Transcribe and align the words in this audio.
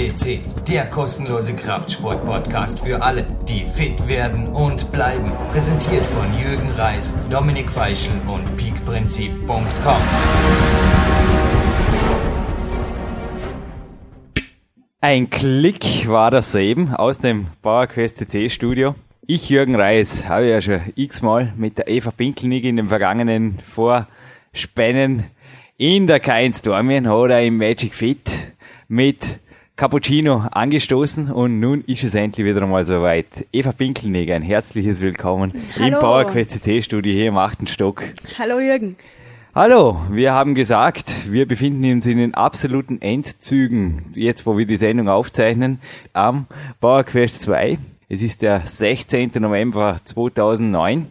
FCC, 0.00 0.40
der 0.66 0.86
kostenlose 0.86 1.54
Kraftsport-Podcast 1.54 2.80
für 2.80 3.02
alle, 3.02 3.26
die 3.46 3.64
fit 3.64 4.08
werden 4.08 4.46
und 4.46 4.90
bleiben. 4.92 5.30
Präsentiert 5.52 6.06
von 6.06 6.26
Jürgen 6.38 6.70
Reis, 6.70 7.14
Dominik 7.28 7.70
Feischl 7.70 8.12
und 8.26 8.56
peakprinzip.com. 8.56 10.02
Ein 15.02 15.28
Klick 15.28 16.08
war 16.08 16.30
das 16.30 16.54
eben 16.54 16.94
aus 16.94 17.18
dem 17.18 17.48
PowerQuest 17.60 18.16
CC 18.18 18.48
Studio. 18.48 18.94
Ich, 19.26 19.50
Jürgen 19.50 19.74
Reis, 19.74 20.26
habe 20.26 20.48
ja 20.48 20.62
schon 20.62 20.80
x-mal 20.96 21.52
mit 21.58 21.76
der 21.76 21.88
Eva 21.88 22.10
Pinkelnick 22.10 22.64
in 22.64 22.76
den 22.76 22.88
vergangenen 22.88 23.58
Vorspänen 23.58 25.26
in 25.76 26.06
der 26.06 26.22
K1 26.22 26.64
Dormien 26.64 27.06
oder 27.06 27.42
im 27.42 27.58
Magic 27.58 27.94
Fit 27.94 28.54
mit 28.88 29.40
Cappuccino 29.80 30.44
angestoßen 30.50 31.30
und 31.32 31.58
nun 31.58 31.80
ist 31.86 32.04
es 32.04 32.14
endlich 32.14 32.46
wieder 32.46 32.60
einmal 32.60 32.84
soweit. 32.84 33.46
Eva 33.50 33.72
Pinkelnick, 33.72 34.30
ein 34.30 34.42
herzliches 34.42 35.00
Willkommen 35.00 35.54
Hallo. 35.74 35.86
im 35.86 35.94
PowerQuest 35.94 36.62
CT 36.62 36.84
Studio 36.84 37.10
hier 37.10 37.28
im 37.28 37.38
achten 37.38 37.66
Stock. 37.66 38.04
Hallo 38.38 38.60
Jürgen. 38.60 38.96
Hallo, 39.54 39.98
wir 40.10 40.34
haben 40.34 40.54
gesagt, 40.54 41.32
wir 41.32 41.48
befinden 41.48 41.90
uns 41.92 42.04
in 42.04 42.18
den 42.18 42.34
absoluten 42.34 43.00
Endzügen, 43.00 44.12
jetzt 44.14 44.44
wo 44.44 44.58
wir 44.58 44.66
die 44.66 44.76
Sendung 44.76 45.08
aufzeichnen, 45.08 45.80
am 46.12 46.44
PowerQuest 46.82 47.40
2. 47.40 47.78
Es 48.10 48.20
ist 48.20 48.42
der 48.42 48.60
16. 48.66 49.30
November 49.36 49.96
2009. 50.04 51.10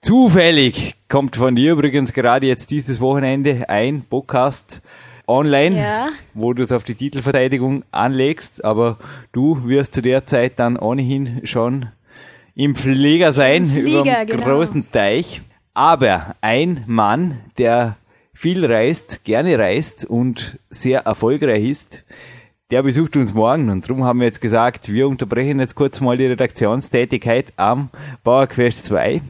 Zufällig 0.00 0.94
kommt 1.08 1.34
von 1.34 1.56
dir 1.56 1.72
übrigens 1.72 2.12
gerade 2.12 2.46
jetzt 2.46 2.70
dieses 2.70 3.00
Wochenende 3.00 3.68
ein 3.68 4.02
Podcast 4.08 4.82
online, 5.28 5.78
Ja. 5.78 6.08
wo 6.34 6.52
du 6.52 6.62
es 6.62 6.72
auf 6.72 6.84
die 6.84 6.94
Titelverteidigung 6.94 7.84
anlegst, 7.90 8.64
aber 8.64 8.98
du 9.32 9.68
wirst 9.68 9.94
zu 9.94 10.02
der 10.02 10.26
Zeit 10.26 10.58
dann 10.58 10.76
ohnehin 10.76 11.42
schon 11.44 11.86
im 12.54 12.74
Flieger 12.74 13.32
sein, 13.32 13.76
über 13.76 14.02
dem 14.02 14.26
genau. 14.26 14.44
großen 14.44 14.90
Teich. 14.90 15.42
Aber 15.74 16.34
ein 16.40 16.82
Mann, 16.86 17.38
der 17.58 17.96
viel 18.34 18.64
reist, 18.64 19.24
gerne 19.24 19.58
reist 19.58 20.04
und 20.04 20.58
sehr 20.70 21.00
erfolgreich 21.00 21.64
ist, 21.64 22.04
der 22.70 22.82
besucht 22.82 23.16
uns 23.16 23.32
morgen 23.32 23.70
und 23.70 23.88
darum 23.88 24.04
haben 24.04 24.20
wir 24.20 24.26
jetzt 24.26 24.40
gesagt, 24.40 24.92
wir 24.92 25.08
unterbrechen 25.08 25.58
jetzt 25.58 25.74
kurz 25.74 26.00
mal 26.00 26.18
die 26.18 26.26
Redaktionstätigkeit 26.26 27.52
am 27.56 27.90
PowerQuest 28.24 28.84
2, 28.86 29.22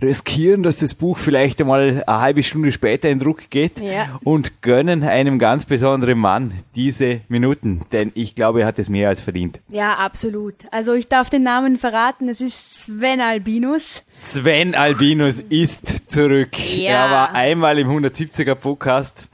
riskieren, 0.00 0.62
dass 0.62 0.78
das 0.78 0.94
Buch 0.94 1.18
vielleicht 1.18 1.60
einmal 1.60 2.02
eine 2.06 2.20
halbe 2.20 2.42
Stunde 2.42 2.72
später 2.72 3.08
in 3.08 3.20
Druck 3.20 3.50
geht 3.50 3.80
Ja. 3.80 4.18
und 4.24 4.60
gönnen 4.62 5.04
einem 5.04 5.38
ganz 5.38 5.64
besonderen 5.64 6.18
Mann 6.18 6.54
diese 6.74 7.20
Minuten, 7.28 7.80
denn 7.92 8.10
ich 8.14 8.34
glaube, 8.34 8.62
er 8.62 8.66
hat 8.66 8.78
es 8.78 8.88
mehr 8.88 9.08
als 9.08 9.20
verdient. 9.20 9.60
Ja, 9.68 9.94
absolut. 9.94 10.54
Also 10.70 10.92
ich 10.94 11.08
darf 11.08 11.30
den 11.30 11.44
Namen 11.44 11.78
verraten. 11.78 12.28
Es 12.28 12.40
ist 12.40 12.82
Sven 12.82 13.20
Albinus. 13.20 14.02
Sven 14.08 14.74
Albinus 14.74 15.40
ist 15.40 16.10
zurück. 16.10 16.58
Ja. 16.76 16.90
Er 17.06 17.10
war 17.10 17.34
einmal 17.34 17.78
im 17.78 17.88
170er 17.88 18.54
Podcast 18.54 19.28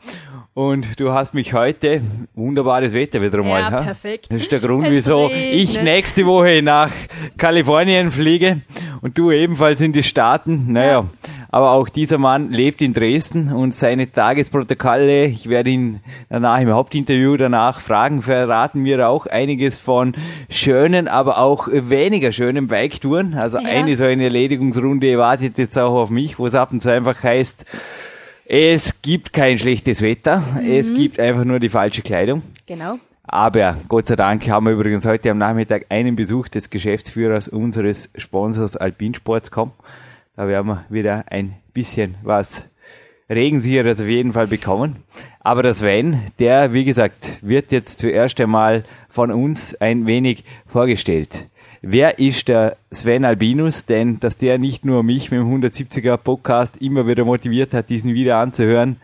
und 0.58 0.98
du 0.98 1.12
hast 1.12 1.34
mich 1.34 1.54
heute, 1.54 2.00
wunderbares 2.34 2.92
Wetter 2.92 3.20
wieder 3.20 3.44
mal. 3.44 3.60
Ja, 3.60 3.70
ha? 3.70 3.82
perfekt. 3.82 4.26
Das 4.28 4.42
ist 4.42 4.50
der 4.50 4.58
Grund, 4.58 4.86
Es 4.86 4.90
wieso 4.90 5.30
ich 5.30 5.80
nächste 5.80 6.26
Woche 6.26 6.62
nach 6.64 6.90
Kalifornien 7.36 8.10
fliege 8.10 8.62
und 9.00 9.16
du 9.16 9.30
ebenfalls 9.30 9.80
in 9.82 9.92
die 9.92 10.02
Staaten. 10.02 10.72
Naja, 10.72 11.04
aber 11.48 11.70
auch 11.70 11.88
dieser 11.88 12.18
Mann 12.18 12.50
lebt 12.50 12.82
in 12.82 12.92
Dresden 12.92 13.52
und 13.52 13.72
seine 13.72 14.10
Tagesprotokolle, 14.10 15.26
ich 15.26 15.48
werde 15.48 15.70
ihn 15.70 16.00
danach 16.28 16.60
im 16.60 16.72
Hauptinterview 16.72 17.36
danach 17.36 17.78
fragen, 17.80 18.20
verraten 18.20 18.80
mir 18.80 19.08
auch 19.08 19.26
einiges 19.26 19.78
von 19.78 20.16
schönen, 20.50 21.06
aber 21.06 21.38
auch 21.38 21.68
weniger 21.70 22.32
schönen 22.32 22.66
Biketouren. 22.66 23.34
Also 23.34 23.58
Ja. 23.58 23.64
eine 23.64 23.94
so 23.94 24.02
eine 24.02 24.24
Erledigungsrunde 24.24 25.18
wartet 25.18 25.56
jetzt 25.56 25.78
auch 25.78 25.94
auf 25.94 26.10
mich, 26.10 26.36
wo 26.36 26.46
es 26.46 26.56
ab 26.56 26.72
und 26.72 26.82
zu 26.82 26.92
einfach 26.92 27.22
heißt, 27.22 27.64
es 28.50 29.02
gibt 29.02 29.34
kein 29.34 29.58
schlechtes 29.58 30.00
Wetter, 30.00 30.42
es 30.66 30.94
gibt 30.94 31.20
einfach 31.20 31.44
nur 31.44 31.60
die 31.60 31.68
falsche 31.68 32.00
Kleidung. 32.00 32.42
Genau. 32.66 32.98
Aber 33.22 33.76
Gott 33.88 34.08
sei 34.08 34.16
Dank 34.16 34.48
haben 34.48 34.64
wir 34.64 34.72
übrigens 34.72 35.04
heute 35.04 35.30
am 35.30 35.36
Nachmittag 35.36 35.84
einen 35.90 36.16
Besuch 36.16 36.48
des 36.48 36.70
Geschäftsführers 36.70 37.48
unseres 37.48 38.08
Sponsors 38.16 38.74
Alpinsports 38.74 39.50
kommen. 39.50 39.72
Da 40.34 40.48
werden 40.48 40.66
wir 40.66 40.84
wieder 40.88 41.26
ein 41.28 41.56
bisschen 41.74 42.14
was 42.22 42.66
regensicheres 43.28 44.00
auf 44.00 44.06
jeden 44.06 44.32
Fall 44.32 44.46
bekommen. 44.46 44.96
Aber 45.40 45.62
der 45.62 45.74
Sven, 45.74 46.22
der, 46.38 46.72
wie 46.72 46.84
gesagt, 46.84 47.38
wird 47.42 47.70
jetzt 47.70 47.98
zuerst 47.98 48.40
einmal 48.40 48.84
von 49.10 49.30
uns 49.30 49.74
ein 49.74 50.06
wenig 50.06 50.44
vorgestellt. 50.66 51.44
Wer 51.80 52.18
ist 52.18 52.48
der 52.48 52.76
Sven 52.90 53.24
Albinus? 53.24 53.86
Denn, 53.86 54.18
dass 54.18 54.36
der 54.36 54.58
nicht 54.58 54.84
nur 54.84 55.04
mich 55.04 55.30
mit 55.30 55.40
dem 55.40 55.62
170er 55.62 56.16
Podcast 56.16 56.78
immer 56.78 57.06
wieder 57.06 57.24
motiviert 57.24 57.72
hat, 57.72 57.88
diesen 57.88 58.14
wieder 58.14 58.38
anzuhören, 58.38 59.00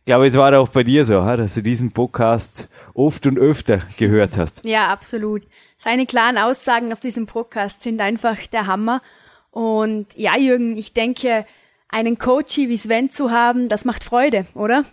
ich 0.00 0.08
glaube, 0.08 0.26
es 0.26 0.36
war 0.36 0.56
auch 0.56 0.68
bei 0.68 0.84
dir 0.84 1.04
so, 1.04 1.20
dass 1.20 1.54
du 1.54 1.62
diesen 1.62 1.90
Podcast 1.90 2.68
oft 2.94 3.26
und 3.26 3.40
öfter 3.40 3.82
gehört 3.98 4.36
hast. 4.36 4.64
Ja, 4.64 4.86
absolut. 4.86 5.42
Seine 5.76 6.06
klaren 6.06 6.38
Aussagen 6.38 6.92
auf 6.92 7.00
diesem 7.00 7.26
Podcast 7.26 7.82
sind 7.82 8.00
einfach 8.00 8.46
der 8.46 8.68
Hammer. 8.68 9.02
Und 9.50 10.06
ja, 10.16 10.36
Jürgen, 10.36 10.76
ich 10.76 10.92
denke, 10.92 11.44
einen 11.88 12.18
Coach 12.18 12.56
wie 12.56 12.76
Sven 12.76 13.10
zu 13.10 13.32
haben, 13.32 13.68
das 13.68 13.84
macht 13.84 14.04
Freude, 14.04 14.46
oder? 14.54 14.84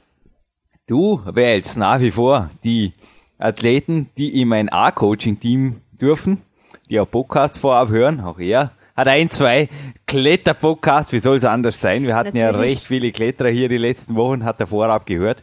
Du 0.87 1.21
wählst 1.25 1.77
nach 1.77 1.99
wie 1.99 2.09
vor 2.09 2.49
die 2.63 2.93
Athleten, 3.37 4.09
die 4.17 4.41
in 4.41 4.47
mein 4.47 4.69
A-Coaching-Team 4.69 5.81
dürfen, 5.91 6.41
die 6.89 6.99
auch 6.99 7.09
Podcasts 7.09 7.57
vorab 7.57 7.89
hören. 7.89 8.19
Auch 8.21 8.39
er 8.39 8.71
hat 8.95 9.07
ein, 9.07 9.29
zwei 9.31 9.69
Kletter-Podcasts. 10.05 11.11
Wie 11.13 11.19
soll 11.19 11.37
es 11.37 11.45
anders 11.45 11.81
sein? 11.81 12.03
Wir 12.03 12.15
hatten 12.15 12.37
ja 12.37 12.51
Natürlich. 12.51 12.71
recht 12.71 12.87
viele 12.87 13.11
Kletterer 13.11 13.49
hier 13.49 13.67
die 13.67 13.77
letzten 13.77 14.15
Wochen, 14.15 14.43
hat 14.45 14.59
er 14.59 14.67
vorab 14.67 15.05
gehört. 15.05 15.41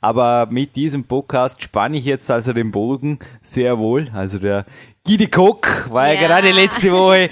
Aber 0.00 0.46
mit 0.50 0.76
diesem 0.76 1.04
Podcast 1.04 1.62
spanne 1.62 1.98
ich 1.98 2.04
jetzt 2.04 2.30
also 2.30 2.52
den 2.52 2.70
Bogen 2.70 3.18
sehr 3.42 3.78
wohl. 3.78 4.10
Also 4.14 4.38
der 4.38 4.64
Gidi 5.04 5.26
Kock 5.26 5.90
war 5.90 6.08
ja, 6.12 6.20
Ja. 6.20 6.26
gerade 6.28 6.50
letzte 6.52 6.92
Woche 6.92 7.28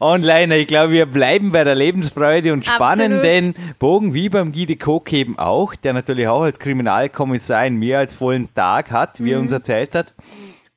online. 0.00 0.56
Ich 0.56 0.66
glaube, 0.66 0.92
wir 0.92 1.06
bleiben 1.06 1.52
bei 1.52 1.64
der 1.64 1.74
Lebensfreude 1.74 2.52
und 2.52 2.66
spannen 2.66 3.22
den 3.22 3.54
Bogen 3.78 4.14
wie 4.14 4.28
beim 4.28 4.52
Guy 4.52 4.66
de 4.66 4.76
Kock 4.76 5.12
eben 5.12 5.38
auch, 5.38 5.74
der 5.76 5.92
natürlich 5.92 6.28
auch 6.28 6.42
als 6.42 6.58
Kriminalkommissar 6.58 7.58
einen 7.58 7.76
mehr 7.78 7.98
als 8.00 8.14
vollen 8.14 8.52
Tag 8.54 8.90
hat, 8.90 9.22
wie 9.22 9.32
er 9.32 9.40
uns 9.40 9.52
erzählt 9.52 9.94
hat, 9.94 10.14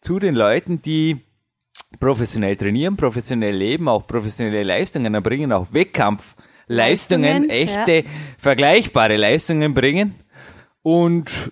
zu 0.02 0.20
den 0.20 0.36
Leuten, 0.36 0.82
die 0.82 1.22
professionell 2.00 2.56
trainieren, 2.56 2.98
professionell 2.98 3.56
leben, 3.56 3.88
auch 3.88 4.08
professionelle 4.08 4.64
Leistungen 4.64 5.14
erbringen, 5.14 5.52
auch 5.52 5.68
Wettkampfleistungen, 5.72 7.48
Leistungen, 7.48 7.50
echte, 7.50 8.06
vergleichbare 8.38 9.18
Leistungen 9.18 9.74
bringen 9.74 10.16
und 10.84 11.52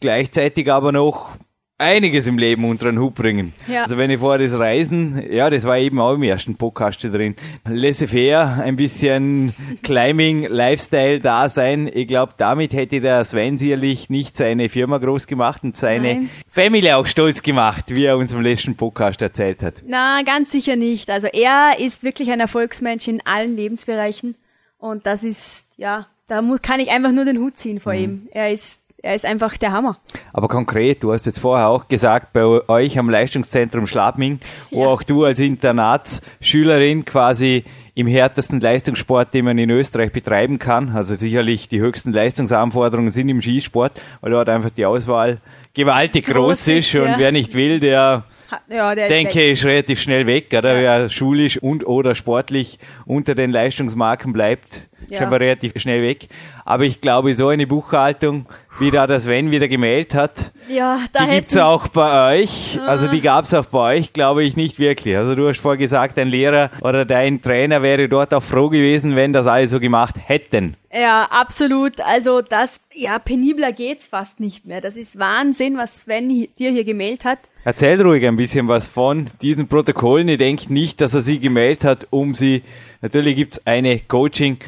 gleichzeitig 0.00 0.70
aber 0.70 0.92
noch 0.92 1.36
einiges 1.78 2.26
im 2.26 2.38
Leben 2.38 2.64
unter 2.64 2.86
den 2.86 2.98
Hut 2.98 3.14
bringen. 3.14 3.52
Ja. 3.68 3.82
Also 3.84 3.96
wenn 3.98 4.10
ich 4.10 4.18
vor 4.18 4.36
das 4.36 4.52
Reisen, 4.52 5.22
ja, 5.30 5.48
das 5.48 5.64
war 5.64 5.78
eben 5.78 6.00
auch 6.00 6.14
im 6.14 6.24
ersten 6.24 6.56
Podcast 6.56 7.02
drin, 7.04 7.36
laissez-faire, 7.64 8.60
ein 8.62 8.74
bisschen 8.76 9.54
Climbing, 9.82 10.42
Lifestyle 10.48 11.20
da 11.20 11.48
sein. 11.48 11.88
Ich 11.92 12.08
glaube, 12.08 12.34
damit 12.36 12.72
hätte 12.72 13.00
der 13.00 13.24
Sven 13.24 13.58
sicherlich 13.58 14.10
nicht 14.10 14.36
seine 14.36 14.68
Firma 14.68 14.98
groß 14.98 15.26
gemacht 15.28 15.62
und 15.62 15.76
seine 15.76 16.14
Nein. 16.14 16.30
Family 16.50 16.92
auch 16.92 17.06
stolz 17.06 17.42
gemacht, 17.42 17.84
wie 17.88 18.04
er 18.04 18.16
uns 18.18 18.32
im 18.32 18.40
letzten 18.42 18.76
Podcast 18.76 19.22
erzählt 19.22 19.62
hat. 19.62 19.82
Na, 19.86 20.22
ganz 20.22 20.50
sicher 20.50 20.74
nicht. 20.76 21.10
Also 21.10 21.28
er 21.28 21.78
ist 21.78 22.02
wirklich 22.02 22.30
ein 22.32 22.40
Erfolgsmensch 22.40 23.06
in 23.06 23.24
allen 23.24 23.54
Lebensbereichen. 23.54 24.34
Und 24.78 25.06
das 25.06 25.22
ist, 25.24 25.66
ja, 25.76 26.06
da 26.26 26.42
mu- 26.42 26.58
kann 26.60 26.80
ich 26.80 26.90
einfach 26.90 27.12
nur 27.12 27.24
den 27.24 27.38
Hut 27.38 27.56
ziehen 27.56 27.80
vor 27.80 27.94
ihm. 27.94 28.28
Er 28.32 28.52
ist, 28.52 28.82
er 29.02 29.14
ist 29.14 29.24
einfach 29.24 29.56
der 29.56 29.72
Hammer. 29.72 29.98
Aber 30.32 30.48
konkret, 30.48 31.02
du 31.02 31.12
hast 31.12 31.26
jetzt 31.26 31.38
vorher 31.38 31.68
auch 31.68 31.88
gesagt, 31.88 32.32
bei 32.32 32.44
euch 32.44 32.98
am 32.98 33.08
Leistungszentrum 33.10 33.86
Schladming, 33.86 34.40
wo 34.70 34.82
Ja. 34.82 34.88
auch 34.88 35.02
du 35.02 35.24
als 35.24 35.40
Internatsschülerin 35.40 37.04
quasi 37.04 37.64
im 37.94 38.06
härtesten 38.06 38.60
Leistungssport, 38.60 39.34
den 39.34 39.44
man 39.44 39.58
in 39.58 39.70
Österreich 39.70 40.12
betreiben 40.12 40.58
kann, 40.58 40.90
also 40.94 41.14
sicherlich 41.14 41.68
die 41.68 41.80
höchsten 41.80 42.12
Leistungsanforderungen 42.12 43.10
sind 43.10 43.28
im 43.28 43.40
Skisport, 43.42 44.00
weil 44.20 44.30
dort 44.30 44.48
einfach 44.48 44.70
die 44.70 44.86
Auswahl 44.86 45.38
gewaltig 45.74 46.26
groß, 46.26 46.34
Groß 46.34 46.68
ist, 46.68 46.94
ist, 46.94 47.00
und 47.00 47.08
ja. 47.08 47.18
wer 47.18 47.32
nicht 47.32 47.54
will, 47.54 47.80
der 47.80 48.24
Ja, 48.70 48.94
denke 48.94 49.50
ist 49.50 49.60
ich 49.60 49.66
relativ 49.66 50.00
schnell 50.00 50.26
weg, 50.26 50.46
oder? 50.56 50.76
Wer 50.76 51.08
schulisch 51.08 51.58
und 51.60 51.86
oder 51.86 52.14
sportlich 52.14 52.78
unter 53.04 53.34
den 53.34 53.50
Leistungsmarken 53.50 54.32
bleibt, 54.32 54.88
ist 55.10 55.20
Ja. 55.20 55.26
aber 55.26 55.40
relativ 55.40 55.72
schnell 55.76 56.02
weg. 56.02 56.28
Aber 56.64 56.84
ich 56.84 57.00
glaube, 57.00 57.34
so 57.34 57.48
eine 57.48 57.66
Buchhaltung, 57.66 58.46
wie 58.78 58.90
da 58.90 59.06
das 59.06 59.24
Sven 59.24 59.50
wieder 59.50 59.68
gemeldet 59.68 60.14
hat, 60.14 60.52
Ja, 60.68 61.00
da 61.12 61.24
die 61.24 61.32
gibt's 61.32 61.56
auch 61.56 61.88
bei 61.88 62.40
euch. 62.42 62.78
Also 62.86 63.08
die 63.08 63.20
gab's 63.20 63.52
auch 63.54 63.66
bei 63.66 63.96
euch, 63.96 64.12
glaube 64.12 64.44
ich, 64.44 64.56
nicht 64.56 64.78
wirklich. 64.78 65.16
Also 65.16 65.34
du 65.34 65.48
hast 65.48 65.60
vorher 65.60 65.78
gesagt, 65.78 66.16
dein 66.16 66.28
Lehrer 66.28 66.70
oder 66.80 67.04
dein 67.04 67.42
Trainer 67.42 67.82
wäre 67.82 68.08
dort 68.08 68.32
auch 68.34 68.42
froh 68.42 68.68
gewesen, 68.68 69.16
wenn 69.16 69.32
das 69.32 69.46
alle 69.46 69.66
so 69.66 69.80
gemacht 69.80 70.14
hätten. 70.26 70.76
Ja, 70.92 71.24
absolut. 71.30 72.00
Also 72.00 72.40
das, 72.40 72.80
ja, 72.94 73.18
penibler 73.18 73.72
geht's 73.72 74.06
fast 74.06 74.40
nicht 74.40 74.66
mehr. 74.66 74.80
Das 74.80 74.96
ist 74.96 75.18
Wahnsinn, 75.18 75.76
was 75.76 76.00
Sven 76.02 76.28
dir 76.28 76.70
hier 76.70 76.84
gemeldet 76.84 77.24
hat. 77.24 77.38
Erzähl 77.64 78.00
ruhig 78.00 78.26
ein 78.26 78.36
bisschen 78.36 78.68
was 78.68 78.86
von 78.86 79.28
diesen 79.42 79.68
Protokollen. 79.68 80.28
Ich 80.28 80.38
denke 80.38 80.72
nicht, 80.72 81.00
dass 81.00 81.14
er 81.14 81.20
sie 81.20 81.38
gemeldet 81.38 81.84
hat, 81.84 82.06
um 82.10 82.34
sie, 82.34 82.62
natürlich 83.02 83.36
gibt's 83.36 83.66
eine 83.66 83.98
Coaching, 83.98 84.58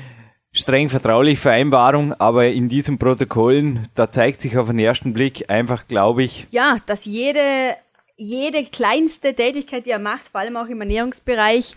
streng 0.52 0.88
vertrauliche 0.88 1.40
Vereinbarung, 1.40 2.12
aber 2.14 2.48
in 2.48 2.68
diesen 2.68 2.98
Protokollen, 2.98 3.88
da 3.94 4.10
zeigt 4.10 4.40
sich 4.40 4.58
auf 4.58 4.66
den 4.68 4.78
ersten 4.78 5.12
Blick 5.14 5.48
einfach, 5.50 5.86
glaube 5.86 6.24
ich. 6.24 6.46
Ja, 6.50 6.78
dass 6.86 7.04
jede, 7.04 7.76
jede 8.16 8.64
kleinste 8.64 9.34
Tätigkeit, 9.34 9.86
die 9.86 9.90
er 9.90 9.98
macht, 9.98 10.28
vor 10.28 10.40
allem 10.40 10.56
auch 10.56 10.66
im 10.66 10.80
Ernährungsbereich, 10.80 11.74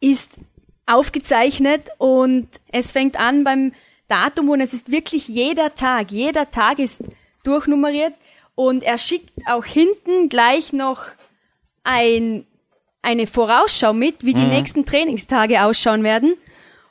ist 0.00 0.32
aufgezeichnet 0.86 1.88
und 1.98 2.48
es 2.72 2.92
fängt 2.92 3.18
an 3.18 3.44
beim 3.44 3.72
Datum 4.08 4.48
und 4.48 4.60
es 4.62 4.72
ist 4.72 4.90
wirklich 4.90 5.28
jeder 5.28 5.74
Tag, 5.74 6.10
jeder 6.10 6.50
Tag 6.50 6.78
ist 6.78 7.02
durchnummeriert 7.44 8.14
und 8.54 8.82
er 8.82 8.96
schickt 8.96 9.30
auch 9.46 9.64
hinten 9.66 10.30
gleich 10.30 10.72
noch 10.72 11.02
ein, 11.84 12.46
eine 13.02 13.26
Vorausschau 13.26 13.92
mit, 13.92 14.24
wie 14.24 14.32
die 14.32 14.42
Mhm. 14.44 14.48
nächsten 14.48 14.86
Trainingstage 14.86 15.62
ausschauen 15.62 16.04
werden. 16.04 16.34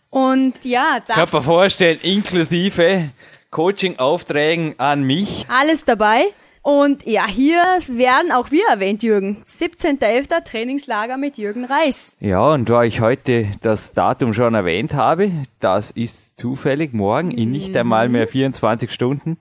Und 0.10 0.54
ja, 0.64 1.00
da 1.06 1.14
Kann 1.16 1.30
man 1.32 1.42
vorstellen, 1.42 2.00
inklusive 2.02 3.10
Coaching-Aufträgen 3.52 4.76
an 4.78 5.04
mich. 5.04 5.46
alles 5.50 5.86
dabei. 5.86 6.26
Und 6.62 7.06
ja, 7.06 7.26
hier 7.28 7.64
werden 7.88 8.34
auch 8.34 8.52
wir 8.52 8.68
erwähnt, 8.70 9.02
Jürgen. 9.02 9.42
17.11. 9.46 10.44
Trainingslager 10.44 11.16
mit 11.16 11.38
Jürgen 11.38 11.64
Reis. 11.64 12.18
Ja, 12.20 12.46
und 12.52 12.70
da 12.70 12.84
ich 12.84 13.00
heute 13.00 13.48
das 13.62 13.94
Datum 13.94 14.34
schon 14.34 14.54
erwähnt 14.54 14.94
habe, 14.94 15.32
das 15.62 15.92
ist 15.92 16.38
zufällig 16.38 16.94
morgen 16.94 17.32
in 17.32 17.52
nicht 17.52 17.76
einmal 17.78 18.10
mehr 18.10 18.28
24 18.28 18.92
Stunden, 18.92 19.38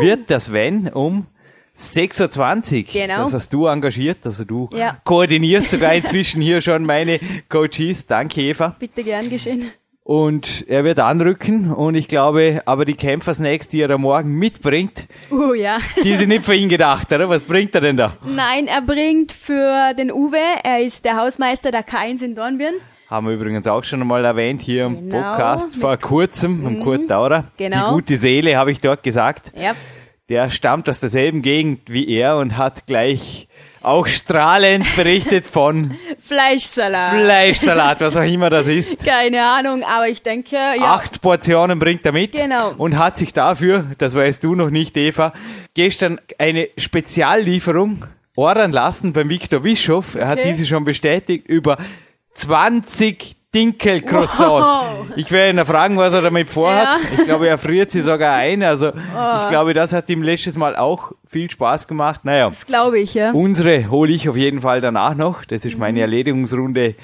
wird 0.00 0.28
das 0.30 0.52
Wenn 0.52 0.88
um 0.88 1.26
6.20 1.78 2.76
Uhr. 2.78 2.92
Genau. 2.92 3.22
Das 3.24 3.32
hast 3.32 3.52
du 3.54 3.66
engagiert, 3.66 4.18
also 4.24 4.44
du 4.44 4.68
Ja. 4.72 4.98
koordinierst 5.04 5.70
sogar 5.70 5.94
inzwischen 5.94 6.42
hier 6.42 6.60
schon 6.60 6.84
meine 6.84 7.20
Coaches. 7.48 8.06
Danke, 8.06 8.42
Eva. 8.42 8.76
Bitte 8.78 9.02
gern 9.02 9.30
geschehen. 9.30 9.70
Und 10.06 10.64
er 10.68 10.84
wird 10.84 11.00
anrücken 11.00 11.72
und 11.72 11.96
ich 11.96 12.06
glaube, 12.06 12.62
aber 12.64 12.84
die 12.84 12.94
Kämpfersnacks, 12.94 13.66
die 13.66 13.80
er 13.80 13.88
da 13.88 13.98
morgen 13.98 14.34
mitbringt, 14.38 15.08
Uh, 15.32 15.52
ja. 15.52 15.78
die 16.04 16.14
sind 16.14 16.28
nicht 16.28 16.44
für 16.44 16.54
ihn 16.54 16.68
gedacht, 16.68 17.10
oder? 17.12 17.28
Was 17.28 17.42
bringt 17.42 17.74
er 17.74 17.80
denn 17.80 17.96
da? 17.96 18.16
Nein, 18.24 18.68
er 18.68 18.82
bringt 18.82 19.32
für 19.32 19.94
den 19.98 20.12
Uwe, 20.12 20.38
er 20.62 20.80
ist 20.80 21.04
der 21.04 21.16
Hausmeister 21.16 21.72
der 21.72 21.84
K1 21.84 22.22
in 22.24 22.36
Dornbirn. 22.36 22.74
Haben 23.10 23.26
wir 23.26 23.34
übrigens 23.34 23.66
auch 23.66 23.82
schon 23.82 24.00
einmal 24.00 24.24
erwähnt 24.24 24.62
hier 24.62 24.84
im 24.84 25.10
Genau, 25.10 25.22
Podcast 25.32 25.74
vor 25.74 25.90
mit- 25.92 26.02
kurzem, 26.02 26.64
am 26.64 26.84
Kurt 26.84 27.10
Daurer. 27.10 27.46
genau. 27.56 27.88
Die 27.88 27.94
gute 27.94 28.16
Seele, 28.16 28.56
habe 28.56 28.70
ich 28.70 28.80
dort 28.80 29.02
gesagt. 29.02 29.50
Ja. 29.60 29.72
Der 30.28 30.50
stammt 30.50 30.88
aus 30.88 31.00
derselben 31.00 31.42
Gegend 31.42 31.80
wie 31.90 32.08
er 32.08 32.36
und 32.36 32.56
hat 32.56 32.86
gleich 32.86 33.48
auch 33.86 34.06
strahlend 34.06 34.84
berichtet 34.96 35.46
von 35.46 35.96
Fleischsalat. 36.26 37.10
Fleischsalat, 37.12 38.00
was 38.00 38.16
auch 38.16 38.22
immer 38.22 38.50
das 38.50 38.66
ist. 38.68 39.04
Keine 39.04 39.44
Ahnung, 39.44 39.82
aber 39.84 40.08
ich 40.08 40.22
denke, 40.22 40.56
ja. 40.56 40.94
Acht 40.94 41.20
Portionen 41.22 41.78
bringt 41.78 42.04
er 42.04 42.12
mit 42.12 42.32
Genau. 42.32 42.74
und 42.76 42.98
hat 42.98 43.16
sich 43.18 43.32
dafür, 43.32 43.84
das 43.98 44.14
weißt 44.14 44.42
du 44.44 44.54
noch 44.54 44.70
nicht, 44.70 44.96
Eva, 44.96 45.32
gestern 45.74 46.20
eine 46.38 46.68
Speziallieferung 46.76 48.04
ordern 48.36 48.72
lassen 48.72 49.12
beim 49.12 49.28
Viktor 49.30 49.60
Bischof. 49.60 50.14
Er 50.14 50.28
hat 50.28 50.38
Okay. 50.38 50.48
diese 50.50 50.66
schon 50.66 50.84
bestätigt 50.84 51.46
über 51.48 51.78
20 52.34 53.34
Dinkelcroissants. 53.54 54.66
Wow. 54.68 55.06
Ich 55.16 55.30
werde 55.30 55.58
ihn 55.58 55.64
fragen, 55.66 55.96
was 55.96 56.12
er 56.12 56.20
damit 56.20 56.50
vorhat. 56.50 56.84
Ja. 56.84 57.18
Ich 57.18 57.24
glaube, 57.24 57.48
er 57.48 57.56
friert 57.56 57.90
sie 57.90 58.02
sogar 58.02 58.34
ein. 58.34 58.62
Also 58.62 58.88
Oh. 58.88 59.38
ich 59.42 59.48
glaube, 59.48 59.72
das 59.72 59.94
hat 59.94 60.10
ihm 60.10 60.22
letztes 60.22 60.56
Mal 60.56 60.76
auch 60.76 61.12
viel 61.36 61.50
Spaß 61.50 61.86
gemacht. 61.86 62.24
Naja, 62.24 62.48
Das 62.48 62.64
glaube 62.66 62.98
ich, 62.98 63.12
ja. 63.14 63.32
unsere 63.32 63.90
hole 63.90 64.10
ich 64.12 64.26
auf 64.28 64.36
jeden 64.38 64.62
Fall 64.62 64.80
danach 64.80 65.14
noch. 65.14 65.44
Das 65.44 65.64
ist 65.66 65.74
Mhm. 65.74 65.80
meine 65.80 66.00
Erledigungsrunde 66.00 66.94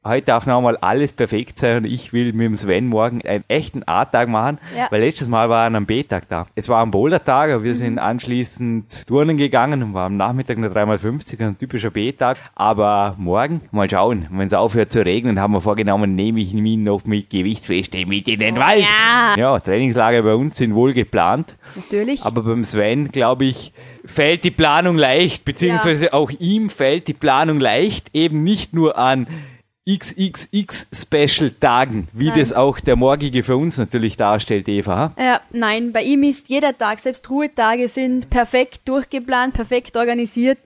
Heute 0.07 0.27
darf 0.27 0.47
noch 0.47 0.59
einmal 0.59 0.77
alles 0.77 1.13
perfekt 1.15 1.59
sein 1.59 1.79
und 1.79 1.85
ich 1.87 2.13
will 2.13 2.33
mit 2.35 2.45
dem 2.47 2.57
Sven 2.57 2.87
morgen 2.89 3.23
einen 3.23 3.43
echten 3.49 3.83
A-Tag 3.87 4.29
machen, 4.29 4.59
Ja. 4.77 4.89
weil 4.91 5.01
letztes 5.03 5.29
Mal 5.29 5.49
war 5.49 5.67
er 5.69 5.75
am 5.75 5.87
B-Tag 5.87 6.29
da. 6.29 6.47
Es 6.55 6.69
war 6.69 6.81
am 6.81 6.91
Boulder-Tag, 6.91 7.51
aber 7.51 7.61
Mhm. 7.61 7.65
wir 7.65 7.75
sind 7.75 7.99
anschließend 7.99 9.07
Turnen 9.07 9.37
gegangen 9.37 9.83
und 9.83 9.95
war 9.95 10.07
am 10.07 10.17
Nachmittag 10.17 10.59
eine 10.59 10.69
3x50, 10.69 11.41
ein 11.43 11.57
typischer 11.59 11.91
B-Tag. 11.91 12.37
Aber 12.55 13.15
morgen, 13.19 13.63
mal 13.71 13.89
schauen, 13.89 14.27
wenn 14.31 14.47
es 14.47 14.53
aufhört 14.55 14.93
zu 14.93 15.05
regnen, 15.05 15.41
haben 15.41 15.53
wir 15.55 15.61
vorgenommen, 15.63 16.15
nehme 16.15 16.41
ich 16.41 16.53
ihn 16.53 16.85
noch 16.85 17.05
mit 17.07 17.31
Gewichtsweste 17.31 18.05
mit 18.07 18.29
in 18.29 18.41
den 18.41 18.57
Wald. 18.57 18.83
ja. 18.85 19.35
ja, 19.39 19.59
Trainingslager 19.59 20.23
bei 20.23 20.35
uns 20.35 20.57
sind 20.57 20.75
wohl 20.75 20.93
geplant. 20.93 21.57
Natürlich. 21.77 22.23
Aber 22.25 22.43
beim 22.43 22.63
Sven, 22.65 23.09
glaube 23.11 23.47
ich, 23.47 23.73
fällt 24.05 24.45
die 24.45 24.51
Planung 24.51 24.99
leicht, 24.99 25.45
beziehungsweise 25.47 26.13
auch 26.13 26.31
ihm 26.39 26.69
fällt 26.69 27.09
die 27.09 27.15
Planung 27.15 27.59
leicht, 27.59 28.11
eben 28.13 28.43
nicht 28.43 28.75
nur 28.75 28.99
an 28.99 29.27
XXX-Special-Tagen, 29.89 32.09
wie 32.13 32.29
Nein. 32.29 32.39
das 32.39 32.53
auch 32.55 32.79
der 32.81 32.97
morgige 32.97 33.43
für 33.43 33.57
uns 33.57 33.79
natürlich 33.79 34.17
darstellt, 34.17 34.69
Eva. 34.69 35.13
Ja, 35.19 35.41
nein, 35.51 35.93
bei 35.93 36.03
ihm 36.03 36.23
ist 36.23 36.49
jeder 36.49 36.77
Tag, 36.77 37.01
selbst 37.01 37.29
Ruhetage 37.29 37.89
sind 37.89 38.31
perfekt 38.31 38.81
durchgeplant, 38.87 39.55
perfekt 39.55 39.97
organisiert. 39.97 40.59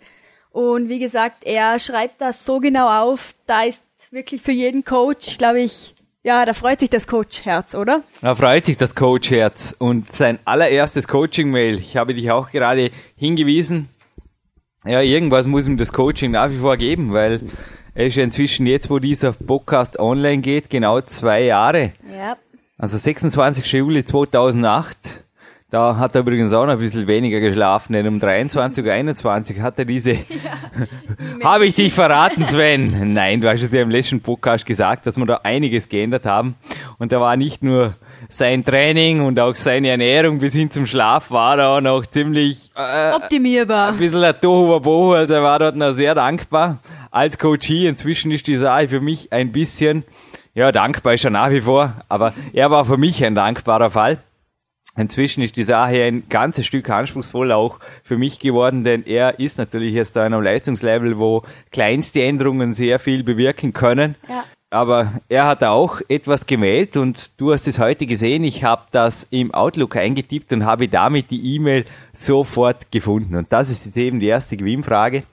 Und 0.53 0.89
wie 0.89 1.01
gesagt, 1.01 1.45
er 1.45 1.79
schreibt 1.79 2.21
das 2.21 2.45
so 2.45 2.59
genau 2.61 2.89
auf, 2.89 3.35
da 3.47 3.63
ist 3.63 3.83
wirklich 4.11 4.41
für 4.41 4.53
jeden 4.53 4.85
Coach, 4.85 5.39
glaube 5.39 5.63
ich, 5.63 5.95
ja, 6.23 6.45
da 6.45 6.53
freut 6.53 6.81
sich 6.81 6.91
das 6.91 7.07
Coach-Herz, 7.07 7.75
oder? 7.75 8.03
Da 8.21 8.35
freut 8.35 8.65
sich 8.65 8.77
das 8.77 8.95
Coach-Herz 8.95 9.75
und 9.79 10.13
sein 10.13 10.39
allererstes 10.45 11.09
Coaching-Mail. 11.09 11.79
Ich 11.79 11.97
habe 11.97 12.15
dich 12.15 12.31
auch 12.31 12.51
gerade 12.51 12.91
hingewiesen. 13.17 13.89
Ja, 14.85 15.01
irgendwas 15.01 15.47
muss 15.47 15.67
ihm 15.67 15.77
das 15.77 15.93
Coaching 15.93 16.33
nach 16.33 16.51
wie 16.51 16.57
vor 16.57 16.77
geben, 16.77 17.13
weil 17.13 17.41
er 17.99 18.07
ist 18.07 18.14
ja 18.14 18.23
inzwischen 18.23 18.64
jetzt, 18.69 18.90
wo 18.90 19.00
dieser 19.00 19.33
Podcast 19.33 19.99
online 19.99 20.40
geht, 20.40 20.71
genau 20.71 21.00
zwei 21.00 21.43
Jahre. 21.43 21.95
Ja. 22.17 22.37
Also 22.78 22.97
26. 22.97 23.73
Juli 23.73 24.05
2008. 24.05 25.25
Da 25.73 25.97
hat 25.97 26.14
er 26.14 26.21
übrigens 26.21 26.52
auch 26.52 26.64
noch 26.64 26.75
ein 26.75 26.78
bisschen 26.78 27.09
weniger 27.09 27.40
geschlafen, 27.40 27.95
denn 27.95 28.07
um 28.07 28.21
23 28.21 28.85
Uhr 28.85 28.93
21 28.93 29.61
hat 29.61 29.81
er 29.81 29.85
diese... 29.85 30.17
Habe 31.43 31.67
ich 31.67 31.75
dich 31.75 31.93
verraten, 31.93 32.47
Sven? 32.47 33.14
Nein, 33.14 33.40
du 33.40 33.50
hast 33.50 33.64
es 33.64 33.73
ja 33.73 33.83
im 33.83 33.90
letzten 33.90 34.21
Podcast 34.21 34.64
gesagt, 34.64 35.05
dass 35.05 35.17
wir 35.17 35.26
da 35.26 35.40
einiges 35.43 35.88
geändert 35.88 36.25
haben. 36.25 36.55
Und 36.99 37.11
da 37.11 37.21
war 37.21 37.37
nicht 37.37 37.64
nur 37.64 37.97
sein 38.29 38.63
Training 38.65 39.21
und 39.23 39.41
auch 39.41 39.55
seine 39.57 39.89
Ernährung 39.89 40.39
bis 40.39 40.53
hin 40.55 40.71
zum 40.71 40.87
Schlaf 40.87 41.31
war 41.31 41.57
da 41.57 41.77
auch 41.77 41.81
noch 41.81 42.05
ziemlich 42.07 42.71
äh, 42.77 43.13
Optimierbar. 43.13 43.89
ein 43.89 43.97
bisschen 43.97 44.23
ein 44.23 44.39
Tohuwabohu, 44.39 45.15
also 45.15 45.35
er 45.35 45.43
war 45.43 45.59
dort 45.59 45.77
noch 45.77 45.93
sehr 45.93 46.15
dankbar 46.15 46.79
als 47.11 47.39
Coachie. 47.39 47.87
Inzwischen 47.87 48.31
ist 48.31 48.47
die 48.47 48.57
Sache 48.57 48.89
für 48.89 49.01
mich 49.01 49.33
ein 49.33 49.51
bisschen, 49.51 50.05
ja, 50.55 50.73
dankbar 50.73 51.15
ist 51.15 51.25
er 51.25 51.31
nach 51.31 51.51
wie 51.51 51.63
vor, 51.63 51.95
aber 52.09 52.35
er 52.53 52.71
war 52.71 52.85
für 52.85 52.99
mich 52.99 53.25
ein 53.25 53.35
dankbarer 53.35 53.91
Fall. 53.91 54.19
Inzwischen 54.99 55.43
ist 55.43 55.57
die 55.57 55.63
Sache 55.63 56.03
ein 56.03 56.29
ganzes 56.29 56.67
Stück 56.67 56.91
anspruchsvoll 56.91 57.53
auch 57.53 57.79
für 58.03 58.19
mich 58.19 58.41
geworden, 58.41 58.83
denn 58.83 59.07
er 59.07 59.39
ist 59.39 59.57
natürlich 59.57 59.95
jetzt 59.95 60.17
da 60.17 60.27
in 60.27 60.35
einem 60.35 60.43
Leistungslevel, 60.43 61.19
wo 61.19 61.45
kleinste 61.71 62.23
Änderungen 62.23 62.75
sehr 62.75 62.99
viel 62.99 63.23
bewirken 63.23 63.73
können. 63.73 64.17
Ja. 64.29 64.45
Aber 64.71 65.21
er 65.29 65.47
hat 65.47 65.65
auch 65.65 66.01
etwas 66.09 66.47
gemeldet 66.47 66.97
und 66.97 67.41
du 67.41 67.53
hast 67.53 67.67
es 67.67 67.79
heute 67.79 68.07
gesehen. 68.07 68.45
Ich 68.45 68.65
habe 68.65 68.83
das 68.91 69.27
im 69.31 69.53
Outlook 69.55 69.97
eingetippt 69.97 70.53
und 70.53 70.67
habe 70.67 70.89
damit 70.89 71.31
die 71.31 71.55
E-Mail 71.55 71.87
sofort 72.13 72.91
gefunden. 72.93 73.37
Und 73.37 73.53
das 73.53 73.71
ist 73.71 73.87
jetzt 73.87 73.97
eben 73.97 74.21
die 74.21 74.27
erste 74.27 74.57
Gewinnfrage. 74.57 75.25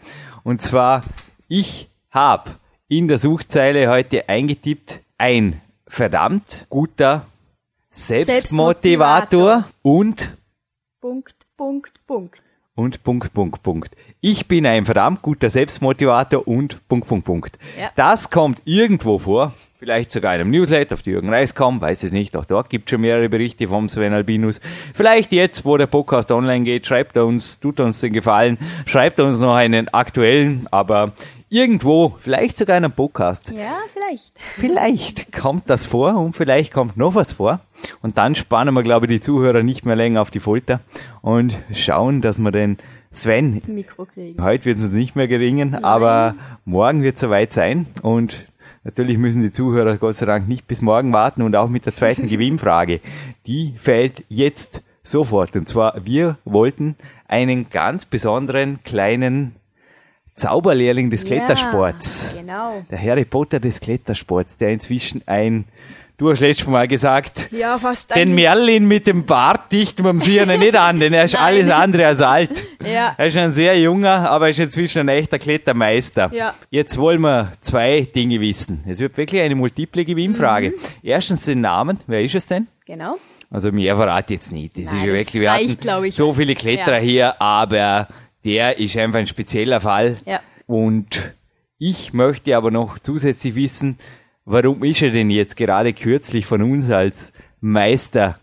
Und 0.43 0.61
zwar, 0.61 1.03
ich 1.47 1.89
habe 2.11 2.51
in 2.87 3.07
der 3.07 3.17
Suchzeile 3.17 3.89
heute 3.89 4.29
eingetippt, 4.29 5.01
ein 5.17 5.61
verdammt 5.87 6.67
guter 6.69 7.25
Selbstmotivator, 7.89 9.65
Selbstmotivator. 9.65 9.69
und 9.81 10.37
Punkt, 11.01 11.35
Punkt, 11.57 11.93
Punkt. 12.07 12.44
Und 12.75 13.03
Punkt, 13.03 13.33
Punkt, 13.33 13.63
Punkt. 13.63 13.95
Ich 14.21 14.47
bin 14.47 14.65
ein 14.65 14.85
verdammt 14.85 15.21
guter 15.21 15.49
Selbstmotivator 15.49 16.47
und 16.47 16.85
Punkt, 16.87 17.07
Punkt, 17.07 17.25
Punkt. 17.25 17.59
Ja. 17.79 17.89
Das 17.95 18.29
kommt 18.29 18.61
irgendwo 18.65 19.17
vor. 19.17 19.53
Vielleicht 19.77 20.11
sogar 20.11 20.35
in 20.35 20.41
einem 20.41 20.51
Newsletter 20.51 20.93
auf 20.93 21.01
die 21.01 21.11
Jürgen 21.11 21.29
Reis.com, 21.29 21.79
weiß 21.79 22.03
es 22.03 22.11
nicht. 22.11 22.35
Auch 22.35 22.45
dort 22.45 22.69
gibt 22.69 22.87
es 22.87 22.91
schon 22.91 23.01
mehrere 23.01 23.29
Berichte 23.29 23.67
vom 23.67 23.87
Sven 23.87 24.13
Albinus. 24.13 24.59
Vielleicht 24.93 25.31
jetzt, 25.31 25.65
wo 25.65 25.77
der 25.77 25.87
Podcast 25.87 26.31
online 26.31 26.63
geht, 26.63 26.85
schreibt 26.85 27.15
er 27.15 27.25
uns, 27.25 27.59
tut 27.59 27.79
uns 27.79 27.99
den 27.99 28.13
Gefallen, 28.13 28.57
schreibt 28.85 29.19
er 29.19 29.25
uns 29.25 29.39
noch 29.39 29.53
einen 29.53 29.89
aktuellen, 29.89 30.67
aber 30.71 31.13
irgendwo, 31.55 32.15
vielleicht 32.19 32.57
sogar 32.57 32.77
in 32.77 32.83
einem 32.83 32.93
Podcast. 32.93 33.53
Ja, 33.57 33.77
vielleicht. 33.93 34.33
Vielleicht 34.55 35.31
kommt 35.31 35.69
das 35.69 35.85
vor 35.85 36.15
und 36.15 36.35
vielleicht 36.35 36.73
kommt 36.73 36.97
noch 36.97 37.15
was 37.15 37.31
vor. 37.31 37.61
Und 38.01 38.17
dann 38.17 38.35
spannen 38.35 38.73
wir, 38.73 38.83
glaube 38.83 39.05
ich, 39.05 39.11
die 39.11 39.21
Zuhörer 39.21 39.63
nicht 39.63 39.85
mehr 39.85 39.95
länger 39.95 40.21
auf 40.21 40.31
die 40.31 40.39
Folter 40.39 40.81
und 41.21 41.57
schauen, 41.73 42.21
dass 42.21 42.39
wir 42.39 42.51
den 42.51 42.77
Sven, 43.11 43.61
heute 44.39 44.65
wird 44.65 44.77
es 44.79 44.83
uns 44.83 44.95
nicht 44.95 45.15
mehr 45.15 45.29
gelingen, 45.29 45.75
aber 45.75 46.35
morgen 46.65 47.01
wird 47.01 47.15
es 47.15 47.21
soweit 47.21 47.53
sein. 47.53 47.87
Und 48.01 48.45
natürlich 48.83 49.17
müssen 49.17 49.41
die 49.41 49.53
Zuhörer 49.53 49.95
Gott 49.95 50.15
sei 50.15 50.25
Dank 50.25 50.49
nicht 50.49 50.67
bis 50.67 50.81
morgen 50.81 51.13
warten 51.13 51.41
und 51.41 51.55
auch 51.55 51.69
mit 51.69 51.85
der 51.85 51.93
zweiten 51.93 52.27
Gewinnfrage. 52.29 52.99
Die 53.47 53.73
fällt 53.77 54.23
jetzt 54.27 54.83
sofort. 55.03 55.55
Und 55.55 55.69
zwar, 55.69 56.05
wir 56.05 56.37
wollten 56.43 56.95
einen 57.27 57.69
ganz 57.69 58.05
besonderen 58.05 58.79
kleinen 58.83 59.55
Zauberlehrling 60.35 61.09
des 61.09 61.23
Klettersports 61.23 62.33
Ja, 62.35 62.41
genau. 62.41 62.83
der 62.91 63.01
Harry 63.01 63.25
Potter 63.25 63.59
des 63.59 63.79
Klettersports, 63.79 64.57
der 64.57 64.71
inzwischen 64.71 65.21
ein, 65.27 65.63
du 66.17 66.29
hast 66.29 66.41
letztes 66.41 66.67
Mal 66.67 66.87
gesagt, 66.89 67.49
Ja, 67.51 67.79
fast 67.79 68.13
den 68.15 68.35
Merlin 68.35 68.85
mit 68.87 69.07
dem 69.07 69.25
Bart 69.25 69.71
dicht 69.71 70.03
man 70.03 70.19
sieht 70.19 70.45
ihn 70.47 70.59
nicht 70.59 70.75
an, 70.75 70.99
denn 70.99 71.13
er 71.13 71.23
ist 71.23 71.35
alles 71.39 71.69
andere 71.69 72.07
als 72.07 72.21
alt. 72.21 72.65
Ja. 72.85 73.15
Er 73.17 73.27
ist 73.27 73.37
ein 73.37 73.55
sehr 73.55 73.79
junger, 73.79 74.29
aber 74.29 74.45
er 74.45 74.49
ist 74.51 74.59
inzwischen 74.59 74.99
ein 74.99 75.07
echter 75.09 75.39
Klettermeister. 75.39 76.29
Ja. 76.33 76.53
Jetzt 76.69 76.97
wollen 76.97 77.21
wir 77.21 77.53
zwei 77.61 78.01
Dinge 78.01 78.41
wissen. 78.41 78.83
Es 78.87 78.99
wird 78.99 79.17
wirklich 79.17 79.41
eine 79.41 79.55
multiple 79.55 80.03
Gewinnfrage. 80.03 80.71
Mhm. 80.71 80.73
Erstens 81.01 81.45
den 81.45 81.61
Namen. 81.61 81.99
Wer 82.07 82.21
ist 82.23 82.35
es 82.35 82.45
denn? 82.47 82.67
Genau. 82.85 83.17
Also 83.51 83.71
mehr 83.71 83.95
verrate 83.95 84.33
ich 84.33 84.39
jetzt 84.41 84.51
nicht. 84.51 84.77
Das 84.77 84.91
Nein, 84.91 84.95
ist 85.01 85.05
ja 85.07 85.13
wirklich, 85.13 85.41
wir 85.41 85.51
hatten 85.53 86.03
ich. 86.05 86.15
so 86.15 86.33
viele 86.33 86.55
Kletterer 86.55 86.97
hier, 86.97 87.41
aber 87.41 88.07
der 88.45 88.79
ist 88.79 88.95
einfach 88.97 89.19
ein 89.19 89.27
spezieller 89.27 89.81
Fall. 89.81 90.17
Ja. 90.25 90.39
Und 90.67 91.33
ich 91.77 92.13
möchte 92.13 92.55
aber 92.55 92.71
noch 92.71 92.99
zusätzlich 92.99 93.55
wissen, 93.55 93.97
warum 94.45 94.83
ist 94.83 95.01
er 95.01 95.09
denn 95.11 95.29
jetzt 95.29 95.57
gerade 95.57 95.91
kürzlich 95.93 96.45
von 96.45 96.61
uns 96.61 96.89
als 96.89 97.33
Meister 97.59 98.39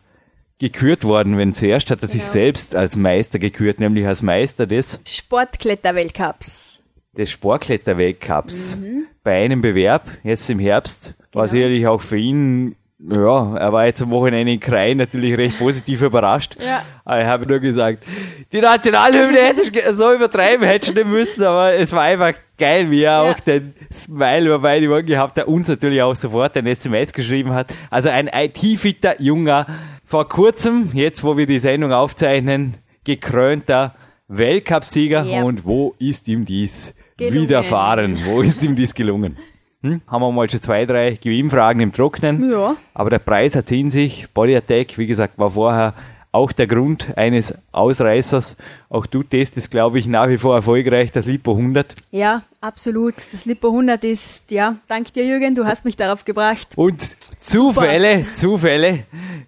gekürt 0.59 1.05
worden, 1.05 1.39
wenn 1.39 1.55
zuerst 1.55 1.91
hat 1.91 2.03
er 2.03 2.09
sich 2.09 2.21
Genau. 2.21 2.33
selbst 2.33 2.75
als 2.77 2.95
Meister 2.97 3.39
gekürt, 3.39 3.81
nämlich 3.81 4.07
als 4.07 4.23
Meister 4.23 4.67
des, 4.67 5.01
Sportkletterweltcups. 5.09 6.83
des 7.17 7.31
Sportkletterweltcups. 7.31 8.77
Mhm. 8.77 9.07
Bei 9.25 9.45
einem 9.45 9.61
Bewerb, 9.61 10.07
jetzt 10.25 10.49
im 10.51 10.59
Herbst, 10.59 11.15
war 11.33 11.45
Genau. 11.45 11.51
sicherlich 11.53 11.87
auch 11.87 12.01
für 12.03 12.19
ihn, 12.19 12.77
ja, 13.11 13.57
er 13.57 13.73
war 13.73 13.87
jetzt 13.87 14.01
am 14.03 14.11
Wochenende 14.11 14.53
in 14.53 14.61
Krein 14.61 14.97
natürlich 14.99 15.37
recht 15.37 15.59
positiv 15.59 16.03
überrascht. 16.03 16.57
Ja. 16.61 16.83
Aber 17.05 17.21
ich 17.21 17.27
habe 17.27 17.47
nur 17.47 17.59
gesagt, 17.59 18.05
die 18.53 18.61
Nationalhymne 18.61 19.39
hätte 19.39 19.63
ich 19.63 19.85
so 19.97 20.13
übertreiben, 20.13 20.65
hätte 20.67 20.91
ich 20.91 20.97
nicht 20.97 21.07
müssen, 21.09 21.43
aber 21.43 21.73
es 21.75 21.93
war 21.93 22.03
einfach 22.03 22.33
geil, 22.59 22.91
wie 22.91 23.03
er 23.03 23.25
Ja. 23.25 23.33
auch 23.33 23.41
den 23.41 23.75
Smile 23.93 24.47
über 24.47 24.61
beide 24.61 24.89
Ohren 24.89 25.05
gehabt 25.05 25.37
hat, 25.39 25.47
uns 25.49 25.67
natürlich 25.69 26.01
auch 26.03 26.15
sofort 26.15 26.57
ein 26.57 26.67
SMS 26.67 27.13
geschrieben 27.13 27.53
hat. 27.55 27.75
Also 27.91 28.09
ein 28.09 28.29
IT-fitter 28.33 29.21
Junger, 29.21 29.67
vor 30.05 30.29
kurzem, 30.29 30.91
jetzt 30.93 31.25
wo 31.25 31.37
wir 31.37 31.47
die 31.47 31.59
Sendung 31.59 31.93
aufzeichnen, 31.93 32.75
gekrönter 33.05 33.95
Weltcupsieger 34.29 35.25
Ja. 35.25 35.43
und 35.43 35.65
wo 35.65 35.95
ist 35.99 36.29
ihm 36.29 36.45
dies 36.45 36.95
Gelungen. 37.17 37.43
widerfahren? 37.43 38.19
Wo 38.27 38.43
ist 38.43 38.63
ihm 38.63 38.77
dies 38.77 38.95
gelungen? 38.95 39.37
Hm? 39.83 40.01
Haben 40.07 40.23
wir 40.23 40.33
mal 40.33 40.49
schon 40.49 40.61
zwei, 40.61 40.87
drei 40.87 41.19
Gewinnfragen 41.21 41.83
im 41.83 41.93
Trocknen. 41.93 42.51
Ja. 42.51 42.77
Aber 42.95 43.11
der 43.11 43.19
Preis 43.19 43.57
hat 43.57 43.71
in 43.73 43.91
sich. 43.91 44.29
Body 44.33 44.55
Attack, 44.57 44.97
wie 44.97 45.07
gesagt, 45.07 45.39
war 45.39 45.51
vorher 45.51 45.95
auch 46.33 46.51
der 46.53 46.67
Grund 46.67 47.17
eines 47.17 47.55
Ausreißers. 47.73 48.57
Auch 48.89 49.07
du 49.07 49.23
testest, 49.23 49.71
glaube 49.71 49.99
ich, 49.99 50.07
nach 50.07 50.29
wie 50.29 50.39
vor 50.39 50.55
erfolgreich 50.57 51.12
das 51.12 51.27
Lipo 51.27 51.53
100. 51.53 51.95
Ja, 52.11 52.43
absolut. 52.61 53.15
Das 53.33 53.45
Lipo 53.45 53.69
100 53.69 54.03
ist, 54.05 54.51
ja, 54.51 54.77
dank 54.89 55.12
dir, 55.12 55.27
Jürgen, 55.27 55.55
du 55.55 55.67
hast 55.67 55.85
mich 55.85 55.95
darauf 55.97 56.25
gebracht. 56.25 56.69
Und 56.77 57.03
Zufälle, 57.39 58.25
Zufälle 58.35 59.05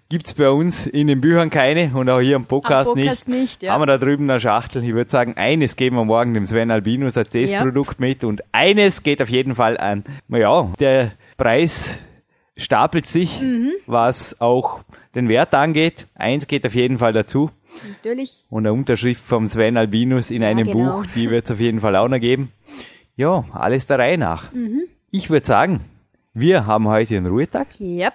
gibt's 0.09 0.35
bei 0.35 0.49
uns 0.49 0.85
in 0.85 1.07
den 1.07 1.21
Büchern 1.21 1.49
keine 1.49 1.91
und 1.95 2.07
auch 2.09 2.19
hier 2.21 2.35
am 2.35 2.45
Podcast, 2.45 2.91
Am 2.91 2.95
Podcast 2.97 3.27
nicht. 3.27 3.39
nicht, 3.39 3.63
ja. 3.63 3.73
Haben 3.73 3.81
wir 3.81 3.87
da 3.87 3.97
drüben 3.97 4.29
eine 4.29 4.39
Schachtel. 4.39 4.83
Ich 4.83 4.93
würde 4.93 5.09
sagen, 5.09 5.33
eines 5.37 5.75
geben 5.75 5.95
wir 5.95 6.05
morgen 6.05 6.35
dem 6.35 6.45
Sven 6.45 6.69
Albinus 6.69 7.17
als 7.17 7.29
Testprodukt 7.29 7.99
mit 7.99 8.23
und 8.23 8.43
eines 8.51 9.01
geht 9.01 9.21
auf 9.21 9.29
jeden 9.29 9.55
Fall 9.55 9.77
an. 9.77 10.03
Ja, 10.29 10.71
der 10.79 11.13
Preis 11.37 12.03
stapelt 12.57 13.05
sich, 13.05 13.41
Mhm. 13.41 13.71
was 13.85 14.39
auch 14.41 14.81
den 15.13 15.29
Wert 15.29 15.53
angeht. 15.53 16.07
Eins 16.15 16.47
geht 16.47 16.65
auf 16.65 16.75
jeden 16.75 16.97
Fall 16.97 17.13
dazu. 17.13 17.49
Natürlich. 17.89 18.43
Und 18.49 18.65
eine 18.65 18.73
Unterschrift 18.73 19.23
vom 19.23 19.45
Sven 19.47 19.75
Albinus 19.77 20.31
in 20.31 20.43
einem 20.43 20.67
genau. 20.67 21.01
Buch, 21.01 21.05
die 21.15 21.29
wird 21.29 21.45
es 21.45 21.51
auf 21.51 21.59
jeden 21.59 21.81
Fall 21.81 21.95
auch 21.97 22.07
noch 22.07 22.19
geben. 22.19 22.51
Ja, 23.17 23.43
alles 23.51 23.85
der 23.87 23.99
Reihe 23.99 24.17
nach. 24.17 24.51
Mhm. 24.53 24.83
Ich 25.11 25.29
würde 25.29 25.45
sagen, 25.45 25.81
wir 26.33 26.65
haben 26.65 26.87
heute 26.87 27.17
einen 27.17 27.27
Ruhetag, 27.27 27.67
Yep. 27.79 28.13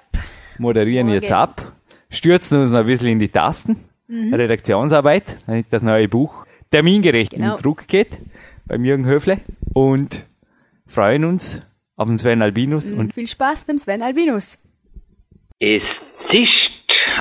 moderieren 0.58 1.06
Morgen. 1.08 1.20
jetzt 1.20 1.32
ab, 1.32 1.72
stürzen 2.10 2.60
uns 2.62 2.72
noch 2.72 2.80
ein 2.80 2.86
bisschen 2.86 3.08
in 3.08 3.18
die 3.18 3.28
Tasten, 3.28 3.76
Mhm. 4.08 4.34
Redaktionsarbeit, 4.34 5.36
damit 5.46 5.66
das 5.70 5.82
neue 5.82 6.08
Buch 6.08 6.44
termingerecht 6.70 7.32
Genau. 7.32 7.56
in 7.56 7.62
Druck 7.62 7.86
geht, 7.88 8.18
beim 8.66 8.84
Jürgen 8.84 9.04
Höfle 9.06 9.40
und 9.72 10.24
freuen 10.86 11.24
uns 11.24 11.60
auf 12.00 12.08
den 12.08 12.16
Sven 12.16 12.40
Albinus 12.40 12.90
und 12.90 13.12
Viel 13.12 13.26
Spaß 13.26 13.66
beim 13.66 13.76
Sven 13.76 14.00
Albinus. 14.00 14.58
Es 15.58 15.82
zischt, 16.32 16.69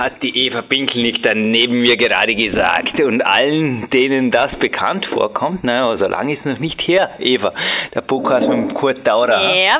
hat 0.00 0.22
die 0.22 0.46
Eva 0.46 0.62
Pinkelnick 0.62 1.22
dann 1.22 1.50
neben 1.50 1.82
mir 1.82 1.96
gerade 1.96 2.34
gesagt. 2.34 2.98
Und 3.00 3.20
allen, 3.20 3.88
denen 3.90 4.30
das 4.30 4.48
bekannt 4.58 5.04
vorkommt, 5.06 5.62
naja, 5.62 5.96
so 5.98 6.06
lange 6.06 6.32
ist 6.32 6.40
es 6.40 6.46
noch 6.46 6.58
nicht 6.58 6.80
her, 6.88 7.10
Eva, 7.18 7.52
der 7.94 8.00
Podcast 8.00 8.48
mit 8.48 8.58
dem 8.58 8.74
Kurt 8.74 9.06
Daurer. 9.06 9.54
Ja. 9.54 9.78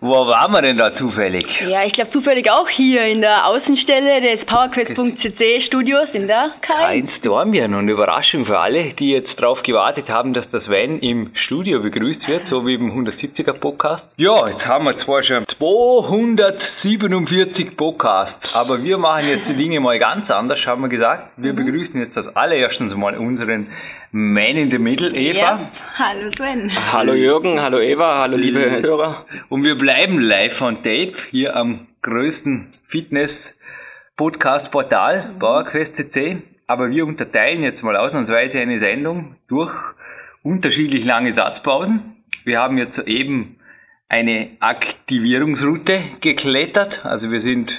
Wo 0.00 0.14
waren 0.14 0.52
wir 0.52 0.62
denn 0.62 0.78
da 0.78 0.96
zufällig? 0.96 1.44
Ja, 1.68 1.84
ich 1.84 1.92
glaube 1.92 2.12
zufällig 2.12 2.48
auch 2.50 2.68
hier 2.68 3.04
in 3.06 3.20
der 3.20 3.46
Außenstelle 3.46 4.20
des 4.20 4.46
PowerQuest.cc 4.46 5.62
Studios 5.66 6.08
in 6.12 6.28
der 6.28 6.52
Kai. 6.62 6.86
Kein 6.86 7.10
Stormien 7.18 7.74
und 7.74 7.88
Überraschung 7.88 8.46
für 8.46 8.60
alle, 8.60 8.94
die 8.94 9.10
jetzt 9.10 9.34
drauf 9.40 9.60
gewartet 9.64 10.08
haben, 10.08 10.34
dass 10.34 10.48
das 10.50 10.64
Sven 10.64 11.00
im 11.00 11.32
Studio 11.46 11.82
begrüßt 11.82 12.28
wird, 12.28 12.42
so 12.48 12.64
wie 12.66 12.74
im 12.74 12.92
170er 12.92 13.54
Podcast. 13.54 14.04
Ja, 14.16 14.46
jetzt 14.48 14.64
haben 14.64 14.84
wir 14.84 14.96
zwar 15.04 15.24
schon 15.24 15.44
247 15.58 17.76
Podcasts, 17.76 18.38
aber 18.52 18.84
wir 18.84 18.98
machen 18.98 19.26
jetzt 19.26 19.48
die 19.48 19.54
Dinge 19.58 19.80
mal 19.80 19.98
ganz 19.98 20.30
anders, 20.30 20.64
haben 20.64 20.82
wir 20.82 20.88
gesagt. 20.88 21.32
Wir 21.36 21.52
begrüßen 21.52 22.00
jetzt 22.00 22.16
als 22.16 22.34
allererstens 22.36 22.94
mal 22.94 23.18
unseren 23.18 23.66
Man 24.12 24.56
in 24.56 24.70
the 24.70 24.78
Middle, 24.78 25.10
Eva. 25.10 25.38
Ja. 25.38 25.72
Hallo 25.98 26.30
Sven. 26.36 26.70
Hallo 26.92 27.12
Jürgen, 27.12 27.60
hallo 27.60 27.80
Eva, 27.80 28.20
hallo 28.22 28.36
liebe 28.36 28.82
Hörer. 28.82 29.26
Und 29.48 29.64
wir 29.64 29.74
bleiben 29.76 30.20
live 30.20 30.60
on 30.60 30.76
tape 30.76 31.14
hier 31.30 31.56
am 31.56 31.88
größten 32.02 32.72
Fitness-Podcast-Portal, 32.88 35.34
PowerQuest.cc. 35.40 36.36
Aber 36.68 36.90
wir 36.90 37.04
unterteilen 37.06 37.62
jetzt 37.62 37.82
mal 37.82 37.96
ausnahmsweise 37.96 38.58
eine 38.58 38.78
Sendung 38.78 39.36
durch 39.48 39.72
unterschiedlich 40.42 41.04
lange 41.04 41.34
Satzpausen. 41.34 42.16
Wir 42.44 42.60
haben 42.60 42.78
jetzt 42.78 42.96
soeben 42.96 43.56
eine 44.08 44.50
Aktivierungsroute 44.60 46.00
geklettert. 46.20 47.04
Also 47.04 47.30
wir 47.30 47.42
sind, 47.42 47.70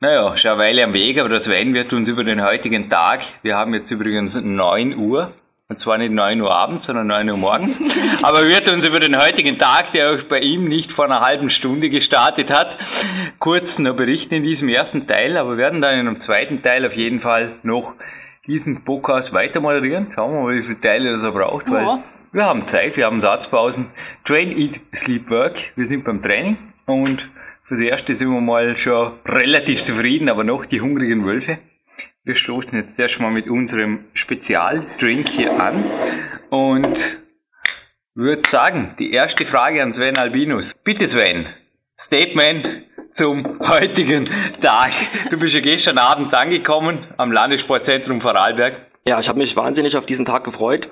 naja, 0.00 0.36
schon 0.38 0.50
eine 0.52 0.60
Weile 0.60 0.84
am 0.84 0.92
Weg, 0.92 1.18
aber 1.18 1.28
das 1.28 1.44
Sven 1.44 1.74
wird 1.74 1.92
uns 1.92 2.08
über 2.08 2.24
den 2.24 2.42
heutigen 2.44 2.88
Tag, 2.90 3.20
wir 3.42 3.56
haben 3.56 3.74
jetzt 3.74 3.90
übrigens 3.90 4.32
9 4.34 4.96
Uhr, 4.96 5.32
und 5.70 5.80
zwar 5.80 5.98
nicht 5.98 6.12
9 6.12 6.40
Uhr 6.40 6.50
abends, 6.54 6.86
sondern 6.86 7.08
9 7.08 7.28
Uhr 7.28 7.36
morgens. 7.36 7.76
Aber 8.22 8.38
wird 8.46 8.70
uns 8.72 8.88
über 8.88 9.00
den 9.00 9.18
heutigen 9.20 9.58
Tag, 9.58 9.92
der 9.92 10.12
auch 10.12 10.22
bei 10.30 10.38
ihm 10.40 10.66
nicht 10.66 10.90
vor 10.92 11.04
einer 11.04 11.20
halben 11.20 11.50
Stunde 11.50 11.90
gestartet 11.90 12.48
hat, 12.48 12.68
kurz 13.38 13.66
noch 13.76 13.94
berichten 13.94 14.32
in 14.32 14.44
diesem 14.44 14.70
ersten 14.70 15.06
Teil. 15.06 15.36
Aber 15.36 15.58
werden 15.58 15.82
dann 15.82 15.92
in 15.98 16.08
einem 16.08 16.22
zweiten 16.22 16.62
Teil 16.62 16.86
auf 16.86 16.94
jeden 16.94 17.20
Fall 17.20 17.56
noch 17.64 17.92
diesen 18.46 18.82
Podcast 18.86 19.30
weiter 19.34 19.60
moderieren. 19.60 20.06
Schauen 20.14 20.32
wir 20.32 20.40
mal, 20.42 20.54
wie 20.56 20.62
viele 20.62 20.80
Teile 20.80 21.12
das 21.16 21.22
er 21.22 21.32
braucht, 21.32 21.70
weil 21.70 21.82
Ja. 21.84 22.02
wir 22.32 22.44
haben 22.46 22.62
Zeit, 22.72 22.96
wir 22.96 23.04
haben 23.04 23.20
Satzpausen. 23.20 23.88
Train, 24.26 24.56
Eat, 24.56 24.80
Sleep, 25.04 25.28
Work. 25.28 25.56
Wir 25.76 25.86
sind 25.88 26.02
beim 26.02 26.22
Training. 26.22 26.56
und 26.86 27.20
fürs 27.68 27.80
Erste 27.80 28.16
sind 28.16 28.30
wir 28.30 28.40
mal 28.40 28.76
schon 28.78 29.12
relativ 29.26 29.78
zufrieden, 29.86 30.28
aber 30.28 30.42
noch 30.42 30.64
die 30.66 30.80
hungrigen 30.80 31.24
Wölfe. 31.24 31.58
Wir 32.24 32.36
stoßen 32.36 32.72
jetzt 32.72 32.98
erstmal 32.98 33.30
mit 33.30 33.48
unserem 33.48 34.06
Spezialdrink 34.14 35.28
hier 35.28 35.52
an 35.52 35.84
und 36.50 36.96
würde 38.14 38.42
sagen, 38.50 38.96
die 38.98 39.12
erste 39.12 39.46
Frage 39.46 39.82
an 39.82 39.94
Sven 39.94 40.16
Albinus. 40.16 40.64
Bitte 40.82 41.08
Sven, 41.08 41.46
Statement 42.06 42.66
zum 43.16 43.60
heutigen 43.60 44.28
Tag. 44.62 44.90
Du 45.30 45.38
bist 45.38 45.52
ja 45.52 45.60
gestern 45.60 45.98
Abend 45.98 46.34
angekommen 46.34 46.98
am 47.18 47.32
Landessportzentrum 47.32 48.20
Vorarlberg. 48.20 48.76
Ja, 49.06 49.20
ich 49.20 49.28
habe 49.28 49.38
mich 49.38 49.54
wahnsinnig 49.56 49.94
auf 49.96 50.06
diesen 50.06 50.24
Tag 50.24 50.44
gefreut. 50.44 50.88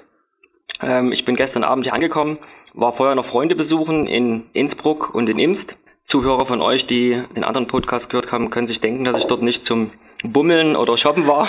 Ähm, 0.82 1.12
ich 1.12 1.24
bin 1.24 1.36
gestern 1.36 1.64
Abend 1.64 1.84
hier 1.84 1.94
angekommen, 1.94 2.38
war 2.74 2.94
vorher 2.96 3.14
noch 3.14 3.26
Freunde 3.30 3.54
besuchen 3.54 4.06
in 4.06 4.44
Innsbruck 4.52 5.14
und 5.14 5.28
in 5.28 5.38
Imst. 5.38 5.72
Zuhörer 6.08 6.46
von 6.46 6.62
euch, 6.62 6.86
die 6.86 7.20
den 7.34 7.42
anderen 7.42 7.66
Podcast 7.66 8.08
gehört 8.08 8.30
haben, 8.30 8.50
können 8.50 8.68
sich 8.68 8.80
denken, 8.80 9.04
dass 9.04 9.18
ich 9.18 9.26
dort 9.26 9.42
nicht 9.42 9.66
zum 9.66 9.90
Bummeln 10.22 10.76
oder 10.76 10.96
Shoppen 10.98 11.26
war, 11.26 11.48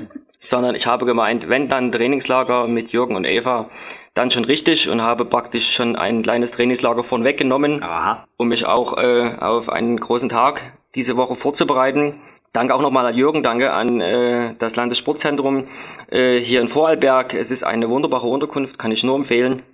sondern 0.50 0.76
ich 0.76 0.86
habe 0.86 1.06
gemeint, 1.06 1.48
wenn 1.48 1.68
dann 1.68 1.90
Trainingslager 1.90 2.68
mit 2.68 2.92
Jürgen 2.92 3.16
und 3.16 3.24
Eva, 3.24 3.68
dann 4.14 4.30
schon 4.30 4.44
richtig 4.44 4.88
und 4.88 5.02
habe 5.02 5.24
praktisch 5.24 5.64
schon 5.76 5.96
ein 5.96 6.22
kleines 6.22 6.52
Trainingslager 6.52 7.02
vorweggenommen, 7.04 7.82
Aha. 7.82 8.26
um 8.36 8.46
mich 8.48 8.64
auch 8.64 8.96
äh, 8.96 9.34
auf 9.40 9.68
einen 9.68 9.98
großen 9.98 10.28
Tag 10.28 10.60
diese 10.94 11.16
Woche 11.16 11.34
vorzubereiten. 11.36 12.14
Danke 12.52 12.74
auch 12.74 12.80
nochmal 12.80 13.06
an 13.06 13.14
Jürgen, 13.16 13.42
danke 13.42 13.72
an 13.72 14.00
äh, 14.00 14.54
das 14.60 14.74
Landessportzentrum 14.76 15.66
äh, 16.10 16.38
hier 16.38 16.60
in 16.60 16.68
Vorarlberg. 16.68 17.34
Es 17.34 17.50
ist 17.50 17.64
eine 17.64 17.90
wunderbare 17.90 18.26
Unterkunft, 18.26 18.78
kann 18.78 18.92
ich 18.92 19.02
nur 19.02 19.16
empfehlen. 19.16 19.64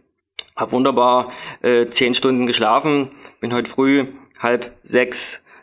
Hab 0.57 0.73
wunderbar 0.73 1.31
äh, 1.61 1.87
zehn 1.99 2.15
Stunden 2.15 2.47
geschlafen, 2.47 3.11
bin 3.41 3.53
heute 3.53 3.71
früh 3.71 4.07
halb 4.42 4.72
sechs 4.84 5.16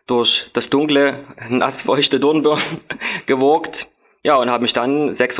durch 0.08 0.30
das 0.54 0.68
dunkle, 0.70 1.26
nassfeuchte 1.50 2.20
Dornbirn 2.20 2.82
gewogt. 3.28 3.76
Ja, 4.24 4.36
und 4.38 4.50
habe 4.50 4.64
mich 4.64 4.74
dann 4.74 5.16
6.20 5.18 5.38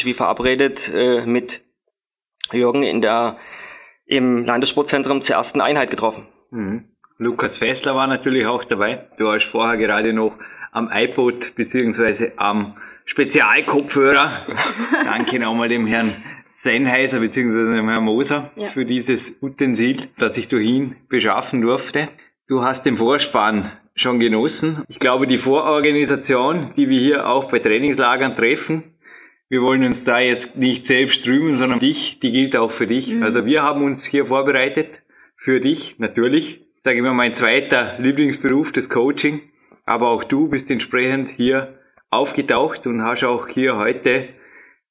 Uhr 0.00 0.04
wie 0.04 0.14
verabredet 0.14 0.78
äh, 0.92 1.24
mit 1.24 1.50
Jürgen 2.52 2.82
in 2.82 3.00
der 3.00 3.36
im 4.06 4.44
Landessportzentrum 4.44 5.22
zur 5.26 5.36
ersten 5.36 5.60
Einheit 5.60 5.90
getroffen. 5.90 6.26
Mhm. 6.50 6.84
Lukas 7.18 7.54
Fessler 7.58 7.94
war 7.94 8.06
natürlich 8.06 8.46
auch 8.46 8.64
dabei. 8.64 9.06
Du 9.18 9.24
warst 9.26 9.44
vorher 9.46 9.76
gerade 9.76 10.12
noch 10.12 10.32
am 10.72 10.90
iPod 10.92 11.54
beziehungsweise 11.56 12.32
am 12.36 12.76
Spezialkopfhörer. 13.06 14.46
Danke 15.04 15.38
nochmal 15.38 15.68
dem 15.68 15.86
Herrn 15.86 16.14
Sennheiser 16.62 17.20
beziehungsweise 17.20 17.76
dem 17.76 17.88
Herrn 17.88 18.04
Moser 18.04 18.50
Ja. 18.56 18.70
für 18.70 18.84
dieses 18.84 19.20
Utensil, 19.40 20.08
das 20.18 20.36
ich 20.36 20.48
durch 20.48 20.90
beschaffen 21.08 21.60
durfte. 21.60 22.08
Du 22.48 22.62
hast 22.62 22.82
den 22.86 22.96
Vorspann 22.96 23.72
schon 23.96 24.20
genossen. 24.20 24.82
Ich 24.88 24.98
glaube, 24.98 25.26
die 25.26 25.36
Vororganisation, 25.38 26.72
die 26.78 26.88
wir 26.88 26.98
hier 26.98 27.28
auch 27.28 27.50
bei 27.50 27.58
Trainingslagern 27.58 28.36
treffen, 28.36 28.94
wir 29.50 29.60
wollen 29.60 29.84
uns 29.84 29.98
da 30.06 30.18
jetzt 30.18 30.56
nicht 30.56 30.86
selbst 30.86 31.26
rühmen, 31.26 31.58
sondern 31.58 31.80
dich, 31.80 32.18
die 32.22 32.32
gilt 32.32 32.56
auch 32.56 32.72
für 32.72 32.86
dich. 32.86 33.06
Also 33.22 33.44
wir 33.44 33.62
haben 33.62 33.84
uns 33.84 34.02
hier 34.10 34.24
vorbereitet 34.26 34.88
für 35.44 35.60
dich, 35.60 35.96
natürlich. 35.98 36.62
Sage 36.84 36.98
immer 36.98 37.12
mein 37.12 37.36
zweiter 37.36 37.98
Lieblingsberuf, 37.98 38.72
das 38.72 38.88
Coaching. 38.88 39.42
Aber 39.84 40.08
auch 40.08 40.24
du 40.24 40.48
bist 40.48 40.70
entsprechend 40.70 41.32
hier 41.36 41.74
aufgetaucht 42.10 42.86
und 42.86 43.02
hast 43.02 43.24
auch 43.24 43.48
hier 43.48 43.76
heute 43.76 44.28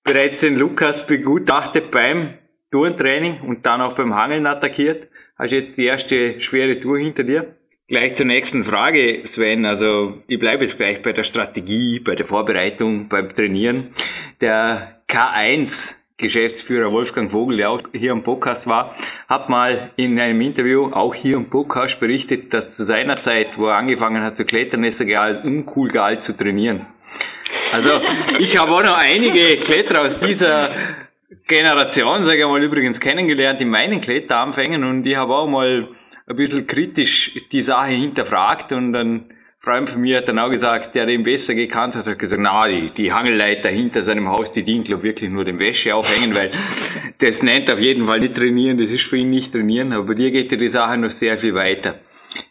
bereits 0.03 0.39
den 0.41 0.57
Lukas 0.57 1.07
begutachtet 1.07 1.89
beim 1.89 2.35
Tourentraining 2.71 3.41
und 3.41 3.65
dann 3.65 3.81
auch 3.81 3.95
beim 3.95 4.13
Hangeln 4.13 4.45
attackiert. 4.45 5.07
Hast 5.39 5.51
jetzt 5.51 5.77
die 5.77 5.85
erste 5.85 6.41
schwere 6.41 6.79
Tour 6.81 6.97
hinter 6.97 7.23
dir. 7.23 7.53
Gleich 7.87 8.17
zur 8.17 8.25
nächsten 8.25 8.65
Frage, 8.65 9.23
Sven. 9.35 9.65
Also 9.65 10.23
ich 10.27 10.39
bleibe 10.39 10.65
jetzt 10.65 10.77
gleich 10.77 11.03
bei 11.03 11.13
der 11.13 11.25
Strategie, 11.25 11.99
bei 11.99 12.15
der 12.15 12.25
Vorbereitung, 12.25 13.07
beim 13.07 13.35
Trainieren. 13.35 13.93
Der 14.41 14.95
K1 15.07 15.69
Geschäftsführer 16.17 16.91
Wolfgang 16.91 17.29
Vogel, 17.29 17.57
der 17.57 17.69
auch 17.69 17.81
hier 17.93 18.13
am 18.13 18.23
Podcast 18.23 18.65
war, 18.65 18.95
hat 19.29 19.49
mal 19.49 19.91
in 19.95 20.19
einem 20.19 20.41
Interview, 20.41 20.91
auch 20.91 21.13
hier 21.13 21.37
im 21.37 21.51
Podcast, 21.51 21.99
berichtet, 21.99 22.51
dass 22.51 22.75
zu 22.75 22.85
seiner 22.85 23.23
Zeit, 23.23 23.49
wo 23.57 23.67
er 23.67 23.75
angefangen 23.75 24.23
hat 24.23 24.37
zu 24.37 24.43
klettern, 24.43 24.83
ist 24.83 24.99
er 24.99 25.21
als 25.21 25.45
uncool 25.45 25.89
galt 25.89 26.23
zu 26.25 26.33
trainieren. 26.33 26.87
Also 27.71 28.01
ich 28.39 28.57
habe 28.57 28.71
auch 28.71 28.83
noch 28.83 28.95
einige 28.95 29.63
Kletterer 29.65 30.15
aus 30.15 30.27
dieser 30.27 30.71
Generation, 31.47 32.25
sage 32.25 32.39
ich 32.39 32.45
mal, 32.45 32.63
übrigens 32.63 33.01
kennengelernt 33.01 33.59
in 33.59 33.69
meinen 33.69 33.99
Kletteranfängen 33.99 34.85
und 34.85 35.05
ich 35.05 35.17
habe 35.17 35.35
auch 35.35 35.47
mal 35.47 35.89
ein 36.25 36.35
bisschen 36.37 36.65
kritisch 36.67 37.31
die 37.51 37.63
Sache 37.63 37.91
hinterfragt 37.91 38.71
und 38.71 38.95
ein 38.95 39.25
Freund 39.59 39.89
von 39.89 39.99
mir 39.99 40.19
hat 40.19 40.29
dann 40.29 40.39
auch 40.39 40.49
gesagt, 40.49 40.95
der 40.95 41.05
den 41.05 41.23
besser 41.23 41.53
gekannt 41.53 41.95
hat, 41.95 42.05
hat 42.05 42.17
gesagt, 42.17 42.41
na, 42.41 42.65
die, 42.69 42.91
die 42.95 43.11
Hangelleiter 43.11 43.67
hinter 43.67 44.05
seinem 44.05 44.29
Haus, 44.29 44.47
die 44.53 44.63
dient 44.63 44.87
glaub 44.87 45.03
wirklich 45.03 45.29
nur 45.29 45.43
dem 45.43 45.59
Wäsche 45.59 45.93
aufhängen, 45.93 46.33
weil 46.33 46.49
das 47.19 47.41
nennt 47.41 47.73
auf 47.73 47.79
jeden 47.79 48.05
Fall 48.05 48.21
nicht 48.21 48.35
trainieren, 48.35 48.77
das 48.77 48.89
ist 48.89 49.09
für 49.09 49.17
ihn 49.17 49.29
nicht 49.29 49.51
trainieren, 49.51 49.91
aber 49.91 50.15
dir 50.15 50.31
geht 50.31 50.49
ja 50.49 50.57
die 50.57 50.69
Sache 50.69 50.97
noch 50.97 51.11
sehr 51.19 51.39
viel 51.39 51.53
weiter. 51.53 51.95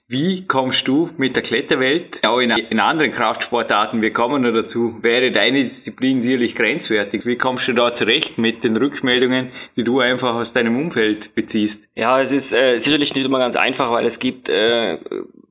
Wie 0.09 0.47
kommst 0.47 0.87
du 0.87 1.11
mit 1.17 1.35
der 1.35 1.43
Kletterwelt, 1.43 2.25
auch 2.25 2.39
in, 2.39 2.51
in 2.51 2.79
anderen 2.79 3.13
Kraftsportarten, 3.13 4.01
wir 4.03 4.13
kommen 4.13 4.43
noch 4.43 4.53
dazu, 4.53 5.03
wäre 5.03 5.33
deine 5.33 5.65
Disziplin 5.65 6.23
sicherlich 6.23 6.55
grenzwertig. 6.55 7.27
Wie 7.27 7.37
kommst 7.37 7.67
du 7.67 7.73
da 7.73 7.97
zurecht 7.97 8.39
mit 8.39 8.63
den 8.63 8.77
Rückmeldungen, 8.77 9.51
die 9.77 9.83
du 9.83 9.99
einfach 9.99 10.35
aus 10.35 10.53
deinem 10.53 10.79
Umfeld 10.79 11.35
beziehst? 11.35 11.75
Ja, 11.97 12.23
es 12.23 12.31
ist 12.31 12.53
äh, 12.53 12.79
sicherlich 12.85 13.13
nicht 13.15 13.27
immer 13.27 13.41
ganz 13.41 13.57
einfach, 13.57 13.91
weil 13.91 14.07
es 14.07 14.17
gibt 14.21 14.49
äh, 14.49 14.99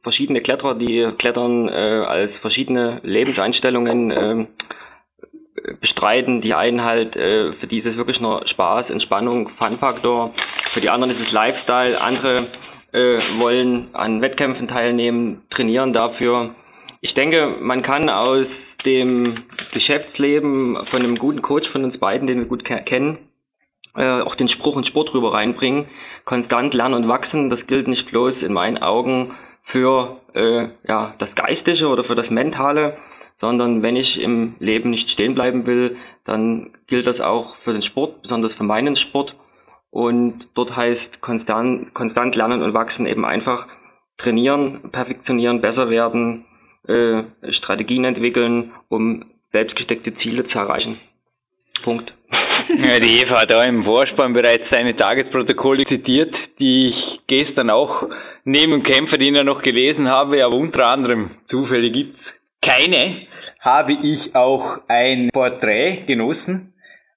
verschiedene 0.03 0.39
Kletterer, 0.39 0.75
die 0.75 1.05
Klettern 1.17 1.67
äh, 1.67 1.71
als 1.71 2.31
verschiedene 2.38 3.01
Lebenseinstellungen 3.03 4.11
äh, 4.11 4.45
bestreiten. 5.81 6.41
Die 6.41 6.53
einen 6.53 6.81
halt, 6.81 7.15
äh, 7.17 7.51
für 7.53 7.67
die 7.67 7.79
ist 7.79 7.88
es 7.88 7.97
wirklich 7.97 8.21
nur 8.21 8.47
Spaß, 8.47 8.89
Entspannung, 8.89 9.49
Fun-Faktor. 9.57 10.33
Für 10.73 10.79
die 10.79 10.89
anderen 10.89 11.13
ist 11.13 11.27
es 11.27 11.33
Lifestyle. 11.33 11.99
Andere 11.99 12.47
äh, 12.95 13.19
wollen 13.39 13.89
an 13.93 14.21
Wettkämpfen 14.21 14.69
teilnehmen, 14.69 15.41
trainieren 15.49 15.91
dafür. 15.91 16.55
Ich 17.01 17.13
denke, 17.13 17.58
man 17.60 17.81
kann 17.84 18.10
aus 18.10 18.47
dem 18.86 19.43
Geschäftsleben 19.73 20.77
von 20.89 21.01
einem 21.01 21.17
guten 21.17 21.41
Coach 21.41 21.67
von 21.71 21.84
uns 21.84 21.99
beiden, 21.99 22.27
den 22.27 22.39
wir 22.39 22.45
gut 22.45 22.63
ke 22.63 22.81
kennen, 22.86 23.17
äh, 23.97 24.21
auch 24.21 24.36
den 24.36 24.47
Spruch 24.47 24.75
und 24.77 24.88
Sport 24.88 25.13
rüber 25.13 25.34
reinbringen. 25.34 25.88
Konstant 26.23 26.73
lernen 26.73 26.95
und 26.95 27.08
wachsen, 27.10 27.49
das 27.49 27.60
gilt 27.67 27.88
nicht 27.88 28.10
bloß 28.10 28.36
in 28.41 28.53
meinen 28.53 28.77
Augen 28.77 29.36
für 29.65 30.21
äh, 30.34 30.67
ja, 30.88 31.15
das 31.19 31.29
Geistige 31.36 31.88
oder 31.88 32.05
für 32.05 32.15
das 32.15 32.29
Mentale, 32.29 32.97
sondern 33.41 33.84
wenn 33.84 33.97
ich 33.97 34.17
im 34.21 34.55
Leben 34.60 34.91
nicht 34.91 35.10
stehen 35.10 35.36
bleiben 35.36 35.65
will, 35.65 35.97
dann 36.25 36.71
gilt 36.88 37.08
das 37.08 37.19
auch 37.19 37.58
für 37.65 37.73
den 37.73 37.84
Sport, 37.84 38.21
besonders 38.21 38.53
für 38.53 38.63
meinen 38.63 38.95
Sport. 38.95 39.36
Und 39.95 40.49
dort 40.55 40.75
heißt 40.75 41.21
konstant, 41.21 41.93
konstant 41.93 42.36
lernen 42.36 42.62
und 42.62 42.73
wachsen 42.73 43.05
eben 43.05 43.23
einfach 43.23 43.65
trainieren, 44.17 44.91
perfektionieren, 44.91 45.62
besser 45.62 45.89
werden, 45.89 46.43
äh, 46.86 47.23
Strategien 47.53 48.03
entwickeln, 48.03 48.73
um 48.89 49.23
selbstgesteckte 49.53 50.13
Ziele 50.17 50.45
zu 50.47 50.60
erreichen. 50.60 50.99
Punkt. 51.84 52.13
Ja, 52.77 52.99
die 52.99 53.21
Eva 53.21 53.39
hat 53.39 53.55
auch 53.55 53.65
im 53.65 53.86
Vorspann 53.86 54.34
bereits 54.34 54.69
seine 54.69 54.97
Tagesprotokolle 54.97 55.86
zitiert, 55.86 56.36
die 56.60 56.88
ich 56.88 57.19
gestern 57.27 57.69
auch 57.69 58.10
neben 58.43 58.84
Kämpfer, 58.84 59.17
den 59.17 59.34
ich 59.34 59.43
noch 59.45 59.62
gelesen 59.62 60.10
habe, 60.10 60.43
aber 60.43 60.58
unter 60.58 60.88
anderem 60.88 61.31
Zufälle 61.47 61.89
gibt's 61.89 62.19
keine, 62.62 63.27
habe 63.62 63.93
ich 63.93 64.36
auch 64.36 64.79
ein 64.89 65.29
Porträt 65.31 66.03
genossen 66.05 66.73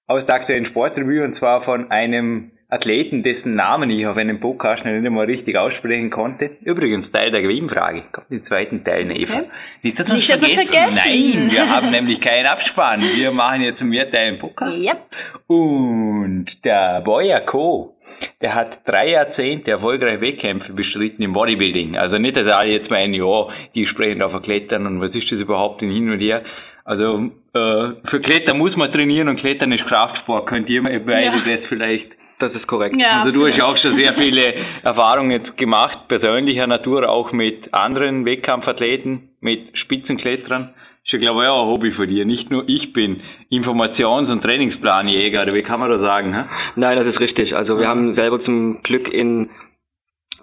aus 0.06 0.24
der 0.26 0.36
aktuellen 0.36 0.66
Sportrevue 0.66 1.24
und 1.24 1.36
zwar 1.38 1.64
von 1.64 1.90
einem 1.90 2.52
Athleten, 2.70 3.22
dessen 3.22 3.54
Namen 3.54 3.88
ich 3.88 4.07
auf 4.07 4.18
einem 4.18 4.40
Podcast 4.40 4.85
noch 4.85 4.92
nicht 4.92 5.07
einmal 5.07 5.24
richtig 5.24 5.57
aussprechen 5.57 6.11
konnte. 6.11 6.50
Übrigens 6.62 7.11
Teil 7.12 7.31
der 7.31 7.40
Gewinnfrage. 7.40 8.02
Kommt 8.12 8.31
im 8.31 8.44
zweiten 8.44 8.85
Teil, 8.85 9.07
ne, 9.07 9.18
Eva. 9.18 9.44
Nicht, 9.83 9.98
dass 9.98 10.07
wir 10.07 10.16
wir 10.16 10.37
vergessen. 10.37 10.94
Nein, 10.94 11.50
wir 11.50 11.66
haben 11.66 11.90
nämlich 11.90 12.20
keinen 12.20 12.44
Abspann. 12.46 13.00
Wir 13.00 13.33
machen 13.33 13.62
jetzt 13.62 13.81
mehr 13.81 14.11
Teil 14.11 14.35
im 14.35 14.38
Podcast. 14.38 14.76
Yep. 14.76 14.98
Und 15.46 16.46
der 16.62 17.00
Boyer 17.00 17.40
Co., 17.40 17.94
der 18.42 18.54
hat 18.54 18.81
drei 18.85 19.11
Jahrzehnte 19.11 19.70
erfolgreiche 19.70 20.20
Wettkämpfe 20.20 20.72
bestritten 20.72 21.22
im 21.22 21.33
Bodybuilding. 21.33 21.96
Also 21.96 22.18
nicht, 22.18 22.37
dass 22.37 22.52
alle 22.52 22.70
jetzt 22.72 22.90
meinen, 22.90 23.14
ja, 23.14 23.46
die 23.74 23.87
sprechen 23.87 24.18
da 24.18 24.28
von 24.28 24.42
Klettern 24.42 24.87
und 24.87 25.00
was 25.00 25.14
ist 25.14 25.31
das 25.31 25.38
überhaupt 25.38 25.81
denn 25.81 25.90
hin 25.90 26.11
und 26.11 26.18
her. 26.18 26.42
Also 26.85 27.31
äh, 27.54 28.09
für 28.11 28.20
Klettern 28.20 28.59
muss 28.59 28.76
man 28.76 28.92
trainieren 28.92 29.28
und 29.28 29.40
Klettern 29.40 29.72
ist 29.72 29.87
Kraftsport. 29.87 30.46
Könnt 30.46 30.68
ihr 30.68 30.83
beide 30.83 31.37
Ja. 31.37 31.57
das 31.57 31.66
vielleicht 31.68 32.12
Das 32.38 32.53
ist 32.53 32.66
korrekt. 32.68 32.94
Ja. 32.96 33.22
also 33.22 33.33
du 33.33 33.46
hast 33.46 33.57
ja 33.57 33.64
auch 33.64 33.77
schon 33.79 33.96
sehr 33.96 34.14
viele 34.14 34.55
Erfahrungen 34.83 35.33
jetzt 35.33 35.57
gemacht, 35.57 36.07
persönlicher 36.07 36.66
Natur, 36.66 37.09
auch 37.09 37.33
mit 37.33 37.74
anderen 37.74 38.24
Wettkampfathleten, 38.24 39.31
mit 39.40 39.77
Spitzenkletterern. 39.77 40.74
Ist 41.05 41.12
ja, 41.12 41.18
glaube 41.18 41.42
ich, 41.42 41.48
auch 41.48 41.62
ein 41.62 41.68
Hobby 41.68 41.92
für 41.92 42.07
dir. 42.07 42.24
Nicht 42.24 42.51
nur 42.51 42.68
ich 42.68 42.92
bin 42.92 43.20
Informations- 43.51 44.31
und 44.31 44.42
Trainingsplanjäger, 44.42 45.42
oder 45.42 45.55
wie 45.55 45.62
kann 45.62 45.81
man 45.81 45.90
das 45.90 46.01
sagen? 46.01 46.35
Hä? 46.35 46.44
Nein, 46.77 46.98
das 46.98 47.07
ist 47.07 47.18
richtig. 47.18 47.57
Also 47.57 47.79
wir 47.79 47.88
haben 47.88 48.14
selber 48.14 48.42
zum 48.44 48.83
Glück 48.83 49.09
in 49.12 49.48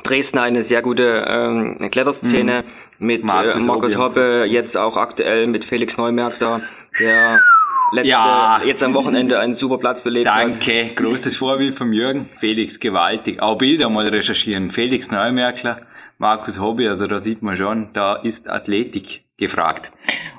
Dresden 0.03 0.37
eine 0.37 0.65
sehr 0.65 0.81
gute 0.81 1.25
ähm, 1.27 1.89
Kletterszene 1.91 2.63
mhm. 2.63 3.05
mit 3.05 3.23
Markus, 3.23 3.55
äh, 3.55 3.59
Markus 3.59 3.95
Hoppe, 3.95 4.45
jetzt 4.49 4.75
auch 4.75 4.97
aktuell 4.97 5.47
mit 5.47 5.65
Felix 5.65 5.95
Neumärkter, 5.97 6.61
der 6.99 7.41
letzte, 7.91 8.09
ja. 8.09 8.61
jetzt 8.63 8.81
am 8.81 8.93
Wochenende 8.93 9.39
einen 9.39 9.55
super 9.57 9.77
Platz 9.77 10.03
belebt 10.03 10.27
Danke, 10.27 10.89
hat. 10.89 10.95
großes 10.95 11.37
Vorbild 11.37 11.77
vom 11.77 11.93
Jürgen. 11.93 12.29
Felix, 12.39 12.79
gewaltig. 12.79 13.41
Auch 13.41 13.57
Bilder 13.57 13.89
mal 13.89 14.07
recherchieren. 14.07 14.71
Felix 14.71 15.09
Neumärkler, 15.09 15.81
Markus 16.17 16.57
Hobby, 16.57 16.87
also 16.87 17.07
da 17.07 17.21
sieht 17.21 17.41
man 17.41 17.57
schon, 17.57 17.89
da 17.93 18.15
ist 18.15 18.47
Athletik 18.47 19.05
gefragt. 19.37 19.91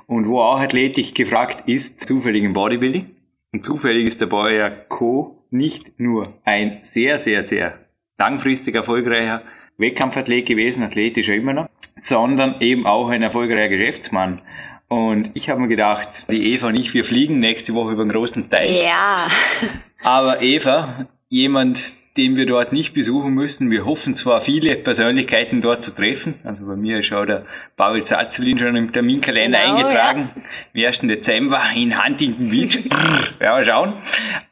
Und 0.07 0.29
wo 0.29 0.41
auch 0.41 0.61
Athletik 0.61 1.15
gefragt 1.15 1.69
ist, 1.69 1.87
zufällig 2.07 2.45
im 2.45 2.53
Bodybuilding. 2.53 3.11
Und 3.53 3.65
zufällig 3.65 4.13
ist 4.13 4.21
der 4.21 4.27
Bayer 4.27 4.71
Co. 4.89 5.39
nicht 5.51 5.99
nur 5.99 6.35
ein 6.45 6.83
sehr, 6.95 7.23
sehr, 7.25 7.45
sehr 7.49 7.75
langfristig 8.19 8.75
erfolgreicher 8.75 9.43
Wettkampfathlet 9.79 10.47
gewesen, 10.47 10.83
athletisch 10.83 11.29
immer 11.29 11.53
noch, 11.53 11.69
sondern 12.09 12.61
eben 12.61 12.87
auch 12.87 13.09
ein 13.09 13.23
erfolgreicher 13.23 13.69
Geschäftsmann. 13.69 14.41
Und 14.89 15.31
ich 15.35 15.49
habe 15.49 15.61
mir 15.61 15.69
gedacht, 15.69 16.09
die 16.29 16.55
Eva 16.55 16.69
und 16.69 16.77
ich, 16.77 16.95
wir 16.95 17.05
fliegen 17.05 17.41
nächste 17.41 17.75
Woche 17.75 17.93
über 17.93 18.05
den 18.05 18.13
großen 18.13 18.49
Teich. 18.51 18.71
Ja. 18.71 19.29
Aber 20.03 20.41
Eva, 20.43 21.07
jemand, 21.29 21.77
den 22.17 22.37
wir 22.37 22.47
dort 22.47 22.73
nicht 22.73 22.95
besuchen 22.95 23.35
müssen. 23.35 23.71
Wir 23.71 23.85
hoffen 23.85 24.17
zwar 24.19 24.43
viele 24.43 24.77
Persönlichkeiten 24.77 25.61
dort 25.61 25.85
zu 25.85 25.91
treffen. 25.91 26.35
Also 26.45 26.67
bei 26.67 26.77
mir 26.77 27.01
ist 27.01 27.13
auch 27.13 27.27
der 27.27 27.45
Paul 27.77 28.05
Zazelin 28.07 28.59
schon 28.59 28.77
im 28.77 28.93
Terminkalender 28.93 29.59
genau, 29.59 29.77
eingetragen. 29.77 30.31
Ja. 30.73 30.89
Am 30.89 30.95
1. 30.95 31.09
Dezember 31.09 31.63
in 31.75 32.05
Huntington 32.05 32.51
Beach. 32.51 32.79
ja, 33.41 33.65
schauen. 33.65 33.95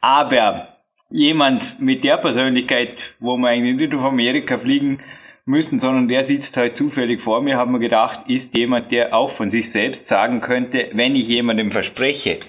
Aber 0.01 0.67
jemand 1.09 1.79
mit 1.79 2.03
der 2.03 2.17
Persönlichkeit, 2.17 2.95
wo 3.19 3.37
wir 3.37 3.47
eigentlich 3.47 3.77
nicht 3.77 3.93
auf 3.95 4.03
Amerika 4.03 4.57
fliegen 4.59 4.99
müssen, 5.45 5.79
sondern 5.79 6.07
der 6.07 6.25
sitzt 6.25 6.55
halt 6.55 6.77
zufällig 6.77 7.21
vor 7.21 7.41
mir, 7.41 7.57
haben 7.57 7.71
wir 7.71 7.79
gedacht, 7.79 8.27
ist 8.27 8.55
jemand, 8.55 8.91
der 8.91 9.13
auch 9.15 9.35
von 9.37 9.51
sich 9.51 9.71
selbst 9.71 10.07
sagen 10.07 10.41
könnte, 10.41 10.89
wenn 10.93 11.15
ich 11.15 11.27
jemandem 11.27 11.71
verspreche, 11.71 12.39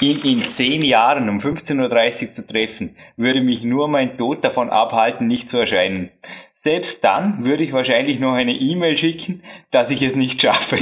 ihn 0.00 0.20
in 0.22 0.44
zehn 0.56 0.82
Jahren 0.82 1.28
um 1.28 1.40
15.30 1.40 2.28
Uhr 2.28 2.34
zu 2.34 2.46
treffen, 2.46 2.96
würde 3.16 3.40
mich 3.40 3.62
nur 3.62 3.88
mein 3.88 4.16
Tod 4.18 4.44
davon 4.44 4.70
abhalten, 4.70 5.26
nicht 5.26 5.48
zu 5.50 5.56
erscheinen. 5.56 6.10
Selbst 6.62 6.96
dann 7.02 7.44
würde 7.44 7.64
ich 7.64 7.72
wahrscheinlich 7.72 8.20
noch 8.20 8.34
eine 8.34 8.54
E-Mail 8.54 8.98
schicken, 8.98 9.42
dass 9.70 9.90
ich 9.90 10.00
es 10.00 10.14
nicht 10.14 10.40
schaffe. 10.40 10.78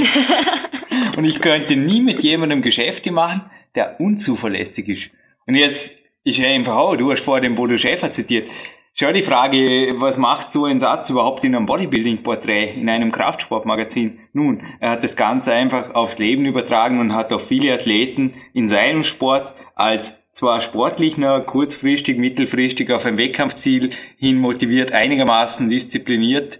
Und 1.17 1.25
ich 1.25 1.39
könnte 1.41 1.75
nie 1.75 2.01
mit 2.01 2.21
jemandem 2.21 2.61
Geschäfte 2.61 3.11
machen, 3.11 3.41
der 3.75 3.99
unzuverlässig 3.99 4.87
ist. 4.87 5.03
Und 5.45 5.55
jetzt 5.55 5.79
ist 6.23 6.37
ja 6.37 6.47
einfach 6.47 6.75
auch, 6.75 6.95
du 6.95 7.11
hast 7.11 7.23
vorher 7.23 7.41
den 7.41 7.55
Bodo 7.55 7.77
Schäfer 7.77 8.13
zitiert. 8.15 8.47
Schon 8.95 9.15
die 9.15 9.23
Frage, 9.23 9.95
was 9.97 10.17
macht 10.17 10.53
so 10.53 10.65
ein 10.65 10.79
Satz 10.79 11.09
überhaupt 11.09 11.43
in 11.43 11.55
einem 11.55 11.65
Bodybuilding-Porträt, 11.65 12.75
in 12.75 12.87
einem 12.89 13.11
Kraftsportmagazin? 13.11 14.19
Nun, 14.33 14.61
er 14.79 14.91
hat 14.91 15.03
das 15.03 15.15
Ganze 15.15 15.51
einfach 15.51 15.95
aufs 15.95 16.19
Leben 16.19 16.45
übertragen 16.45 16.99
und 16.99 17.13
hat 17.13 17.33
auch 17.33 17.47
viele 17.47 17.73
Athleten 17.73 18.35
in 18.53 18.69
seinem 18.69 19.03
Sport 19.05 19.51
als 19.75 20.01
zwar 20.37 20.61
sportlich 20.69 21.17
noch 21.17 21.45
kurzfristig, 21.47 22.17
mittelfristig 22.17 22.91
auf 22.91 23.03
ein 23.03 23.17
Wettkampfziel 23.17 23.91
hin 24.17 24.37
motiviert, 24.37 24.91
einigermaßen 24.91 25.69
diszipliniert 25.69 26.59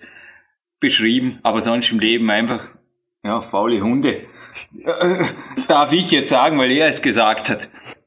beschrieben, 0.80 1.39
aber 1.43 1.63
sonst 1.63 1.91
im 1.91 2.00
Leben 2.00 2.30
einfach, 2.32 2.62
ja, 3.24 3.41
faule 3.52 3.82
Hunde. 3.82 4.22
Äh, 4.84 5.26
darf 5.67 5.91
ich 5.91 6.10
jetzt 6.10 6.30
sagen, 6.30 6.58
weil 6.58 6.72
er 6.72 6.96
es 6.96 7.02
gesagt 7.04 7.48
hat. 7.48 7.60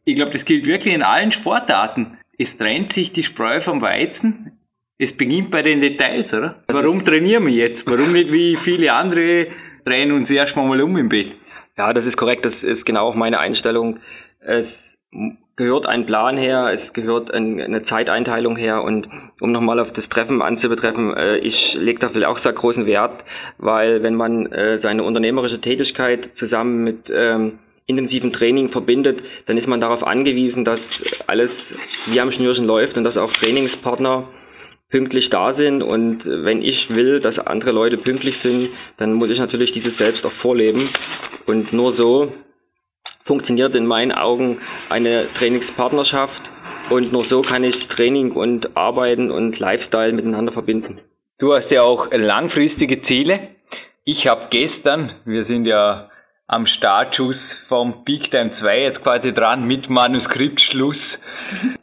Ich 0.04 0.16
glaube, 0.16 0.36
das 0.36 0.44
gilt 0.46 0.66
wirklich 0.66 0.94
in 0.94 1.02
allen 1.02 1.32
Sportarten 1.32 2.15
es 2.38 2.48
trennt 2.58 2.92
sich 2.92 3.12
die 3.12 3.24
Spreu 3.24 3.60
vom 3.62 3.80
Weizen. 3.80 4.52
Es 4.98 5.14
beginnt 5.16 5.50
bei 5.50 5.62
den 5.62 5.80
Details, 5.80 6.32
oder? 6.32 6.62
Warum 6.68 7.04
trainieren 7.04 7.46
wir 7.46 7.52
jetzt? 7.52 7.86
Warum 7.86 8.12
nicht 8.12 8.32
wie 8.32 8.56
viele 8.64 8.92
andere 8.92 9.48
drehen 9.84 10.12
uns 10.12 10.30
erstmal 10.30 10.66
mal 10.66 10.80
um 10.80 10.96
im 10.96 11.08
Bett? 11.08 11.32
Ja, 11.76 11.92
das 11.92 12.06
ist 12.06 12.16
korrekt. 12.16 12.44
Das 12.44 12.54
ist 12.62 12.86
genau 12.86 13.08
auch 13.08 13.14
meine 13.14 13.38
Einstellung. 13.38 13.98
Es 14.40 14.66
gehört 15.56 15.86
ein 15.86 16.06
Plan 16.06 16.36
her, 16.36 16.78
es 16.78 16.92
gehört 16.92 17.30
eine 17.32 17.84
Zeiteinteilung 17.86 18.56
her 18.56 18.82
und 18.82 19.08
um 19.40 19.52
nochmal 19.52 19.80
auf 19.80 19.92
das 19.94 20.06
Treffen 20.10 20.42
anzubetreffen, 20.42 21.14
äh, 21.16 21.38
ich 21.38 21.74
lege 21.74 22.00
da 22.00 22.28
auch 22.28 22.42
sehr 22.42 22.52
großen 22.52 22.86
Wert, 22.86 23.24
weil 23.58 24.02
wenn 24.02 24.14
man 24.14 24.46
äh, 24.52 24.80
seine 24.82 25.02
unternehmerische 25.02 25.60
Tätigkeit 25.60 26.28
zusammen 26.38 26.84
mit 26.84 27.10
ähm, 27.10 27.58
intensiven 27.86 28.32
Training 28.32 28.70
verbindet, 28.70 29.18
dann 29.46 29.58
ist 29.58 29.66
man 29.66 29.80
darauf 29.80 30.02
angewiesen, 30.04 30.64
dass 30.64 30.80
alles 31.28 31.50
wie 32.06 32.20
am 32.20 32.32
Schnürchen 32.32 32.64
läuft 32.64 32.96
und 32.96 33.04
dass 33.04 33.16
auch 33.16 33.32
Trainingspartner 33.32 34.28
pünktlich 34.90 35.30
da 35.30 35.54
sind. 35.54 35.82
Und 35.82 36.22
wenn 36.24 36.62
ich 36.62 36.88
will, 36.90 37.20
dass 37.20 37.38
andere 37.38 37.72
Leute 37.72 37.98
pünktlich 37.98 38.34
sind, 38.42 38.70
dann 38.98 39.12
muss 39.12 39.30
ich 39.30 39.38
natürlich 39.38 39.72
dieses 39.72 39.96
selbst 39.98 40.24
auch 40.24 40.32
vorleben. 40.42 40.90
Und 41.46 41.72
nur 41.72 41.96
so 41.96 42.32
funktioniert 43.24 43.74
in 43.74 43.86
meinen 43.86 44.12
Augen 44.12 44.58
eine 44.88 45.28
Trainingspartnerschaft. 45.38 46.40
Und 46.90 47.12
nur 47.12 47.26
so 47.26 47.42
kann 47.42 47.64
ich 47.64 47.74
Training 47.88 48.32
und 48.32 48.76
Arbeiten 48.76 49.30
und 49.30 49.58
Lifestyle 49.58 50.12
miteinander 50.12 50.52
verbinden. 50.52 51.00
Du 51.38 51.52
hast 51.52 51.70
ja 51.70 51.82
auch 51.82 52.10
langfristige 52.12 53.02
Ziele. 53.02 53.48
Ich 54.04 54.26
habe 54.26 54.46
gestern, 54.50 55.10
wir 55.24 55.44
sind 55.46 55.66
ja 55.66 56.08
am 56.48 56.66
Startschuss 56.66 57.36
vom 57.68 58.04
Big 58.04 58.30
Time 58.30 58.52
2 58.60 58.82
jetzt 58.82 59.02
quasi 59.02 59.32
dran 59.32 59.64
mit 59.64 59.90
Manuskriptschluss. 59.90 60.96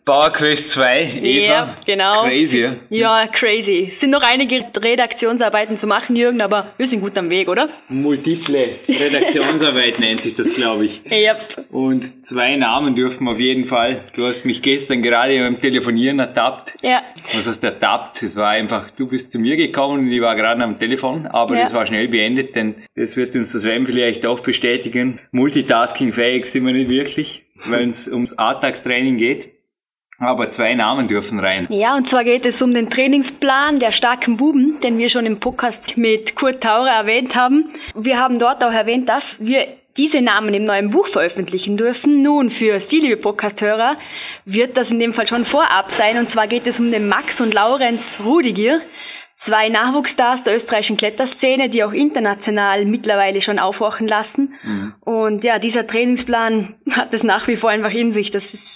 Power 0.05 0.31
Quest 0.33 0.63
2, 0.73 1.21
Eva. 1.23 1.53
Ja, 1.53 1.77
genau. 1.85 2.23
Crazy. 2.23 2.69
Ja, 2.89 3.27
crazy. 3.27 3.91
Es 3.93 3.99
sind 4.01 4.09
noch 4.09 4.21
einige 4.21 4.65
Redaktionsarbeiten 4.75 5.79
zu 5.79 5.87
machen, 5.87 6.15
Jürgen, 6.15 6.41
aber 6.41 6.73
wir 6.77 6.89
sind 6.89 6.99
gut 6.99 7.17
am 7.17 7.29
Weg, 7.29 7.47
oder? 7.47 7.69
Multiple 7.87 8.79
Redaktionsarbeit 8.87 9.99
nennt 9.99 10.23
sich 10.23 10.35
das, 10.35 10.47
glaube 10.55 10.85
ich. 10.85 10.91
Yep. 11.09 11.71
Und 11.71 12.11
zwei 12.27 12.55
Namen 12.57 12.95
dürfen 12.95 13.27
auf 13.27 13.39
jeden 13.39 13.67
Fall. 13.67 14.01
Du 14.15 14.25
hast 14.25 14.43
mich 14.43 14.61
gestern 14.61 15.01
gerade 15.01 15.39
beim 15.39 15.61
Telefonieren 15.61 16.19
ertappt. 16.19 16.71
Ja. 16.81 17.01
Was 17.33 17.45
heißt 17.45 17.63
ertappt? 17.63 18.21
Es 18.21 18.35
war 18.35 18.49
einfach, 18.49 18.91
du 18.97 19.07
bist 19.07 19.31
zu 19.31 19.39
mir 19.39 19.55
gekommen 19.55 20.07
und 20.07 20.11
ich 20.11 20.21
war 20.21 20.35
gerade 20.35 20.61
am 20.63 20.79
Telefon, 20.79 21.27
aber 21.27 21.55
ja. 21.55 21.65
das 21.65 21.73
war 21.73 21.87
schnell 21.87 22.09
beendet, 22.09 22.55
denn 22.55 22.75
das 22.95 23.15
wird 23.15 23.33
uns 23.35 23.51
das 23.53 23.61
Sven 23.61 23.85
vielleicht 23.85 24.25
auch 24.25 24.41
bestätigen. 24.41 25.19
Multitasking-fähig 25.31 26.47
sind 26.51 26.65
wir 26.65 26.73
nicht 26.73 26.89
wirklich, 26.89 27.41
wenn 27.65 27.91
es 27.91 28.11
ums 28.11 28.33
Alltagstraining 28.33 29.17
geht. 29.17 29.52
Aber 30.19 30.53
zwei 30.55 30.73
Namen 30.75 31.07
dürfen 31.07 31.39
rein. 31.39 31.67
Ja, 31.69 31.95
und 31.95 32.07
zwar 32.09 32.23
geht 32.23 32.45
es 32.45 32.61
um 32.61 32.73
den 32.73 32.89
Trainingsplan 32.89 33.79
der 33.79 33.91
starken 33.91 34.37
Buben, 34.37 34.79
den 34.81 34.97
wir 34.97 35.09
schon 35.09 35.25
im 35.25 35.39
Podcast 35.39 35.79
mit 35.95 36.35
Kurt 36.35 36.61
Taurer 36.61 36.91
erwähnt 36.91 37.35
haben. 37.35 37.73
Wir 37.95 38.17
haben 38.17 38.39
dort 38.39 38.63
auch 38.63 38.71
erwähnt, 38.71 39.09
dass 39.09 39.23
wir 39.39 39.65
diese 39.97 40.21
Namen 40.21 40.53
im 40.53 40.65
neuen 40.65 40.91
Buch 40.91 41.07
veröffentlichen 41.09 41.77
dürfen. 41.77 42.21
Nun, 42.23 42.51
für 42.51 42.81
Sie, 42.89 42.99
liebe 42.99 43.17
Podcast-Hörer, 43.17 43.97
wird 44.45 44.75
das 44.75 44.89
in 44.89 44.99
dem 44.99 45.13
Fall 45.13 45.27
schon 45.27 45.45
vorab 45.45 45.89
sein. 45.97 46.17
Und 46.17 46.31
zwar 46.31 46.47
geht 46.47 46.65
es 46.65 46.77
um 46.77 46.91
den 46.91 47.07
Max 47.07 47.39
und 47.39 47.53
Laurenz 47.53 48.01
Rudiger, 48.23 48.81
zwei 49.45 49.69
Nachwuchsstars 49.69 50.43
der 50.45 50.57
österreichischen 50.57 50.97
Kletterszene, 50.97 51.69
die 51.69 51.83
auch 51.83 51.91
international 51.91 52.85
mittlerweile 52.85 53.41
schon 53.41 53.59
aufwachen 53.59 54.07
lassen. 54.07 54.53
Mhm. 54.63 54.93
Und 55.01 55.43
ja, 55.43 55.59
dieser 55.59 55.85
Trainingsplan 55.85 56.75
hat 56.91 57.13
es 57.13 57.23
nach 57.23 57.47
wie 57.47 57.57
vor 57.57 57.69
einfach 57.69 57.91
in 57.91 58.13
sich. 58.13 58.31
Das 58.31 58.43
ist 58.43 58.72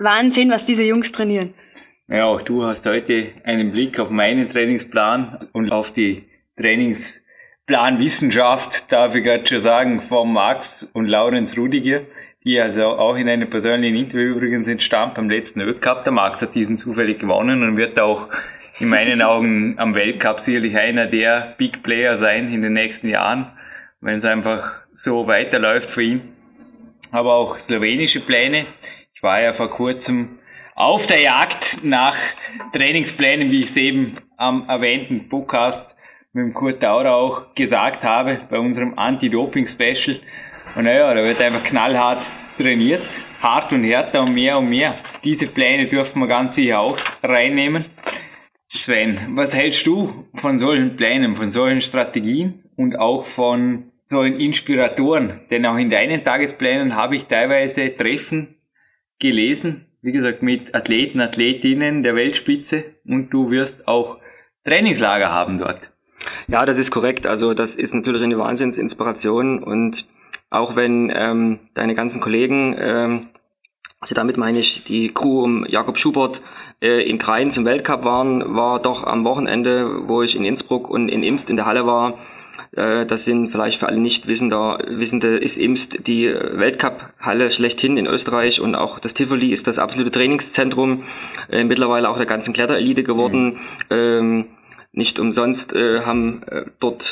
Wahnsinn, 0.00 0.50
was 0.50 0.66
diese 0.66 0.82
Jungs 0.82 1.06
trainieren. 1.12 1.54
Ja, 2.08 2.24
auch 2.24 2.42
du 2.42 2.64
hast 2.64 2.84
heute 2.84 3.28
einen 3.44 3.70
Blick 3.70 3.96
auf 4.00 4.10
meinen 4.10 4.50
Trainingsplan 4.50 5.50
und 5.52 5.70
auf 5.70 5.86
die 5.94 6.24
Trainingsplanwissenschaft, 6.58 8.72
darf 8.88 9.14
ich 9.14 9.22
gerade 9.22 9.46
schon 9.46 9.62
sagen, 9.62 10.02
von 10.08 10.32
Max 10.32 10.66
und 10.94 11.06
Laurenz 11.06 11.56
Rudiger, 11.56 12.00
die 12.44 12.58
also 12.58 12.82
auch 12.82 13.16
in 13.16 13.28
einem 13.28 13.50
persönlichen 13.50 13.96
Interview 13.96 14.36
übrigens 14.36 14.66
entstand 14.66 15.14
beim 15.14 15.28
letzten 15.28 15.60
Weltcup. 15.60 16.04
Der 16.04 16.12
Max 16.12 16.40
hat 16.40 16.54
diesen 16.54 16.78
zufällig 16.80 17.18
gewonnen 17.18 17.62
und 17.62 17.76
wird 17.76 18.00
auch 18.00 18.30
in 18.80 18.88
meinen 18.88 19.20
Augen 19.20 19.74
am 19.78 19.94
Weltcup 19.94 20.42
sicherlich 20.46 20.74
einer 20.76 21.06
der 21.06 21.54
Big 21.58 21.82
Player 21.82 22.18
sein 22.18 22.52
in 22.52 22.62
den 22.62 22.72
nächsten 22.72 23.10
Jahren, 23.10 23.46
wenn 24.00 24.20
es 24.20 24.24
einfach 24.24 24.72
so 25.04 25.26
weiterläuft 25.26 25.90
für 25.90 26.02
ihn. 26.02 26.22
Aber 27.12 27.34
auch 27.34 27.58
slowenische 27.66 28.20
Pläne. 28.20 28.64
Ich 29.20 29.22
war 29.22 29.42
ja 29.42 29.52
vor 29.52 29.68
kurzem 29.68 30.38
auf 30.74 31.06
der 31.08 31.20
Jagd 31.20 31.84
nach 31.84 32.16
Trainingsplänen, 32.72 33.50
wie 33.50 33.64
ich 33.64 33.70
es 33.70 33.76
eben 33.76 34.16
am 34.38 34.66
erwähnten 34.66 35.28
Podcast 35.28 35.94
mit 36.32 36.46
dem 36.46 36.54
Kurt 36.54 36.82
Dauer 36.82 37.04
auch 37.04 37.54
gesagt 37.54 38.02
habe, 38.02 38.40
bei 38.48 38.58
unserem 38.58 38.98
Anti-Doping-Special. 38.98 40.20
Und 40.74 40.84
naja, 40.84 41.12
da 41.12 41.22
wird 41.22 41.42
einfach 41.42 41.64
knallhart 41.64 42.24
trainiert, 42.56 43.02
hart 43.42 43.70
und 43.72 43.84
härter 43.84 44.22
und 44.22 44.32
mehr 44.32 44.56
und 44.56 44.70
mehr. 44.70 44.94
Diese 45.22 45.48
Pläne 45.48 45.88
dürfen 45.88 46.18
wir 46.18 46.26
ganz 46.26 46.54
sicher 46.54 46.80
auch 46.80 46.96
reinnehmen. 47.22 47.84
Sven, 48.86 49.36
was 49.36 49.52
hältst 49.52 49.84
du 49.86 50.28
von 50.40 50.60
solchen 50.60 50.96
Plänen, 50.96 51.36
von 51.36 51.52
solchen 51.52 51.82
Strategien 51.82 52.62
und 52.78 52.98
auch 52.98 53.26
von 53.34 53.90
solchen 54.08 54.40
Inspiratoren? 54.40 55.40
Denn 55.50 55.66
auch 55.66 55.76
in 55.76 55.90
deinen 55.90 56.24
Tagesplänen 56.24 56.96
habe 56.96 57.16
ich 57.16 57.24
teilweise 57.24 57.94
Treffen 57.98 58.56
gelesen, 59.20 59.86
wie 60.02 60.12
gesagt, 60.12 60.42
mit 60.42 60.74
Athleten, 60.74 61.20
Athletinnen 61.20 62.02
der 62.02 62.14
Weltspitze 62.14 62.84
und 63.06 63.30
du 63.30 63.50
wirst 63.50 63.86
auch 63.86 64.18
Trainingslager 64.64 65.30
haben 65.30 65.58
dort. 65.58 65.80
Ja, 66.48 66.64
das 66.66 66.78
ist 66.78 66.90
korrekt. 66.90 67.26
Also 67.26 67.54
das 67.54 67.70
ist 67.76 67.94
natürlich 67.94 68.22
eine 68.22 68.38
Wahnsinnsinspiration 68.38 69.62
und 69.62 69.96
auch 70.50 70.74
wenn 70.74 71.12
ähm, 71.14 71.60
deine 71.74 71.94
ganzen 71.94 72.20
Kollegen, 72.20 72.76
ähm, 72.78 73.28
also 74.00 74.14
damit 74.14 74.36
meine 74.36 74.60
ich 74.60 74.84
die 74.88 75.12
Crew 75.14 75.44
um 75.44 75.64
Jakob 75.66 75.96
Schubert 75.98 76.40
äh, 76.82 77.08
in 77.08 77.18
Krain 77.18 77.52
zum 77.54 77.64
Weltcup 77.64 78.04
waren, 78.04 78.56
war 78.56 78.80
doch 78.80 79.04
am 79.04 79.24
Wochenende, 79.24 80.08
wo 80.08 80.22
ich 80.22 80.34
in 80.34 80.44
Innsbruck 80.44 80.90
und 80.90 81.08
in 81.08 81.22
Imst 81.22 81.48
in 81.48 81.56
der 81.56 81.66
Halle 81.66 81.86
war, 81.86 82.18
das 82.72 83.24
sind 83.24 83.50
vielleicht 83.50 83.80
für 83.80 83.88
alle 83.88 83.98
Nicht-Wissende, 83.98 84.56
Wissende 84.88 85.38
ist 85.38 85.56
Imst 85.56 86.06
die 86.06 86.26
Weltcup-Halle 86.26 87.52
schlechthin 87.52 87.96
in 87.96 88.06
Österreich 88.06 88.60
und 88.60 88.76
auch 88.76 89.00
das 89.00 89.12
Tivoli 89.14 89.52
ist 89.52 89.66
das 89.66 89.76
absolute 89.78 90.12
Trainingszentrum, 90.12 91.04
äh, 91.50 91.64
mittlerweile 91.64 92.08
auch 92.08 92.16
der 92.16 92.26
ganzen 92.26 92.52
Kletterelite 92.52 93.02
geworden. 93.02 93.54
Mhm. 93.54 93.58
Ähm, 93.90 94.44
nicht 94.92 95.18
umsonst 95.18 95.72
äh, 95.72 96.00
haben 96.00 96.42
äh, 96.44 96.64
dort 96.80 97.02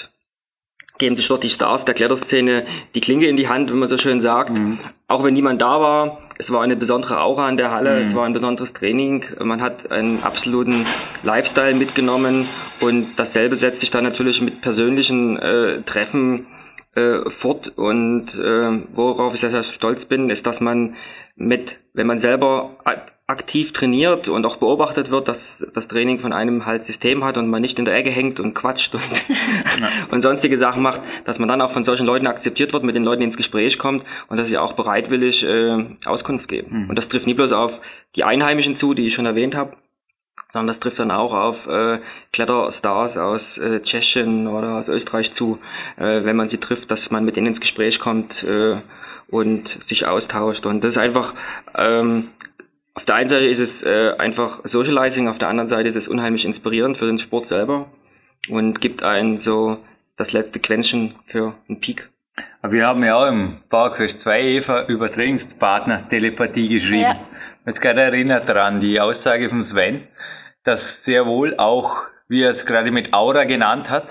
geben 0.98 1.16
sich 1.16 1.28
dort 1.28 1.42
die 1.42 1.50
Stars 1.50 1.84
der 1.84 1.94
Kletterszene 1.94 2.64
die 2.94 3.00
Klinge 3.00 3.26
in 3.26 3.36
die 3.36 3.48
Hand, 3.48 3.70
wenn 3.70 3.78
man 3.78 3.88
so 3.88 3.98
schön 3.98 4.22
sagt. 4.22 4.50
Mhm. 4.50 4.78
Auch 5.06 5.24
wenn 5.24 5.34
niemand 5.34 5.60
da 5.60 5.80
war, 5.80 6.18
es 6.38 6.50
war 6.50 6.62
eine 6.62 6.76
besondere 6.76 7.20
Aura 7.20 7.48
in 7.48 7.56
der 7.56 7.70
Halle, 7.70 8.04
mhm. 8.04 8.10
es 8.10 8.16
war 8.16 8.26
ein 8.26 8.32
besonderes 8.32 8.72
Training, 8.74 9.24
man 9.42 9.60
hat 9.60 9.90
einen 9.90 10.22
absoluten 10.22 10.86
Lifestyle 11.22 11.74
mitgenommen 11.74 12.48
und 12.80 13.14
dasselbe 13.16 13.56
setzt 13.58 13.80
sich 13.80 13.90
dann 13.90 14.04
natürlich 14.04 14.40
mit 14.40 14.60
persönlichen 14.60 15.38
äh, 15.38 15.82
Treffen 15.82 16.46
äh, 16.94 17.30
fort 17.40 17.66
und 17.76 18.28
äh, 18.28 18.94
worauf 18.94 19.34
ich 19.34 19.40
sehr, 19.40 19.50
sehr 19.50 19.64
stolz 19.76 20.04
bin, 20.06 20.30
ist, 20.30 20.46
dass 20.46 20.60
man 20.60 20.96
mit, 21.36 21.68
wenn 21.94 22.06
man 22.06 22.20
selber 22.20 22.76
aktiv 23.28 23.70
trainiert 23.74 24.26
und 24.26 24.46
auch 24.46 24.56
beobachtet 24.56 25.10
wird, 25.10 25.28
dass 25.28 25.36
das 25.74 25.86
Training 25.88 26.20
von 26.20 26.32
einem 26.32 26.64
halt 26.64 26.86
System 26.86 27.22
hat 27.24 27.36
und 27.36 27.48
man 27.48 27.60
nicht 27.60 27.78
in 27.78 27.84
der 27.84 27.94
Ecke 27.94 28.08
hängt 28.10 28.40
und 28.40 28.54
quatscht 28.54 28.92
und, 28.94 29.02
und 30.10 30.22
sonstige 30.22 30.58
Sachen 30.58 30.82
macht, 30.82 31.02
dass 31.26 31.38
man 31.38 31.46
dann 31.46 31.60
auch 31.60 31.72
von 31.72 31.84
solchen 31.84 32.06
Leuten 32.06 32.26
akzeptiert 32.26 32.72
wird, 32.72 32.84
mit 32.84 32.96
den 32.96 33.04
Leuten 33.04 33.22
ins 33.22 33.36
Gespräch 33.36 33.78
kommt 33.78 34.02
und 34.28 34.38
dass 34.38 34.48
sie 34.48 34.56
auch 34.56 34.72
bereitwillig 34.72 35.42
äh, 35.42 35.84
Auskunft 36.06 36.48
geben. 36.48 36.84
Mhm. 36.84 36.88
Und 36.88 36.96
das 36.96 37.06
trifft 37.10 37.26
nie 37.26 37.34
bloß 37.34 37.52
auf 37.52 37.72
die 38.16 38.24
Einheimischen 38.24 38.78
zu, 38.80 38.94
die 38.94 39.08
ich 39.08 39.14
schon 39.14 39.26
erwähnt 39.26 39.54
habe, 39.54 39.74
sondern 40.54 40.74
das 40.74 40.80
trifft 40.80 40.98
dann 40.98 41.10
auch 41.10 41.34
auf 41.34 41.66
äh, 41.66 41.98
Kletterstars 42.32 43.14
aus 43.18 43.42
äh, 43.58 43.80
Tschechien 43.80 44.46
oder 44.46 44.76
aus 44.76 44.88
Österreich 44.88 45.30
zu, 45.34 45.58
äh, 45.98 46.24
wenn 46.24 46.36
man 46.36 46.48
sie 46.48 46.56
trifft, 46.56 46.90
dass 46.90 47.00
man 47.10 47.26
mit 47.26 47.36
ihnen 47.36 47.48
ins 47.48 47.60
Gespräch 47.60 47.98
kommt 47.98 48.32
äh, 48.42 48.76
und 49.30 49.68
sich 49.90 50.06
austauscht. 50.06 50.64
Und 50.64 50.82
das 50.82 50.92
ist 50.92 50.98
einfach 50.98 51.34
ähm, 51.76 52.28
auf 52.98 53.04
der 53.04 53.14
einen 53.14 53.30
Seite 53.30 53.46
ist 53.46 53.60
es 53.60 53.86
äh, 53.86 54.16
einfach 54.18 54.58
Socializing, 54.72 55.28
auf 55.28 55.38
der 55.38 55.46
anderen 55.46 55.70
Seite 55.70 55.90
ist 55.90 55.94
es 55.94 56.08
unheimlich 56.08 56.44
inspirierend 56.44 56.98
für 56.98 57.06
den 57.06 57.20
Sport 57.20 57.48
selber 57.48 57.86
und 58.48 58.80
gibt 58.80 59.04
einen 59.04 59.40
so 59.44 59.78
das 60.16 60.32
letzte 60.32 60.58
Quäntchen 60.58 61.14
für 61.28 61.54
einen 61.68 61.80
Peak. 61.80 62.08
Aber 62.60 62.72
wir 62.72 62.86
haben 62.86 63.04
ja 63.04 63.14
auch 63.14 63.28
im 63.28 63.58
PowerQuest 63.70 64.20
2 64.24 64.42
Eva 64.42 64.86
über 64.86 65.12
Trainingspartner 65.14 66.08
Telepathie 66.08 66.68
geschrieben. 66.68 67.02
Ja. 67.02 67.20
Jetzt 67.66 67.80
gerade 67.80 68.00
erinnert 68.00 68.48
daran 68.48 68.80
die 68.80 69.00
Aussage 69.00 69.48
von 69.48 69.68
Sven, 69.70 70.02
dass 70.64 70.80
sehr 71.04 71.24
wohl 71.24 71.56
auch, 71.56 71.98
wie 72.28 72.42
er 72.42 72.58
es 72.58 72.66
gerade 72.66 72.90
mit 72.90 73.14
Aura 73.14 73.44
genannt 73.44 73.88
hat, 73.88 74.08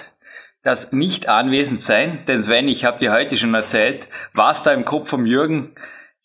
das 0.64 0.80
nicht 0.94 1.28
anwesend 1.28 1.84
sein, 1.88 2.20
denn 2.26 2.46
Sven, 2.46 2.70
ich 2.70 2.86
habe 2.86 3.00
dir 3.00 3.12
heute 3.12 3.38
schon 3.38 3.54
erzählt, 3.54 4.02
was 4.34 4.64
da 4.64 4.72
im 4.72 4.86
Kopf 4.86 5.10
vom 5.10 5.26
Jürgen 5.26 5.76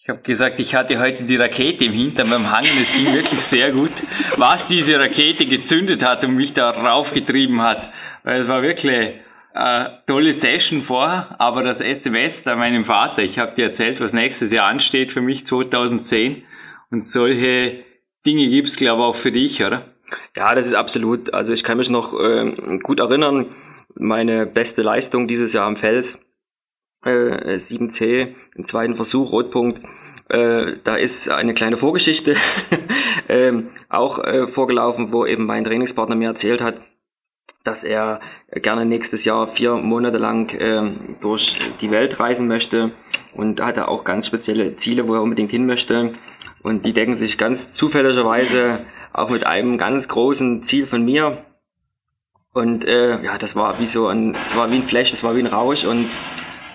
ich 0.03 0.09
habe 0.09 0.21
gesagt, 0.23 0.59
ich 0.59 0.75
hatte 0.75 0.99
heute 0.99 1.23
die 1.23 1.37
Rakete 1.37 1.85
im 1.85 1.93
Hintern 1.93 2.29
beim 2.29 2.51
Hangen, 2.51 2.77
es 2.77 2.93
ging 2.93 3.15
wirklich 3.15 3.41
sehr 3.53 3.71
gut. 3.71 3.93
Was 4.37 4.59
diese 4.69 4.99
Rakete 4.99 5.47
gezündet 5.47 6.03
hat 6.03 6.25
und 6.25 6.35
mich 6.35 6.53
da 6.55 6.71
raufgetrieben 6.71 7.63
hat, 7.63 7.93
weil 8.25 8.43
es 8.43 8.49
war 8.49 8.63
wirklich 8.63 8.93
eine 9.55 10.03
tolle 10.09 10.41
Session 10.41 10.83
vorher, 10.87 11.37
aber 11.39 11.63
das 11.63 11.79
SMS 11.79 12.33
an 12.47 12.59
meinem 12.59 12.85
Vater, 12.85 13.23
ich 13.23 13.39
habe 13.39 13.55
dir 13.55 13.71
erzählt, 13.71 14.01
was 14.01 14.13
nächstes 14.13 14.51
Jahr 14.51 14.67
ansteht 14.71 15.13
für 15.13 15.21
mich 15.21 15.47
2010 15.47 16.43
und 16.91 17.09
solche 17.13 17.85
Dinge 18.27 18.49
gibt's 18.49 18.75
glaube 18.75 19.03
ich 19.03 19.07
auch 19.07 19.23
für 19.23 19.31
dich, 19.31 19.61
oder? 19.65 19.85
Ja, 20.37 20.53
das 20.53 20.67
ist 20.67 20.75
absolut. 20.75 21.33
Also 21.33 21.53
ich 21.53 21.63
kann 21.63 21.79
mich 21.79 21.89
noch 21.89 22.13
äh, 22.19 22.79
gut 22.83 22.99
erinnern, 22.99 23.47
meine 23.95 24.47
beste 24.47 24.83
Leistung 24.83 25.29
dieses 25.29 25.53
Jahr 25.53 25.67
am 25.67 25.77
Fels 25.77 26.07
äh, 27.05 27.61
7C 27.71 28.29
im 28.57 28.69
zweiten 28.69 28.97
Versuch, 28.97 29.33
Rotpunkt. 29.33 29.81
Äh, 30.29 30.77
da 30.85 30.97
ist 30.97 31.29
eine 31.29 31.55
kleine 31.55 31.79
Vorgeschichte 31.79 32.37
ähm, 33.29 33.71
auch 33.89 34.19
äh, 34.19 34.49
vorgelaufen, 34.49 35.13
wo 35.13 35.27
eben 35.27 35.47
mein 35.47 35.65
Trainingspartner 35.65 36.15
mir 36.15 36.29
erzählt 36.29 36.61
hat, 36.61 36.77
dass 37.65 37.83
er 37.83 38.21
gerne 38.55 38.87
nächstes 38.87 39.25
Jahr 39.25 39.49
vier 39.55 39.75
Monate 39.75 40.19
lang 40.19 40.49
äh, 40.51 41.19
durch 41.21 41.43
die 41.81 41.91
Welt 41.91 42.19
reisen 42.19 42.47
möchte 42.47 42.93
und 43.35 43.61
hat 43.61 43.77
er 43.77 43.89
auch 43.89 44.05
ganz 44.05 44.27
spezielle 44.27 44.77
Ziele, 44.79 45.07
wo 45.07 45.15
er 45.15 45.23
unbedingt 45.23 45.51
hin 45.51 45.67
möchte 45.67 46.15
und 46.63 46.85
die 46.87 46.93
decken 46.93 47.19
sich 47.19 47.37
ganz 47.39 47.61
zufälligerweise 47.75 48.81
auch 49.13 49.29
mit 49.29 49.45
einem 49.45 49.79
ganz 49.79 50.07
großen 50.09 50.67
Ziel 50.69 50.87
von 50.87 51.05
mir 51.05 51.45
und 52.55 52.85
äh, 52.85 53.23
ja, 53.23 53.39
das 53.39 53.55
war 53.55 53.79
wie 53.79 53.89
so 53.95 54.09
ein, 54.09 54.35
das 54.35 54.57
war 54.57 54.71
wie 54.71 54.77
ein 54.77 54.89
Flash, 54.89 55.11
das 55.11 55.23
war 55.23 55.35
wie 55.35 55.41
ein 55.41 55.47
Rausch 55.47 55.83
und 55.85 56.09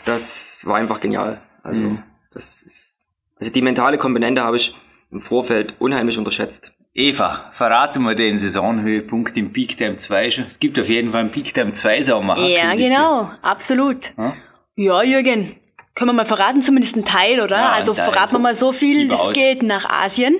das 0.08 0.22
war 0.64 0.78
einfach 0.78 1.00
genial. 1.02 1.42
Also, 1.64 1.80
mhm. 1.80 2.04
das 2.34 2.44
ist, 2.66 3.40
also 3.40 3.54
die 3.54 3.62
mentale 3.62 3.98
Komponente 3.98 4.42
habe 4.42 4.58
ich 4.58 4.74
im 5.12 5.22
Vorfeld 5.22 5.74
unheimlich 5.80 6.18
unterschätzt. 6.18 6.64
Eva, 6.94 7.52
verrate 7.58 8.00
mal 8.00 8.16
den 8.16 8.40
Saisonhöhepunkt 8.40 9.38
im 9.38 9.54
Peak 9.54 9.78
Time 9.78 9.98
2 10.08 10.32
schon. 10.32 10.46
Es 10.52 10.60
gibt 10.60 10.80
auf 10.80 10.88
jeden 10.88 11.12
Fall 11.12 11.22
einen 11.22 11.32
Peak 11.32 11.54
Time 11.54 11.74
2 11.82 12.06
Sommer. 12.06 12.38
Ja, 12.48 12.74
genau, 12.74 13.30
absolut. 13.44 14.04
Hm? 14.16 14.34
Ja, 14.78 15.04
Jürgen, 15.04 15.58
können 15.94 16.10
wir 16.10 16.14
mal 16.14 16.26
verraten, 16.26 16.64
zumindest 16.66 16.96
einen 16.96 17.06
Teil, 17.06 17.40
oder? 17.40 17.58
Ja, 17.58 17.72
also 17.72 17.94
Teil. 17.94 18.12
verraten 18.12 18.34
wir 18.34 18.40
mal 18.40 18.58
so 18.58 18.74
viel, 18.74 19.12
es 19.12 19.34
geht 19.34 19.62
nach 19.62 19.86
Asien. 19.88 20.36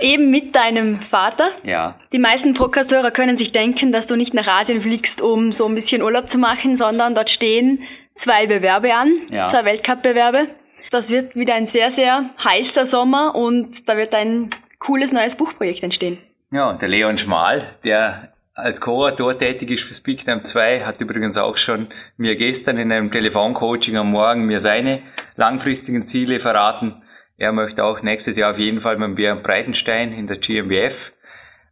Eben 0.00 0.30
mit 0.30 0.54
deinem 0.54 1.00
Vater. 1.10 1.50
Ja. 1.64 1.96
Die 2.12 2.18
meisten 2.18 2.54
Podcast-Hörer 2.54 3.10
können 3.10 3.36
sich 3.36 3.50
denken, 3.50 3.90
dass 3.90 4.06
du 4.06 4.14
nicht 4.14 4.32
nach 4.32 4.46
Asien 4.46 4.80
fliegst, 4.80 5.20
um 5.20 5.52
so 5.52 5.66
ein 5.66 5.74
bisschen 5.74 6.02
Urlaub 6.02 6.30
zu 6.30 6.38
machen, 6.38 6.78
sondern 6.78 7.14
dort 7.16 7.28
stehen 7.30 7.82
zwei 8.22 8.46
Bewerbe 8.46 8.94
an, 8.94 9.08
ja. 9.30 9.50
zwei 9.50 9.64
Weltcup-Bewerbe. 9.64 10.48
Das 10.90 11.08
wird 11.08 11.36
wieder 11.36 11.54
ein 11.54 11.68
sehr, 11.72 11.92
sehr 11.92 12.30
heißer 12.42 12.88
Sommer 12.90 13.34
und 13.34 13.76
da 13.86 13.96
wird 13.96 14.14
ein 14.14 14.50
cooles 14.78 15.12
neues 15.12 15.36
Buchprojekt 15.36 15.82
entstehen. 15.82 16.18
Ja, 16.50 16.72
der 16.74 16.88
Leon 16.88 17.18
Schmal, 17.18 17.62
der 17.84 18.32
als 18.54 18.80
Co-Autor 18.80 19.38
tätig 19.38 19.70
ist 19.70 19.84
für 19.84 19.94
Speaktime 19.96 20.42
2, 20.50 20.84
hat 20.84 21.00
übrigens 21.00 21.36
auch 21.36 21.56
schon 21.58 21.88
mir 22.16 22.36
gestern 22.36 22.78
in 22.78 22.90
einem 22.90 23.12
Telefoncoaching 23.12 23.96
am 23.96 24.10
Morgen 24.10 24.46
mir 24.46 24.62
seine 24.62 25.00
langfristigen 25.36 26.08
Ziele 26.08 26.40
verraten. 26.40 27.02
Er 27.36 27.52
möchte 27.52 27.84
auch 27.84 28.02
nächstes 28.02 28.36
Jahr 28.36 28.52
auf 28.52 28.58
jeden 28.58 28.80
Fall 28.80 28.96
beim 28.96 29.14
Björn 29.14 29.42
Breitenstein 29.42 30.12
in 30.12 30.26
der 30.26 30.38
GmbF 30.38 30.94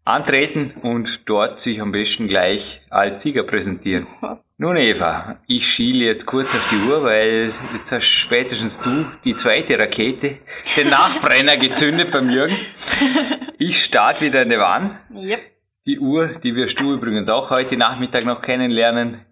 antreten 0.05 0.75
und 0.83 1.09
dort 1.27 1.61
sich 1.63 1.81
am 1.81 1.91
besten 1.91 2.29
gleich 2.29 2.63
als 2.91 3.23
Sieger 3.23 3.43
präsentieren. 3.43 4.07
Nun 4.59 4.79
Eva, 4.79 5.37
ich 5.49 5.63
schiele 5.75 6.07
jetzt 6.07 6.25
kurz 6.25 6.49
auf 6.49 6.63
die 6.71 6.77
Uhr, 6.77 7.05
weil 7.05 7.53
jetzt 7.75 7.91
hast 7.91 8.07
spätestens 8.25 8.73
du 8.83 9.05
die 9.23 9.37
zweite 9.43 9.79
Rakete, 9.79 10.39
den 10.79 10.89
Nachbrenner 10.89 11.59
gezündet 11.59 12.11
beim 12.11 12.31
Jürgen. 12.31 12.57
Ich 13.59 13.75
starte 13.87 14.21
wieder 14.21 14.43
in 14.43 14.51
der 14.51 14.59
Wand. 14.59 14.93
Yep. 15.15 15.41
Die 15.87 15.99
Uhr, 15.99 16.29
die 16.45 16.55
wirst 16.55 16.79
du 16.79 16.93
übrigens 16.93 17.27
auch 17.27 17.49
heute 17.49 17.75
Nachmittag 17.79 18.27
noch 18.27 18.43
kennenlernen. 18.43 19.23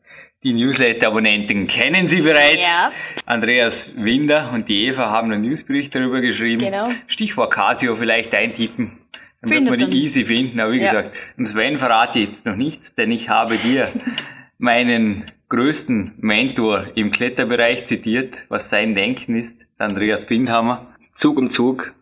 Die 0.42 0.54
Newsletter-Abonnenten 0.54 1.68
kennen 1.68 2.08
sie 2.08 2.22
bereits. 2.22 2.56
Ja. 2.56 2.90
Andreas 3.26 3.74
Winder 3.96 4.50
und 4.54 4.66
die 4.66 4.86
Eva 4.86 5.10
haben 5.10 5.30
einen 5.30 5.42
Newsbericht 5.42 5.94
darüber 5.94 6.22
geschrieben. 6.22 6.62
Genau. 6.62 6.90
Stichwort 7.08 7.52
Casio 7.52 7.96
vielleicht 7.96 8.34
eintippen. 8.34 8.98
Dann 9.42 9.50
wird 9.50 9.64
man 9.64 9.90
die 9.90 10.06
easy 10.06 10.24
finden. 10.24 10.58
Aber 10.58 10.72
wie 10.72 10.80
ja. 10.80 10.90
gesagt, 10.90 11.14
und 11.36 11.52
Sven 11.52 11.78
verrate 11.78 12.18
ich 12.18 12.30
jetzt 12.30 12.46
noch 12.46 12.56
nichts, 12.56 12.82
denn 12.96 13.12
ich 13.12 13.28
habe 13.28 13.58
dir 13.58 13.92
meinen 14.64 15.30
größten 15.50 16.14
Mentor 16.20 16.86
im 16.96 17.12
Kletterbereich 17.12 17.86
zitiert, 17.88 18.34
was 18.48 18.62
sein 18.70 18.94
Denken 18.94 19.36
ist, 19.36 19.54
Andreas 19.78 20.26
Bindhammer. 20.26 20.88
Zug 21.20 21.36
um 21.38 21.52
Zug 21.52 21.92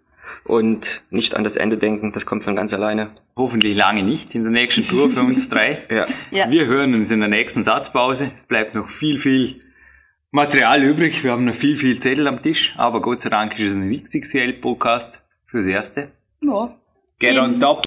und 0.44 0.84
nicht 1.10 1.34
an 1.34 1.44
das 1.44 1.54
Ende 1.56 1.76
denken, 1.76 2.12
das 2.12 2.24
kommt 2.24 2.44
von 2.44 2.56
ganz 2.56 2.72
alleine. 2.72 3.10
Hoffentlich 3.36 3.76
lange 3.76 4.04
nicht 4.04 4.34
in 4.34 4.44
der 4.44 4.52
nächsten 4.52 4.86
Tour 4.88 5.10
für 5.10 5.20
uns 5.20 5.48
drei. 5.50 5.82
ja. 5.90 6.06
ja. 6.30 6.50
Wir 6.50 6.66
hören 6.66 6.94
uns 6.94 7.10
in 7.10 7.20
der 7.20 7.28
nächsten 7.28 7.64
Satzpause. 7.64 8.30
Es 8.40 8.48
bleibt 8.48 8.74
noch 8.74 8.88
viel, 8.98 9.20
viel 9.20 9.60
Material 10.30 10.82
übrig. 10.82 11.22
Wir 11.22 11.32
haben 11.32 11.44
noch 11.44 11.56
viel, 11.56 11.78
viel 11.78 12.00
Zettel 12.00 12.26
am 12.26 12.42
Tisch, 12.42 12.72
aber 12.76 13.02
Gott 13.02 13.22
sei 13.22 13.28
Dank 13.28 13.58
ist 13.58 13.70
es 13.70 13.74
ein 13.74 14.30
CL-Podcast 14.30 15.12
fürs 15.48 15.66
Erste. 15.66 16.12
Ja. 16.40 16.74
Get 17.18 17.36
on 17.38 17.60
top. 17.60 17.84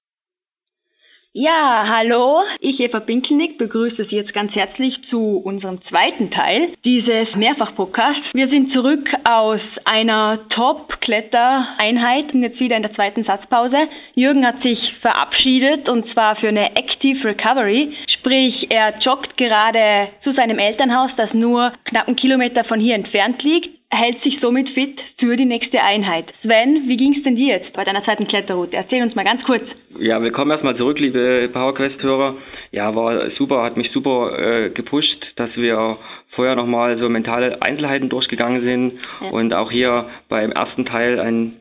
Ja, 1.37 1.83
hallo, 1.85 2.43
ich 2.61 2.79
Eva 2.79 3.01
Pinkelnick 3.01 3.57
begrüße 3.57 4.05
Sie 4.05 4.15
jetzt 4.15 4.33
ganz 4.33 4.55
herzlich 4.55 4.95
zu 5.09 5.35
unserem 5.43 5.81
zweiten 5.89 6.31
Teil 6.31 6.69
dieses 6.85 7.35
Mehrfach-Podcasts. 7.35 8.23
Wir 8.33 8.47
sind 8.47 8.71
zurück 8.71 9.05
aus 9.29 9.59
einer 9.83 10.47
Top-Kletter-Einheit 10.47 12.33
und 12.33 12.41
jetzt 12.41 12.61
wieder 12.61 12.77
in 12.77 12.83
der 12.83 12.93
zweiten 12.93 13.25
Satzpause. 13.25 13.75
Jürgen 14.13 14.47
hat 14.47 14.61
sich 14.61 14.79
verabschiedet 15.01 15.89
und 15.89 16.07
zwar 16.13 16.37
für 16.37 16.47
eine 16.47 16.69
Active 16.77 17.27
Recovery, 17.27 17.93
Sprich, 18.25 18.71
er 18.71 18.97
joggt 19.01 19.37
gerade 19.37 20.07
zu 20.23 20.33
seinem 20.33 20.57
Elternhaus, 20.57 21.11
das 21.15 21.31
nur 21.35 21.73
knapp 21.83 22.07
einen 22.07 22.15
Kilometer 22.15 22.63
von 22.63 22.79
hier 22.79 22.95
entfernt 22.95 23.43
liegt, 23.43 23.69
hält 23.89 24.21
sich 24.23 24.39
somit 24.41 24.69
fit 24.69 24.99
für 25.19 25.37
die 25.37 25.45
nächste 25.45 25.81
Einheit. 25.81 26.25
Sven, 26.41 26.87
wie 26.87 26.97
ging 26.97 27.15
es 27.15 27.23
denn 27.23 27.35
dir 27.35 27.57
jetzt 27.57 27.73
bei 27.73 27.83
deiner 27.83 28.03
zweiten 28.03 28.27
Kletterroute? 28.27 28.75
Erzähl 28.75 29.01
uns 29.01 29.15
mal 29.15 29.23
ganz 29.23 29.43
kurz. 29.43 29.63
Ja, 29.99 30.21
willkommen 30.21 30.51
erstmal 30.51 30.75
zurück, 30.75 30.99
liebe 30.99 31.49
PowerQuest-Hörer. 31.53 32.35
Ja, 32.71 32.95
war 32.95 33.29
super, 33.31 33.63
hat 33.63 33.77
mich 33.77 33.91
super 33.91 34.37
äh, 34.37 34.69
gepusht, 34.69 35.25
dass 35.37 35.55
wir 35.55 35.97
vorher 36.31 36.55
nochmal 36.55 36.97
so 36.97 37.07
mentale 37.09 37.61
Einzelheiten 37.61 38.09
durchgegangen 38.09 38.61
sind 38.61 38.99
ja. 39.21 39.29
und 39.29 39.53
auch 39.53 39.71
hier 39.71 40.09
beim 40.27 40.51
ersten 40.51 40.85
Teil 40.85 41.19
einen 41.19 41.57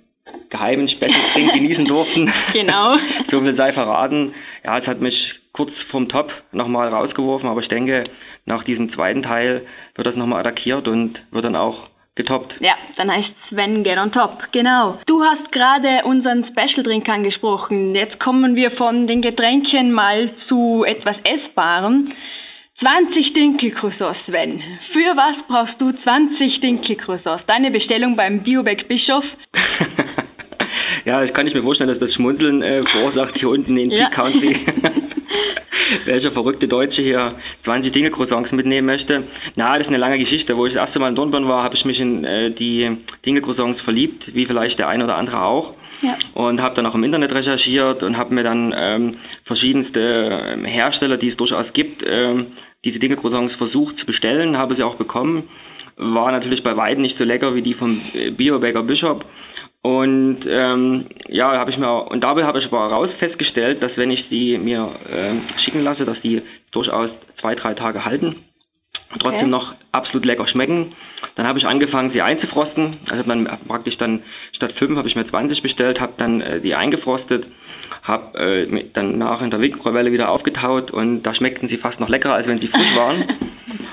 geheimen 0.50 0.88
Special 0.88 1.52
genießen 1.54 1.84
durften. 1.84 2.32
Genau. 2.52 2.94
so 3.30 3.40
viel 3.40 3.54
sei 3.56 3.72
verraten. 3.72 4.34
Ja, 4.64 4.78
es 4.78 4.86
hat 4.86 5.00
mich 5.00 5.14
kurz 5.52 5.70
vom 5.90 6.08
Top 6.08 6.32
nochmal 6.52 6.88
rausgeworfen, 6.88 7.48
aber 7.48 7.60
ich 7.60 7.68
denke, 7.68 8.04
nach 8.44 8.64
diesem 8.64 8.92
zweiten 8.92 9.22
Teil 9.22 9.62
wird 9.94 10.06
das 10.06 10.16
nochmal 10.16 10.40
attackiert 10.40 10.88
und 10.88 11.20
wird 11.30 11.44
dann 11.44 11.56
auch 11.56 11.88
getoppt. 12.16 12.54
Ja, 12.60 12.74
dann 12.96 13.10
heißt 13.10 13.30
Sven 13.48 13.82
get 13.82 13.98
on 13.98 14.12
top. 14.12 14.38
Genau. 14.52 14.98
Du 15.06 15.22
hast 15.22 15.50
gerade 15.52 16.04
unseren 16.04 16.44
Special 16.44 16.82
Drink 16.82 17.08
angesprochen. 17.08 17.94
Jetzt 17.94 18.20
kommen 18.20 18.54
wir 18.54 18.70
von 18.72 19.06
den 19.06 19.22
Getränken 19.22 19.92
mal 19.92 20.30
zu 20.48 20.84
etwas 20.84 21.16
Essbarem. 21.28 22.12
20 22.80 23.32
Dinkelcroissants, 23.34 24.18
Sven. 24.26 24.62
Für 24.92 25.16
was 25.16 25.36
brauchst 25.46 25.80
du 25.80 25.92
20 25.92 26.60
Dinkelcroissants? 26.60 27.46
Deine 27.46 27.70
Bestellung 27.70 28.16
beim 28.16 28.42
Biobeck 28.42 28.88
Bischof? 28.88 29.24
ja, 31.04 31.24
das 31.24 31.32
kann 31.34 31.46
ich 31.46 31.54
mir 31.54 31.62
vorstellen, 31.62 31.88
dass 31.88 32.00
das 32.00 32.12
Schmunzeln 32.14 32.62
äh, 32.62 32.82
verursacht 32.84 33.38
hier 33.38 33.48
unten 33.48 33.76
in 33.76 33.90
ja. 33.90 34.06
Peak 34.06 34.14
Country. 34.14 34.66
welcher 36.04 36.32
verrückte 36.32 36.68
Deutsche 36.68 37.02
hier 37.02 37.36
20 37.64 37.92
Dinge 37.92 38.10
Croissants 38.10 38.52
mitnehmen 38.52 38.86
möchte. 38.86 39.24
Na, 39.56 39.72
das 39.72 39.82
ist 39.82 39.88
eine 39.88 39.98
lange 39.98 40.18
Geschichte. 40.18 40.56
Wo 40.56 40.66
ich 40.66 40.74
das 40.74 40.86
erste 40.86 40.98
Mal 40.98 41.08
in 41.08 41.14
Dornbirn 41.14 41.48
war, 41.48 41.62
habe 41.62 41.74
ich 41.74 41.84
mich 41.84 41.98
in 41.98 42.24
äh, 42.24 42.50
die 42.50 42.96
Dinge 43.24 43.42
Croissants 43.42 43.80
verliebt, 43.82 44.34
wie 44.34 44.46
vielleicht 44.46 44.78
der 44.78 44.88
eine 44.88 45.04
oder 45.04 45.16
andere 45.16 45.42
auch. 45.42 45.74
Ja. 46.02 46.18
Und 46.34 46.60
habe 46.60 46.74
dann 46.74 46.86
auch 46.86 46.94
im 46.94 47.04
Internet 47.04 47.32
recherchiert 47.32 48.02
und 48.02 48.16
habe 48.16 48.34
mir 48.34 48.42
dann 48.42 48.74
ähm, 48.76 49.16
verschiedenste 49.44 50.00
ähm, 50.00 50.64
Hersteller, 50.64 51.16
die 51.16 51.30
es 51.30 51.36
durchaus 51.36 51.72
gibt, 51.72 52.02
ähm, 52.06 52.48
diese 52.84 52.98
Dinge 52.98 53.16
Croissants 53.16 53.54
versucht 53.54 53.98
zu 53.98 54.06
bestellen, 54.06 54.58
habe 54.58 54.76
sie 54.76 54.82
auch 54.82 54.96
bekommen. 54.96 55.48
War 55.96 56.32
natürlich 56.32 56.62
bei 56.62 56.76
weitem 56.76 57.02
nicht 57.02 57.16
so 57.16 57.24
lecker 57.24 57.54
wie 57.54 57.62
die 57.62 57.74
vom 57.74 58.02
äh, 58.12 58.30
Biobaker 58.30 58.82
Bishop. 58.82 59.24
Und 59.84 60.38
ähm, 60.48 61.08
ja, 61.28 61.58
habe 61.58 61.70
ich 61.70 61.76
mir 61.76 62.10
und 62.10 62.22
dabei 62.22 62.44
habe 62.44 62.58
ich 62.58 62.64
aber 62.64 62.88
heraus 62.88 63.10
festgestellt, 63.18 63.82
dass 63.82 63.94
wenn 63.98 64.10
ich 64.10 64.24
sie 64.30 64.56
mir 64.56 64.90
äh, 65.06 65.34
schicken 65.62 65.82
lasse, 65.82 66.06
dass 66.06 66.18
die 66.22 66.40
durchaus 66.72 67.10
zwei, 67.38 67.54
drei 67.54 67.74
Tage 67.74 68.02
halten 68.02 68.36
und 69.12 69.20
trotzdem 69.20 69.40
okay. 69.40 69.46
noch 69.50 69.74
absolut 69.92 70.24
lecker 70.24 70.48
schmecken. 70.48 70.94
Dann 71.36 71.46
habe 71.46 71.58
ich 71.58 71.66
angefangen, 71.66 72.12
sie 72.12 72.22
einzufrosten. 72.22 72.96
Also 73.10 73.24
dann 73.24 73.44
praktisch 73.68 73.98
dann 73.98 74.22
statt 74.56 74.72
fünf 74.78 74.96
habe 74.96 75.06
ich 75.06 75.16
mir 75.16 75.28
20 75.28 75.60
bestellt, 75.60 76.00
habe 76.00 76.14
dann 76.16 76.40
äh, 76.40 76.62
die 76.62 76.74
eingefrostet, 76.74 77.44
habe 78.02 78.38
äh, 78.38 78.84
dann 78.92 79.18
nach 79.18 79.42
in 79.42 79.50
der 79.50 79.58
Mikrowelle 79.58 80.12
wieder 80.12 80.30
aufgetaut 80.30 80.90
und 80.90 81.22
da 81.22 81.34
schmeckten 81.34 81.68
sie 81.68 81.78
fast 81.78 82.00
noch 82.00 82.08
leckerer, 82.08 82.34
als 82.34 82.46
wenn 82.46 82.60
sie 82.60 82.68
frisch 82.68 82.94
waren. 82.96 83.24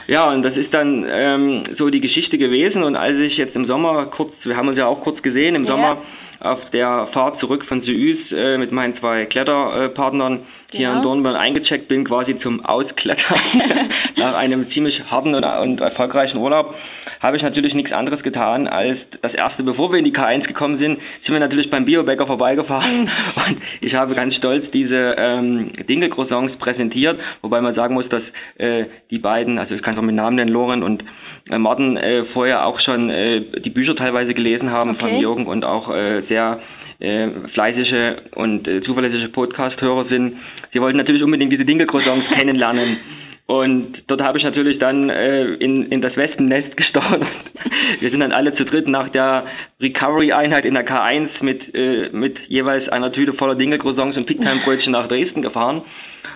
Ja, 0.08 0.30
und 0.30 0.44
das 0.44 0.58
ist 0.58 0.74
dann 0.74 1.06
ähm, 1.10 1.64
so 1.78 1.90
die 1.90 2.02
Geschichte 2.02 2.38
gewesen. 2.38 2.84
Und 2.84 2.96
als 2.96 3.18
ich 3.18 3.38
jetzt 3.38 3.56
im 3.56 3.66
Sommer 3.66 4.08
kurz, 4.08 4.34
wir 4.44 4.58
haben 4.58 4.68
uns 4.68 4.78
ja 4.78 4.86
auch 4.86 5.02
kurz 5.02 5.22
gesehen, 5.22 5.56
im 5.56 5.66
ja. 5.66 5.72
Sommer 5.72 5.98
auf 6.42 6.60
der 6.72 7.08
Fahrt 7.14 7.40
zurück 7.40 7.66
von 7.66 7.82
Süß 7.82 8.32
äh, 8.32 8.58
mit 8.58 8.72
meinen 8.72 8.98
zwei 8.98 9.26
Kletterpartnern 9.26 10.42
hier 10.72 10.88
in 10.88 10.96
genau. 10.96 11.04
Dornbirn 11.04 11.36
eingecheckt 11.36 11.88
bin, 11.88 12.06
quasi 12.06 12.40
zum 12.40 12.66
Ausklettern 12.66 13.40
nach 14.16 14.36
einem 14.36 14.72
ziemlich 14.72 15.04
harten 15.10 15.36
und, 15.36 15.44
und 15.44 15.82
erfolgreichen 15.82 16.38
Urlaub 16.38 16.76
habe 17.20 17.38
ich 17.38 17.44
natürlich 17.44 17.74
nichts 17.76 17.92
anderes 17.92 18.24
getan 18.24 18.68
als 18.68 18.98
das 19.22 19.34
erste, 19.34 19.64
bevor 19.64 19.92
wir 19.92 20.00
in 20.00 20.06
die 20.06 20.14
K1 20.14 20.48
gekommen 20.48 20.80
sind, 20.80 21.00
sind 21.24 21.34
wir 21.34 21.40
natürlich 21.40 21.70
beim 21.70 21.86
Biobäcker 21.86 22.26
vorbeigefahren 22.26 23.10
und 23.48 23.62
ich 23.82 23.94
habe 23.94 24.16
ganz 24.16 24.36
stolz 24.36 24.66
diese 24.72 25.16
ähm, 25.18 25.72
Dinkelcroissants 25.88 26.58
präsentiert, 26.58 27.20
wobei 27.42 27.62
man 27.62 27.76
sagen 27.76 27.94
muss, 27.94 28.10
dass 28.10 28.24
äh, 28.58 28.86
die 29.12 29.20
beiden, 29.20 29.60
also 29.60 29.76
ich 29.76 29.84
kann 29.84 29.94
es 29.94 30.00
auch 30.00 30.04
mit 30.04 30.16
Namen 30.16 30.38
nennen, 30.38 30.52
Loren 30.52 30.82
und 30.84 31.04
Martin 31.50 31.98
äh, 31.98 32.26
vorher 32.34 32.66
auch 32.66 32.80
schon 32.82 33.10
äh, 33.10 33.62
die 33.62 33.70
Bücher 33.70 33.96
teilweise 33.96 34.34
gelesen 34.34 34.72
haben 34.72 34.92
okay. 34.92 35.00
von 35.00 35.20
Jürgen 35.20 35.48
und 35.48 35.66
auch 35.66 35.94
äh, 35.94 36.22
sehr 36.28 36.60
fleißige 37.54 38.36
und 38.36 38.70
zuverlässige 38.86 39.30
Podcast-Hörer 39.30 40.06
sind. 40.06 40.38
Sie 40.72 40.80
wollten 40.80 41.00
natürlich 41.00 41.24
unbedingt 41.24 41.52
diese 41.52 41.66
Dinkelcroissants 41.66 42.28
kennenlernen. 42.38 42.98
Und 43.52 44.04
dort 44.08 44.22
habe 44.22 44.38
ich 44.38 44.46
natürlich 44.46 44.80
dann 44.80 45.10
äh, 45.10 45.44
in, 45.56 45.92
in 45.92 46.00
das 46.02 46.16
Wespennest 46.16 46.78
gestartet. 46.78 47.28
Wir 48.00 48.10
sind 48.10 48.22
dann 48.22 48.32
alle 48.32 48.56
zu 48.56 48.64
dritt 48.64 48.88
nach 48.88 49.10
der 49.10 49.46
Recovery-Einheit 49.82 50.64
in 50.64 50.74
der 50.74 50.88
K1 50.88 51.28
mit, 51.42 51.76
äh, 51.76 52.10
mit 52.14 52.38
jeweils 52.48 52.88
einer 52.88 53.12
Tüte 53.12 53.34
voller 53.34 53.56
Dingelcroissants 53.56 54.16
und 54.16 54.26
Picktime-Brötchen 54.26 54.94
nach 54.94 55.10
Dresden 55.10 55.42
gefahren. 55.42 55.82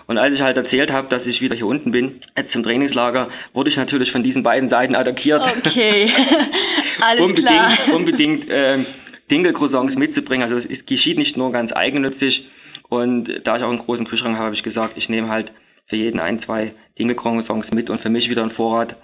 Und 0.07 0.17
als 0.17 0.35
ich 0.35 0.41
halt 0.41 0.57
erzählt 0.57 0.91
habe, 0.91 1.07
dass 1.09 1.25
ich 1.25 1.41
wieder 1.41 1.55
hier 1.55 1.65
unten 1.65 1.91
bin, 1.91 2.21
jetzt 2.37 2.51
zum 2.51 2.63
Trainingslager, 2.63 3.29
wurde 3.53 3.69
ich 3.69 3.75
natürlich 3.75 4.11
von 4.11 4.23
diesen 4.23 4.43
beiden 4.43 4.69
Seiten 4.69 4.95
attackiert. 4.95 5.41
Okay, 5.41 6.11
alles 7.01 7.25
unbedingt, 7.25 7.49
klar. 7.49 7.95
Unbedingt 7.95 8.49
äh, 8.49 8.85
Dingelcroissants 9.31 9.95
mitzubringen. 9.95 10.51
Also 10.51 10.67
es 10.67 10.85
geschieht 10.85 11.17
nicht 11.17 11.37
nur 11.37 11.51
ganz 11.51 11.71
eigennützig. 11.73 12.45
Und 12.89 13.27
da 13.43 13.57
ich 13.57 13.63
auch 13.63 13.69
einen 13.69 13.79
großen 13.79 14.05
Kühlschrank 14.05 14.35
habe, 14.35 14.45
habe 14.45 14.55
ich 14.55 14.63
gesagt, 14.63 14.97
ich 14.97 15.09
nehme 15.09 15.29
halt 15.29 15.51
für 15.87 15.95
jeden 15.95 16.19
ein, 16.19 16.41
zwei 16.43 16.73
Dinge-Songs 16.99 17.71
mit 17.71 17.89
und 17.89 18.01
für 18.01 18.09
mich 18.09 18.29
wieder 18.29 18.43
ein 18.43 18.51
Vorrat 18.51 18.95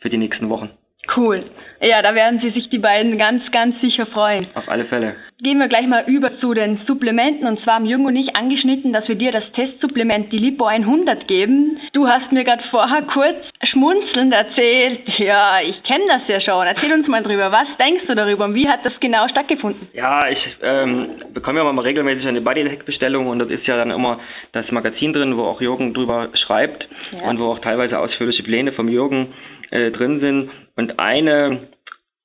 für 0.00 0.10
die 0.10 0.18
nächsten 0.18 0.48
Wochen. 0.50 0.70
Cool. 1.16 1.44
Ja, 1.80 2.02
da 2.02 2.14
werden 2.14 2.40
Sie 2.40 2.50
sich 2.50 2.68
die 2.68 2.78
beiden 2.78 3.16
ganz, 3.16 3.42
ganz 3.52 3.80
sicher 3.80 4.04
freuen. 4.06 4.46
Auf 4.54 4.68
alle 4.68 4.84
Fälle. 4.84 5.16
Gehen 5.42 5.58
wir 5.58 5.68
gleich 5.68 5.86
mal 5.86 6.04
über 6.06 6.38
zu 6.38 6.52
den 6.52 6.78
Supplementen. 6.86 7.46
Und 7.46 7.58
zwar 7.60 7.76
haben 7.76 7.86
Jürgen 7.86 8.04
und 8.04 8.16
ich 8.16 8.36
angeschnitten, 8.36 8.92
dass 8.92 9.08
wir 9.08 9.14
dir 9.14 9.32
das 9.32 9.50
Testsupplement, 9.52 10.30
die 10.30 10.36
Lipo 10.36 10.66
100 10.66 11.26
geben. 11.26 11.78
Du 11.94 12.06
hast 12.06 12.30
mir 12.32 12.44
gerade 12.44 12.62
vorher 12.70 13.02
kurz 13.02 13.38
schmunzelnd 13.62 14.34
erzählt. 14.34 15.08
Ja, 15.18 15.60
ich 15.62 15.82
kenne 15.84 16.04
das 16.08 16.28
ja 16.28 16.40
schon. 16.42 16.66
Erzähl 16.66 16.92
uns 16.92 17.08
mal 17.08 17.22
drüber. 17.22 17.50
Was 17.50 17.68
denkst 17.78 18.04
du 18.06 18.14
darüber 18.14 18.44
und 18.44 18.54
wie 18.54 18.68
hat 18.68 18.84
das 18.84 18.92
genau 19.00 19.26
stattgefunden? 19.28 19.88
Ja, 19.94 20.28
ich 20.28 20.38
ähm, 20.62 21.16
bekomme 21.32 21.60
ja 21.60 21.72
mal 21.72 21.80
regelmäßig 21.80 22.26
eine 22.26 22.42
Bodyhack-Bestellung 22.42 23.26
und 23.26 23.38
das 23.38 23.48
ist 23.48 23.66
ja 23.66 23.78
dann 23.78 23.90
immer 23.90 24.20
das 24.52 24.70
Magazin 24.70 25.14
drin, 25.14 25.38
wo 25.38 25.44
auch 25.44 25.62
Jürgen 25.62 25.94
drüber 25.94 26.28
schreibt 26.46 26.86
ja. 27.12 27.22
und 27.22 27.38
wo 27.38 27.52
auch 27.52 27.60
teilweise 27.60 27.98
ausführliche 27.98 28.42
Pläne 28.42 28.72
vom 28.72 28.88
Jürgen 28.88 29.32
äh, 29.70 29.90
drin 29.90 30.20
sind. 30.20 30.50
Und 30.80 30.98
eine 30.98 31.68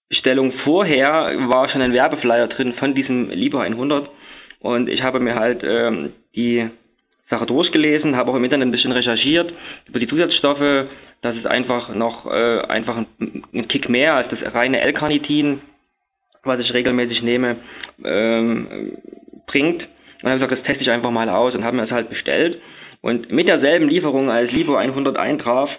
Stellung 0.10 0.54
vorher 0.64 1.10
war 1.50 1.68
schon 1.68 1.82
ein 1.82 1.92
Werbeflyer 1.92 2.48
drin 2.48 2.74
von 2.76 2.96
diesem 2.96 3.30
Libre 3.30 3.60
100. 3.60 4.10
Und 4.62 4.88
ich 4.88 5.04
habe 5.04 5.20
mir 5.20 5.36
halt 5.36 5.62
ähm, 5.66 6.14
die 6.38 6.70
Sache 7.30 7.48
durchgelesen, 7.48 8.16
habe 8.16 8.32
auch 8.32 8.36
im 8.36 8.46
Internet 8.46 8.70
ein 8.70 8.72
bisschen 8.72 8.94
recherchiert 8.94 9.52
über 9.90 10.00
die 10.00 10.08
Zusatzstoffe. 10.08 10.88
Das 11.22 11.36
ist 11.36 11.46
einfach 11.46 11.94
noch 11.94 12.28
äh, 12.28 12.62
einfach 12.62 12.96
ein, 12.96 13.44
ein 13.54 13.68
Kick 13.68 13.90
mehr 13.90 14.16
als 14.16 14.30
das 14.30 14.56
reine 14.56 14.80
L-Carnitin, 14.80 15.60
was 16.46 16.62
ich 16.62 16.74
regelmäßig 16.74 17.24
nehme, 17.24 17.58
ähm, 18.06 18.98
bringt. 19.48 19.86
Und 20.24 20.30
habe 20.30 20.40
gesagt, 20.40 20.54
das 20.54 20.66
teste 20.66 20.82
ich 20.82 20.92
einfach 20.92 21.12
mal 21.12 21.28
aus 21.28 21.54
und 21.56 21.66
habe 21.66 21.76
mir 21.76 21.82
das 21.82 21.92
halt 21.92 22.10
bestellt. 22.10 22.62
Und 23.02 23.34
mit 23.34 23.50
derselben 23.50 23.90
Lieferung 23.90 24.30
als 24.30 24.50
Libre 24.54 24.78
100 24.78 25.18
eintraf, 25.18 25.70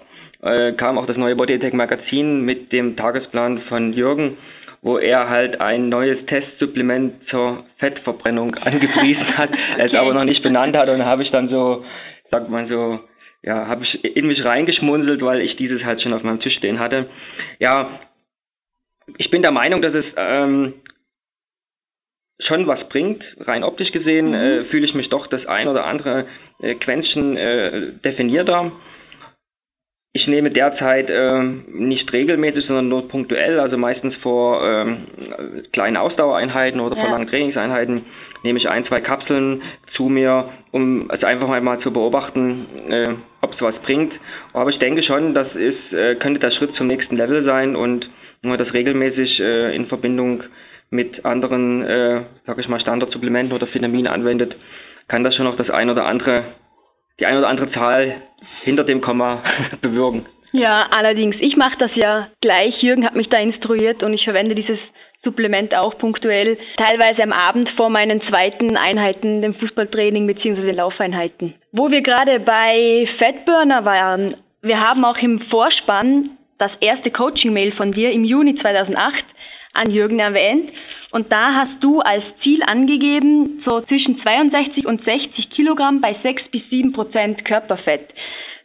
äh, 0.43 0.73
kam 0.73 0.99
auch 0.99 1.07
das 1.07 1.17
neue 1.17 1.37
Bodytech 1.37 1.73
Magazin 1.73 2.43
mit 2.43 2.73
dem 2.73 2.97
Tagesplan 2.97 3.63
von 3.69 3.93
Jürgen, 3.93 4.39
wo 4.83 4.99
er 4.99 5.29
halt 5.29 5.61
ein 5.61 5.89
neues 5.89 6.25
Testsupplement 6.27 7.29
zur 7.29 7.65
Fettverbrennung 7.79 8.55
angepriesen 8.61 9.37
hat, 9.37 9.51
okay. 9.51 9.87
es 9.87 9.95
aber 9.95 10.15
noch 10.15 10.25
nicht 10.25 10.43
benannt 10.43 10.77
hat 10.77 10.89
und 10.89 11.05
habe 11.05 11.23
ich 11.23 11.31
dann 11.31 11.49
so, 11.49 11.85
sagt 12.31 12.49
man 12.51 12.69
so, 12.69 13.01
ja, 13.43 13.67
habe 13.67 13.85
ich 13.85 14.17
in 14.17 14.27
mich 14.27 14.45
reingeschmunzelt, 14.45 15.23
weil 15.23 15.41
ich 15.41 15.57
dieses 15.57 15.85
halt 15.85 16.03
schon 16.03 16.13
auf 16.13 16.23
meinem 16.23 16.41
Tisch 16.41 16.57
stehen 16.57 16.81
hatte. 16.81 17.07
Ja, 17.59 18.01
ich 19.19 19.31
bin 19.31 19.43
der 19.43 19.53
Meinung, 19.53 19.83
dass 19.83 19.95
es 19.95 20.05
ähm, 20.17 20.75
schon 22.41 22.67
was 22.67 22.89
bringt. 22.89 23.23
Rein 23.39 23.65
optisch 23.65 23.93
gesehen 23.93 24.29
mhm. 24.29 24.35
äh, 24.35 24.65
fühle 24.65 24.87
ich 24.87 24.95
mich 24.95 25.09
doch 25.09 25.27
das 25.29 25.47
ein 25.47 25.69
oder 25.69 25.85
andere 25.85 26.27
äh, 26.61 26.75
Quäntchen 26.75 27.37
äh, 27.37 27.93
definierter. 28.05 28.73
Ich 30.17 30.27
nehme 30.27 30.51
derzeit 30.51 31.11
äh, 31.11 31.43
nicht 31.69 32.11
regelmäßig, 32.11 32.65
sondern 32.65 32.89
nur 32.89 33.07
punktuell, 33.07 33.61
also 33.61 33.77
meistens 33.77 34.15
vor 34.23 34.67
ähm, 34.67 35.09
kleinen 35.75 35.99
Ausdauereinheiten 35.99 36.81
oder 36.81 36.97
ja. 36.97 37.03
vor 37.03 37.11
langen 37.11 37.29
Trainingseinheiten 37.29 38.07
nehme 38.43 38.59
ich 38.59 38.67
ein, 38.67 38.87
zwei 38.87 39.03
Kapseln 39.03 39.61
zu 39.95 40.05
mir, 40.05 40.49
um 40.73 41.11
es 41.11 41.23
einfach 41.23 41.49
mal 41.61 41.81
zu 41.81 41.93
beobachten, 41.93 42.67
äh, 42.89 43.09
ob 43.43 43.53
es 43.53 43.61
was 43.61 43.75
bringt. 43.83 44.15
Aber 44.55 44.71
ich 44.71 44.79
denke 44.79 45.03
schon, 45.03 45.35
das 45.35 45.55
ist, 45.55 45.93
äh, 45.93 46.15
könnte 46.15 46.41
der 46.41 46.53
Schritt 46.53 46.75
zum 46.77 46.87
nächsten 46.87 47.19
Level 47.19 47.45
sein 47.45 47.77
und 47.77 48.09
wenn 48.41 48.49
man 48.49 48.59
das 48.59 48.73
regelmäßig 48.73 49.39
äh, 49.41 49.77
in 49.77 49.85
Verbindung 49.85 50.45
mit 50.89 51.27
anderen, 51.27 51.83
äh, 51.83 52.23
sag 52.47 52.59
ich 52.59 52.69
mal, 52.69 52.81
Standardsupplementen 52.81 53.55
oder 53.55 53.67
Vitaminen 53.71 54.07
anwendet, 54.07 54.57
kann 55.09 55.25
das 55.25 55.35
schon 55.35 55.45
noch 55.45 55.59
das 55.59 55.69
ein 55.69 55.91
oder 55.91 56.07
andere 56.07 56.45
die 57.21 57.27
eine 57.27 57.39
oder 57.39 57.49
andere 57.49 57.71
Zahl 57.73 58.23
hinter 58.63 58.85
dem 58.85 59.01
Komma 59.01 59.43
bewirken. 59.81 60.27
Ja, 60.53 60.87
allerdings, 60.91 61.37
ich 61.41 61.57
mache 61.57 61.77
das 61.79 61.91
ja 61.95 62.29
gleich. 62.41 62.81
Jürgen 62.83 63.05
hat 63.05 63.15
mich 63.15 63.29
da 63.29 63.39
instruiert 63.39 64.03
und 64.03 64.15
ich 64.15 64.25
verwende 64.25 64.55
dieses 64.55 64.79
Supplement 65.23 65.75
auch 65.75 65.99
punktuell, 65.99 66.57
teilweise 66.77 67.23
am 67.23 67.33
Abend 67.33 67.69
vor 67.71 67.91
meinen 67.91 68.23
zweiten 68.23 68.77
Einheiten, 68.77 69.43
dem 69.43 69.55
Fußballtraining 69.55 70.27
bzw. 70.27 70.71
Laufeinheiten. 70.71 71.55
Wo 71.73 71.91
wir 71.91 72.01
gerade 72.01 72.41
bei 72.41 73.09
Fatburner 73.19 73.85
waren, 73.85 74.37
wir 74.63 74.81
haben 74.81 75.05
auch 75.05 75.19
im 75.19 75.41
Vorspann 75.51 76.31
das 76.59 76.71
erste 76.81 77.11
Coaching-Mail 77.11 77.73
von 77.73 77.93
dir 77.93 78.13
im 78.13 78.25
Juni 78.25 78.55
2008 78.57 79.25
an 79.75 79.91
Jürgen 79.91 80.21
erwähnt. 80.21 80.71
Und 81.13 81.31
da 81.31 81.55
hast 81.55 81.83
du 81.83 82.01
als 82.01 82.25
Ziel 82.43 82.63
angegeben, 82.63 83.63
so 83.65 83.81
zwischen 83.83 84.21
62 84.21 84.87
und 84.87 85.05
60 85.05 85.51
Kilogramm 85.51 86.01
bei 86.01 86.17
6 86.23 86.51
bis 86.51 86.63
7 86.71 86.93
Prozent 86.93 87.45
Körperfett. 87.45 88.09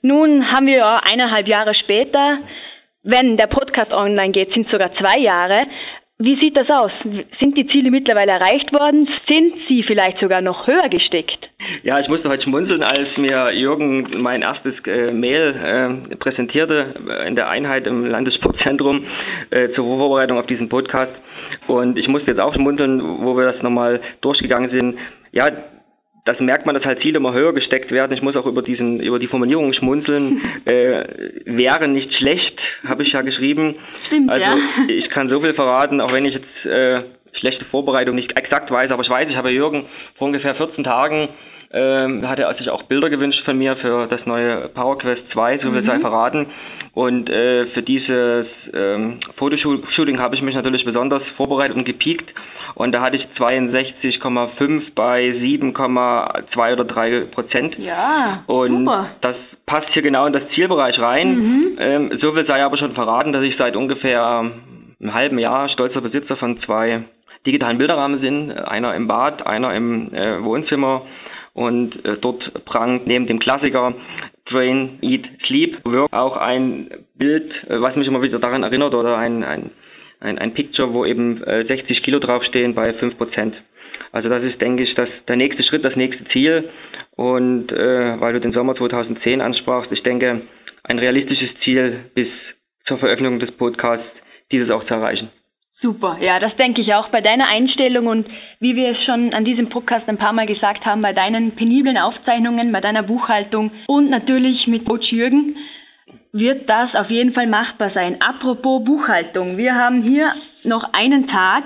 Nun 0.02 0.52
haben 0.52 0.66
wir 0.66 0.78
ja 0.78 1.00
eineinhalb 1.12 1.48
Jahre 1.48 1.76
später, 1.76 2.40
wenn 3.04 3.38
der 3.38 3.48
Podcast 3.48 3.92
online 3.92 4.32
geht, 4.32 4.54
sind 4.54 4.70
sogar 4.70 4.94
zwei 4.94 5.20
Jahre. 5.20 5.66
Wie 6.24 6.36
sieht 6.40 6.56
das 6.56 6.70
aus? 6.70 6.92
Sind 7.40 7.58
die 7.58 7.66
Ziele 7.66 7.90
mittlerweile 7.90 8.34
erreicht 8.34 8.72
worden? 8.74 9.10
Sind 9.28 9.56
sie 9.68 9.82
vielleicht 9.82 10.20
sogar 10.20 10.42
noch 10.42 10.68
höher 10.68 10.88
gesteckt? 10.88 11.50
Ja, 11.82 12.00
ich 12.00 12.08
musste 12.10 12.30
heute 12.30 12.44
schmunzeln, 12.44 12.84
als 12.84 13.18
mir 13.18 13.52
Jürgen 13.54 14.22
mein 14.22 14.44
erstes 14.44 14.76
äh, 14.86 15.12
Mail 15.12 16.06
äh, 16.12 16.16
präsentierte 16.18 16.94
in 17.26 17.36
der 17.36 17.50
Einheit 17.50 17.88
im 17.88 18.06
Landessportzentrum 18.06 19.04
äh, 19.50 19.70
zur 19.70 19.86
Vorbereitung 19.86 20.38
auf 20.38 20.46
diesen 20.46 20.70
Podcast. 20.70 21.14
Und 21.68 21.98
ich 21.98 22.08
musste 22.08 22.32
jetzt 22.32 22.40
auch 22.40 22.54
schmunzeln, 22.54 23.02
wo 23.24 23.36
wir 23.38 23.52
das 23.52 23.62
nochmal 23.62 24.02
durchgegangen 24.22 24.72
sind. 24.72 24.98
Ja, 25.32 25.50
das 26.26 26.40
merkt 26.40 26.66
man, 26.66 26.76
dass 26.76 26.86
halt 26.86 27.02
Ziele 27.02 27.18
immer 27.18 27.34
höher 27.34 27.54
gesteckt 27.54 27.92
werden. 27.92 28.14
Ich 28.14 28.22
muss 28.22 28.36
auch 28.36 28.46
über 28.46 28.62
diesen, 28.62 29.00
über 29.00 29.20
die 29.20 29.28
Formulierung 29.28 29.74
schmunzeln. 29.74 30.42
äh, 30.66 31.04
wäre 31.46 31.88
nicht 31.88 32.14
schlecht, 32.16 32.60
habe 32.88 33.04
ich 33.04 33.12
ja 33.12 33.22
geschrieben. 33.22 33.76
Stimmt, 34.08 34.30
also 34.30 34.46
ja. 34.46 34.58
ich 34.88 35.10
kann 35.10 35.30
so 35.30 35.42
viel 35.42 35.54
verraten, 35.54 36.02
auch 36.02 36.12
wenn 36.12 36.26
ich 36.26 36.36
jetzt 36.36 36.66
äh, 36.66 37.02
schlechte 37.40 37.66
Vorbereitung 37.66 38.16
nicht 38.16 38.38
exakt 38.38 38.70
weiß, 38.70 38.92
aber 38.92 39.04
ich 39.04 39.10
weiß, 39.10 39.30
ich 39.30 39.36
habe 39.36 39.50
Jürgen 39.50 39.86
vor 40.18 40.28
ungefähr 40.28 40.56
14 40.56 40.84
Tagen 40.84 41.30
ähm, 41.74 42.28
hat 42.28 42.40
er 42.40 42.54
sich 42.56 42.70
auch 42.70 42.84
Bilder 42.84 43.10
gewünscht 43.10 43.44
von 43.46 43.58
mir 43.58 43.76
für 43.78 44.08
das 44.08 44.26
neue 44.26 44.70
PowerQuest 44.70 45.24
2, 45.32 45.60
so 45.60 45.72
viel 45.72 45.84
sei 45.86 45.98
Mhm. 45.98 46.02
verraten. 46.02 46.46
Und 46.94 47.30
äh, 47.30 47.68
für 47.68 47.82
dieses 47.82 48.48
ähm, 48.74 49.20
Fotoshooting 49.38 50.20
habe 50.20 50.36
ich 50.36 50.42
mich 50.42 50.56
natürlich 50.56 50.84
besonders 50.84 51.24
vorbereitet 51.38 51.78
und 51.78 51.86
gepiekt. 51.86 52.30
Und 52.76 52.92
da 52.92 53.02
hatte 53.02 53.16
ich 53.16 53.26
62,5 53.38 54.94
bei 54.96 55.30
7,2 55.30 56.74
oder 56.74 56.84
3 56.84 57.22
Prozent. 57.32 57.78
Ja, 57.80 58.44
Und 58.48 58.80
super. 58.86 59.08
das 59.22 59.36
passt 59.66 59.88
hier 59.94 60.02
genau 60.02 60.26
in 60.26 60.34
das 60.34 60.44
Zielbereich 60.54 61.00
rein. 61.00 61.36
Mhm. 61.36 61.78
Ähm, 61.80 62.12
so 62.22 62.34
viel 62.34 62.46
sei 62.46 62.64
aber 62.64 62.78
schon 62.78 62.94
verraten, 62.94 63.32
dass 63.34 63.44
ich 63.44 63.56
seit 63.58 63.76
ungefähr 63.76 64.26
einem 65.00 65.14
halben 65.14 65.40
Jahr 65.40 65.70
stolzer 65.70 66.02
Besitzer 66.02 66.36
von 66.36 66.60
zwei 66.62 67.04
digitalen 67.46 67.78
Bilderrahmen 67.78 68.20
bin. 68.22 68.52
Einer 68.52 68.96
im 68.96 69.08
Bad, 69.08 69.46
einer 69.48 69.74
im 69.74 70.14
äh, 70.14 70.44
Wohnzimmer. 70.44 71.04
Und 71.54 72.06
äh, 72.06 72.18
dort 72.18 72.66
prangt 72.66 73.08
neben 73.08 73.28
dem 73.28 73.40
Klassiker 73.40 73.94
Train, 74.46 75.00
Eat, 75.02 75.26
Sleep, 75.48 75.84
Work 75.86 76.12
auch 76.14 76.38
ein 76.38 76.90
Bild, 77.16 77.52
äh, 77.68 77.80
was 77.82 77.96
mich 77.96 78.08
immer 78.08 78.22
wieder 78.22 78.40
daran 78.40 78.64
erinnert 78.64 78.94
oder 78.94 79.18
ein, 79.18 79.44
ein, 79.44 79.72
ein, 80.20 80.38
ein 80.38 80.54
Picture, 80.54 80.94
wo 80.94 81.06
eben 81.06 81.44
äh, 81.44 81.66
60 81.66 82.04
Kilo 82.04 82.20
draufstehen 82.20 82.74
bei 82.74 82.94
5 82.94 83.18
Prozent. 83.18 83.56
Also 84.12 84.30
das 84.30 84.44
ist, 84.44 84.60
denke 84.62 84.84
ich, 84.84 84.94
das, 84.96 85.10
der 85.28 85.36
nächste 85.38 85.64
Schritt, 85.64 85.86
das 85.86 85.96
nächste 85.96 86.26
Ziel. 86.30 86.70
Und 87.16 87.72
äh, 87.72 88.20
weil 88.20 88.34
du 88.34 88.40
den 88.40 88.54
Sommer 88.54 88.76
2010 88.76 89.42
ansprachst, 89.42 89.92
ich 89.92 90.04
denke, 90.04 90.42
ein 90.84 91.00
realistisches 91.00 91.50
Ziel 91.64 92.06
bis 92.14 92.28
zur 92.86 92.98
Veröffentlichung 92.98 93.40
des 93.40 93.52
Podcasts, 93.52 94.06
dieses 94.52 94.70
auch 94.70 94.86
zu 94.86 94.94
erreichen. 94.94 95.30
Super, 95.82 96.18
ja, 96.22 96.40
das 96.40 96.56
denke 96.58 96.80
ich 96.82 96.94
auch 96.94 97.10
bei 97.10 97.22
deiner 97.22 97.48
Einstellung 97.48 98.06
und 98.06 98.28
wie 98.60 98.76
wir 98.76 98.90
es 98.92 99.04
schon 99.04 99.34
an 99.34 99.46
diesem 99.46 99.70
Podcast 99.70 100.08
ein 100.08 100.20
paar 100.20 100.32
Mal 100.32 100.46
gesagt 100.46 100.86
haben, 100.86 101.02
bei 101.02 101.12
deinen 101.12 101.56
peniblen 101.56 101.98
Aufzeichnungen, 101.98 102.72
bei 102.72 102.82
deiner 102.82 103.02
Buchhaltung 103.02 103.72
und 103.88 104.12
natürlich 104.12 104.68
mit 104.68 104.86
Coach 104.86 105.12
Jürgen 105.12 105.58
wird 106.34 106.70
das 106.70 106.94
auf 106.94 107.10
jeden 107.10 107.34
Fall 107.34 107.48
machbar 107.48 107.90
sein. 107.96 108.18
Apropos 108.24 108.84
Buchhaltung, 108.84 109.58
wir 109.58 109.74
haben 109.74 110.04
hier 110.04 110.32
noch 110.64 110.84
einen 110.94 111.28
Tag. 111.28 111.64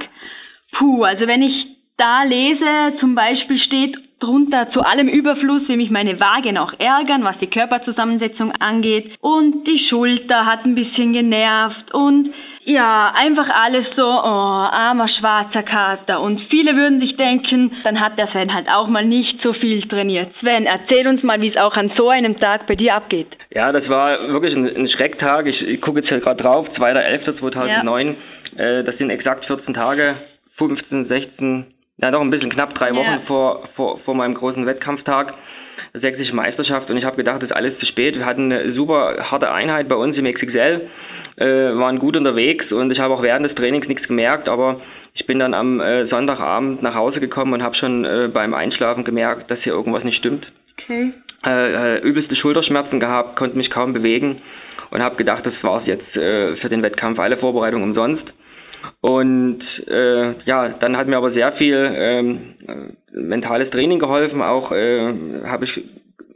Puh, 0.77 1.03
also 1.03 1.27
wenn 1.27 1.41
ich 1.41 1.75
da 1.97 2.23
lese, 2.23 2.97
zum 3.01 3.15
Beispiel 3.15 3.59
steht 3.59 3.97
drunter 4.19 4.69
zu 4.71 4.81
allem 4.81 5.07
Überfluss 5.07 5.67
will 5.67 5.77
mich 5.77 5.91
meine 5.91 6.19
Waage 6.19 6.53
noch 6.53 6.73
ärgern, 6.79 7.23
was 7.23 7.37
die 7.39 7.47
Körperzusammensetzung 7.47 8.51
angeht. 8.59 9.11
Und 9.21 9.65
die 9.65 9.79
Schulter 9.89 10.45
hat 10.45 10.65
ein 10.65 10.75
bisschen 10.75 11.13
genervt 11.13 11.93
und 11.93 12.33
ja, 12.67 13.13
einfach 13.15 13.47
alles 13.47 13.85
so, 13.95 14.01
oh, 14.01 14.67
armer 14.71 15.07
schwarzer 15.07 15.61
Kater. 15.61 16.19
Und 16.19 16.41
viele 16.49 16.75
würden 16.75 16.99
sich 16.99 17.15
denken, 17.15 17.71
dann 17.83 17.99
hat 17.99 18.17
der 18.17 18.27
Sven 18.29 18.53
halt 18.53 18.67
auch 18.69 18.87
mal 18.87 19.05
nicht 19.05 19.39
so 19.43 19.53
viel 19.53 19.87
trainiert. 19.87 20.33
Sven, 20.39 20.65
erzähl 20.65 21.07
uns 21.07 21.21
mal, 21.21 21.39
wie 21.41 21.49
es 21.49 21.57
auch 21.57 21.75
an 21.75 21.91
so 21.95 22.09
einem 22.09 22.39
Tag 22.39 22.65
bei 22.65 22.75
dir 22.75 22.95
abgeht. 22.95 23.27
Ja, 23.51 23.71
das 23.71 23.87
war 23.87 24.17
wirklich 24.29 24.55
ein, 24.55 24.65
ein 24.65 24.89
Schrecktag. 24.89 25.45
Ich, 25.45 25.61
ich 25.61 25.79
gucke 25.79 25.99
jetzt 25.99 26.09
hier 26.09 26.19
gerade 26.21 26.41
drauf, 26.41 26.67
2.11.2009. 26.75 28.15
Äh, 28.57 28.83
das 28.83 28.97
sind 28.97 29.11
exakt 29.11 29.45
14 29.45 29.75
Tage, 29.75 30.15
15, 30.57 31.05
16, 31.05 31.65
ja 31.97 32.11
noch 32.11 32.21
ein 32.21 32.29
bisschen 32.29 32.49
knapp 32.51 32.73
drei 32.75 32.89
Ja. 32.89 32.95
Wochen 32.95 33.25
vor, 33.27 33.69
vor, 33.75 33.99
vor 33.99 34.15
meinem 34.15 34.33
großen 34.35 34.65
Wettkampftag. 34.65 35.33
Sächsische 35.93 36.35
Meisterschaft 36.35 36.89
und 36.89 36.97
ich 36.97 37.05
habe 37.05 37.15
gedacht, 37.15 37.41
das 37.41 37.49
ist 37.49 37.55
alles 37.55 37.77
zu 37.79 37.85
spät. 37.85 38.15
Wir 38.17 38.25
hatten 38.25 38.51
eine 38.51 38.73
super 38.73 39.15
harte 39.31 39.49
Einheit 39.51 39.87
bei 39.87 39.95
uns 39.95 40.17
im 40.17 40.25
XXL, 40.25 40.81
äh, 41.37 41.45
waren 41.45 41.99
gut 41.99 42.17
unterwegs 42.17 42.69
und 42.71 42.91
ich 42.91 42.99
habe 42.99 43.13
auch 43.13 43.21
während 43.21 43.45
des 43.45 43.55
Trainings 43.55 43.87
nichts 43.87 44.05
gemerkt, 44.07 44.49
aber 44.49 44.81
ich 45.13 45.25
bin 45.25 45.39
dann 45.39 45.53
am 45.53 45.79
äh, 45.79 46.07
Sonntagabend 46.07 46.81
nach 46.83 46.95
Hause 46.95 47.21
gekommen 47.21 47.53
und 47.53 47.63
habe 47.63 47.75
schon 47.75 48.03
äh, 48.03 48.29
beim 48.33 48.53
Einschlafen 48.53 49.05
gemerkt, 49.05 49.49
dass 49.49 49.59
hier 49.61 49.71
irgendwas 49.71 50.03
nicht 50.03 50.17
stimmt 50.17 50.45
Okay. 50.83 51.13
äh, 51.45 51.95
äh, 51.95 51.99
übelste 52.01 52.35
Schulterschmerzen 52.35 52.99
gehabt, 52.99 53.37
konnte 53.37 53.57
mich 53.57 53.69
kaum 53.69 53.93
bewegen 53.93 54.41
und 54.91 55.01
habe 55.01 55.15
gedacht, 55.15 55.45
das 55.45 55.53
war's 55.61 55.83
jetzt 55.85 56.13
äh, 56.17 56.57
für 56.57 56.67
den 56.69 56.83
Wettkampf, 56.83 57.19
alle 57.19 57.37
Vorbereitungen 57.37 57.85
umsonst. 57.89 58.25
Und 59.01 59.61
äh, 59.87 60.33
ja, 60.45 60.69
dann 60.79 60.97
hat 60.97 61.07
mir 61.07 61.17
aber 61.17 61.31
sehr 61.31 61.53
viel 61.53 61.91
ähm, 61.95 62.55
äh, 62.67 63.17
mentales 63.19 63.69
Training 63.69 63.99
geholfen. 63.99 64.41
Auch 64.41 64.71
äh, 64.71 65.13
habe 65.45 65.65
ich 65.65 65.83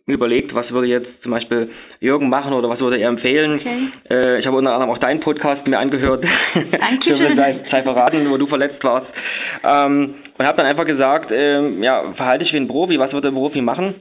mir 0.10 0.16
überlegt, 0.16 0.54
was 0.54 0.70
würde 0.72 0.88
jetzt 0.88 1.08
zum 1.22 1.32
Beispiel 1.32 1.70
Jürgen 2.00 2.30
machen 2.30 2.52
oder 2.52 2.68
was 2.68 2.80
würde 2.80 2.98
er 2.98 3.10
empfehlen. 3.10 3.60
Okay. 3.60 3.78
Äh, 4.10 4.40
ich 4.40 4.46
habe 4.48 4.58
unter 4.58 4.74
anderem 4.74 4.92
auch 4.92 4.98
deinen 4.98 5.22
Podcast 5.22 5.66
mir 5.68 5.80
angehört. 5.80 6.26
Dankeschön. 6.72 7.38
sei 7.72 7.84
verraten, 7.84 8.30
wo 8.30 8.38
du 8.38 8.48
verletzt 8.48 8.84
warst. 8.84 9.08
Ähm, 9.64 10.16
und 10.38 10.46
habe 10.46 10.58
dann 10.58 10.66
einfach 10.66 10.86
gesagt, 10.86 11.30
ähm, 11.32 11.84
ja, 11.84 12.14
verhalte 12.16 12.44
dich 12.44 12.54
wie 12.54 12.58
ein 12.58 12.68
Profi, 12.68 13.00
was 13.00 13.14
würde 13.14 13.30
ein 13.30 13.36
Profi 13.36 13.62
machen? 13.62 13.96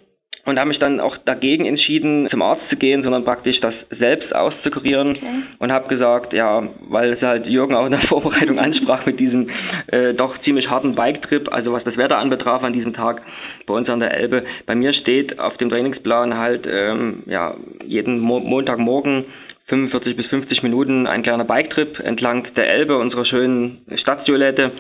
Und 0.45 0.59
habe 0.59 0.69
mich 0.69 0.79
dann 0.79 1.01
auch 1.01 1.17
dagegen 1.25 1.67
entschieden, 1.67 2.29
zum 2.31 2.41
Arzt 2.43 2.63
zu 2.71 2.77
gehen, 2.77 3.03
sondern 3.03 3.25
praktisch 3.25 3.61
das 3.61 3.75
selbst 3.99 4.35
auszukurieren. 4.35 5.11
Okay. 5.11 5.43
Und 5.59 5.73
habe 5.73 5.89
gesagt, 5.89 6.33
ja, 6.33 6.63
weil 6.89 7.13
es 7.13 7.21
halt 7.21 7.47
Jürgen 7.47 7.75
auch 7.75 7.85
in 7.85 7.93
der 7.93 8.01
Vorbereitung 8.09 8.59
ansprach 8.59 9.05
mit 9.05 9.21
diesem 9.21 9.51
äh, 9.89 10.15
doch 10.15 10.41
ziemlich 10.43 10.71
harten 10.71 10.95
Biketrip, 10.95 11.53
also 11.53 11.73
was 11.73 11.85
das 11.85 11.97
Wetter 11.97 12.19
anbetraf 12.19 12.63
an 12.63 12.73
diesem 12.73 12.95
Tag 12.95 13.23
bei 13.67 13.75
uns 13.75 13.89
an 13.89 14.01
der 14.01 14.15
Elbe. 14.15 14.45
Bei 14.67 14.75
mir 14.75 14.95
steht 14.95 15.39
auf 15.39 15.57
dem 15.59 15.71
Trainingsplan 15.71 16.37
halt 16.37 16.67
ähm, 16.71 17.25
ja 17.27 17.55
jeden 17.85 18.19
Mo 18.19 18.41
Montagmorgen 18.41 19.27
45 19.69 20.17
bis 20.17 20.27
50 20.27 20.63
Minuten 20.63 21.07
ein 21.07 21.23
kleiner 21.23 21.45
Biketrip 21.45 22.01
entlang 22.01 22.47
der 22.57 22.71
Elbe, 22.71 22.97
unserer 22.97 23.25
schönen 23.25 23.83
Stadtviolette. 23.97 24.73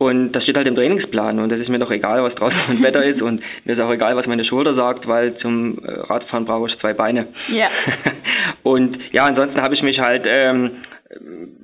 Und 0.00 0.30
das 0.30 0.44
steht 0.44 0.56
halt 0.56 0.68
im 0.68 0.76
Trainingsplan 0.76 1.40
und 1.40 1.50
das 1.50 1.58
ist 1.58 1.68
mir 1.68 1.80
doch 1.80 1.90
egal, 1.90 2.22
was 2.22 2.32
draußen 2.36 2.56
für 2.66 2.70
ein 2.70 2.82
Wetter 2.84 3.04
ist 3.04 3.20
und 3.20 3.42
mir 3.64 3.72
ist 3.72 3.80
auch 3.80 3.90
egal, 3.90 4.14
was 4.14 4.26
meine 4.26 4.44
Schulter 4.44 4.74
sagt, 4.74 5.08
weil 5.08 5.36
zum 5.38 5.78
äh, 5.84 5.90
Radfahren 5.90 6.44
brauche 6.44 6.68
ich 6.68 6.78
zwei 6.78 6.94
Beine. 6.94 7.26
Ja. 7.52 7.68
und 8.62 8.96
ja, 9.10 9.24
ansonsten 9.24 9.60
habe 9.60 9.74
ich 9.74 9.82
mich 9.82 9.98
halt 9.98 10.22
ähm, 10.24 10.70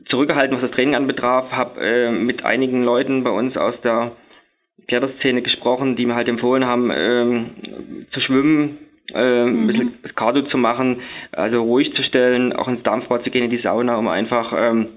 zurückgehalten, 0.06 0.56
was 0.56 0.62
das 0.62 0.72
Training 0.72 0.96
anbetraf, 0.96 1.52
habe 1.52 1.80
äh, 1.80 2.10
mit 2.10 2.44
einigen 2.44 2.82
Leuten 2.82 3.22
bei 3.22 3.30
uns 3.30 3.56
aus 3.56 3.80
der 3.82 4.12
Kletterszene 4.88 5.42
gesprochen, 5.42 5.94
die 5.94 6.04
mir 6.04 6.16
halt 6.16 6.28
empfohlen 6.28 6.64
haben, 6.64 6.90
ähm, 6.92 8.06
zu 8.10 8.20
schwimmen, 8.20 8.78
äh, 9.12 9.44
ein 9.44 9.66
bisschen 9.68 9.94
das 10.02 10.14
Cardio 10.16 10.42
zu 10.42 10.58
machen, 10.58 11.02
also 11.30 11.62
ruhig 11.62 11.94
zu 11.94 12.02
stellen, 12.02 12.52
auch 12.52 12.66
ins 12.66 12.82
Dampfbad 12.82 13.22
zu 13.22 13.30
gehen, 13.30 13.44
in 13.44 13.50
die 13.50 13.62
Sauna, 13.62 13.96
um 13.96 14.08
einfach 14.08 14.52
ähm, 14.56 14.88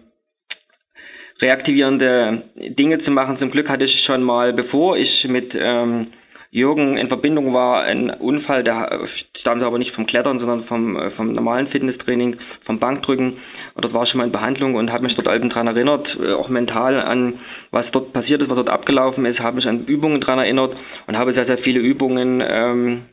reaktivierende 1.41 2.43
Dinge 2.55 3.03
zu 3.03 3.11
machen. 3.11 3.37
Zum 3.39 3.51
Glück 3.51 3.69
hatte 3.69 3.85
ich 3.85 4.03
schon 4.05 4.23
mal, 4.23 4.53
bevor 4.53 4.97
ich 4.97 5.25
mit 5.27 5.53
ähm, 5.55 6.07
Jürgen 6.49 6.97
in 6.97 7.07
Verbindung 7.07 7.53
war, 7.53 7.83
ein 7.83 8.09
Unfall, 8.09 8.63
der 8.63 9.07
stammt 9.39 9.63
aber 9.63 9.77
nicht 9.77 9.93
vom 9.93 10.05
Klettern, 10.05 10.39
sondern 10.39 10.63
vom, 10.63 10.95
äh, 10.95 11.11
vom 11.11 11.33
normalen 11.33 11.67
Fitnesstraining, 11.67 12.37
vom 12.65 12.79
Bankdrücken. 12.79 13.37
Und 13.75 13.85
dort 13.85 13.93
war 13.93 14.05
schon 14.07 14.17
mal 14.17 14.25
in 14.25 14.31
Behandlung 14.31 14.75
und 14.75 14.91
habe 14.91 15.03
mich 15.03 15.15
dort 15.15 15.27
eben 15.33 15.49
dran 15.49 15.67
erinnert, 15.67 16.07
äh, 16.21 16.33
auch 16.33 16.49
mental 16.49 16.99
an, 16.99 17.39
was 17.71 17.85
dort 17.91 18.13
passiert 18.13 18.41
ist, 18.41 18.49
was 18.49 18.55
dort 18.55 18.69
abgelaufen 18.69 19.25
ist, 19.25 19.39
habe 19.39 19.57
mich 19.57 19.67
an 19.67 19.85
Übungen 19.85 20.21
dran 20.21 20.39
erinnert 20.39 20.75
und 21.05 21.17
habe 21.17 21.33
sehr, 21.33 21.45
sehr 21.45 21.59
viele 21.59 21.79
Übungen 21.79 22.41
ähm, 22.45 23.05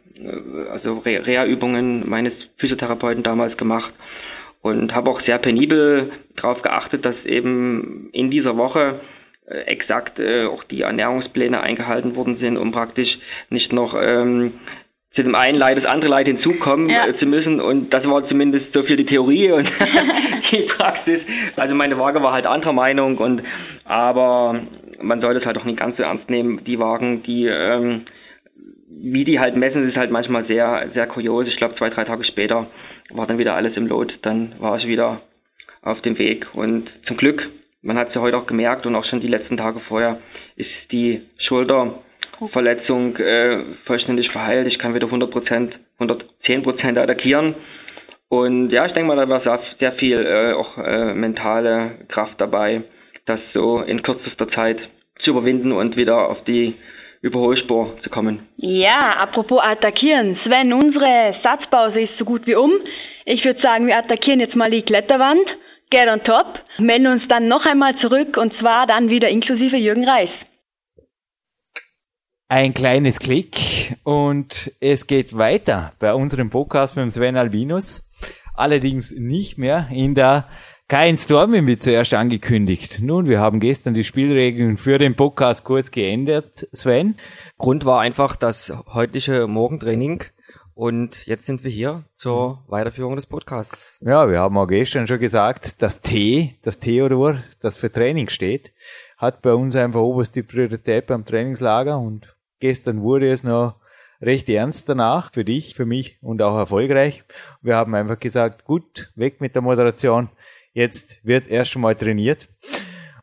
also 0.71 0.99
Reha-Übungen 0.99 2.09
meines 2.09 2.33
Physiotherapeuten 2.59 3.25
damals 3.25 3.57
gemacht 3.57 3.93
und 4.65 4.95
habe 4.95 5.11
auch 5.11 5.21
sehr 5.21 5.37
penibel 5.37 6.11
darauf 6.37 6.63
geachtet, 6.63 7.05
dass 7.05 7.15
eben 7.27 8.09
in 8.13 8.31
dieser 8.31 8.57
Woche 8.57 9.01
äh, 9.47 9.59
exakt 9.67 10.19
äh, 10.19 10.47
auch 10.47 10.65
die 10.65 10.81
Ernährungspläne 10.81 11.61
eingehalten 11.61 12.17
worden 12.17 12.39
sind, 12.39 12.57
um 12.57 12.73
praktisch 12.73 13.11
nicht 13.51 13.75
noch 13.75 13.95
ähm, 13.95 14.55
zu 15.15 15.23
dem 15.23 15.35
einen 15.35 15.59
Leid 15.59 15.77
das 15.77 15.85
andere 15.85 16.11
Leid 16.11 16.29
hinzukommen 16.29 16.89
ja. 16.89 17.07
äh, 17.07 17.19
zu 17.19 17.27
müssen. 17.27 17.61
Und 17.61 17.91
das 17.91 18.07
war 18.07 18.27
zumindest 18.27 18.73
so 18.73 18.83
viel 18.85 18.97
die 18.97 19.05
Theorie 19.05 19.53
und 19.53 19.69
die 20.51 20.67
Praxis. 20.79 21.21
Also 21.57 21.75
meine 21.75 21.99
Waage 21.99 22.23
war 22.23 22.33
halt 22.33 22.47
anderer 22.47 22.73
Meinung 22.73 23.19
und 23.19 23.43
aber 23.85 24.63
man 25.03 25.21
sollte 25.21 25.41
es 25.41 25.47
halt 25.47 25.59
auch 25.59 25.67
nicht 25.67 25.79
ganz 25.79 25.99
so 25.99 26.05
ernst 26.05 26.31
nehmen. 26.31 26.65
Die 26.65 26.79
Wagen, 26.79 27.23
die 27.23 27.45
ähm, 27.49 28.07
wie 28.89 29.27
die 29.27 29.41
halt 29.41 29.57
messen, 29.57 29.87
ist 29.87 29.97
halt 29.99 30.11
manchmal 30.11 30.47
sehr, 30.47 30.89
sehr 30.95 31.07
kurios. 31.07 31.47
Ich 31.49 31.59
glaube, 31.59 31.75
zwei, 31.75 31.91
drei 31.91 32.05
Tage 32.05 32.25
später 32.25 32.69
war 33.11 33.27
dann 33.27 33.39
wieder 33.39 33.55
alles 33.55 33.77
im 33.77 33.87
Lot. 33.87 34.19
Dann 34.23 34.55
war 34.59 34.79
ich 34.79 34.87
wieder 34.87 35.21
auf 35.83 36.01
dem 36.03 36.19
Weg. 36.19 36.47
Und 36.55 36.91
zum 37.07 37.17
Glück, 37.17 37.43
man 37.83 37.99
hat 37.99 38.09
es 38.09 38.15
ja 38.15 38.21
heute 38.21 38.37
auch 38.37 38.47
gemerkt 38.47 38.87
und 38.87 38.95
auch 38.95 39.05
schon 39.05 39.21
die 39.21 39.29
letzten 39.29 39.57
Tage 39.57 39.81
vorher, 39.81 40.19
ist 40.57 40.71
die 40.91 41.23
Schulterverletzung 41.39 43.17
äh, 43.17 43.59
vollständig 43.85 44.31
verheilt. 44.31 44.67
Ich 44.67 44.79
kann 44.79 44.95
wieder 44.95 45.07
100 45.07 45.31
Prozent, 45.31 45.79
110 45.99 46.63
Prozent 46.63 46.99
attackieren. 46.99 47.55
Und 48.29 48.71
ja, 48.71 48.87
ich 48.87 48.93
denke 48.93 49.15
mal, 49.15 49.17
da 49.17 49.29
war 49.29 49.61
sehr 49.79 49.93
viel 49.93 50.25
äh, 50.25 50.53
auch 50.55 50.79
äh, 50.79 51.15
mentale 51.15 51.99
Kraft 52.09 52.41
dabei, 52.41 52.83
das 53.27 53.39
so 53.53 53.81
in 53.81 54.03
kürzester 54.03 54.49
Zeit 54.49 54.79
zu 55.21 55.31
überwinden 55.31 55.73
und 55.73 55.97
wieder 55.97 56.29
auf 56.29 56.43
die 56.45 56.75
Überholspur 57.25 57.97
zu 58.03 58.11
kommen. 58.11 58.47
Ja, 58.57 59.17
apropos 59.17 59.59
attackieren. 59.63 60.39
Sven, 60.45 60.75
unsere 60.75 61.35
Satzpause 61.43 62.01
ist 62.03 62.19
so 62.19 62.27
gut 62.27 62.47
wie 62.47 62.55
um. 62.55 62.71
Ich 63.25 63.43
würde 63.47 63.63
sagen, 63.63 63.87
wir 63.87 63.97
attackieren 63.97 64.41
jetzt 64.41 64.55
mal 64.55 64.71
die 64.71 64.83
Kletterwand, 64.83 65.47
get 65.91 66.07
on 66.07 66.23
top, 66.23 66.61
melden 66.79 67.07
uns 67.07 67.23
dann 67.31 67.49
noch 67.49 67.65
einmal 67.65 67.97
zurück 68.03 68.37
und 68.37 68.53
zwar 68.61 68.87
dann 68.87 69.09
wieder 69.09 69.31
inklusive 69.31 69.77
Jürgen 69.77 70.07
Reis. 70.07 70.29
Ein 72.49 72.75
kleines 72.75 73.19
Klick 73.19 73.97
und 74.05 74.71
es 74.83 75.07
geht 75.07 75.35
weiter 75.39 75.95
bei 75.99 76.13
unserem 76.13 76.51
Podcast 76.51 76.95
mit 76.95 77.11
Sven 77.11 77.39
Albinus. 77.39 78.07
Allerdings 78.55 79.13
nicht 79.19 79.57
mehr 79.57 79.89
in 79.91 80.15
der 80.15 80.47
kein 80.89 81.17
Storm 81.17 81.53
wie 81.53 81.79
zuerst 81.79 82.13
angekündigt. 82.15 83.01
Nun, 83.01 83.27
wir 83.27 83.41
haben 83.41 83.61
gestern 83.61 83.95
die 83.95 84.05
Spielregeln 84.05 84.77
für 84.77 84.99
den 84.99 85.17
Podcast 85.17 85.65
kurz 85.65 85.91
geändert, 85.91 86.69
Sven. 86.73 87.17
Grund 87.59 87.85
war 87.85 88.01
einfach 88.01 88.37
das 88.37 88.73
heutige 88.93 89.47
Morgentraining 89.47 90.25
und 90.75 91.27
jetzt 91.27 91.47
sind 91.47 91.65
wir 91.65 91.71
hier 91.71 92.05
zur 92.15 92.65
Weiterführung 92.69 93.17
des 93.17 93.27
Podcasts. 93.27 93.99
Ja, 94.05 94.29
wir 94.29 94.41
haben 94.41 94.59
auch 94.59 94.67
gestern 94.67 95.07
schon 95.07 95.21
gesagt, 95.21 95.81
das 95.81 96.03
T, 96.03 96.59
das 96.63 96.79
Theodor, 96.79 97.43
das 97.61 97.77
für 97.77 97.91
Training 97.91 98.29
steht, 98.29 98.73
hat 99.17 99.41
bei 99.41 99.55
uns 99.55 99.77
einfach 99.77 100.01
oberste 100.01 100.43
Priorität 100.43 101.07
beim 101.07 101.25
Trainingslager 101.25 101.99
und 101.99 102.37
gestern 102.61 103.01
wurde 103.01 103.31
es 103.31 103.43
noch 103.43 103.77
recht 104.21 104.49
ernst 104.49 104.89
danach, 104.89 105.33
für 105.33 105.45
dich, 105.45 105.75
für 105.75 105.87
mich 105.87 106.19
und 106.21 106.43
auch 106.43 106.57
erfolgreich. 106.57 107.25
Wir 107.63 107.77
haben 107.77 107.95
einfach 107.95 108.19
gesagt, 108.19 108.65
gut, 108.65 109.13
weg 109.15 109.41
mit 109.41 109.55
der 109.55 109.63
Moderation, 109.63 110.29
Jetzt 110.75 111.25
wird 111.25 111.47
erst 111.47 111.77
einmal 111.77 111.95
trainiert. 111.95 112.49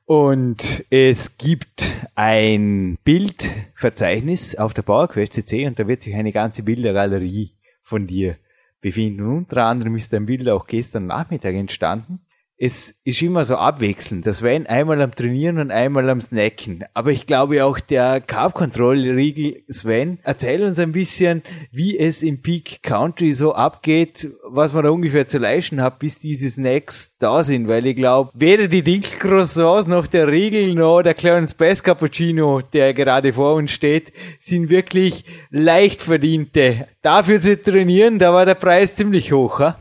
Und 0.06 0.86
es 0.90 1.38
gibt 1.38 1.96
ein 2.16 2.98
Bildverzeichnis 3.04 4.56
auf 4.56 4.74
der 4.74 4.82
PowerQuest 4.82 5.34
CC 5.34 5.68
und 5.68 5.78
da 5.78 5.88
wird 5.88 6.02
sich 6.02 6.16
eine 6.16 6.32
ganze 6.32 6.64
Bildergalerie 6.64 7.52
von 7.84 8.08
dir 8.08 8.38
befinden. 8.82 9.26
unter 9.26 9.66
anderem 9.66 9.96
ist 9.96 10.14
ein 10.14 10.26
Bild 10.26 10.50
auch 10.50 10.66
gestern 10.66 11.08
Nachmittag 11.08 11.54
entstanden 11.54 12.22
es 12.64 12.94
ist 13.06 13.24
immer 13.24 13.44
so 13.44 13.56
abwechselnd. 13.56 14.28
Das 14.28 14.38
Sven 14.38 14.68
einmal 14.68 15.02
am 15.02 15.16
Trainieren 15.16 15.58
und 15.58 15.72
einmal 15.72 16.08
am 16.12 16.22
Snacken. 16.22 16.86
Aber 16.94 17.10
ich 17.10 17.26
glaube 17.26 17.66
auch 17.66 17.80
der 17.80 18.22
Carb 18.22 18.54
Control 18.54 19.00
Riegel 19.00 19.64
Sven, 19.68 20.20
erzähl 20.22 20.64
uns 20.64 20.78
ein 20.78 20.92
bisschen, 20.92 21.42
wie 21.72 21.98
es 21.98 22.22
im 22.22 22.44
Peak 22.44 22.84
Country 22.84 23.34
so 23.34 23.56
abgeht, 23.56 24.28
was 24.48 24.74
man 24.74 24.84
da 24.84 24.92
ungefähr 24.92 25.28
zu 25.28 25.40
leisten 25.40 25.82
hat, 25.82 25.98
bis 25.98 26.20
diese 26.20 26.52
Snacks 26.52 27.18
da 27.18 27.44
sind. 27.44 27.68
Weil 27.68 27.88
ich 27.88 27.96
glaube, 27.96 28.30
weder 28.36 28.68
die 28.68 28.84
Dinkelcroissants 28.84 29.88
noch 29.88 30.06
der 30.06 30.28
Riegel 30.28 30.76
noch 30.76 31.02
der 31.02 31.16
kleine 31.16 31.50
Space 31.50 31.82
Cappuccino, 31.82 32.62
der 32.62 32.94
gerade 32.94 33.34
vor 33.34 33.56
uns 33.56 33.72
steht, 33.72 34.14
sind 34.38 34.70
wirklich 34.70 35.26
leicht 35.50 36.00
verdiente. 36.00 36.88
Dafür 37.02 37.42
zu 37.42 37.60
trainieren, 37.60 38.20
da 38.20 38.32
war 38.32 38.46
der 38.46 38.54
Preis 38.54 38.94
ziemlich 38.94 39.32
hoch. 39.32 39.60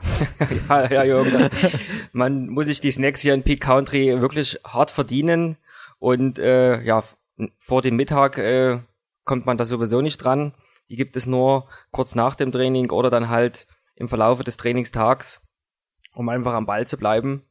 Ja, 0.68 0.90
ja, 0.90 1.04
Jürgen. 1.04 1.48
Man 2.12 2.48
muss 2.48 2.69
sich 2.70 2.80
die 2.80 2.90
Snacks 2.90 3.20
hier 3.20 3.34
in 3.34 3.42
Peak 3.42 3.60
Country 3.60 4.20
wirklich 4.20 4.60
hart 4.64 4.90
verdienen. 4.90 5.56
Und 5.98 6.38
äh, 6.38 6.80
ja, 6.82 7.04
vor 7.58 7.82
dem 7.82 7.96
Mittag 7.96 8.38
äh, 8.38 8.80
kommt 9.24 9.46
man 9.46 9.58
da 9.58 9.64
sowieso 9.64 10.00
nicht 10.00 10.18
dran. 10.18 10.54
Die 10.88 10.96
gibt 10.96 11.16
es 11.16 11.26
nur 11.26 11.68
kurz 11.90 12.14
nach 12.14 12.34
dem 12.34 12.52
Training 12.52 12.90
oder 12.90 13.10
dann 13.10 13.28
halt 13.28 13.66
im 13.94 14.08
Verlaufe 14.08 14.44
des 14.44 14.56
Trainingstags, 14.56 15.42
um 16.14 16.28
einfach 16.28 16.54
am 16.54 16.66
Ball 16.66 16.86
zu 16.86 16.96
bleiben. 16.96 17.44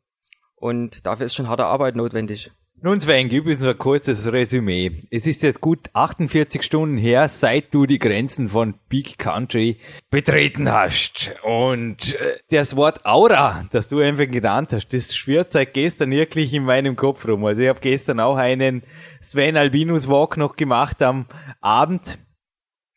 Und 0.55 1.05
dafür 1.05 1.25
ist 1.25 1.35
schon 1.35 1.47
harte 1.47 1.65
Arbeit 1.65 1.95
notwendig. 1.95 2.51
Nun 2.81 3.01
Sven, 3.01 3.27
gib 3.27 3.45
uns 3.45 3.61
ein 3.61 3.77
kurzes 3.77 4.31
Resümee. 4.31 5.03
Es 5.11 5.27
ist 5.27 5.43
jetzt 5.43 5.59
gut 5.59 5.89
48 5.91 6.63
Stunden 6.63 6.95
her, 6.95 7.27
seit 7.27 7.73
du 7.73 7.85
die 7.85 7.99
Grenzen 7.99 8.47
von 8.47 8.73
Big 8.87 9.17
Country 9.17 9.79
betreten 10.09 10.71
hast. 10.71 11.35
Und 11.43 12.15
äh, 12.15 12.37
das 12.49 12.77
Wort 12.77 13.05
Aura, 13.05 13.65
das 13.71 13.89
du 13.89 13.99
einfach 13.99 14.27
genannt 14.27 14.69
hast, 14.71 14.93
das 14.93 15.13
schwirrt 15.13 15.51
seit 15.51 15.73
gestern 15.73 16.11
wirklich 16.11 16.53
in 16.53 16.63
meinem 16.63 16.95
Kopf 16.95 17.27
rum. 17.27 17.43
Also 17.43 17.63
ich 17.63 17.67
habe 17.67 17.81
gestern 17.81 18.21
auch 18.21 18.37
einen 18.37 18.83
Sven 19.19 19.57
Albinus 19.57 20.07
Walk 20.07 20.37
noch 20.37 20.55
gemacht 20.55 21.01
am 21.01 21.25
Abend 21.59 22.17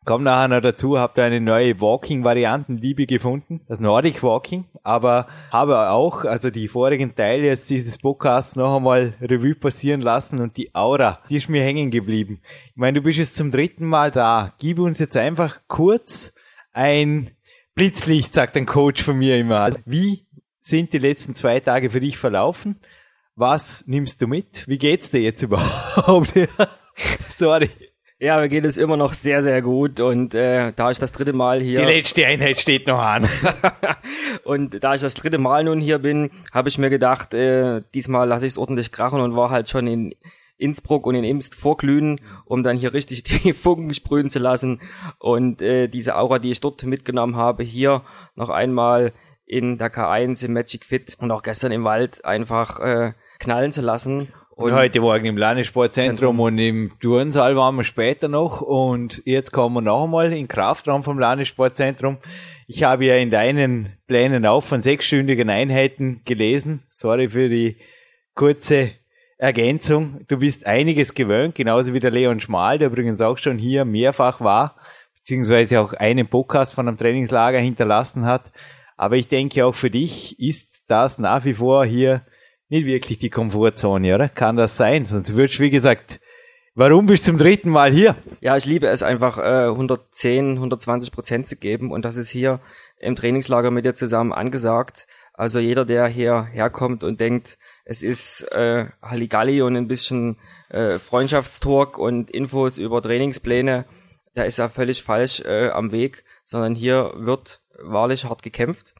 Komm 0.04 0.24
nachher 0.24 0.48
noch 0.48 0.60
dazu, 0.60 0.98
habt 0.98 1.16
ihr 1.16 1.24
eine 1.24 1.40
neue 1.40 1.80
Walking-Variantenliebe 1.80 3.06
gefunden, 3.06 3.60
das 3.68 3.78
Nordic 3.78 4.24
Walking, 4.24 4.64
aber 4.82 5.28
habe 5.52 5.90
auch, 5.90 6.24
also 6.24 6.50
die 6.50 6.66
vorigen 6.66 7.14
Teile 7.14 7.46
jetzt 7.46 7.70
dieses 7.70 7.98
Podcasts 7.98 8.56
noch 8.56 8.76
einmal 8.76 9.14
Revue 9.20 9.54
passieren 9.54 10.00
lassen 10.00 10.40
und 10.40 10.56
die 10.56 10.74
Aura, 10.74 11.20
die 11.28 11.36
ist 11.36 11.48
mir 11.48 11.62
hängen 11.62 11.92
geblieben. 11.92 12.40
Ich 12.70 12.76
meine, 12.76 12.98
du 12.98 13.04
bist 13.04 13.18
jetzt 13.20 13.36
zum 13.36 13.52
dritten 13.52 13.86
Mal 13.86 14.10
da. 14.10 14.54
Gib 14.58 14.80
uns 14.80 14.98
jetzt 14.98 15.16
einfach 15.16 15.60
kurz 15.68 16.34
ein 16.72 17.30
Blitzlicht, 17.76 18.34
sagt 18.34 18.56
ein 18.56 18.66
Coach 18.66 19.04
von 19.04 19.16
mir 19.16 19.38
immer. 19.38 19.60
Also, 19.60 19.78
wie 19.86 20.26
sind 20.60 20.92
die 20.92 20.98
letzten 20.98 21.36
zwei 21.36 21.60
Tage 21.60 21.90
für 21.90 22.00
dich 22.00 22.18
verlaufen? 22.18 22.80
Was 23.36 23.86
nimmst 23.86 24.20
du 24.20 24.26
mit? 24.26 24.66
Wie 24.66 24.78
geht's 24.78 25.10
dir 25.10 25.20
jetzt 25.20 25.42
überhaupt? 25.42 26.34
Sorry. 27.30 27.70
Ja, 28.22 28.38
mir 28.38 28.48
geht 28.48 28.64
es 28.64 28.76
immer 28.76 28.96
noch 28.96 29.14
sehr, 29.14 29.42
sehr 29.42 29.62
gut 29.62 29.98
und 29.98 30.32
äh, 30.32 30.72
da 30.76 30.92
ich 30.92 31.00
das 31.00 31.10
dritte 31.10 31.32
Mal 31.32 31.60
hier... 31.60 31.80
Die 31.80 31.92
letzte 31.92 32.24
Einheit 32.24 32.56
steht 32.56 32.86
noch 32.86 33.00
an. 33.00 33.28
und 34.44 34.84
da 34.84 34.94
ich 34.94 35.00
das 35.00 35.14
dritte 35.14 35.38
Mal 35.38 35.64
nun 35.64 35.80
hier 35.80 35.98
bin, 35.98 36.30
habe 36.52 36.68
ich 36.68 36.78
mir 36.78 36.88
gedacht, 36.88 37.34
äh, 37.34 37.82
diesmal 37.94 38.28
lasse 38.28 38.46
ich 38.46 38.52
es 38.52 38.58
ordentlich 38.58 38.92
krachen 38.92 39.18
und 39.18 39.34
war 39.34 39.50
halt 39.50 39.68
schon 39.68 39.88
in 39.88 40.14
Innsbruck 40.56 41.04
und 41.08 41.16
in 41.16 41.24
Imst 41.24 41.56
vorglühen, 41.56 42.20
um 42.44 42.62
dann 42.62 42.76
hier 42.76 42.92
richtig 42.92 43.24
die 43.42 43.52
Funken 43.52 43.92
sprühen 43.92 44.30
zu 44.30 44.38
lassen 44.38 44.80
und 45.18 45.60
äh, 45.60 45.88
diese 45.88 46.14
Aura, 46.14 46.38
die 46.38 46.52
ich 46.52 46.60
dort 46.60 46.84
mitgenommen 46.84 47.34
habe, 47.34 47.64
hier 47.64 48.02
noch 48.36 48.50
einmal 48.50 49.14
in 49.46 49.78
der 49.78 49.92
K1 49.92 50.44
im 50.44 50.52
Magic 50.52 50.84
Fit 50.84 51.16
und 51.18 51.32
auch 51.32 51.42
gestern 51.42 51.72
im 51.72 51.82
Wald 51.82 52.24
einfach 52.24 52.78
äh, 52.78 53.14
knallen 53.40 53.72
zu 53.72 53.80
lassen 53.80 54.28
und 54.54 54.74
heute 54.74 55.00
Morgen 55.00 55.24
im 55.24 55.36
Landessportzentrum 55.36 56.38
und 56.38 56.58
im 56.58 56.92
Turnsaal 57.00 57.56
waren 57.56 57.76
wir 57.76 57.84
später 57.84 58.28
noch 58.28 58.60
und 58.60 59.22
jetzt 59.24 59.50
kommen 59.50 59.76
wir 59.76 59.80
noch 59.80 60.04
einmal 60.04 60.32
in 60.32 60.46
Kraftraum 60.46 61.02
vom 61.02 61.18
Landessportzentrum. 61.18 62.18
Ich 62.66 62.82
habe 62.82 63.06
ja 63.06 63.16
in 63.16 63.30
deinen 63.30 63.96
Plänen 64.06 64.44
auch 64.44 64.62
von 64.62 64.82
sechsstündigen 64.82 65.48
Einheiten 65.48 66.20
gelesen. 66.24 66.82
Sorry 66.90 67.30
für 67.30 67.48
die 67.48 67.76
kurze 68.34 68.92
Ergänzung. 69.38 70.20
Du 70.28 70.36
bist 70.38 70.66
einiges 70.66 71.14
gewöhnt, 71.14 71.54
genauso 71.54 71.94
wie 71.94 72.00
der 72.00 72.10
Leon 72.10 72.38
Schmal, 72.38 72.78
der 72.78 72.88
übrigens 72.88 73.22
auch 73.22 73.38
schon 73.38 73.58
hier 73.58 73.84
mehrfach 73.84 74.40
war, 74.40 74.76
beziehungsweise 75.14 75.80
auch 75.80 75.94
einen 75.94 76.28
Podcast 76.28 76.74
von 76.74 76.88
einem 76.88 76.98
Trainingslager 76.98 77.58
hinterlassen 77.58 78.26
hat. 78.26 78.52
Aber 78.98 79.16
ich 79.16 79.28
denke 79.28 79.64
auch 79.64 79.74
für 79.74 79.90
dich 79.90 80.38
ist 80.38 80.90
das 80.90 81.18
nach 81.18 81.44
wie 81.44 81.54
vor 81.54 81.86
hier 81.86 82.22
nicht 82.72 82.86
wirklich 82.86 83.18
die 83.18 83.30
Komfortzone, 83.30 84.14
oder? 84.14 84.28
Kann 84.28 84.56
das 84.56 84.76
sein? 84.76 85.04
Sonst 85.04 85.36
würdest 85.36 85.58
du, 85.58 85.64
wie 85.64 85.70
gesagt, 85.70 86.20
warum 86.74 87.06
bist 87.06 87.26
du 87.26 87.32
zum 87.32 87.38
dritten 87.38 87.68
Mal 87.68 87.92
hier? 87.92 88.16
Ja, 88.40 88.56
ich 88.56 88.64
liebe 88.64 88.88
es 88.88 89.02
einfach, 89.02 89.36
äh, 89.36 89.68
110, 89.68 90.54
120 90.54 91.12
Prozent 91.12 91.46
zu 91.46 91.56
geben 91.56 91.92
und 91.92 92.04
das 92.04 92.16
ist 92.16 92.30
hier 92.30 92.60
im 92.98 93.14
Trainingslager 93.14 93.70
mit 93.70 93.84
dir 93.84 93.94
zusammen 93.94 94.32
angesagt. 94.32 95.06
Also 95.34 95.58
jeder, 95.58 95.84
der 95.84 96.08
hier 96.08 96.44
herkommt 96.44 97.04
und 97.04 97.20
denkt, 97.20 97.58
es 97.84 98.02
ist 98.02 98.40
äh, 98.52 98.86
Halligalli 99.02 99.60
und 99.60 99.76
ein 99.76 99.88
bisschen 99.88 100.38
äh, 100.70 100.98
Freundschaftstalk 100.98 101.98
und 101.98 102.30
Infos 102.30 102.78
über 102.78 103.02
Trainingspläne, 103.02 103.84
der 104.34 104.46
ist 104.46 104.56
ja 104.56 104.70
völlig 104.70 105.02
falsch 105.02 105.40
äh, 105.40 105.68
am 105.68 105.92
Weg, 105.92 106.24
sondern 106.42 106.74
hier 106.74 107.12
wird 107.16 107.60
wahrlich 107.82 108.24
hart 108.24 108.42
gekämpft 108.42 108.94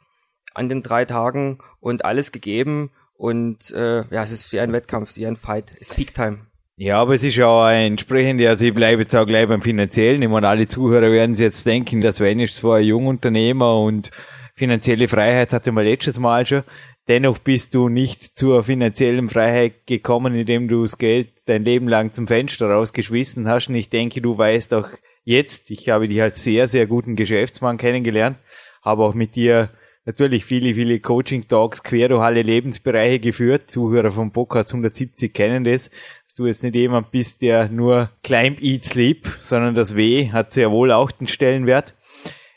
an 0.52 0.68
den 0.68 0.82
drei 0.82 1.06
Tagen 1.06 1.60
und 1.80 2.04
alles 2.04 2.32
gegeben 2.32 2.90
und 3.22 3.70
äh, 3.70 4.02
ja, 4.10 4.24
es 4.24 4.32
ist 4.32 4.52
wie 4.52 4.58
ein 4.58 4.72
Wettkampf, 4.72 5.16
wie 5.16 5.28
ein 5.28 5.36
Fight, 5.36 5.70
es 5.78 5.90
ist 5.90 5.96
Peak 5.96 6.12
Time. 6.12 6.38
Ja, 6.74 7.00
aber 7.00 7.14
es 7.14 7.22
ist 7.22 7.40
auch 7.40 7.68
entsprechend, 7.68 8.44
also 8.44 8.66
ich 8.66 8.74
bleibe 8.74 9.02
jetzt 9.02 9.14
auch 9.14 9.26
gleich 9.26 9.46
beim 9.46 9.62
Finanziellen. 9.62 10.20
Ich 10.22 10.28
meine, 10.28 10.48
alle 10.48 10.66
Zuhörer 10.66 11.08
werden 11.12 11.36
sich 11.36 11.44
jetzt 11.44 11.64
denken, 11.64 12.00
dass 12.00 12.16
Sven 12.16 12.40
ist 12.40 12.56
zwar 12.56 12.78
ein 12.78 12.84
Jungunternehmer 12.84 13.78
und 13.78 14.10
finanzielle 14.56 15.06
Freiheit 15.06 15.52
hatte 15.52 15.70
man 15.70 15.84
letztes 15.84 16.18
Mal 16.18 16.44
schon. 16.44 16.64
Dennoch 17.06 17.38
bist 17.38 17.76
du 17.76 17.88
nicht 17.88 18.24
zur 18.24 18.64
finanziellen 18.64 19.28
Freiheit 19.28 19.86
gekommen, 19.86 20.34
indem 20.34 20.66
du 20.66 20.82
das 20.82 20.98
Geld 20.98 21.28
dein 21.46 21.62
Leben 21.62 21.86
lang 21.86 22.12
zum 22.12 22.26
Fenster 22.26 22.70
rausgeschmissen 22.70 23.46
hast. 23.46 23.68
Und 23.68 23.76
ich 23.76 23.88
denke, 23.88 24.20
du 24.20 24.36
weißt 24.36 24.74
auch 24.74 24.88
jetzt, 25.22 25.70
ich 25.70 25.90
habe 25.90 26.08
dich 26.08 26.20
als 26.20 26.42
sehr, 26.42 26.66
sehr 26.66 26.88
guten 26.88 27.14
Geschäftsmann 27.14 27.78
kennengelernt, 27.78 28.38
habe 28.82 29.04
auch 29.04 29.14
mit 29.14 29.36
dir 29.36 29.70
natürlich 30.04 30.44
viele, 30.44 30.74
viele 30.74 31.00
Coaching-Talks 31.00 31.82
quer 31.82 32.08
durch 32.08 32.22
alle 32.22 32.42
Lebensbereiche 32.42 33.20
geführt. 33.20 33.70
Zuhörer 33.70 34.12
vom 34.12 34.32
Podcast 34.32 34.70
170 34.70 35.32
kennen 35.32 35.64
das. 35.64 35.90
Dass 36.26 36.34
du 36.36 36.46
jetzt 36.46 36.62
nicht 36.62 36.74
jemand 36.74 37.10
bist, 37.10 37.42
der 37.42 37.68
nur 37.68 38.10
climb, 38.22 38.62
eat, 38.62 38.84
sleep, 38.84 39.28
sondern 39.40 39.74
das 39.74 39.96
W 39.96 40.30
hat 40.32 40.52
sehr 40.52 40.70
wohl 40.70 40.92
auch 40.92 41.10
den 41.10 41.26
Stellenwert. 41.26 41.94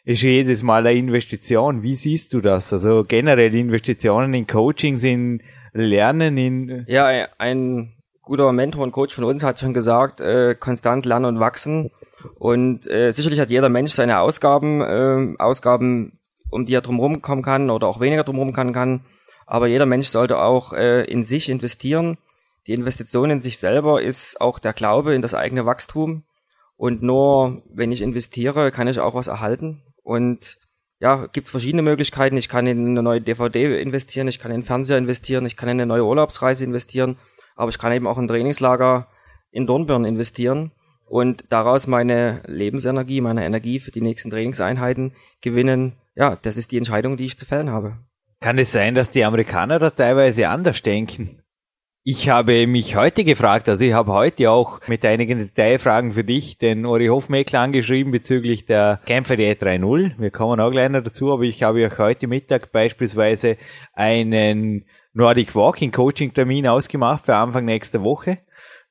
Ist 0.06 0.22
jedes 0.22 0.62
Mal 0.62 0.86
eine 0.86 0.98
Investition. 0.98 1.82
Wie 1.82 1.96
siehst 1.96 2.34
du 2.34 2.42
das? 2.42 2.72
Also 2.72 3.04
generell 3.08 3.54
Investitionen 3.56 4.34
in 4.34 4.46
Coachings, 4.46 5.04
in 5.04 5.42
Lernen, 5.74 6.38
in... 6.38 6.86
Ja, 6.88 7.08
ein 7.38 7.96
guter 8.22 8.52
Mentor 8.52 8.84
und 8.84 8.92
Coach 8.92 9.16
von 9.16 9.24
uns 9.24 9.44
hat 9.44 9.60
schon 9.60 9.74
gesagt, 9.74 10.22
äh, 10.22 10.56
konstant 10.56 11.06
lernen 11.06 11.26
und 11.26 11.40
wachsen. 11.40 11.92
Und 12.36 12.88
äh, 12.88 13.12
sicherlich 13.12 13.40
hat 13.40 13.50
jeder 13.50 13.70
Mensch 13.70 13.94
seine 13.94 14.20
Ausgaben, 14.20 14.82
äh, 14.82 15.36
Ausgaben 15.38 16.20
um 16.50 16.66
die 16.66 16.74
er 16.74 16.82
drumherum 16.82 17.22
kommen 17.22 17.44
kann 17.44 17.70
oder 17.70 17.88
auch 17.88 18.00
weniger 18.00 18.24
drumherum 18.24 18.54
kann, 18.54 18.74
kann. 18.74 19.06
Aber 19.46 19.68
jeder 19.68 19.86
Mensch 19.86 20.08
sollte 20.08 20.40
auch 20.40 20.74
äh, 20.74 21.04
in 21.04 21.24
sich 21.24 21.50
investieren. 21.50 22.18
Die 22.68 22.74
Investition 22.74 23.30
in 23.30 23.40
sich 23.40 23.58
selber 23.58 24.02
ist 24.02 24.42
auch 24.42 24.60
der 24.60 24.74
Glaube 24.74 25.14
in 25.14 25.22
das 25.22 25.34
eigene 25.34 25.66
Wachstum. 25.66 26.24
Und 26.78 27.04
nur 27.04 27.62
wenn 27.74 27.92
ich 27.92 28.02
investiere, 28.02 28.72
kann 28.72 28.88
ich 28.88 29.00
auch 29.00 29.14
was 29.14 29.28
erhalten. 29.28 29.84
Und 30.04 30.58
ja, 31.00 31.28
gibt 31.28 31.46
es 31.46 31.52
verschiedene 31.52 31.82
Möglichkeiten. 31.82 32.38
Ich 32.38 32.50
kann 32.50 32.68
in 32.68 32.86
eine 32.86 33.04
neue 33.04 33.22
DVD 33.22 33.82
investieren, 33.82 34.28
ich 34.28 34.40
kann 34.40 34.52
in 34.52 34.62
den 34.62 34.66
Fernseher 34.66 34.98
investieren, 34.98 35.46
ich 35.46 35.58
kann 35.58 35.70
in 35.70 35.80
eine 35.80 35.86
neue 35.86 36.06
Urlaubsreise 36.06 36.64
investieren, 36.64 37.18
aber 37.56 37.70
ich 37.70 37.78
kann 37.78 37.92
eben 37.92 38.08
auch 38.08 38.18
in 38.18 38.26
ein 38.26 38.28
Trainingslager 38.28 39.08
in 39.52 39.68
Dornbirn 39.68 40.06
investieren 40.06 40.72
und 41.06 41.46
daraus 41.50 41.88
meine 41.88 42.42
Lebensenergie, 42.46 43.22
meine 43.22 43.46
Energie 43.46 43.80
für 43.80 43.92
die 43.92 44.02
nächsten 44.02 44.30
Trainingseinheiten 44.30 45.14
gewinnen. 45.42 45.94
Ja, 46.16 46.38
das 46.42 46.58
ist 46.58 46.72
die 46.72 46.78
Entscheidung, 46.78 47.18
die 47.18 47.26
ich 47.26 47.38
zu 47.38 47.46
fällen 47.46 47.70
habe. 47.70 47.98
Kann 48.40 48.58
es 48.58 48.72
sein, 48.72 48.96
dass 48.96 49.10
die 49.10 49.24
Amerikaner 49.24 49.80
da 49.80 49.90
teilweise 49.90 50.50
anders 50.50 50.82
denken? 50.82 51.42
Ich 52.08 52.30
habe 52.30 52.68
mich 52.68 52.96
heute 52.96 53.24
gefragt, 53.24 53.68
also 53.68 53.84
ich 53.84 53.94
habe 53.94 54.12
heute 54.12 54.52
auch 54.52 54.80
mit 54.88 55.04
einigen 55.04 55.40
Detailfragen 55.40 56.12
für 56.12 56.24
dich 56.24 56.60
den 56.60 56.86
Ori 56.86 57.08
Hofmeckler 57.08 57.62
angeschrieben 57.62 58.12
bezüglich 58.12 58.68
der 58.68 59.00
Kämpfer 59.08 59.36
der 59.36 59.58
E30. 59.58 60.12
Wir 60.20 60.30
kommen 60.30 60.60
auch 60.60 60.70
gleich 60.70 60.90
noch 60.90 61.02
dazu, 61.02 61.34
aber 61.34 61.44
ich 61.44 61.64
habe 61.64 61.88
auch 61.88 61.98
heute 61.98 62.28
Mittag 62.28 62.72
beispielsweise 62.72 63.58
einen 63.94 64.86
Nordic 65.14 65.56
Walking 65.56 65.92
Coaching 65.92 66.32
Termin 66.32 66.68
ausgemacht 66.68 67.26
für 67.26 67.36
Anfang 67.36 67.66
nächster 67.66 68.04
Woche. 68.04 68.38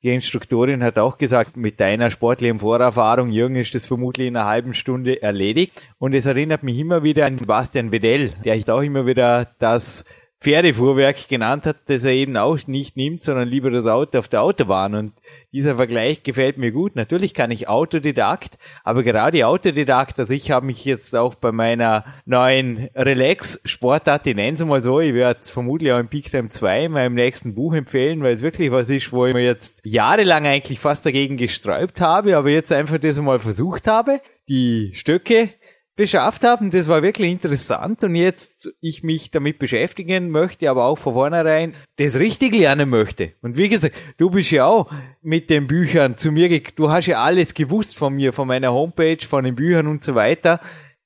Die 0.05 0.13
Instruktorin 0.13 0.85
hat 0.85 0.99
auch 0.99 1.17
gesagt, 1.17 1.57
mit 1.57 1.81
deiner 1.81 2.11
sportlichen 2.11 2.59
Vorerfahrung, 2.59 3.31
Jürgen, 3.31 3.57
ist 3.57 3.75
das 3.75 3.87
vermutlich 3.87 4.29
in 4.29 4.37
einer 4.37 4.47
halben 4.47 4.75
Stunde 4.75 5.23
erledigt. 5.23 5.73
Und 5.99 6.15
es 6.15 6.27
erinnert 6.27 6.63
mich 6.63 6.79
immer 6.79 7.03
wieder 7.03 7.25
an 7.25 7.37
Bastian 7.37 7.91
Wedell, 7.91 8.35
der 8.45 8.55
ich 8.55 8.71
auch 8.71 8.83
immer 8.83 9.07
wieder 9.07 9.49
das 9.59 10.05
Pferdefuhrwerk 10.45 11.27
genannt 11.29 11.65
hat, 11.65 11.77
das 11.87 12.05
er 12.05 12.13
eben 12.13 12.37
auch 12.37 12.59
nicht 12.67 12.99
nimmt, 12.99 13.23
sondern 13.23 13.49
lieber 13.49 13.71
das 13.71 13.87
Auto 13.87 14.19
auf 14.19 14.29
der 14.29 14.43
Autobahn. 14.43 14.95
Und 14.95 15.13
dieser 15.53 15.77
Vergleich 15.77 16.23
gefällt 16.23 16.59
mir 16.59 16.71
gut. 16.71 16.97
Natürlich 16.97 17.33
kann 17.33 17.51
ich 17.51 17.67
Autodidakt, 17.67 18.59
aber 18.83 19.03
gerade 19.03 19.47
Autodidakt, 19.47 20.19
also 20.19 20.35
ich 20.35 20.51
habe 20.51 20.67
mich 20.67 20.85
jetzt 20.85 21.17
auch 21.17 21.35
bei 21.35 21.51
meiner 21.51 22.05
neuen 22.27 22.91
Relax-Sportart, 22.95 24.27
ich 24.27 24.37
nenne 24.37 24.53
es 24.53 24.65
mal 24.65 24.83
so, 24.83 25.01
ich 25.01 25.15
werde 25.15 25.41
es 25.41 25.49
vermutlich 25.49 25.93
auch 25.93 25.99
im 25.99 26.09
Peak 26.09 26.31
Time 26.31 26.51
2 26.51 26.85
in 26.85 26.93
meinem 26.93 27.15
nächsten 27.15 27.55
Buch 27.55 27.73
empfehlen, 27.73 28.23
weil 28.23 28.35
es 28.35 28.43
wirklich 28.43 28.71
was 28.71 28.91
ist, 28.91 29.13
wo 29.13 29.25
ich 29.25 29.33
mir 29.33 29.45
jetzt 29.45 29.81
jahrelang 29.83 30.47
eigentlich 30.47 30.79
fast 30.79 31.07
dagegen 31.07 31.39
gesträubt 31.39 32.03
habe, 32.03 32.37
aber 32.37 32.51
jetzt 32.51 32.71
einfach 32.71 32.99
das 32.99 33.19
mal 33.19 33.39
versucht 33.39 33.87
habe, 33.87 34.21
die 34.47 34.91
Stöcke 34.93 35.49
beschafft 35.97 36.45
haben. 36.45 36.71
Das 36.71 36.89
war 36.89 37.03
wirklich 37.03 37.31
interessant 37.31 38.03
und 38.05 38.15
jetzt 38.15 38.73
ich 38.81 39.03
mich 39.03 39.31
damit 39.31 39.59
beschäftigen 39.59 40.31
möchte, 40.31 40.71
aber 40.71 40.85
auch 40.85 40.99
von 40.99 41.15
vornherein 41.15 41.75
das 41.97 42.19
richtig 42.19 42.55
lernen 42.55 42.89
möchte. 42.89 43.33
Und 43.43 43.57
wie 43.57 43.69
gesagt, 43.69 43.95
du 44.17 44.31
bist 44.31 44.51
ja 44.51 44.67
auch 44.67 44.91
mit 45.23 45.51
den 45.51 45.67
Büchern 45.67 46.17
zu 46.17 46.33
mir, 46.33 46.61
du 46.61 46.91
hast 46.91 47.07
ja 47.07 47.23
alles 47.23 47.55
gewusst 47.55 47.97
von 47.97 48.15
mir, 48.15 48.33
von 48.33 48.49
meiner 48.49 48.73
Homepage, 48.73 49.25
von 49.27 49.45
den 49.45 49.55
Büchern 49.55 49.87
und 49.87 50.05
so 50.05 50.15
weiter. 50.15 50.61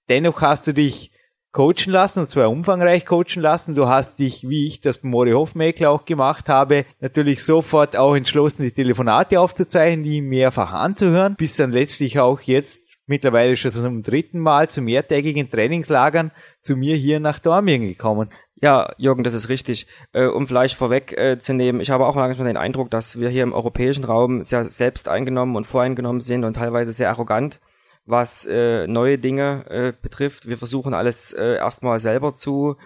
Dennoch 0.09 0.41
hast 0.41 0.67
du 0.67 0.73
dich 0.73 1.13
coachen 1.53 1.93
lassen, 1.93 2.21
und 2.21 2.31
zwar 2.31 2.51
umfangreich 2.51 3.05
coachen 3.05 3.43
lassen. 3.43 3.75
Du 3.75 3.89
hast 3.89 4.19
dich, 4.19 4.49
wie 4.49 4.65
ich 4.65 4.81
das 4.81 4.99
bei 4.99 5.09
Mori 5.09 5.33
Hofmeckler 5.33 5.91
auch 5.91 6.05
gemacht 6.05 6.49
habe, 6.49 6.85
natürlich 7.01 7.45
sofort 7.45 7.97
auch 7.97 8.15
entschlossen, 8.15 8.63
die 8.63 8.73
Telefonate 8.73 9.41
aufzuzeichnen, 9.41 10.05
die 10.05 10.21
mehrfach 10.21 10.73
anzuhören, 10.73 11.37
bis 11.37 11.57
dann 11.57 11.73
letztlich 11.73 12.19
auch 12.19 12.41
jetzt 12.41 12.88
mittlerweile 13.09 13.57
schon 13.57 13.71
zum 13.71 14.03
dritten 14.03 14.39
Mal 14.39 14.69
zu 14.69 14.83
mehrtägigen 14.83 15.51
Trainingslagern 15.51 16.31
zu 16.61 16.77
mir 16.77 16.97
hier 16.97 17.21
nach 17.21 17.39
Dormien 17.39 17.83
gekommen. 17.83 18.31
Ja, 18.61 18.93
Jürgen, 18.99 19.23
das 19.23 19.35
ist 19.35 19.49
richtig. 19.49 19.87
Äh, 20.13 20.27
um 20.27 20.47
vielleicht 20.47 20.77
vorweg 20.77 21.17
äh, 21.17 21.39
zu 21.39 21.55
nehmen, 21.55 21.81
ich 21.81 21.91
habe 21.91 22.07
auch 22.07 22.17
langsam 22.17 22.47
den 22.47 22.57
Eindruck, 22.57 22.91
dass 22.91 23.21
wir 23.21 23.29
hier 23.29 23.45
im 23.45 23.53
europäischen 23.53 24.05
Raum 24.05 24.43
sehr 24.43 24.65
selbst 24.65 25.09
eingenommen 25.09 25.57
und 25.57 25.67
voreingenommen 25.67 26.21
sind 26.21 26.45
und 26.45 26.55
teilweise 26.55 26.93
sehr 26.93 27.11
arrogant, 27.11 27.61
was 28.05 28.47
äh, 28.47 28.87
neue 28.87 29.19
Dinge 29.19 29.65
äh, 29.69 29.93
betrifft. 30.01 30.49
Wir 30.49 30.59
versuchen 30.59 30.93
alles 30.93 31.33
äh, 31.33 31.57
erstmal 31.57 32.01
selber 32.01 32.35
zu 32.35 32.77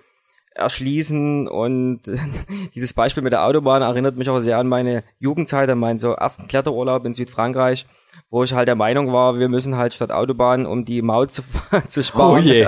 erschließen 0.54 1.48
und 1.48 2.02
dieses 2.74 2.92
Beispiel 2.92 3.22
mit 3.22 3.32
der 3.32 3.46
Autobahn 3.46 3.80
erinnert 3.80 4.16
mich 4.16 4.28
auch 4.28 4.40
sehr 4.40 4.58
an 4.58 4.68
meine 4.68 5.04
Jugendzeit, 5.18 5.70
an 5.70 5.78
meinen 5.78 5.98
so 5.98 6.12
ersten 6.12 6.48
Kletterurlaub 6.48 7.06
in 7.06 7.14
Südfrankreich 7.14 7.86
wo 8.30 8.44
ich 8.44 8.52
halt 8.52 8.68
der 8.68 8.74
Meinung 8.74 9.12
war, 9.12 9.38
wir 9.38 9.48
müssen 9.48 9.76
halt 9.76 9.94
statt 9.94 10.10
Autobahn, 10.10 10.66
um 10.66 10.84
die 10.84 11.02
Maut 11.02 11.32
zu, 11.32 11.42
zu 11.88 12.02
sparen. 12.02 12.34
Oh 12.34 12.38
je. 12.38 12.66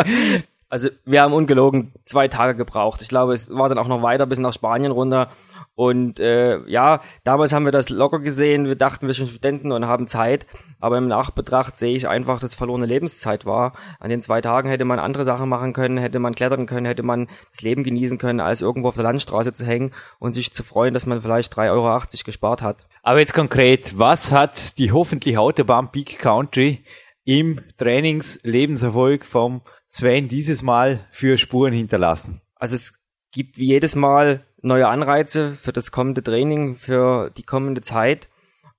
Also 0.68 0.88
wir 1.04 1.22
haben 1.22 1.32
ungelogen 1.32 1.92
zwei 2.04 2.28
Tage 2.28 2.56
gebraucht. 2.56 3.00
Ich 3.02 3.08
glaube, 3.08 3.34
es 3.34 3.54
war 3.54 3.68
dann 3.68 3.78
auch 3.78 3.88
noch 3.88 4.02
weiter 4.02 4.26
bis 4.26 4.38
nach 4.38 4.52
Spanien 4.52 4.92
runter. 4.92 5.30
Und 5.76 6.20
äh, 6.20 6.60
ja, 6.68 7.02
damals 7.24 7.52
haben 7.52 7.64
wir 7.64 7.72
das 7.72 7.88
locker 7.88 8.20
gesehen. 8.20 8.66
Wir 8.66 8.76
dachten, 8.76 9.08
wir 9.08 9.14
sind 9.14 9.28
Studenten 9.28 9.72
und 9.72 9.86
haben 9.86 10.06
Zeit. 10.06 10.46
Aber 10.78 10.98
im 10.98 11.08
Nachbetracht 11.08 11.76
sehe 11.76 11.96
ich 11.96 12.06
einfach, 12.08 12.38
dass 12.38 12.54
verlorene 12.54 12.86
Lebenszeit 12.86 13.44
war. 13.44 13.72
An 13.98 14.10
den 14.10 14.22
zwei 14.22 14.40
Tagen 14.40 14.68
hätte 14.68 14.84
man 14.84 15.00
andere 15.00 15.24
Sachen 15.24 15.48
machen 15.48 15.72
können, 15.72 15.98
hätte 15.98 16.20
man 16.20 16.34
klettern 16.34 16.66
können, 16.66 16.86
hätte 16.86 17.02
man 17.02 17.28
das 17.50 17.62
Leben 17.62 17.82
genießen 17.82 18.18
können, 18.18 18.40
als 18.40 18.60
irgendwo 18.60 18.88
auf 18.88 18.94
der 18.94 19.02
Landstraße 19.02 19.52
zu 19.52 19.66
hängen 19.66 19.92
und 20.20 20.34
sich 20.34 20.52
zu 20.54 20.62
freuen, 20.62 20.94
dass 20.94 21.06
man 21.06 21.22
vielleicht 21.22 21.52
3,80 21.54 21.70
Euro 21.72 22.00
gespart 22.24 22.62
hat. 22.62 22.86
Aber 23.02 23.18
jetzt 23.18 23.34
konkret, 23.34 23.98
was 23.98 24.30
hat 24.30 24.78
die 24.78 24.92
hoffentlich 24.92 25.38
Autobahn 25.38 25.90
Peak 25.90 26.18
Country 26.18 26.84
im 27.24 27.60
Trainingslebenserfolg 27.78 29.24
vom 29.24 29.62
Sven 29.88 30.28
dieses 30.28 30.62
Mal 30.62 31.08
für 31.10 31.36
Spuren 31.36 31.72
hinterlassen? 31.72 32.42
Also 32.54 32.76
es 32.76 33.00
gibt 33.32 33.58
wie 33.58 33.66
jedes 33.66 33.96
Mal 33.96 34.44
neue 34.64 34.88
Anreize 34.88 35.56
für 35.60 35.72
das 35.72 35.92
kommende 35.92 36.22
Training, 36.22 36.76
für 36.76 37.30
die 37.30 37.42
kommende 37.42 37.82
Zeit. 37.82 38.28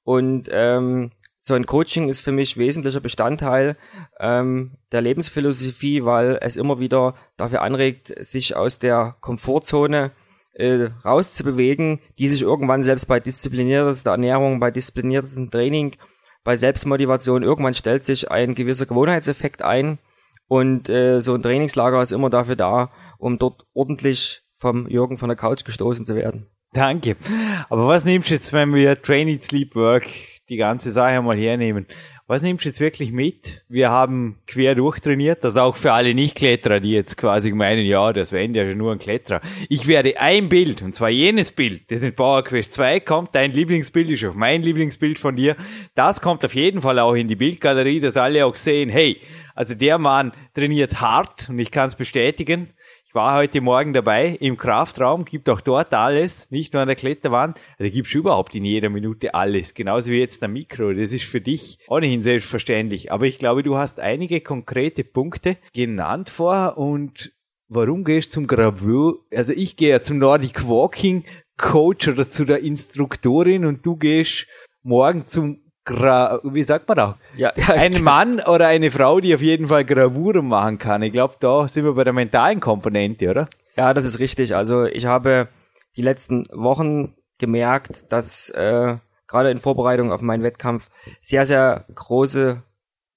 Und 0.04 0.50
ähm, 0.52 1.12
so 1.40 1.54
ein 1.54 1.68
Coaching 1.68 2.10
ist 2.10 2.20
für 2.20 2.32
mich 2.32 2.58
wesentlicher 2.58 3.00
Bestandteil 3.00 3.78
ähm, 4.20 4.78
der 4.92 5.02
Lebensphilosophie, 5.02 6.04
weil 6.04 6.40
es 6.42 6.56
immer 6.56 6.80
wieder 6.80 7.16
dafür 7.38 7.62
anregt, 7.62 8.14
sich 8.26 8.56
aus 8.56 8.80
der 8.80 9.16
Komfortzone 9.22 10.12
äh, 10.54 10.90
rauszubewegen, 11.04 12.00
die 12.18 12.30
sich 12.30 12.42
irgendwann 12.42 12.84
selbst 12.84 13.06
bei 13.06 13.20
disziplinierter 13.20 14.10
Ernährung, 14.10 14.60
bei 14.60 14.72
diszipliniertem 14.72 15.52
Training, 15.52 15.98
bei 16.44 16.56
Selbstmotivation, 16.56 17.44
irgendwann 17.44 17.74
stellt 17.74 18.06
sich 18.06 18.32
ein 18.32 18.56
gewisser 18.56 18.86
Gewohnheitseffekt 18.86 19.62
ein 19.62 20.00
und 20.48 20.90
äh, 20.90 21.22
so 21.22 21.34
ein 21.36 21.44
Trainingslager 21.44 22.02
ist 22.02 22.12
immer 22.12 22.30
dafür 22.30 22.56
da, 22.56 22.92
um 23.18 23.38
dort 23.38 23.66
ordentlich 23.74 24.45
vom 24.66 24.88
Jürgen 24.88 25.20
von 25.20 25.30
der 25.30 25.38
Couch 25.38 25.64
gestoßen 25.64 26.08
zu 26.08 26.16
werden. 26.16 26.48
Danke. 26.74 27.18
Aber 27.70 27.88
was 27.88 28.04
nimmst 28.04 28.32
du 28.32 28.34
jetzt, 28.34 28.52
wenn 28.52 28.74
wir 28.74 29.00
Training 29.00 29.40
Sleep 29.40 29.76
Work 29.76 30.08
die 30.50 30.58
ganze 30.58 30.90
Sache 30.90 31.22
mal 31.22 31.38
hernehmen? 31.38 31.86
Was 32.26 32.42
nimmst 32.42 32.66
du 32.66 32.70
jetzt 32.70 32.80
wirklich 32.80 33.12
mit? 33.12 33.64
Wir 33.70 33.92
haben 33.92 34.40
quer 34.48 34.74
durchtrainiert, 34.74 35.44
das 35.44 35.56
auch 35.56 35.76
für 35.76 35.94
alle 35.94 36.16
Nicht-Kletterer, 36.16 36.80
die 36.80 36.90
jetzt 36.90 37.16
quasi 37.18 37.52
meinen, 37.52 37.86
ja, 37.86 38.12
das 38.12 38.32
wäre 38.32 38.48
ja 38.48 38.74
nur 38.74 38.92
ein 38.92 38.98
Kletterer. 38.98 39.42
Ich 39.70 39.86
werde 39.86 40.20
ein 40.20 40.50
Bild, 40.50 40.82
und 40.82 40.96
zwar 40.96 41.12
jenes 41.12 41.52
Bild, 41.52 41.92
das 41.92 42.02
in 42.02 42.16
Power 42.16 42.44
Quest 42.44 42.74
2 42.74 43.02
kommt, 43.02 43.36
dein 43.36 43.52
Lieblingsbild 43.52 44.10
ist 44.10 44.26
auch 44.26 44.34
mein 44.34 44.64
Lieblingsbild 44.64 45.20
von 45.20 45.36
dir. 45.36 45.56
Das 45.94 46.20
kommt 46.20 46.44
auf 46.44 46.56
jeden 46.56 46.82
Fall 46.82 46.98
auch 46.98 47.14
in 47.14 47.28
die 47.28 47.36
Bildgalerie, 47.36 48.00
dass 48.00 48.18
alle 48.18 48.48
auch 48.48 48.56
sehen, 48.56 48.90
hey, 48.90 49.22
also 49.54 49.76
der 49.76 50.00
Mann 50.00 50.32
trainiert 50.56 51.00
hart 51.02 51.50
und 51.50 51.60
ich 51.60 51.70
kann 51.70 51.90
es 51.90 51.96
bestätigen 51.96 52.74
war 53.16 53.38
heute 53.38 53.62
Morgen 53.62 53.94
dabei 53.94 54.38
im 54.42 54.58
Kraftraum, 54.58 55.24
gibt 55.24 55.50
auch 55.50 55.62
dort 55.62 55.94
alles, 55.94 56.52
nicht 56.52 56.74
nur 56.74 56.82
an 56.82 56.90
der 56.90 56.98
Kletterwand, 56.98 57.58
da 57.80 57.88
gibt's 57.88 58.14
überhaupt 58.14 58.54
in 58.56 58.66
jeder 58.66 58.90
Minute 58.90 59.34
alles, 59.34 59.74
genauso 59.74 60.12
wie 60.12 60.20
jetzt 60.20 60.44
am 60.44 60.52
Mikro. 60.54 60.94
Das 60.94 61.14
ist 61.14 61.24
für 61.24 61.40
dich 61.40 61.80
ohnehin 61.88 62.22
selbstverständlich. 62.22 63.12
Aber 63.14 63.26
ich 63.26 63.40
glaube, 63.40 63.64
du 63.64 63.78
hast 63.78 64.02
einige 64.02 64.42
konkrete 64.42 65.06
Punkte 65.06 65.58
genannt 65.74 66.30
vorher 66.30 66.78
und 66.78 67.32
warum 67.70 68.04
gehst 68.04 68.32
du 68.32 68.42
zum 68.42 68.48
Gravur? 68.48 69.26
Also 69.34 69.54
ich 69.54 69.78
gehe 69.78 69.90
ja 69.90 70.02
zum 70.02 70.18
Nordic 70.18 70.68
Walking 70.68 71.24
Coach 71.58 72.10
oder 72.10 72.30
zu 72.30 72.44
der 72.44 72.60
Instruktorin 72.60 73.66
und 73.66 73.86
du 73.86 73.96
gehst 73.96 74.46
morgen 74.84 75.26
zum 75.26 75.65
Gra 75.86 76.42
wie 76.44 76.64
sagt 76.64 76.88
man 76.88 76.98
da? 76.98 77.18
Ja, 77.38 77.54
ja, 77.56 77.68
ein 77.76 78.04
Mann 78.04 78.40
oder 78.40 78.68
eine 78.68 78.90
Frau, 78.90 79.20
die 79.20 79.34
auf 79.36 79.42
jeden 79.42 79.68
Fall 79.68 79.86
Gravuren 79.86 80.48
machen 80.48 80.80
kann. 80.80 81.04
Ich 81.04 81.14
glaube, 81.14 81.36
da 81.40 81.68
sind 81.68 81.86
wir 81.86 81.94
bei 81.94 82.04
der 82.04 82.14
mentalen 82.14 82.60
Komponente, 82.60 83.30
oder? 83.30 83.48
Ja, 83.78 83.94
das 83.94 84.06
ist 84.06 84.20
richtig. 84.20 84.56
Also 84.56 84.86
ich 84.86 85.06
habe 85.06 85.48
die 85.96 86.02
letzten 86.02 86.48
Wochen 86.52 87.16
gemerkt, 87.38 88.12
dass 88.12 88.50
äh, 88.50 88.98
gerade 89.28 89.52
in 89.52 89.60
Vorbereitung 89.60 90.12
auf 90.12 90.22
meinen 90.22 90.44
Wettkampf 90.44 90.90
sehr, 91.22 91.46
sehr 91.46 91.86
große 91.94 92.64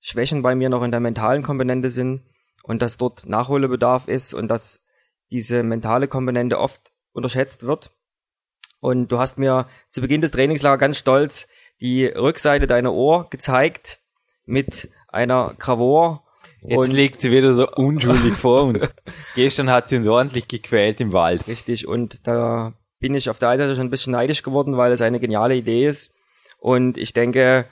Schwächen 0.00 0.42
bei 0.42 0.54
mir 0.54 0.68
noch 0.68 0.82
in 0.82 0.90
der 0.90 1.00
mentalen 1.00 1.42
Komponente 1.42 1.90
sind 1.90 2.22
und 2.62 2.82
dass 2.82 2.98
dort 2.98 3.26
Nachholbedarf 3.26 4.08
ist 4.08 4.34
und 4.34 4.48
dass 4.48 4.84
diese 5.30 5.62
mentale 5.62 6.08
Komponente 6.08 6.58
oft 6.58 6.92
unterschätzt 7.12 7.62
wird. 7.62 7.90
Und 8.80 9.08
du 9.08 9.18
hast 9.18 9.38
mir 9.38 9.66
zu 9.88 10.00
Beginn 10.00 10.20
des 10.20 10.30
Trainingslagers 10.30 10.78
ganz 10.78 10.98
stolz 10.98 11.48
die 11.80 12.06
Rückseite 12.06 12.66
deiner 12.66 12.92
Ohr 12.92 13.28
gezeigt 13.30 14.00
mit 14.44 14.88
einer 15.08 15.54
Gravur. 15.58 16.22
Jetzt 16.60 16.92
liegt 16.92 17.20
sie 17.20 17.30
wieder 17.30 17.52
so 17.52 17.70
unschuldig 17.70 18.34
vor 18.34 18.64
uns. 18.64 18.92
Gestern 19.34 19.70
hat 19.70 19.88
sie 19.88 19.96
uns 19.96 20.06
ordentlich 20.08 20.48
gequält 20.48 21.00
im 21.00 21.12
Wald. 21.12 21.46
Richtig, 21.46 21.86
und 21.86 22.26
da 22.26 22.72
bin 22.98 23.14
ich 23.14 23.30
auf 23.30 23.38
der 23.38 23.50
einen 23.50 23.60
Seite 23.60 23.76
schon 23.76 23.86
ein 23.86 23.90
bisschen 23.90 24.12
neidisch 24.12 24.42
geworden, 24.42 24.76
weil 24.76 24.90
es 24.90 25.00
eine 25.00 25.20
geniale 25.20 25.54
Idee 25.54 25.86
ist. 25.86 26.12
Und 26.58 26.98
ich 26.98 27.12
denke, 27.12 27.66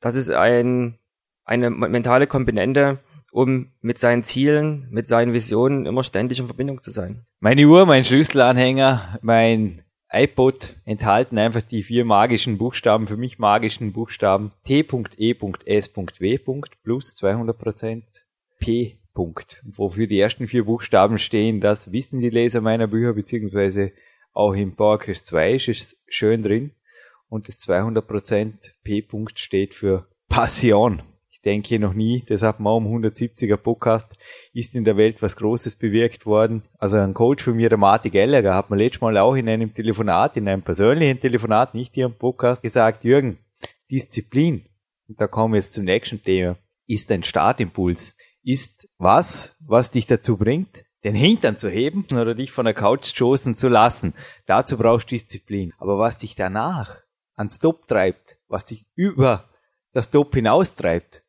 das 0.00 0.16
ist 0.16 0.30
ein, 0.30 0.98
eine 1.44 1.70
mentale 1.70 2.26
Komponente, 2.26 2.98
um 3.30 3.70
mit 3.80 4.00
seinen 4.00 4.24
Zielen, 4.24 4.88
mit 4.90 5.06
seinen 5.06 5.32
Visionen 5.32 5.86
immer 5.86 6.02
ständig 6.02 6.40
in 6.40 6.46
Verbindung 6.46 6.82
zu 6.82 6.90
sein. 6.90 7.26
Meine 7.38 7.64
Uhr, 7.66 7.86
mein 7.86 8.04
Schlüsselanhänger, 8.04 9.18
mein 9.22 9.82
iPod 10.10 10.76
enthalten 10.84 11.36
einfach 11.38 11.62
die 11.62 11.82
vier 11.82 12.04
magischen 12.04 12.58
Buchstaben, 12.58 13.08
für 13.08 13.16
mich 13.16 13.38
magischen 13.38 13.92
Buchstaben 13.92 14.52
T.E.S.W. 14.64 16.38
plus 16.82 17.16
200% 17.16 18.02
P. 18.58 18.98
Wofür 19.64 20.06
die 20.06 20.20
ersten 20.20 20.46
vier 20.46 20.64
Buchstaben 20.64 21.18
stehen, 21.18 21.60
das 21.60 21.90
wissen 21.90 22.20
die 22.20 22.30
Leser 22.30 22.60
meiner 22.60 22.86
Bücher, 22.86 23.14
beziehungsweise 23.14 23.92
auch 24.32 24.52
im 24.52 24.76
PowerQuest 24.76 25.26
2 25.28 25.54
ist 25.54 25.68
es 25.68 25.96
schön 26.06 26.42
drin. 26.42 26.72
Und 27.28 27.48
das 27.48 27.58
200% 27.66 28.72
P. 28.84 29.04
steht 29.34 29.74
für 29.74 30.06
Passion 30.28 31.02
denke 31.46 31.78
noch 31.78 31.94
nie, 31.94 32.22
deshalb 32.28 32.60
mal 32.60 32.72
um 32.72 32.86
170er 32.86 33.56
Podcast, 33.56 34.08
ist 34.52 34.74
in 34.74 34.84
der 34.84 34.96
Welt 34.96 35.22
was 35.22 35.36
Großes 35.36 35.76
bewirkt 35.76 36.26
worden. 36.26 36.64
Also 36.78 36.98
ein 36.98 37.14
Coach 37.14 37.44
von 37.44 37.56
mir, 37.56 37.68
der 37.68 37.78
Martin 37.78 38.12
Gallagher, 38.12 38.54
hat 38.54 38.68
mir 38.68 38.76
letztes 38.76 39.00
Mal 39.00 39.16
auch 39.16 39.36
in 39.36 39.48
einem 39.48 39.72
Telefonat, 39.72 40.36
in 40.36 40.48
einem 40.48 40.62
persönlichen 40.62 41.20
Telefonat, 41.20 41.74
nicht 41.74 41.94
hier 41.94 42.06
im 42.06 42.14
Podcast, 42.14 42.62
gesagt, 42.62 43.04
Jürgen, 43.04 43.38
Disziplin, 43.90 44.66
und 45.08 45.20
da 45.20 45.28
kommen 45.28 45.54
wir 45.54 45.58
jetzt 45.58 45.74
zum 45.74 45.84
nächsten 45.84 46.22
Thema, 46.22 46.56
ist 46.86 47.10
ein 47.12 47.22
Startimpuls, 47.22 48.16
ist 48.42 48.88
was, 48.98 49.56
was 49.60 49.92
dich 49.92 50.06
dazu 50.06 50.36
bringt, 50.36 50.84
den 51.04 51.14
Hintern 51.14 51.56
zu 51.56 51.68
heben 51.68 52.04
oder 52.12 52.34
dich 52.34 52.50
von 52.50 52.64
der 52.64 52.74
Couch 52.74 53.06
stoßen 53.06 53.54
zu 53.54 53.68
lassen. 53.68 54.14
Dazu 54.46 54.76
brauchst 54.76 55.10
du 55.10 55.14
Disziplin. 55.14 55.72
Aber 55.78 55.98
was 55.98 56.18
dich 56.18 56.34
danach 56.34 56.96
ans 57.36 57.60
Top 57.60 57.86
treibt, 57.86 58.36
was 58.48 58.64
dich 58.64 58.86
über 58.96 59.48
das 59.92 60.10
Top 60.10 60.34
hinaustreibt, 60.34 61.22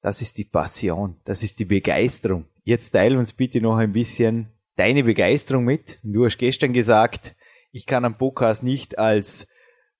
das 0.00 0.22
ist 0.22 0.38
die 0.38 0.44
Passion, 0.44 1.16
das 1.24 1.42
ist 1.42 1.58
die 1.58 1.64
Begeisterung. 1.64 2.46
Jetzt 2.64 2.90
teil 2.90 3.16
uns 3.16 3.32
bitte 3.32 3.60
noch 3.60 3.76
ein 3.76 3.92
bisschen 3.92 4.48
deine 4.76 5.02
Begeisterung 5.02 5.64
mit. 5.64 5.98
Du 6.02 6.24
hast 6.24 6.38
gestern 6.38 6.72
gesagt, 6.72 7.34
ich 7.72 7.86
kann 7.86 8.04
am 8.04 8.16
Podcast 8.16 8.62
nicht 8.62 8.98
als 8.98 9.48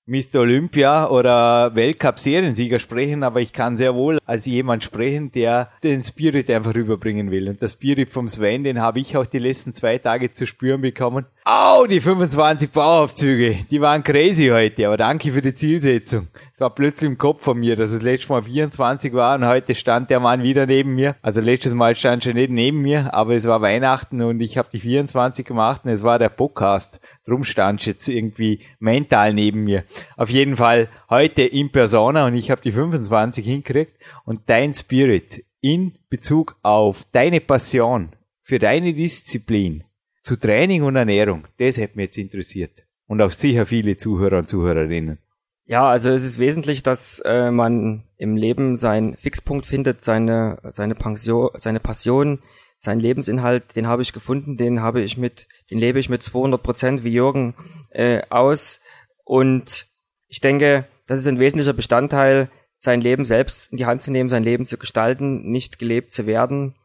Mr. 0.09 0.39
Olympia 0.39 1.07
oder 1.07 1.75
Weltcup-Seriensieger 1.75 2.79
sprechen, 2.79 3.21
aber 3.21 3.41
ich 3.41 3.53
kann 3.53 3.77
sehr 3.77 3.93
wohl 3.93 4.17
als 4.25 4.47
jemand 4.47 4.83
sprechen, 4.83 5.31
der 5.31 5.69
den 5.83 6.01
Spirit 6.01 6.49
einfach 6.49 6.73
rüberbringen 6.73 7.29
will. 7.29 7.47
Und 7.47 7.61
der 7.61 7.67
Spirit 7.67 8.09
vom 8.09 8.27
Sven, 8.27 8.63
den 8.63 8.81
habe 8.81 8.99
ich 8.99 9.15
auch 9.15 9.27
die 9.27 9.37
letzten 9.37 9.75
zwei 9.75 9.99
Tage 9.99 10.33
zu 10.33 10.47
spüren 10.47 10.81
bekommen. 10.81 11.27
Au, 11.45 11.87
die 11.87 12.01
25 12.01 12.69
Bauaufzüge, 12.71 13.65
die 13.71 13.79
waren 13.79 14.03
crazy 14.03 14.49
heute, 14.49 14.85
aber 14.85 14.97
danke 14.97 15.31
für 15.31 15.41
die 15.41 15.55
Zielsetzung. 15.55 16.27
Es 16.53 16.59
war 16.59 16.69
plötzlich 16.69 17.09
im 17.09 17.17
Kopf 17.17 17.43
von 17.43 17.57
mir, 17.57 17.77
dass 17.77 17.91
es 17.91 18.01
letztes 18.01 18.29
Mal 18.29 18.43
24 18.43 19.13
war 19.13 19.35
und 19.35 19.47
heute 19.47 19.73
stand 19.73 20.09
der 20.09 20.19
Mann 20.19 20.43
wieder 20.43 20.65
neben 20.65 20.93
mir. 20.93 21.15
Also 21.21 21.39
letztes 21.39 21.73
Mal 21.73 21.95
stand 21.95 22.25
schon 22.25 22.33
nicht 22.33 22.51
neben 22.51 22.81
mir, 22.81 23.13
aber 23.13 23.35
es 23.35 23.47
war 23.47 23.61
Weihnachten 23.61 24.21
und 24.21 24.41
ich 24.41 24.57
habe 24.57 24.67
die 24.71 24.81
24 24.81 25.45
gemacht 25.45 25.85
und 25.85 25.91
es 25.91 26.03
war 26.03 26.19
der 26.19 26.29
Podcast. 26.29 26.99
Drum 27.25 27.45
stand 27.45 27.85
jetzt 27.85 28.09
irgendwie 28.09 28.59
mental 28.79 29.33
neben 29.33 29.63
mir. 29.63 29.85
Auf 30.17 30.29
jeden 30.29 30.57
Fall 30.57 30.89
heute 31.09 31.43
in 31.43 31.71
Persona 31.71 32.27
und 32.27 32.35
ich 32.35 32.51
habe 32.51 32.61
die 32.61 32.73
25 32.73 33.45
hinkriegt 33.45 33.93
und 34.25 34.41
dein 34.47 34.73
Spirit 34.73 35.45
in 35.61 35.97
Bezug 36.09 36.57
auf 36.63 37.05
deine 37.13 37.39
Passion 37.39 38.09
für 38.43 38.59
deine 38.59 38.93
Disziplin 38.93 39.83
zu 40.21 40.35
Training 40.35 40.83
und 40.83 40.95
Ernährung, 40.95 41.47
das 41.57 41.77
hätte 41.77 41.97
mich 41.97 42.05
jetzt 42.05 42.17
interessiert. 42.17 42.83
Und 43.07 43.21
auch 43.21 43.31
sicher 43.31 43.65
viele 43.65 43.97
Zuhörer 43.97 44.39
und 44.39 44.47
Zuhörerinnen. 44.47 45.19
Ja, 45.65 45.87
also 45.87 46.09
es 46.09 46.23
ist 46.23 46.39
wesentlich, 46.39 46.81
dass 46.83 47.19
äh, 47.19 47.51
man 47.51 48.03
im 48.17 48.35
Leben 48.35 48.75
seinen 48.77 49.15
Fixpunkt 49.15 49.65
findet, 49.65 50.03
seine 50.03 50.57
seine 50.63 50.95
Pension, 50.95 51.51
seine 51.55 51.79
Passion, 51.79 52.39
seinen 52.79 52.99
Lebensinhalt, 52.99 53.75
den 53.75 53.87
habe 53.87 54.01
ich 54.01 54.13
gefunden, 54.13 54.57
den 54.57 54.81
habe 54.81 55.01
ich 55.01 55.17
mit, 55.17 55.47
den 55.69 55.77
lebe 55.77 55.99
ich 55.99 56.09
mit 56.09 56.23
200 56.23 56.63
Prozent 56.63 57.03
wie 57.03 57.11
Jürgen 57.11 57.53
äh, 57.91 58.21
aus 58.29 58.79
und 59.25 59.85
ich 60.27 60.41
denke, 60.41 60.87
das 61.07 61.19
ist 61.19 61.27
ein 61.27 61.39
wesentlicher 61.39 61.73
Bestandteil, 61.73 62.49
sein 62.77 63.01
Leben 63.01 63.25
selbst 63.25 63.71
in 63.71 63.77
die 63.77 63.85
Hand 63.85 64.01
zu 64.01 64.11
nehmen, 64.11 64.29
sein 64.29 64.43
Leben 64.43 64.65
zu 64.65 64.77
gestalten, 64.77 65.51
nicht 65.51 65.77
gelebt 65.77 66.13
zu 66.13 66.25
werden. 66.25 66.75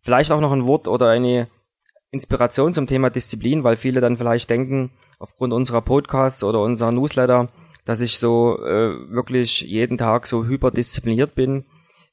Vielleicht 0.00 0.32
auch 0.32 0.40
noch 0.40 0.52
ein 0.52 0.66
Wort 0.66 0.88
oder 0.88 1.10
eine 1.10 1.48
Inspiration 2.12 2.74
zum 2.74 2.86
Thema 2.86 3.10
Disziplin, 3.10 3.64
weil 3.64 3.76
viele 3.76 4.00
dann 4.00 4.18
vielleicht 4.18 4.48
denken, 4.50 4.90
aufgrund 5.18 5.52
unserer 5.52 5.80
Podcasts 5.80 6.44
oder 6.44 6.60
unserer 6.60 6.92
Newsletter, 6.92 7.48
dass 7.86 8.02
ich 8.02 8.18
so 8.18 8.58
äh, 8.62 9.10
wirklich 9.10 9.62
jeden 9.62 9.96
Tag 9.98 10.26
so 10.26 10.44
hyperdiszipliniert 10.44 11.34
bin. 11.34 11.64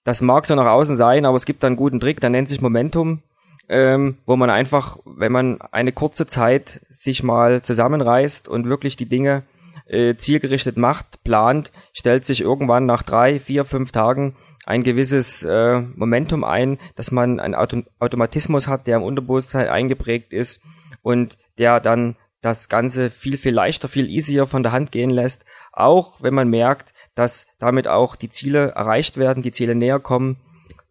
Das 0.05 0.21
mag 0.21 0.45
so 0.45 0.55
nach 0.55 0.71
außen 0.71 0.95
sein, 0.95 1.25
aber 1.25 1.35
es 1.35 1.45
gibt 1.45 1.63
einen 1.65 1.75
guten 1.75 1.99
Trick, 1.99 2.21
der 2.21 2.29
nennt 2.29 2.47
sich 2.47 2.61
Momentum, 2.61 3.21
ähm, 3.67 4.17
wo 4.25 4.37
man 4.37 4.49
einfach, 4.49 4.97
wenn 5.05 5.33
man 5.33 5.61
eine 5.61 5.91
kurze 5.91 6.25
Zeit 6.27 6.81
sich 6.89 7.21
mal 7.21 7.61
zusammenreißt 7.61 8.47
und 8.47 8.69
wirklich 8.69 8.95
die 8.95 9.09
Dinge 9.09 9.43
äh, 9.85 10.15
zielgerichtet 10.15 10.77
macht, 10.77 11.23
plant, 11.25 11.71
stellt 11.91 12.25
sich 12.25 12.41
irgendwann 12.41 12.85
nach 12.85 13.03
drei, 13.03 13.39
vier, 13.39 13.65
fünf 13.65 13.91
Tagen 13.91 14.37
ein 14.65 14.83
gewisses 14.83 15.43
äh, 15.43 15.79
Momentum 15.95 16.43
ein, 16.43 16.77
dass 16.95 17.11
man 17.11 17.39
einen 17.39 17.55
Auto 17.55 17.83
Automatismus 17.99 18.67
hat, 18.67 18.87
der 18.87 18.97
im 18.97 19.03
Unterbewusstsein 19.03 19.67
eingeprägt 19.67 20.33
ist 20.33 20.61
und 21.01 21.37
der 21.57 21.79
dann 21.79 22.15
das 22.41 22.69
Ganze 22.69 23.09
viel, 23.09 23.37
viel 23.37 23.53
leichter, 23.53 23.87
viel 23.87 24.09
easier 24.09 24.47
von 24.47 24.63
der 24.63 24.71
Hand 24.71 24.91
gehen 24.91 25.09
lässt, 25.09 25.43
auch 25.73 26.21
wenn 26.21 26.33
man 26.33 26.49
merkt, 26.49 26.93
dass 27.13 27.47
damit 27.59 27.87
auch 27.87 28.15
die 28.15 28.29
Ziele 28.29 28.69
erreicht 28.71 29.17
werden, 29.17 29.43
die 29.43 29.51
Ziele 29.51 29.75
näher 29.75 29.99
kommen. 29.99 30.37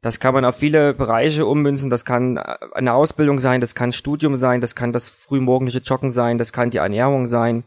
Das 0.02 0.20
kann 0.20 0.34
man 0.34 0.44
auf 0.44 0.56
viele 0.56 0.94
Bereiche 0.94 1.46
ummünzen. 1.46 1.90
Das 1.90 2.04
kann 2.04 2.38
eine 2.38 2.92
Ausbildung 2.92 3.40
sein, 3.40 3.60
das 3.60 3.74
kann 3.74 3.92
Studium 3.92 4.36
sein, 4.36 4.60
das 4.60 4.74
kann 4.76 4.92
das 4.92 5.08
frühmorgendliche 5.08 5.80
Joggen 5.80 6.12
sein, 6.12 6.38
das 6.38 6.52
kann 6.52 6.70
die 6.70 6.78
Ernährung 6.78 7.26
sein 7.26 7.64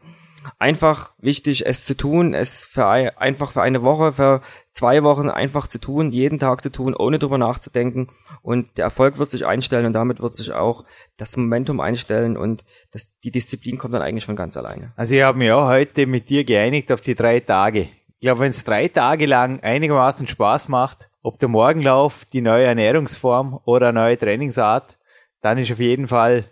einfach 0.59 1.11
wichtig, 1.19 1.65
es 1.65 1.85
zu 1.85 1.95
tun, 1.95 2.33
es 2.33 2.63
für 2.63 2.87
ein, 2.87 3.09
einfach 3.17 3.51
für 3.51 3.61
eine 3.61 3.83
Woche, 3.83 4.13
für 4.13 4.41
zwei 4.73 5.03
Wochen 5.03 5.29
einfach 5.29 5.67
zu 5.67 5.79
tun, 5.79 6.11
jeden 6.11 6.39
Tag 6.39 6.61
zu 6.61 6.71
tun, 6.71 6.95
ohne 6.95 7.19
drüber 7.19 7.37
nachzudenken. 7.37 8.09
Und 8.41 8.77
der 8.77 8.85
Erfolg 8.85 9.17
wird 9.17 9.31
sich 9.31 9.45
einstellen 9.45 9.85
und 9.85 9.93
damit 9.93 10.21
wird 10.21 10.35
sich 10.35 10.53
auch 10.53 10.85
das 11.17 11.35
Momentum 11.37 11.79
einstellen 11.79 12.37
und 12.37 12.63
das, 12.91 13.07
die 13.23 13.31
Disziplin 13.31 13.77
kommt 13.77 13.93
dann 13.93 14.01
eigentlich 14.01 14.25
von 14.25 14.35
ganz 14.35 14.57
alleine. 14.57 14.93
Also 14.95 15.15
ich 15.15 15.21
habe 15.21 15.37
mich 15.37 15.51
auch 15.51 15.67
heute 15.67 16.07
mit 16.07 16.29
dir 16.29 16.43
geeinigt 16.43 16.91
auf 16.91 17.01
die 17.01 17.15
drei 17.15 17.39
Tage. 17.39 17.89
Ich 18.19 18.21
glaube, 18.21 18.41
wenn 18.41 18.51
es 18.51 18.63
drei 18.63 18.87
Tage 18.87 19.25
lang 19.25 19.59
einigermaßen 19.61 20.27
Spaß 20.27 20.69
macht, 20.69 21.09
ob 21.21 21.39
der 21.39 21.49
Morgenlauf, 21.49 22.25
die 22.25 22.41
neue 22.41 22.65
Ernährungsform 22.65 23.59
oder 23.65 23.89
eine 23.89 23.99
neue 23.99 24.17
Trainingsart, 24.17 24.97
dann 25.41 25.57
ist 25.57 25.71
auf 25.71 25.79
jeden 25.79 26.07
Fall 26.07 26.45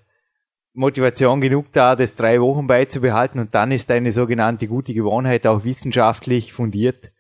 Motivation 0.74 1.42
genug 1.42 1.72
da, 1.74 1.96
das 1.96 2.16
drei 2.16 2.40
Wochen 2.42 2.68
beizubehalten 2.68 3.40
und 3.40 3.56
dann 3.56 3.72
ist 3.72 3.90
eine 3.92 4.12
sogenannte 4.12 4.68
gute 4.68 4.94
Gewohnheit 4.94 5.48
auch 5.48 5.64
wissenschaftlich 5.64 6.54
fundiert 6.54 7.12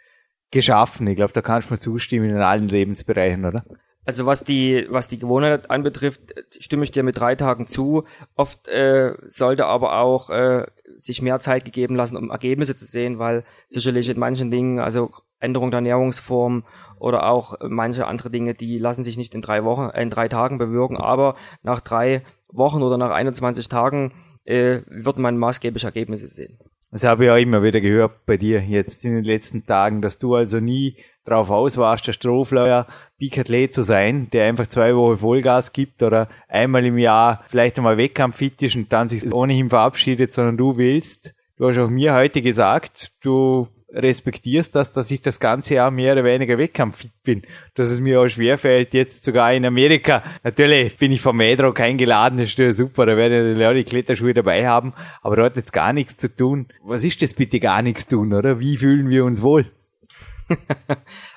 geschaffen. 0.51 1.07
Ich 1.07 1.15
glaube, 1.15 1.33
da 1.33 1.41
kannst 1.41 1.69
du 1.69 1.73
mir 1.73 1.79
zustimmen 1.79 2.29
in 2.29 2.37
allen 2.37 2.67
Lebensbereichen, 2.67 3.45
oder? 3.45 3.63
Also 4.05 4.25
was 4.25 4.43
die, 4.43 4.87
was 4.89 5.07
die 5.07 5.19
Gewohnheit 5.19 5.69
anbetrifft, 5.69 6.33
stimme 6.59 6.83
ich 6.83 6.91
dir 6.91 7.03
mit 7.03 7.19
drei 7.19 7.35
Tagen 7.35 7.67
zu. 7.67 8.05
Oft 8.35 8.67
äh, 8.67 9.13
sollte 9.27 9.67
aber 9.67 9.99
auch 9.99 10.31
äh, 10.31 10.65
sich 10.97 11.21
mehr 11.21 11.39
Zeit 11.41 11.63
gegeben 11.65 11.95
lassen, 11.95 12.17
um 12.17 12.31
Ergebnisse 12.31 12.75
zu 12.75 12.85
sehen, 12.85 13.19
weil 13.19 13.43
sicherlich 13.67 14.09
in 14.09 14.17
manchen 14.17 14.49
Dingen, 14.49 14.79
also 14.79 15.11
Änderung 15.39 15.69
der 15.69 15.77
Ernährungsform 15.77 16.65
oder 16.97 17.29
auch 17.29 17.55
manche 17.61 18.07
andere 18.07 18.29
Dinge, 18.29 18.55
die 18.55 18.79
lassen 18.79 19.03
sich 19.03 19.17
nicht 19.17 19.35
in 19.35 19.41
drei 19.41 19.63
Wochen, 19.63 19.89
in 19.95 20.09
drei 20.09 20.27
Tagen 20.27 20.57
bewirken, 20.57 20.97
aber 20.97 21.35
nach 21.61 21.81
drei 21.81 22.23
Wochen 22.47 22.81
oder 22.81 22.97
nach 22.97 23.11
21 23.11 23.69
Tagen 23.69 24.13
äh, 24.43 24.81
wird 24.87 25.19
man 25.19 25.37
maßgeblich 25.37 25.83
Ergebnisse 25.83 26.27
sehen. 26.27 26.57
Das 26.91 27.03
habe 27.03 27.25
ich 27.25 27.31
auch 27.31 27.37
immer 27.37 27.61
wieder 27.61 27.81
gehört 27.81 28.25
bei 28.25 28.37
dir 28.37 28.61
jetzt 28.61 29.05
in 29.05 29.13
den 29.13 29.23
letzten 29.23 29.65
Tagen, 29.65 30.01
dass 30.01 30.17
du 30.17 30.33
also 30.33 30.59
nie 30.59 30.95
drauf 31.23 31.51
aus 31.51 31.77
warst, 31.77 32.07
der 32.07 32.13
Strohfleuer 32.13 32.87
Bikathlet 33.19 33.73
zu 33.73 33.83
sein, 33.83 34.29
der 34.31 34.47
einfach 34.47 34.65
zwei 34.65 34.95
Wochen 34.95 35.19
Vollgas 35.19 35.71
gibt 35.71 36.01
oder 36.01 36.29
einmal 36.47 36.83
im 36.85 36.97
Jahr 36.97 37.43
vielleicht 37.47 37.77
einmal 37.77 37.97
Wettkampffit 37.97 38.61
ist 38.63 38.75
und 38.75 38.91
dann 38.91 39.07
sich 39.07 39.31
ohnehin 39.31 39.69
verabschiedet, 39.69 40.33
sondern 40.33 40.57
du 40.57 40.77
willst, 40.77 41.35
du 41.57 41.67
hast 41.67 41.77
auch 41.77 41.89
mir 41.89 42.15
heute 42.15 42.41
gesagt, 42.41 43.11
du 43.21 43.67
respektierst 43.93 44.75
das, 44.75 44.91
dass 44.91 45.09
ich 45.11 45.21
das 45.21 45.39
ganze 45.39 45.75
Jahr 45.75 45.91
mehr 45.91 46.13
oder 46.13 46.23
weniger 46.23 46.57
wettkampffit 46.57 47.11
bin. 47.23 47.41
Dass 47.75 47.89
es 47.89 47.99
mir 47.99 48.21
auch 48.21 48.27
schwerfällt, 48.27 48.93
jetzt 48.93 49.23
sogar 49.23 49.53
in 49.53 49.65
Amerika. 49.65 50.23
Natürlich 50.43 50.97
bin 50.97 51.11
ich 51.11 51.21
vom 51.21 51.37
Medrock 51.37 51.79
eingeladen, 51.79 52.37
das 52.37 52.49
ist 52.49 52.59
ja 52.59 52.71
super, 52.71 53.05
da 53.05 53.17
werde 53.17 53.79
ich 53.79 53.85
die 53.85 53.89
Kletterschuhe 53.89 54.33
dabei 54.33 54.67
haben, 54.67 54.93
aber 55.21 55.37
dort 55.37 55.55
jetzt 55.55 55.73
gar 55.73 55.93
nichts 55.93 56.17
zu 56.17 56.33
tun. 56.33 56.67
Was 56.83 57.03
ist 57.03 57.21
das 57.21 57.33
bitte 57.33 57.59
gar 57.59 57.81
nichts 57.81 58.07
tun, 58.07 58.33
oder? 58.33 58.59
Wie 58.59 58.77
fühlen 58.77 59.09
wir 59.09 59.25
uns 59.25 59.41
wohl? 59.41 59.71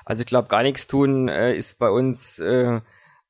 also 0.04 0.22
ich 0.22 0.26
glaube, 0.26 0.48
gar 0.48 0.62
nichts 0.62 0.86
tun 0.86 1.28
äh, 1.28 1.54
ist 1.54 1.78
bei 1.78 1.90
uns 1.90 2.38
äh, 2.38 2.80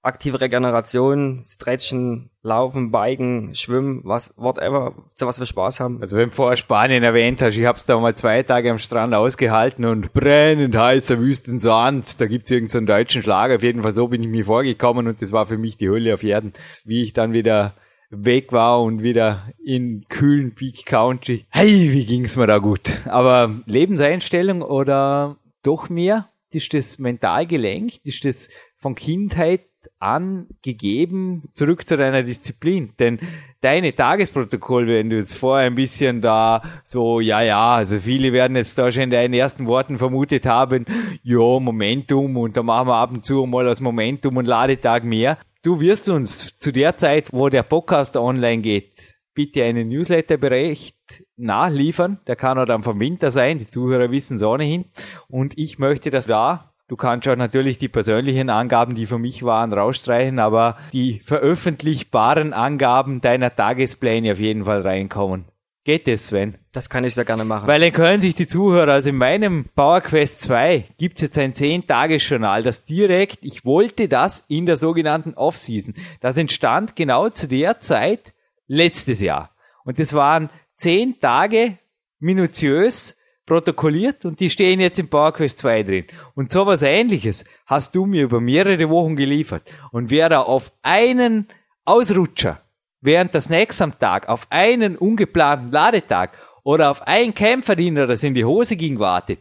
aktive 0.03 0.41
Regeneration, 0.41 1.45
Stretchen, 1.47 2.31
Laufen, 2.43 2.91
Biken, 2.91 3.55
Schwimmen, 3.55 4.03
was, 4.05 4.35
whatever, 4.37 4.95
zu 5.15 5.27
was 5.27 5.39
wir 5.39 5.47
Spaß 5.47 5.79
haben. 5.79 6.01
Also 6.01 6.17
wenn 6.17 6.31
du 6.31 6.35
vorher 6.35 6.57
Spanien 6.57 7.05
erwähnt 7.05 7.41
hast, 7.41 7.57
ich 7.57 7.65
hab's 7.65 7.87
da 7.87 7.99
mal 7.99 8.17
zwei 8.17 8.43
Tage 8.43 8.71
am 8.71 8.79
Strand 8.79 9.15
ausgehalten 9.15 9.85
und 9.85 10.13
brennend 10.13 10.77
heißer 10.77 11.19
Wüstensand, 11.21 12.21
da 12.21 12.27
gibt's 12.27 12.51
irgendeinen 12.51 12.87
so 12.87 12.93
deutschen 12.93 13.23
Schlag, 13.23 13.53
auf 13.53 13.63
jeden 13.63 13.83
Fall 13.83 13.95
so 13.95 14.09
bin 14.09 14.23
ich 14.23 14.29
mir 14.29 14.45
vorgekommen 14.45 15.07
und 15.07 15.23
das 15.23 15.31
war 15.31 15.47
für 15.47 15.59
mich 15.59 15.77
die 15.77 15.89
Hölle 15.89 16.15
auf 16.15 16.25
Erden. 16.25 16.53
Wie 16.85 17.03
ich 17.03 17.13
dann 17.13 17.33
wieder 17.33 17.75
weg 18.11 18.53
war 18.53 18.83
und 18.83 19.03
wieder 19.03 19.49
in 19.65 20.05
kühlen 20.09 20.55
Peak 20.55 20.85
Country. 20.85 21.47
Hey, 21.49 21.93
wie 21.93 22.05
ging's 22.05 22.37
mir 22.37 22.47
da 22.47 22.59
gut. 22.59 22.99
Aber 23.07 23.63
Lebenseinstellung 23.67 24.63
oder 24.63 25.39
doch 25.63 25.89
mehr? 25.89 26.29
Ist 26.51 26.75
das 26.75 26.99
mental 26.99 27.47
gelenkt? 27.47 28.01
Ist 28.05 28.25
das 28.27 28.49
von 28.77 28.95
Kindheit 28.95 29.63
angegeben, 29.99 31.49
zurück 31.55 31.89
zu 31.89 31.97
deiner 31.97 32.23
Disziplin. 32.23 32.93
Denn 32.99 33.19
deine 33.61 33.95
Tagesprotokoll, 33.95 34.87
wenn 34.89 35.11
du 35.11 35.17
jetzt 35.17 35.35
vorher 35.35 35.67
ein 35.67 35.75
bisschen 35.75 36.21
da 36.21 36.63
so, 36.85 37.21
ja, 37.21 37.43
ja, 37.43 37.75
also 37.75 37.99
viele 37.99 38.33
werden 38.33 38.57
jetzt 38.57 38.79
da 38.79 38.91
schon 38.91 39.05
in 39.05 39.11
deinen 39.11 39.35
ersten 39.35 39.67
Worten 39.67 39.99
vermutet 39.99 40.47
haben, 40.47 40.85
ja, 41.23 41.59
Momentum 41.59 42.37
und 42.37 42.57
da 42.57 42.63
machen 42.63 42.89
wir 42.89 42.97
ab 42.97 43.13
und 43.13 43.25
zu 43.25 43.47
mal 43.47 43.69
aus 43.69 43.81
Momentum 43.81 44.37
und 44.37 44.47
Ladetag 44.47 45.05
mehr. 45.05 45.39
Du 45.63 45.81
wirst 45.81 46.09
uns 46.09 46.59
zu 46.59 46.73
der 46.73 46.97
Zeit, 46.97 47.33
wo 47.33 47.49
der 47.49 47.63
Podcast 47.63 48.17
online 48.17 48.63
geht, 48.63 49.15
bitte 49.35 49.63
einen 49.65 49.89
Newsletterbericht 49.89 51.25
nachliefern. 51.37 52.19
Der 52.27 52.37
kann 52.37 52.59
auch 52.59 52.67
dann 52.67 52.83
vom 52.83 53.01
Winter 53.01 53.31
sein. 53.31 53.59
Die 53.59 53.69
Zuhörer 53.69 54.11
wissen 54.11 54.37
es 54.37 54.43
ohnehin. 54.43 54.87
Und 55.29 55.57
ich 55.57 55.79
möchte, 55.79 56.11
dass 56.11 56.27
da 56.27 56.72
Du 56.93 56.97
kannst 56.99 57.27
auch 57.27 57.37
natürlich 57.37 57.79
die 57.79 57.89
persönlichen 57.89 58.51
Angaben, 58.51 58.95
die 58.95 59.07
für 59.07 59.19
mich 59.19 59.43
waren, 59.45 59.73
rausstreichen, 59.73 60.39
aber 60.39 60.77
die 60.93 61.21
veröffentlichbaren 61.25 62.53
Angaben 62.53 63.23
deiner 63.23 63.57
Tagespläne 63.57 64.33
auf 64.33 64.39
jeden 64.39 64.67
Fall 64.67 64.83
reinkommen. 64.83 65.47
Geht 65.85 66.07
es, 66.07 66.27
Sven? 66.27 66.59
Das 66.71 66.91
kann 66.91 67.05
ich 67.05 67.15
sehr 67.15 67.25
gerne 67.25 67.47
machen. 67.47 67.67
Weil 67.67 67.81
dann 67.81 67.95
können 67.95 68.21
sich 68.21 68.35
die 68.35 68.47
Zuhörer, 68.47 68.93
also 68.93 69.09
in 69.09 69.17
meinem 69.17 69.71
PowerQuest 69.75 70.43
2 70.43 70.89
gibt 70.99 71.17
es 71.17 71.23
jetzt 71.23 71.39
ein 71.39 71.55
10-Tages-Journal, 71.55 72.63
das 72.63 72.85
direkt, 72.85 73.39
ich 73.41 73.65
wollte 73.65 74.07
das 74.07 74.45
in 74.49 74.67
der 74.67 74.77
sogenannten 74.77 75.33
Off-Season. 75.33 75.95
Das 76.21 76.37
entstand 76.37 76.95
genau 76.95 77.31
zu 77.31 77.49
der 77.49 77.81
Zeit 77.81 78.35
letztes 78.67 79.23
Jahr. 79.23 79.49
Und 79.85 79.99
das 79.99 80.13
waren 80.13 80.51
10 80.75 81.21
Tage 81.21 81.79
minutiös 82.19 83.17
protokolliert 83.47 84.25
und 84.25 84.41
die 84.41 84.51
stehen 84.51 84.81
jetzt 84.81 84.99
im 84.99 85.09
PowerQuest 85.09 85.59
2 85.59 85.83
drin. 85.83 86.05
Und 86.35 86.53
sowas 86.53 86.83
ähnliches 86.83 87.45
hast 87.67 87.95
du 87.95 88.07
mir 88.07 88.23
über 88.25 88.41
mehrere 88.41 88.89
Wochen 88.89 89.17
geliefert. 89.17 89.63
Und 89.91 90.11
wer 90.11 90.29
da 90.29 90.43
auf 90.43 90.73
einen 90.83 91.49
Ausrutscher 91.85 92.61
während 93.01 93.35
des 93.35 93.45
Snacks 93.45 93.83
am 93.83 93.99
Tag, 93.99 94.29
auf 94.29 94.47
einen 94.51 94.97
ungeplanten 94.97 95.73
Ladetag 95.73 96.31
oder 96.63 96.91
auf 96.91 97.03
ein 97.07 97.35
Kämpferdiener, 97.35 98.07
das 98.07 98.23
in 98.23 98.35
die 98.35 98.45
Hose 98.45 98.77
ging, 98.77 98.99
wartet, 98.99 99.41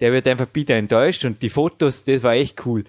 der 0.00 0.12
wird 0.12 0.28
einfach 0.28 0.46
bitter 0.46 0.74
enttäuscht 0.74 1.24
und 1.24 1.42
die 1.42 1.48
Fotos, 1.48 2.04
das 2.04 2.22
war 2.22 2.34
echt 2.34 2.64
cool. 2.66 2.84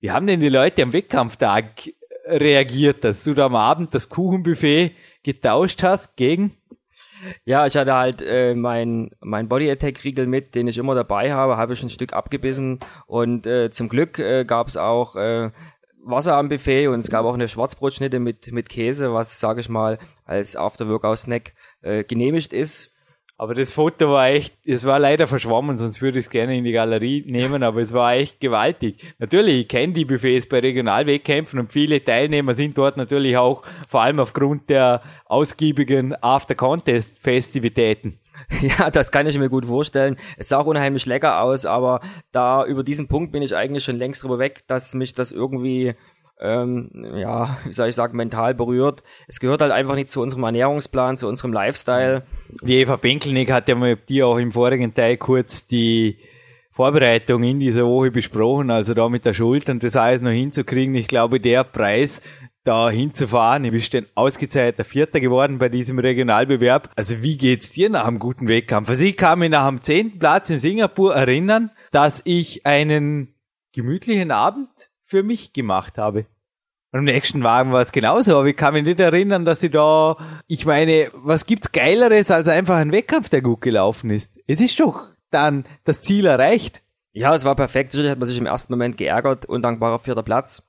Wie 0.00 0.10
haben 0.10 0.26
denn 0.26 0.40
die 0.40 0.48
Leute 0.48 0.82
am 0.82 0.92
Wettkampftag 0.92 1.90
reagiert, 2.26 3.04
dass 3.04 3.24
du 3.24 3.34
da 3.34 3.46
am 3.46 3.56
Abend 3.56 3.94
das 3.94 4.08
Kuchenbuffet 4.08 4.92
getauscht 5.22 5.82
hast 5.82 6.16
gegen 6.16 6.56
ja, 7.44 7.66
ich 7.66 7.76
hatte 7.76 7.94
halt 7.94 8.22
äh, 8.22 8.54
mein, 8.54 9.10
mein 9.20 9.48
Body 9.48 9.70
Attack 9.70 10.04
Riegel 10.04 10.26
mit, 10.26 10.54
den 10.54 10.68
ich 10.68 10.78
immer 10.78 10.94
dabei 10.94 11.32
habe, 11.32 11.56
habe 11.56 11.74
ich 11.74 11.82
ein 11.82 11.90
Stück 11.90 12.12
abgebissen 12.12 12.80
und 13.06 13.46
äh, 13.46 13.70
zum 13.70 13.88
Glück 13.88 14.18
äh, 14.18 14.44
gab 14.44 14.68
es 14.68 14.76
auch 14.76 15.16
äh, 15.16 15.50
Wasser 16.04 16.36
am 16.36 16.48
Buffet 16.48 16.88
und 16.88 17.00
es 17.00 17.10
gab 17.10 17.24
auch 17.24 17.34
eine 17.34 17.48
Schwarzbrotschnitte 17.48 18.20
mit, 18.20 18.52
mit 18.52 18.68
Käse, 18.68 19.12
was, 19.12 19.40
sage 19.40 19.60
ich 19.60 19.68
mal, 19.68 19.98
als 20.24 20.56
After-Workout-Snack 20.56 21.54
äh, 21.82 22.04
genehmigt 22.04 22.52
ist. 22.52 22.93
Aber 23.36 23.54
das 23.54 23.72
Foto 23.72 24.10
war 24.10 24.28
echt, 24.28 24.54
es 24.64 24.84
war 24.84 25.00
leider 25.00 25.26
verschwommen, 25.26 25.76
sonst 25.76 26.00
würde 26.00 26.20
ich 26.20 26.26
es 26.26 26.30
gerne 26.30 26.56
in 26.56 26.62
die 26.62 26.70
Galerie 26.70 27.24
nehmen, 27.26 27.64
aber 27.64 27.80
es 27.80 27.92
war 27.92 28.14
echt 28.14 28.38
gewaltig. 28.38 29.12
Natürlich, 29.18 29.62
ich 29.62 29.68
kenne 29.68 29.92
die 29.92 30.04
Buffets 30.04 30.48
bei 30.48 30.60
Regionalwettkämpfen 30.60 31.58
und 31.58 31.72
viele 31.72 32.04
Teilnehmer 32.04 32.54
sind 32.54 32.78
dort 32.78 32.96
natürlich 32.96 33.36
auch, 33.36 33.64
vor 33.88 34.02
allem 34.02 34.20
aufgrund 34.20 34.70
der 34.70 35.02
ausgiebigen 35.24 36.14
After-Contest-Festivitäten. 36.14 38.20
Ja, 38.60 38.90
das 38.90 39.10
kann 39.10 39.26
ich 39.26 39.38
mir 39.38 39.48
gut 39.48 39.64
vorstellen. 39.64 40.16
Es 40.36 40.48
sah 40.48 40.58
auch 40.58 40.66
unheimlich 40.66 41.06
lecker 41.06 41.42
aus, 41.42 41.66
aber 41.66 42.00
da 42.32 42.66
über 42.66 42.82
diesen 42.82 43.08
Punkt 43.08 43.32
bin 43.32 43.42
ich 43.42 43.56
eigentlich 43.56 43.84
schon 43.84 43.96
längst 43.96 44.22
drüber 44.22 44.38
weg, 44.38 44.64
dass 44.66 44.92
mich 44.92 45.14
das 45.14 45.32
irgendwie 45.32 45.94
ähm, 46.40 46.90
ja, 47.14 47.58
wie 47.64 47.72
soll 47.72 47.88
ich 47.88 47.94
sagen, 47.94 48.16
mental 48.16 48.54
berührt. 48.54 49.02
Es 49.28 49.40
gehört 49.40 49.60
halt 49.60 49.72
einfach 49.72 49.94
nicht 49.94 50.10
zu 50.10 50.20
unserem 50.20 50.44
Ernährungsplan, 50.44 51.18
zu 51.18 51.28
unserem 51.28 51.52
Lifestyle. 51.52 52.22
Die 52.62 52.76
Eva 52.76 52.96
Benkelnick 52.96 53.50
hat 53.50 53.68
ja 53.68 53.74
mit 53.74 54.08
dir 54.08 54.26
auch 54.26 54.38
im 54.38 54.52
vorigen 54.52 54.94
Teil 54.94 55.16
kurz 55.16 55.66
die 55.66 56.18
Vorbereitung 56.70 57.44
in 57.44 57.60
dieser 57.60 57.86
Woche 57.86 58.10
besprochen, 58.10 58.70
also 58.70 58.94
da 58.94 59.08
mit 59.08 59.24
der 59.24 59.34
Schuld 59.34 59.68
und 59.70 59.84
das 59.84 59.94
alles 59.94 60.20
noch 60.20 60.32
hinzukriegen. 60.32 60.96
Ich 60.96 61.06
glaube, 61.06 61.38
der 61.38 61.62
Preis, 61.62 62.20
da 62.64 62.90
hinzufahren. 62.90 63.62
Du 63.62 63.70
bist 63.70 63.94
dann 63.94 64.06
ausgezeichneter 64.14 64.84
Vierter 64.84 65.20
geworden 65.20 65.58
bei 65.58 65.68
diesem 65.68 65.98
Regionalbewerb. 65.98 66.90
Also 66.96 67.22
wie 67.22 67.36
geht's 67.36 67.70
dir 67.70 67.90
nach 67.90 68.06
einem 68.06 68.18
guten 68.18 68.48
Wettkampf? 68.48 68.88
Also 68.88 69.04
ich 69.04 69.16
kann 69.16 69.38
mich 69.38 69.50
nach 69.50 69.68
dem 69.68 69.82
zehnten 69.82 70.18
Platz 70.18 70.50
in 70.50 70.58
Singapur 70.58 71.14
erinnern, 71.14 71.70
dass 71.92 72.22
ich 72.24 72.66
einen 72.66 73.34
gemütlichen 73.72 74.30
Abend 74.30 74.68
für 75.04 75.22
mich 75.22 75.52
gemacht 75.52 75.98
habe. 75.98 76.26
Und 76.92 77.00
im 77.00 77.04
nächsten 77.06 77.42
Wagen 77.42 77.72
war 77.72 77.80
es 77.80 77.90
genauso, 77.90 78.38
aber 78.38 78.46
ich 78.46 78.56
kann 78.56 78.72
mich 78.72 78.84
nicht 78.84 79.00
erinnern, 79.00 79.44
dass 79.44 79.62
ich 79.62 79.72
da, 79.72 80.16
ich 80.46 80.64
meine, 80.64 81.10
was 81.12 81.44
gibt's 81.44 81.72
Geileres 81.72 82.30
als 82.30 82.46
einfach 82.46 82.76
ein 82.76 82.92
Wettkampf, 82.92 83.28
der 83.28 83.42
gut 83.42 83.62
gelaufen 83.62 84.10
ist? 84.10 84.38
Es 84.46 84.60
ist 84.60 84.78
doch 84.78 85.08
dann 85.30 85.64
das 85.82 86.02
Ziel 86.02 86.26
erreicht. 86.26 86.82
Ja, 87.12 87.34
es 87.34 87.44
war 87.44 87.56
perfekt. 87.56 87.90
Sicherlich 87.90 88.12
hat 88.12 88.20
man 88.20 88.28
sich 88.28 88.38
im 88.38 88.46
ersten 88.46 88.72
Moment 88.72 88.96
geärgert, 88.96 89.46
undankbarer 89.46 89.98
vierter 89.98 90.22
Platz. 90.22 90.62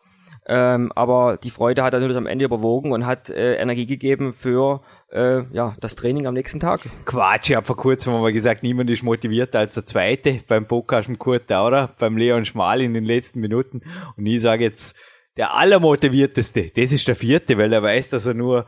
Ähm, 0.48 0.92
aber 0.96 1.38
die 1.38 1.50
Freude 1.50 1.84
hat 1.84 1.94
natürlich 1.94 2.18
am 2.18 2.28
Ende 2.28 2.46
überwogen 2.46 2.92
und 2.92 3.06
hat 3.06 3.30
äh, 3.30 3.56
Energie 3.56 3.88
gegeben 3.88 4.34
für 4.34 4.82
äh, 5.12 5.44
ja, 5.54 5.76
das 5.80 5.96
Training 5.96 6.28
am 6.28 6.34
nächsten 6.34 6.60
Tag. 6.60 6.82
Quatsch, 7.06 7.50
ich 7.50 7.56
habe 7.56 7.66
vor 7.66 7.78
kurzem 7.78 8.14
mal 8.14 8.34
gesagt, 8.34 8.64
niemand 8.64 8.90
ist 8.90 9.04
motivierter 9.04 9.60
als 9.60 9.76
der 9.76 9.86
Zweite 9.86 10.42
beim 10.48 10.66
mit 10.70 11.20
Kurt 11.20 11.50
Daurer, 11.50 11.94
beim 12.00 12.18
Leon 12.18 12.46
Schmal 12.46 12.82
in 12.82 12.94
den 12.94 13.06
letzten 13.06 13.40
Minuten. 13.40 13.82
Und 14.18 14.26
ich 14.26 14.42
sage 14.42 14.64
jetzt, 14.64 14.98
der 15.38 15.54
allermotivierteste, 15.54 16.72
das 16.76 16.92
ist 16.92 17.08
der 17.08 17.16
Vierte, 17.16 17.58
weil 17.58 17.74
er 17.74 17.84
weiß, 17.84 18.10
dass 18.10 18.26
er 18.26 18.34
nur 18.34 18.68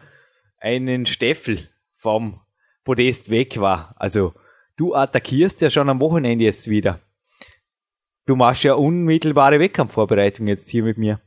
einen 0.60 1.06
Steffel 1.06 1.70
vom 1.96 2.42
Podest 2.84 3.30
weg 3.30 3.60
war. 3.60 3.96
Also 3.98 4.34
du 4.76 4.94
attackierst 4.94 5.62
ja 5.62 5.70
schon 5.70 5.90
am 5.90 6.00
Wochenende 6.00 6.46
jetzt 6.46 6.70
wieder. 6.70 7.00
du 8.26 8.36
machst 8.36 8.64
ja 8.64 8.74
unmittelbare 8.74 9.60
Wettkampfvorbereitung 9.60 10.48
jetzt 10.48 10.70
hier 10.70 10.84
mit 10.84 10.98
mir. 10.98 11.20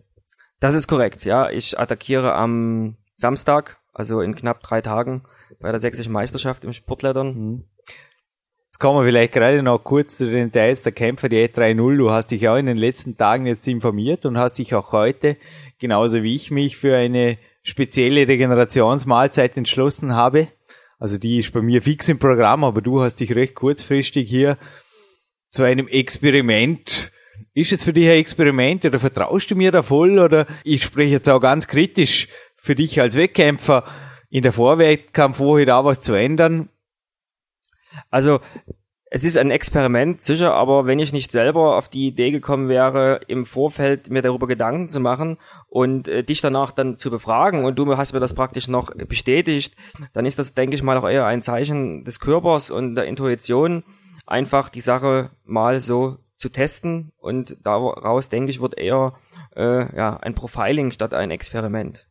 Das 0.61 0.75
ist 0.75 0.87
korrekt, 0.87 1.25
ja. 1.25 1.51
Ich 1.51 1.79
attackiere 1.79 2.35
am 2.35 2.97
Samstag, 3.15 3.80
also 3.93 4.21
in 4.21 4.35
knapp 4.35 4.63
drei 4.63 4.81
Tagen, 4.81 5.23
bei 5.61 5.71
der 5.71 5.81
sächsischen 5.81 6.13
Meisterschaft 6.13 6.65
im 6.65 6.73
Sportlettern. 6.73 7.35
Mhm. 7.35 7.65
Jetzt 8.67 8.79
kommen 8.79 9.01
wir 9.01 9.07
vielleicht 9.07 9.33
gerade 9.33 9.63
noch 9.63 9.83
kurz 9.83 10.19
zu 10.19 10.31
den 10.31 10.53
Details 10.53 10.83
der 10.83 10.93
Kämpfer, 10.93 11.29
die 11.29 11.37
E3-0. 11.37 11.97
Du 11.97 12.11
hast 12.11 12.29
dich 12.29 12.49
auch 12.49 12.57
in 12.57 12.67
den 12.67 12.77
letzten 12.77 13.17
Tagen 13.17 13.47
jetzt 13.47 13.67
informiert 13.67 14.25
und 14.27 14.39
hast 14.39 14.55
dich 14.55 14.75
auch 14.75 14.93
heute, 14.93 15.37
genauso 15.79 16.23
wie 16.23 16.35
ich 16.35 16.51
mich, 16.51 16.77
für 16.77 16.97
eine 16.97 17.39
spezielle 17.63 18.27
Regenerationsmahlzeit 18.29 19.57
entschlossen 19.57 20.15
habe. 20.15 20.49
Also 20.99 21.19
die 21.19 21.39
ist 21.39 21.53
bei 21.53 21.63
mir 21.63 21.83
fix 21.83 22.09
im 22.09 22.19
Programm, 22.19 22.63
aber 22.63 22.83
du 22.83 23.01
hast 23.01 23.17
dich 23.17 23.35
recht 23.35 23.55
kurzfristig 23.55 24.29
hier 24.29 24.59
zu 25.51 25.65
einem 25.65 25.89
Experiment. 25.89 27.11
Ist 27.55 27.73
es 27.73 27.85
für 27.85 27.93
dich 27.93 28.07
ein 28.07 28.19
Experiment 28.19 28.85
oder 28.85 28.99
vertraust 28.99 29.51
du 29.51 29.57
mir 29.57 29.73
da 29.73 29.83
voll 29.83 30.19
oder 30.19 30.47
ich 30.63 30.83
spreche 30.83 31.13
jetzt 31.13 31.29
auch 31.29 31.41
ganz 31.41 31.67
kritisch 31.67 32.29
für 32.61 32.75
dich 32.75 33.01
als 33.01 33.17
Wettkämpfer 33.17 33.85
in 34.29 34.43
der 34.43 34.53
Vorwettkampfwoche 34.53 35.67
da 35.67 35.85
was 35.85 36.01
zu 36.01 36.15
ändern? 36.15 36.69
Also 38.11 38.41
es 39.13 39.25
ist 39.25 39.37
ein 39.37 39.51
Experiment, 39.51 40.23
sicher, 40.23 40.55
aber 40.55 40.87
wenn 40.87 41.01
ich 41.01 41.13
nicht 41.13 41.33
selber 41.33 41.77
auf 41.77 41.89
die 41.89 42.07
Idee 42.07 42.31
gekommen 42.31 42.69
wäre, 42.69 43.21
im 43.27 43.45
Vorfeld 43.45 44.09
mir 44.09 44.23
darüber 44.23 44.47
Gedanken 44.47 44.89
zu 44.89 45.01
machen 45.01 45.39
und 45.67 46.07
äh, 46.07 46.23
dich 46.23 46.41
danach 46.41 46.71
dann 46.71 46.97
zu 46.97 47.11
befragen 47.11 47.65
und 47.65 47.77
du 47.77 47.97
hast 47.97 48.13
mir 48.13 48.21
das 48.21 48.35
praktisch 48.35 48.69
noch 48.69 48.95
bestätigt, 48.95 49.75
dann 50.13 50.27
ist 50.27 50.39
das, 50.39 50.55
denke 50.55 50.77
ich 50.77 50.85
mal, 50.85 50.97
auch 50.97 51.09
eher 51.09 51.27
ein 51.27 51.43
Zeichen 51.43 52.05
des 52.05 52.21
Körpers 52.21 52.71
und 52.71 52.95
der 52.95 53.07
Intuition, 53.07 53.83
einfach 54.27 54.69
die 54.69 54.81
Sache 54.81 55.31
mal 55.45 55.81
so 55.81 56.19
zu 56.37 56.49
testen 56.49 57.11
und 57.19 57.57
daraus, 57.65 58.29
denke 58.29 58.51
ich, 58.51 58.61
wird 58.61 58.79
eher 58.79 59.15
äh, 59.57 59.95
ja, 59.97 60.19
ein 60.19 60.37
Profiling 60.37 60.93
statt 60.93 61.15
ein 61.15 61.33
Experiment. 61.33 62.07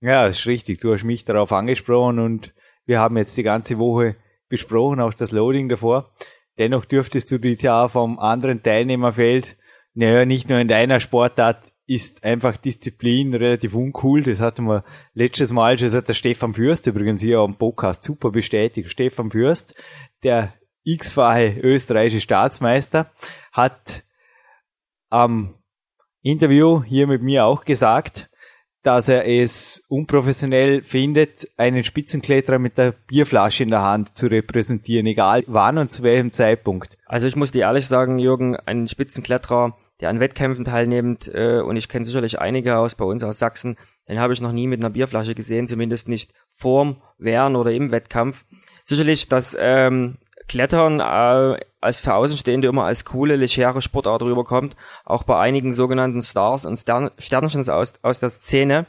Ja. 0.00 0.26
ist 0.26 0.46
richtig. 0.46 0.80
Du 0.80 0.92
hast 0.92 1.04
mich 1.04 1.24
darauf 1.24 1.52
angesprochen 1.52 2.18
und 2.18 2.54
wir 2.86 3.00
haben 3.00 3.16
jetzt 3.16 3.36
die 3.36 3.42
ganze 3.42 3.78
Woche 3.78 4.16
besprochen, 4.48 5.00
auch 5.00 5.14
das 5.14 5.32
Loading 5.32 5.68
davor. 5.68 6.10
Dennoch 6.58 6.84
dürftest 6.84 7.30
du 7.30 7.38
dich 7.38 7.62
ja 7.62 7.88
vom 7.88 8.18
anderen 8.18 8.62
Teilnehmerfeld, 8.62 9.56
naja, 9.94 10.24
nicht 10.24 10.48
nur 10.48 10.58
in 10.58 10.68
deiner 10.68 11.00
Sportart, 11.00 11.72
ist 11.86 12.24
einfach 12.24 12.56
Disziplin 12.56 13.34
relativ 13.34 13.74
uncool. 13.74 14.22
Das 14.22 14.40
hatten 14.40 14.66
wir 14.66 14.84
letztes 15.14 15.52
Mal, 15.52 15.76
das 15.76 15.94
hat 15.94 16.08
der 16.08 16.14
Stefan 16.14 16.54
Fürst 16.54 16.86
übrigens 16.86 17.22
hier 17.22 17.38
am 17.38 17.56
Podcast 17.56 18.04
super 18.04 18.30
bestätigt. 18.30 18.90
Stefan 18.90 19.30
Fürst, 19.30 19.74
der 20.22 20.52
x-fache 20.84 21.58
österreichische 21.62 22.20
Staatsmeister, 22.20 23.10
hat 23.52 24.04
am 25.08 25.54
Interview 26.22 26.82
hier 26.82 27.06
mit 27.06 27.22
mir 27.22 27.46
auch 27.46 27.64
gesagt, 27.64 28.28
dass 28.88 29.10
er 29.10 29.28
es 29.28 29.84
unprofessionell 29.88 30.82
findet, 30.82 31.46
einen 31.58 31.84
Spitzenkletterer 31.84 32.58
mit 32.58 32.78
der 32.78 32.94
Bierflasche 33.06 33.62
in 33.62 33.68
der 33.68 33.82
Hand 33.82 34.16
zu 34.16 34.28
repräsentieren, 34.28 35.04
egal 35.04 35.44
wann 35.46 35.76
und 35.76 35.92
zu 35.92 36.02
welchem 36.02 36.32
Zeitpunkt. 36.32 36.96
Also 37.04 37.26
ich 37.26 37.36
muss 37.36 37.52
dir 37.52 37.64
ehrlich 37.64 37.86
sagen, 37.86 38.18
Jürgen, 38.18 38.56
ein 38.56 38.88
Spitzenkletterer, 38.88 39.76
der 40.00 40.08
an 40.08 40.20
Wettkämpfen 40.20 40.64
teilnimmt, 40.64 41.30
äh, 41.34 41.60
und 41.60 41.76
ich 41.76 41.90
kenne 41.90 42.06
sicherlich 42.06 42.40
einige 42.40 42.78
aus 42.78 42.94
bei 42.94 43.04
uns 43.04 43.22
aus 43.22 43.38
Sachsen, 43.38 43.76
den 44.08 44.18
habe 44.18 44.32
ich 44.32 44.40
noch 44.40 44.52
nie 44.52 44.66
mit 44.66 44.80
einer 44.80 44.88
Bierflasche 44.88 45.34
gesehen, 45.34 45.68
zumindest 45.68 46.08
nicht 46.08 46.32
vorm, 46.50 47.02
während 47.18 47.56
oder 47.58 47.72
im 47.72 47.90
Wettkampf. 47.90 48.46
Sicherlich, 48.84 49.28
dass 49.28 49.54
ähm, 49.60 50.16
Klettern 50.48 51.00
äh, 51.00 51.60
als 51.80 51.98
für 51.98 52.14
Außenstehende 52.14 52.68
immer 52.68 52.84
als 52.84 53.04
coole, 53.04 53.36
legere 53.36 53.82
Sportart 53.82 54.22
rüberkommt, 54.22 54.76
auch 55.04 55.22
bei 55.22 55.38
einigen 55.38 55.74
sogenannten 55.74 56.22
Stars 56.22 56.64
und 56.66 56.78
Stern 56.78 57.10
Sternchen 57.18 57.68
aus, 57.68 57.94
aus 58.02 58.20
der 58.20 58.30
Szene. 58.30 58.86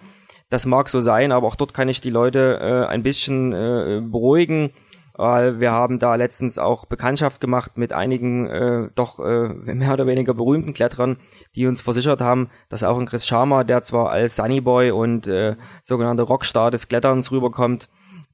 Das 0.50 0.66
mag 0.66 0.90
so 0.90 1.00
sein, 1.00 1.32
aber 1.32 1.46
auch 1.46 1.56
dort 1.56 1.74
kann 1.74 1.90
ich 1.90 2.02
die 2.02 2.10
Leute 2.10 2.60
äh, 2.60 2.88
ein 2.88 3.04
bisschen 3.04 3.54
äh, 3.54 4.02
beruhigen, 4.04 4.72
weil 5.14 5.60
wir 5.60 5.72
haben 5.72 6.00
da 6.00 6.16
letztens 6.16 6.58
auch 6.58 6.86
Bekanntschaft 6.86 7.42
gemacht 7.42 7.78
mit 7.78 7.94
einigen 7.94 8.48
äh, 8.48 8.90
doch 8.96 9.20
äh, 9.20 9.50
mehr 9.50 9.94
oder 9.94 10.08
weniger 10.08 10.34
berühmten 10.34 10.74
Kletterern, 10.74 11.18
die 11.56 11.68
uns 11.68 11.82
versichert 11.82 12.22
haben, 12.22 12.50
dass 12.70 12.84
auch 12.84 12.98
ein 12.98 13.06
Chris 13.06 13.28
Sharma, 13.28 13.64
der 13.64 13.84
zwar 13.84 14.10
als 14.10 14.38
Sunnyboy 14.38 14.92
und 14.92 15.28
äh, 15.28 15.58
sogenannter 15.84 16.24
Rockstar 16.24 16.72
des 16.72 16.88
Kletterns 16.88 17.32
rüberkommt, 17.32 17.90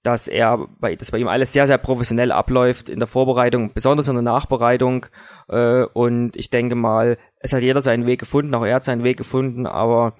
dass 0.06 0.28
er 0.28 0.68
bei, 0.80 0.96
dass 0.96 1.10
bei 1.10 1.18
ihm 1.18 1.28
alles 1.28 1.52
sehr, 1.52 1.66
sehr 1.66 1.80
professionell 1.80 2.32
abläuft 2.32 2.90
in 2.90 3.00
der 3.00 3.08
Vorbereitung, 3.08 3.74
besonders 3.74 4.08
in 4.08 4.14
der 4.14 4.22
Nachbereitung. 4.22 5.08
Äh, 5.50 5.86
und 5.94 6.38
ich 6.38 6.52
denke 6.52 6.76
mal, 6.76 7.18
es 7.40 7.54
hat 7.54 7.64
jeder 7.64 7.82
seinen 7.82 8.06
Weg 8.06 8.20
gefunden, 8.20 8.54
auch 8.54 8.64
er 8.64 8.76
hat 8.76 8.84
seinen 8.84 9.04
Weg 9.04 9.18
gefunden, 9.18 9.66
aber 9.66 10.16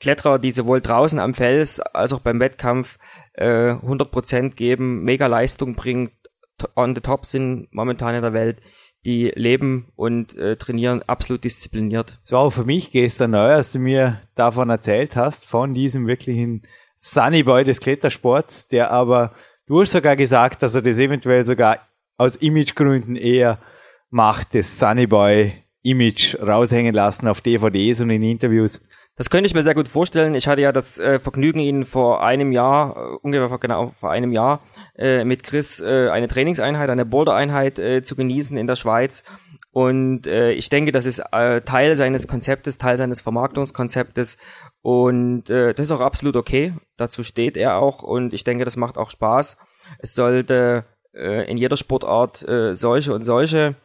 Kletterer, 0.00 0.40
die 0.40 0.50
sowohl 0.50 0.80
draußen 0.80 1.20
am 1.20 1.32
Fels 1.32 1.78
als 1.78 2.12
auch 2.12 2.18
beim 2.18 2.40
Wettkampf 2.40 2.98
äh, 3.34 3.70
100% 3.70 4.56
geben, 4.56 5.04
mega 5.04 5.28
Leistung 5.28 5.76
bringen, 5.76 6.10
on 6.74 6.96
the 6.96 7.00
top 7.00 7.24
sind 7.24 7.72
momentan 7.72 8.16
in 8.16 8.22
der 8.22 8.32
Welt, 8.32 8.60
die 9.04 9.32
leben 9.36 9.92
und 9.94 10.36
äh, 10.36 10.56
trainieren 10.56 11.02
absolut 11.06 11.44
diszipliniert. 11.44 12.18
So 12.24 12.36
auch 12.36 12.50
für 12.50 12.64
mich 12.64 12.90
gestern 12.90 13.30
neu, 13.30 13.52
als 13.52 13.70
du 13.70 13.78
mir 13.78 14.22
davon 14.34 14.70
erzählt 14.70 15.14
hast, 15.14 15.46
von 15.46 15.72
diesem 15.72 16.08
wirklichen 16.08 16.66
Sunnyboy 17.02 17.64
des 17.64 17.80
Klettersports, 17.80 18.68
der 18.68 18.92
aber, 18.92 19.34
du 19.66 19.80
hast 19.80 19.90
sogar 19.90 20.14
gesagt, 20.14 20.62
dass 20.62 20.76
er 20.76 20.82
das 20.82 21.00
eventuell 21.00 21.44
sogar 21.44 21.80
aus 22.16 22.36
Imagegründen 22.36 23.16
eher 23.16 23.58
macht, 24.08 24.54
das 24.54 24.78
Sunnyboy-Image 24.78 26.36
raushängen 26.40 26.94
lassen 26.94 27.26
auf 27.26 27.40
DVDs 27.40 28.00
und 28.00 28.10
in 28.10 28.22
Interviews. 28.22 28.80
Das 29.16 29.30
könnte 29.30 29.46
ich 29.46 29.54
mir 29.54 29.64
sehr 29.64 29.74
gut 29.74 29.88
vorstellen. 29.88 30.34
Ich 30.34 30.46
hatte 30.46 30.62
ja 30.62 30.72
das 30.72 30.98
äh, 30.98 31.18
Vergnügen, 31.18 31.58
ihn 31.58 31.84
vor 31.84 32.22
einem 32.22 32.52
Jahr, 32.52 32.96
äh, 32.96 33.16
ungefähr 33.20 33.58
genau 33.58 33.92
vor 33.98 34.10
einem 34.10 34.32
Jahr, 34.32 34.62
äh, 34.96 35.24
mit 35.24 35.42
Chris 35.42 35.80
äh, 35.80 36.08
eine 36.08 36.28
Trainingseinheit, 36.28 36.88
eine 36.88 37.04
Boulder-Einheit 37.04 37.78
äh, 37.78 38.02
zu 38.04 38.14
genießen 38.16 38.56
in 38.56 38.66
der 38.66 38.76
Schweiz. 38.76 39.24
Und 39.70 40.26
äh, 40.26 40.52
ich 40.52 40.68
denke, 40.68 40.92
das 40.92 41.04
ist 41.04 41.22
äh, 41.32 41.62
Teil 41.62 41.96
seines 41.96 42.28
Konzeptes, 42.28 42.78
Teil 42.78 42.96
seines 42.96 43.20
Vermarktungskonzeptes. 43.20 44.38
Und 44.82 45.48
äh, 45.48 45.74
das 45.74 45.86
ist 45.86 45.92
auch 45.92 46.00
absolut 46.00 46.36
okay. 46.36 46.74
Dazu 46.96 47.22
steht 47.22 47.56
er 47.56 47.76
auch 47.76 48.02
und 48.02 48.34
ich 48.34 48.44
denke, 48.44 48.64
das 48.64 48.76
macht 48.76 48.98
auch 48.98 49.10
Spaß. 49.10 49.56
Es 49.98 50.14
sollte 50.14 50.84
äh, 51.14 51.48
in 51.48 51.56
jeder 51.56 51.76
Sportart 51.76 52.46
äh, 52.48 52.74
solche 52.74 53.14
und 53.14 53.24
solche 53.24 53.76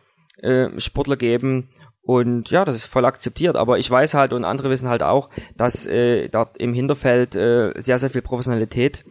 äh, 0.41 0.67
Sportler 0.79 1.15
geben. 1.15 1.69
Und 2.01 2.49
ja, 2.49 2.65
das 2.65 2.75
ist 2.75 2.85
voll 2.85 3.05
akzeptiert. 3.05 3.57
Aber 3.57 3.77
ich 3.77 3.89
weiß 3.91 4.15
halt 4.15 4.33
und 4.33 4.43
andere 4.43 4.69
wissen 4.69 4.89
halt 4.89 5.03
auch, 5.03 5.29
dass 5.55 5.85
äh, 5.85 6.29
dort 6.29 6.57
im 6.57 6.73
Hinterfeld 6.73 7.35
äh, 7.35 7.73
sehr, 7.75 7.99
sehr 7.99 8.09
viel 8.09 8.21
Professionalität 8.21 9.05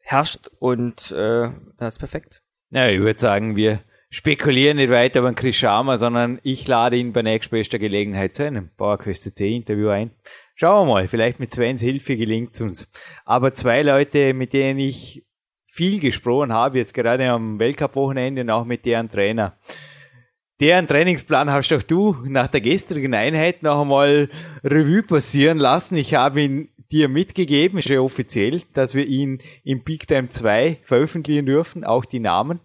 herrscht 0.00 0.48
und 0.58 1.12
äh, 1.12 1.50
das 1.76 1.96
ist 1.96 1.98
perfekt. 1.98 2.42
Ja, 2.70 2.88
ich 2.88 3.00
würde 3.00 3.20
sagen, 3.20 3.56
wir 3.56 3.82
spekulieren 4.10 4.78
nicht 4.78 4.90
weiter 4.90 5.20
über 5.20 5.32
Chris 5.34 5.56
Schamer, 5.56 5.98
sondern 5.98 6.40
ich 6.42 6.66
lade 6.66 6.96
ihn 6.96 7.12
bei 7.12 7.22
nächstbester 7.22 7.78
Gelegenheit 7.78 8.34
zu 8.34 8.44
einem 8.44 8.70
PowerQuest 8.76 9.36
C 9.36 9.54
Interview 9.54 9.88
ein. 9.88 10.12
Schauen 10.60 10.88
wir 10.88 10.92
mal, 10.92 11.06
vielleicht 11.06 11.38
mit 11.38 11.52
Svens 11.52 11.80
Hilfe 11.80 12.16
gelingt 12.16 12.52
es 12.54 12.60
uns. 12.60 12.90
Aber 13.24 13.54
zwei 13.54 13.82
Leute, 13.82 14.34
mit 14.34 14.52
denen 14.52 14.80
ich 14.80 15.24
viel 15.68 16.00
gesprochen 16.00 16.52
habe, 16.52 16.78
jetzt 16.78 16.94
gerade 16.94 17.30
am 17.30 17.60
Weltcup-Wochenende 17.60 18.42
und 18.42 18.50
auch 18.50 18.64
mit 18.64 18.84
deren 18.84 19.08
Trainer. 19.08 19.56
Deren 20.58 20.88
Trainingsplan 20.88 21.52
hast 21.52 21.70
doch 21.70 21.84
du 21.84 22.16
nach 22.24 22.48
der 22.48 22.60
gestrigen 22.60 23.14
Einheit 23.14 23.62
noch 23.62 23.82
einmal 23.82 24.30
Revue 24.64 25.04
passieren 25.04 25.58
lassen. 25.58 25.96
Ich 25.96 26.14
habe 26.14 26.40
ihn 26.40 26.70
dir 26.90 27.08
mitgegeben, 27.08 27.78
ja 27.80 28.00
offiziell, 28.00 28.62
dass 28.74 28.96
wir 28.96 29.06
ihn 29.06 29.40
im 29.62 29.84
Big 29.84 30.08
Time 30.08 30.28
2 30.28 30.80
veröffentlichen 30.82 31.46
dürfen, 31.46 31.84
auch 31.84 32.04
die 32.04 32.18
Namen. 32.18 32.58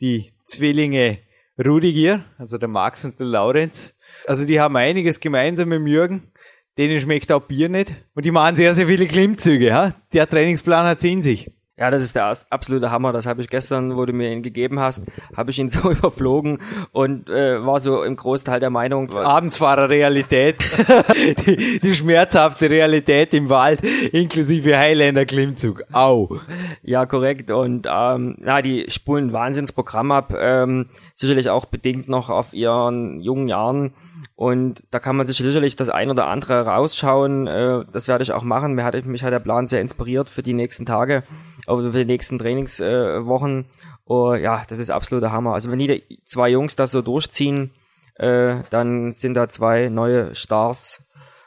Die 0.00 0.34
Zwillinge 0.46 1.18
Rudiger, 1.58 2.24
also 2.38 2.58
der 2.58 2.68
Max 2.68 3.04
und 3.04 3.18
der 3.18 3.26
Laurenz. 3.26 3.98
Also 4.28 4.44
die 4.46 4.60
haben 4.60 4.76
einiges 4.76 5.18
gemeinsam 5.18 5.70
mit 5.70 5.86
Jürgen. 5.88 6.30
Denen 6.76 6.98
schmeckt 7.00 7.30
auch 7.30 7.42
Bier 7.42 7.68
nicht. 7.68 7.94
Und 8.14 8.24
die 8.24 8.30
machen 8.30 8.56
sehr, 8.56 8.74
sehr 8.74 8.86
viele 8.86 9.06
Klimmzüge. 9.06 9.66
Ja? 9.66 9.94
Der 10.12 10.28
Trainingsplan 10.28 10.86
hat 10.86 11.04
in 11.04 11.22
sich. 11.22 11.50
Ja, 11.76 11.90
das 11.90 12.02
ist 12.02 12.14
der 12.14 12.32
absolute 12.50 12.92
Hammer. 12.92 13.12
Das 13.12 13.26
habe 13.26 13.42
ich 13.42 13.48
gestern, 13.48 13.96
wo 13.96 14.06
du 14.06 14.12
mir 14.12 14.30
ihn 14.30 14.44
gegeben 14.44 14.78
hast, 14.78 15.02
habe 15.36 15.50
ich 15.50 15.58
ihn 15.58 15.70
so 15.70 15.90
überflogen 15.90 16.60
und 16.92 17.28
äh, 17.28 17.66
war 17.66 17.80
so 17.80 18.04
im 18.04 18.14
Großteil 18.14 18.60
der 18.60 18.70
Meinung. 18.70 19.12
Abends 19.12 19.60
war 19.60 19.76
er 19.76 19.88
Realität, 19.88 20.56
die, 21.46 21.80
die, 21.80 21.94
schmerzhafte 21.94 22.70
Realität 22.70 23.34
im 23.34 23.48
Wald, 23.48 23.82
inklusive 23.82 24.78
Highlander 24.78 25.24
Klimmzug. 25.24 25.82
Au. 25.90 26.38
Ja, 26.82 27.06
korrekt. 27.06 27.50
Und 27.50 27.88
ähm, 27.90 28.36
ja, 28.44 28.62
die 28.62 28.84
spulen 28.88 29.32
Wahnsinnsprogramm 29.32 30.12
ab. 30.12 30.32
Ähm, 30.38 30.90
sicherlich 31.14 31.50
auch 31.50 31.64
bedingt 31.64 32.08
noch 32.08 32.30
auf 32.30 32.52
ihren 32.52 33.20
jungen 33.20 33.48
Jahren. 33.48 33.94
Und 34.36 34.82
da 34.90 34.98
kann 34.98 35.14
man 35.16 35.26
sich 35.28 35.36
sicherlich 35.36 35.76
das 35.76 35.88
ein 35.88 36.10
oder 36.10 36.26
andere 36.26 36.66
rausschauen. 36.66 37.46
Äh, 37.46 37.84
das 37.92 38.08
werde 38.08 38.24
ich 38.24 38.32
auch 38.32 38.42
machen. 38.42 38.74
Mir 38.74 38.84
hat, 38.84 39.04
mich 39.04 39.22
hat 39.22 39.32
der 39.32 39.38
Plan 39.38 39.68
sehr 39.68 39.80
inspiriert 39.80 40.28
für 40.28 40.42
die 40.42 40.54
nächsten 40.54 40.86
Tage, 40.86 41.22
oder 41.68 41.92
für 41.92 41.98
die 41.98 42.12
nächsten 42.12 42.38
Trainingswochen. 42.38 43.60
Äh, 43.60 43.64
oh, 44.06 44.34
ja, 44.34 44.64
das 44.68 44.78
ist 44.78 44.90
absoluter 44.90 45.30
Hammer. 45.30 45.54
Also 45.54 45.70
wenn 45.70 45.78
die 45.78 46.02
zwei 46.24 46.48
Jungs 46.48 46.74
das 46.74 46.90
so 46.90 47.00
durchziehen, 47.00 47.70
äh, 48.16 48.56
dann 48.70 49.12
sind 49.12 49.34
da 49.34 49.48
zwei 49.48 49.88
neue 49.88 50.34
Stars 50.34 51.04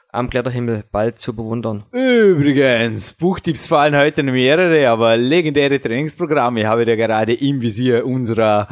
am 0.10 0.30
Kletterhimmel 0.30 0.86
bald 0.90 1.20
zu 1.20 1.36
bewundern. 1.36 1.84
Übrigens, 1.92 3.14
Buchtipps 3.14 3.68
fallen 3.68 3.96
heute 3.96 4.24
mehrere, 4.24 4.90
aber 4.90 5.18
legendäre 5.18 5.80
Trainingsprogramme 5.82 6.66
habe 6.68 6.84
ich 6.84 6.88
da 6.88 6.96
gerade 6.96 7.34
im 7.34 7.62
Visier 7.62 8.06
unserer 8.06 8.70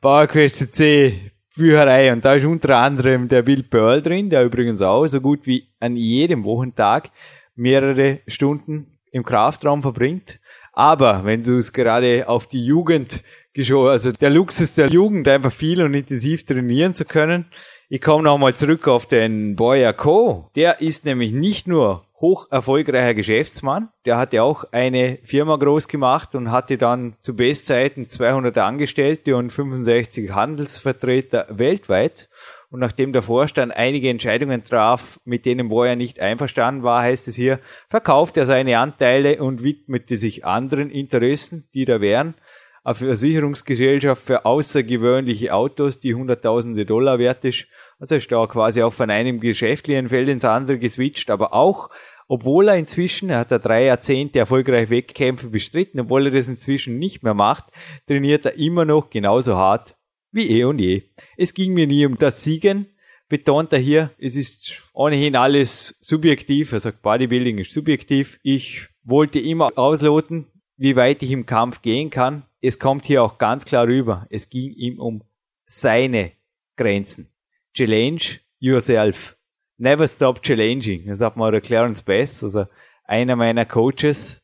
PowerQuest 0.00 0.74
CC 0.74 1.32
Bücherei 1.56 2.12
und 2.12 2.24
da 2.24 2.34
ist 2.34 2.44
unter 2.44 2.76
anderem 2.76 3.28
der 3.28 3.42
Bill 3.42 3.62
Pearl 3.62 4.02
drin, 4.02 4.30
der 4.30 4.44
übrigens 4.44 4.82
auch 4.82 5.06
so 5.06 5.20
gut 5.20 5.46
wie 5.46 5.68
an 5.80 5.96
jedem 5.96 6.44
Wochentag 6.44 7.10
mehrere 7.54 8.20
Stunden 8.26 8.98
im 9.10 9.24
Kraftraum 9.24 9.82
verbringt. 9.82 10.38
Aber 10.72 11.24
wenn 11.24 11.42
du 11.42 11.56
es 11.56 11.72
gerade 11.72 12.28
auf 12.28 12.46
die 12.46 12.64
Jugend 12.64 13.22
geschaut, 13.54 13.90
also 13.90 14.12
der 14.12 14.30
Luxus 14.30 14.74
der 14.74 14.88
Jugend, 14.88 15.26
einfach 15.26 15.52
viel 15.52 15.82
und 15.82 15.94
intensiv 15.94 16.44
trainieren 16.44 16.94
zu 16.94 17.04
können. 17.04 17.46
Ich 17.88 18.00
komme 18.00 18.24
nochmal 18.24 18.54
zurück 18.54 18.86
auf 18.86 19.06
den 19.06 19.56
Boyer 19.56 19.92
Co. 19.92 20.50
Der 20.54 20.80
ist 20.80 21.04
nämlich 21.04 21.32
nicht 21.32 21.66
nur 21.66 22.05
hoch 22.20 22.50
erfolgreicher 22.50 23.14
Geschäftsmann. 23.14 23.90
Der 24.06 24.16
hatte 24.16 24.42
auch 24.42 24.64
eine 24.72 25.18
Firma 25.22 25.56
groß 25.56 25.88
gemacht 25.88 26.34
und 26.34 26.50
hatte 26.50 26.78
dann 26.78 27.16
zu 27.20 27.36
Bestzeiten 27.36 28.08
200 28.08 28.56
Angestellte 28.58 29.36
und 29.36 29.52
65 29.52 30.34
Handelsvertreter 30.34 31.46
weltweit. 31.50 32.28
Und 32.70 32.80
nachdem 32.80 33.12
der 33.12 33.22
Vorstand 33.22 33.74
einige 33.74 34.08
Entscheidungen 34.08 34.64
traf, 34.64 35.20
mit 35.24 35.44
denen 35.46 35.68
Boyer 35.68 35.96
nicht 35.96 36.20
einverstanden 36.20 36.82
war, 36.82 37.02
heißt 37.02 37.28
es 37.28 37.36
hier, 37.36 37.60
verkauft 37.88 38.36
er 38.36 38.46
seine 38.46 38.78
Anteile 38.78 39.42
und 39.42 39.62
widmete 39.62 40.16
sich 40.16 40.44
anderen 40.44 40.90
Interessen, 40.90 41.68
die 41.74 41.84
da 41.84 42.00
wären. 42.00 42.34
Eine 42.82 42.94
Versicherungsgesellschaft 42.94 44.22
für 44.22 44.44
außergewöhnliche 44.44 45.52
Autos, 45.52 45.98
die 45.98 46.14
hunderttausende 46.14 46.86
Dollar 46.86 47.18
wert 47.18 47.44
ist. 47.44 47.66
Also 47.98 48.16
ist 48.16 48.30
da 48.30 48.46
quasi 48.46 48.82
auch 48.82 48.92
von 48.92 49.10
einem 49.10 49.40
geschäftlichen 49.40 50.08
Feld 50.08 50.28
ins 50.28 50.44
andere 50.44 50.78
geswitcht, 50.78 51.30
aber 51.30 51.54
auch, 51.54 51.90
obwohl 52.28 52.68
er 52.68 52.76
inzwischen, 52.76 53.30
er 53.30 53.38
hat 53.38 53.52
er 53.52 53.58
drei 53.58 53.84
Jahrzehnte 53.84 54.38
erfolgreich 54.38 54.90
Wettkämpfe 54.90 55.48
bestritten, 55.48 56.00
obwohl 56.00 56.26
er 56.26 56.32
das 56.32 56.48
inzwischen 56.48 56.98
nicht 56.98 57.22
mehr 57.22 57.34
macht, 57.34 57.64
trainiert 58.06 58.44
er 58.44 58.54
immer 58.58 58.84
noch 58.84 59.08
genauso 59.10 59.56
hart 59.56 59.96
wie 60.32 60.50
eh 60.50 60.64
und 60.64 60.78
je. 60.78 61.04
Es 61.36 61.54
ging 61.54 61.72
mir 61.72 61.86
nie 61.86 62.04
um 62.04 62.18
das 62.18 62.44
Siegen, 62.44 62.86
betont 63.28 63.72
er 63.72 63.78
hier, 63.78 64.10
es 64.18 64.36
ist 64.36 64.82
ohnehin 64.92 65.34
alles 65.34 65.96
subjektiv, 66.00 66.72
er 66.72 66.80
sagt 66.80 67.02
Bodybuilding 67.02 67.58
ist 67.58 67.72
subjektiv. 67.72 68.38
Ich 68.42 68.88
wollte 69.02 69.40
immer 69.40 69.70
ausloten, 69.76 70.46
wie 70.76 70.96
weit 70.96 71.22
ich 71.22 71.30
im 71.30 71.46
Kampf 71.46 71.82
gehen 71.82 72.10
kann. 72.10 72.44
Es 72.60 72.78
kommt 72.78 73.06
hier 73.06 73.22
auch 73.22 73.38
ganz 73.38 73.64
klar 73.64 73.86
rüber, 73.86 74.26
es 74.30 74.50
ging 74.50 74.72
ihm 74.72 75.00
um 75.00 75.22
seine 75.66 76.32
Grenzen. 76.76 77.30
Challenge 77.76 78.22
yourself. 78.58 79.36
Never 79.76 80.08
stop 80.08 80.42
challenging. 80.42 81.06
Das 81.06 81.20
hat 81.20 81.36
mal 81.36 81.52
der 81.52 81.60
Clarence 81.60 82.02
Bass, 82.02 82.42
also 82.42 82.64
einer 83.04 83.36
meiner 83.36 83.66
Coaches, 83.66 84.42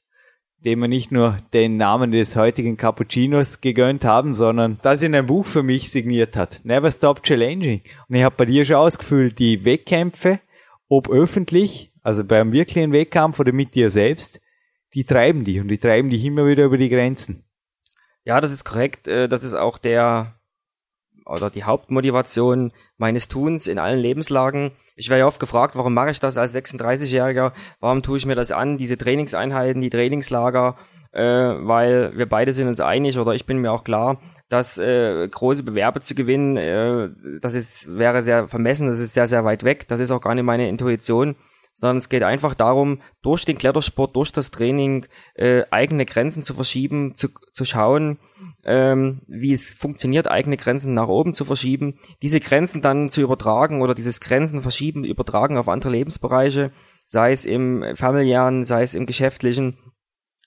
dem 0.59 0.81
wir 0.81 0.89
nicht 0.89 1.11
nur 1.11 1.39
den 1.55 1.79
Namen 1.79 2.13
des 2.13 2.37
heutigen 2.37 2.77
Cappuccinos 2.77 3.63
gegönnt 3.63 4.05
haben, 4.05 4.35
sondern 4.35 4.79
das 4.83 5.03
in 5.03 5.15
ein 5.15 5.27
Buch 5.27 5.47
für 5.47 5.63
mich 5.63 5.91
signiert 5.91 6.37
hat. 6.37 6.61
Never 6.65 6.91
Stop 6.91 7.23
Challenging. 7.23 7.81
Und 8.07 8.15
ich 8.15 8.23
habe 8.23 8.37
bei 8.37 8.45
dir 8.45 8.67
schon 8.67 8.77
ausgefüllt, 8.77 9.39
die 9.39 9.65
Wettkämpfe, 9.65 10.39
ob 10.89 11.09
öffentlich, 11.09 11.91
also 12.03 12.25
beim 12.25 12.53
wirklichen 12.53 12.93
Wettkampf 12.93 13.41
oder 13.41 13.53
mit 13.53 13.75
dir 13.75 13.89
selbst, 13.89 14.43
die 14.93 15.05
treiben 15.05 15.45
dich 15.45 15.59
und 15.59 15.69
die 15.69 15.79
treiben 15.79 16.11
dich 16.11 16.23
immer 16.23 16.47
wieder 16.47 16.65
über 16.65 16.77
die 16.77 16.91
Grenzen. 16.91 17.47
Ja, 18.25 18.43
das 18.43 18.53
ist 18.53 18.65
korrekt. 18.65 19.09
Äh, 19.09 19.27
das 19.27 19.43
ist 19.43 19.55
auch 19.55 19.79
der 19.79 20.39
oder 21.27 21.51
die 21.51 21.65
Hauptmotivation 21.65 22.73
meines 22.99 23.29
Tuns 23.29 23.67
in 23.67 23.79
allen 23.79 24.01
Lebenslagen. 24.01 24.73
Ich 24.97 25.09
werde 25.09 25.21
ja 25.21 25.27
oft 25.27 25.41
gefragt, 25.41 25.77
warum 25.77 25.95
mache 25.95 26.11
ich 26.11 26.21
das 26.21 26.37
als 26.37 26.55
36-Jähriger? 26.55 27.53
Warum 27.81 28.03
tue 28.03 28.19
ich 28.19 28.27
mir 28.27 28.35
das 28.35 28.51
an, 28.51 28.79
diese 28.79 28.99
Trainingseinheiten, 28.99 29.81
die 29.81 29.91
Trainingslager? 29.91 30.77
Äh, 31.13 31.23
weil 31.23 32.17
wir 32.17 32.27
beide 32.27 32.55
sind 32.55 32.69
uns 32.69 32.81
einig 32.81 33.19
oder 33.19 33.35
ich 33.35 33.45
bin 33.45 33.59
mir 33.59 33.71
auch 33.71 33.85
klar, 33.85 34.19
dass 34.49 34.79
äh, 34.79 35.29
große 35.29 35.63
Bewerbe 35.63 36.01
zu 36.01 36.15
gewinnen, 36.15 36.57
äh, 36.57 37.11
das 37.41 37.53
ist, 37.53 37.99
wäre 37.99 38.23
sehr 38.23 38.49
vermessen, 38.49 38.89
das 38.89 38.99
ist 38.99 39.13
sehr, 39.13 39.27
sehr 39.27 39.45
weit 39.45 39.63
weg. 39.63 39.87
Das 39.89 40.01
ist 40.01 40.11
auch 40.11 40.23
gar 40.23 40.35
nicht 40.35 40.45
meine 40.45 40.69
Intuition 40.69 41.37
sondern 41.73 41.99
es 41.99 42.09
geht 42.09 42.23
einfach 42.23 42.55
darum, 42.55 43.01
durch 43.23 43.45
den 43.45 43.59
Klettersport, 43.59 44.15
durch 44.15 44.33
das 44.33 44.51
Training 44.51 45.07
äh, 45.35 45.63
eigene 45.71 46.07
Grenzen 46.07 46.43
zu 46.43 46.55
verschieben, 46.55 47.17
zu, 47.17 47.29
zu 47.53 47.65
schauen, 47.65 48.19
ähm, 48.65 49.23
wie 49.27 49.53
es 49.53 49.73
funktioniert, 49.73 50.31
eigene 50.31 50.57
Grenzen 50.57 50.95
nach 50.95 51.09
oben 51.09 51.35
zu 51.35 51.45
verschieben, 51.45 51.99
diese 52.23 52.41
Grenzen 52.41 52.83
dann 52.83 53.09
zu 53.09 53.21
übertragen 53.21 53.83
oder 53.83 53.95
dieses 53.95 54.21
Grenzen 54.21 54.63
verschieben, 54.63 55.05
übertragen 55.05 55.57
auf 55.57 55.69
andere 55.69 55.91
Lebensbereiche, 55.91 56.73
sei 57.09 57.33
es 57.33 57.45
im 57.45 57.85
familiären, 57.97 58.65
sei 58.65 58.83
es 58.83 58.95
im 58.95 59.07
geschäftlichen. 59.07 59.79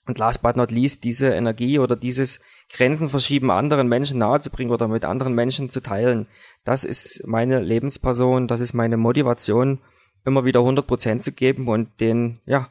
Und 0.06 0.18
last 0.18 0.40
but 0.40 0.56
not 0.56 0.70
least, 0.70 1.02
diese 1.02 1.30
Energie 1.30 1.80
oder 1.80 1.96
dieses 1.96 2.40
Grenzen 2.70 3.10
verschieben 3.10 3.50
anderen 3.50 3.88
Menschen 3.88 4.18
nahezubringen 4.20 4.72
oder 4.72 4.86
mit 4.86 5.04
anderen 5.04 5.34
Menschen 5.34 5.68
zu 5.68 5.80
teilen. 5.80 6.28
Das 6.64 6.84
ist 6.84 7.26
meine 7.26 7.60
Lebensperson, 7.60 8.46
das 8.46 8.60
ist 8.60 8.72
meine 8.72 8.96
Motivation 8.96 9.80
immer 10.26 10.44
wieder 10.44 10.60
100% 10.60 11.20
zu 11.20 11.32
geben 11.32 11.68
und 11.68 12.00
den, 12.00 12.40
ja, 12.46 12.70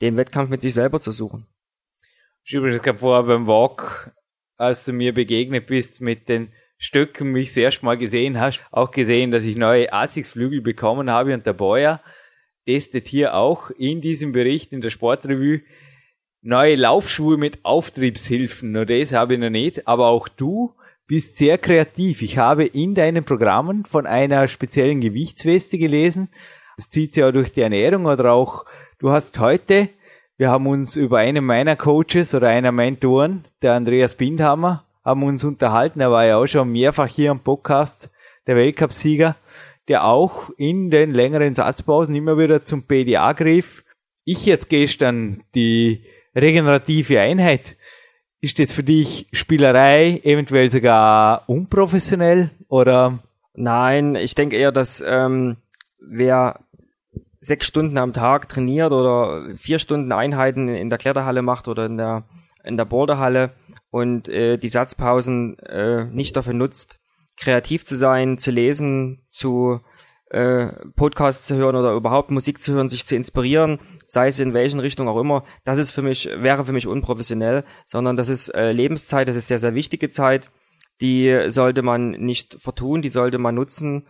den 0.00 0.16
Wettkampf 0.16 0.48
mit 0.48 0.62
sich 0.62 0.74
selber 0.74 1.00
zu 1.00 1.10
suchen. 1.10 1.46
Ich 2.44 2.54
übrigens 2.54 2.82
gerade 2.82 2.98
vorher 2.98 3.24
beim 3.24 3.46
Walk, 3.46 4.12
als 4.56 4.84
du 4.84 4.92
mir 4.92 5.12
begegnet 5.12 5.66
bist 5.66 6.00
mit 6.00 6.28
den 6.28 6.52
Stöcken, 6.78 7.32
mich 7.32 7.56
erste 7.56 7.84
Mal 7.84 7.96
gesehen 7.96 8.38
hast, 8.38 8.60
auch 8.70 8.90
gesehen, 8.90 9.30
dass 9.30 9.44
ich 9.44 9.56
neue 9.56 9.92
ASICS-Flügel 9.92 10.60
bekommen 10.60 11.10
habe 11.10 11.34
und 11.34 11.46
der 11.46 11.52
Boyer 11.52 12.02
testet 12.66 13.06
hier 13.06 13.34
auch 13.34 13.70
in 13.70 14.00
diesem 14.00 14.32
Bericht 14.32 14.72
in 14.72 14.80
der 14.80 14.90
Sportrevue 14.90 15.62
neue 16.42 16.76
Laufschuhe 16.76 17.38
mit 17.38 17.64
Auftriebshilfen. 17.64 18.72
Nur 18.72 18.86
das 18.86 19.12
habe 19.12 19.34
ich 19.34 19.40
noch 19.40 19.50
nicht, 19.50 19.88
aber 19.88 20.08
auch 20.08 20.28
du 20.28 20.74
bist 21.06 21.38
sehr 21.38 21.58
kreativ. 21.58 22.22
Ich 22.22 22.38
habe 22.38 22.64
in 22.64 22.94
deinen 22.94 23.24
Programmen 23.24 23.84
von 23.84 24.06
einer 24.06 24.46
speziellen 24.48 25.00
Gewichtsweste 25.00 25.78
gelesen, 25.78 26.28
das 26.76 26.90
zieht 26.90 27.14
sich 27.14 27.22
ja 27.22 27.32
durch 27.32 27.52
die 27.52 27.60
Ernährung 27.60 28.06
oder 28.06 28.32
auch, 28.32 28.64
du 28.98 29.10
hast 29.10 29.38
heute, 29.38 29.90
wir 30.36 30.50
haben 30.50 30.66
uns 30.66 30.96
über 30.96 31.18
einen 31.18 31.44
meiner 31.44 31.76
Coaches 31.76 32.34
oder 32.34 32.48
einer 32.48 32.72
Mentoren, 32.72 33.44
der 33.62 33.74
Andreas 33.74 34.16
Bindhammer, 34.16 34.84
haben 35.04 35.22
uns 35.22 35.44
unterhalten. 35.44 36.00
Er 36.00 36.10
war 36.10 36.24
ja 36.24 36.38
auch 36.38 36.46
schon 36.46 36.72
mehrfach 36.72 37.06
hier 37.08 37.30
am 37.30 37.40
Podcast, 37.40 38.10
der 38.46 38.56
Weltcupsieger, 38.56 39.36
der 39.88 40.04
auch 40.04 40.50
in 40.56 40.90
den 40.90 41.12
längeren 41.12 41.54
Satzpausen 41.54 42.14
immer 42.14 42.38
wieder 42.38 42.64
zum 42.64 42.82
PDA 42.82 43.32
griff. 43.32 43.84
Ich 44.24 44.46
jetzt 44.46 44.70
gestern 44.70 45.44
die 45.54 46.04
regenerative 46.34 47.20
Einheit. 47.20 47.76
Ist 48.40 48.58
das 48.58 48.72
für 48.72 48.82
dich 48.82 49.26
Spielerei, 49.32 50.20
eventuell 50.24 50.70
sogar 50.70 51.48
unprofessionell 51.48 52.50
oder? 52.68 53.20
Nein, 53.54 54.16
ich 54.16 54.34
denke 54.34 54.56
eher, 54.56 54.72
dass 54.72 55.02
ähm, 55.06 55.56
wer 56.08 56.60
sechs 57.40 57.66
Stunden 57.66 57.98
am 57.98 58.12
Tag 58.12 58.48
trainiert 58.48 58.92
oder 58.92 59.54
vier 59.56 59.78
Stunden 59.78 60.12
Einheiten 60.12 60.68
in 60.68 60.88
der 60.88 60.98
Kletterhalle 60.98 61.42
macht 61.42 61.68
oder 61.68 61.86
in 61.86 61.96
der 61.96 62.24
in 62.64 62.76
der 62.76 62.86
Boulderhalle 62.86 63.52
und 63.90 64.28
äh, 64.28 64.56
die 64.56 64.70
Satzpausen 64.70 65.58
äh, 65.58 66.06
nicht 66.06 66.36
dafür 66.36 66.54
nutzt, 66.54 66.98
kreativ 67.36 67.84
zu 67.84 67.96
sein, 67.96 68.38
zu 68.38 68.50
lesen, 68.50 69.26
zu 69.28 69.80
äh, 70.30 70.68
Podcasts 70.96 71.46
zu 71.46 71.56
hören 71.56 71.76
oder 71.76 71.92
überhaupt 71.92 72.30
Musik 72.30 72.60
zu 72.60 72.72
hören, 72.72 72.88
sich 72.88 73.06
zu 73.06 73.14
inspirieren, 73.14 73.80
sei 74.06 74.28
es 74.28 74.40
in 74.40 74.54
welchen 74.54 74.80
Richtung 74.80 75.08
auch 75.08 75.20
immer, 75.20 75.44
das 75.64 75.78
ist 75.78 75.90
für 75.90 76.02
mich, 76.02 76.28
wäre 76.34 76.64
für 76.64 76.72
mich 76.72 76.86
unprofessionell, 76.86 77.64
sondern 77.86 78.16
das 78.16 78.28
ist 78.28 78.48
äh, 78.48 78.72
Lebenszeit, 78.72 79.28
das 79.28 79.36
ist 79.36 79.48
sehr, 79.48 79.58
sehr 79.58 79.74
wichtige 79.74 80.10
Zeit, 80.10 80.50
die 81.00 81.46
sollte 81.48 81.82
man 81.82 82.12
nicht 82.12 82.56
vertun, 82.60 83.02
die 83.02 83.08
sollte 83.10 83.38
man 83.38 83.54
nutzen 83.54 84.06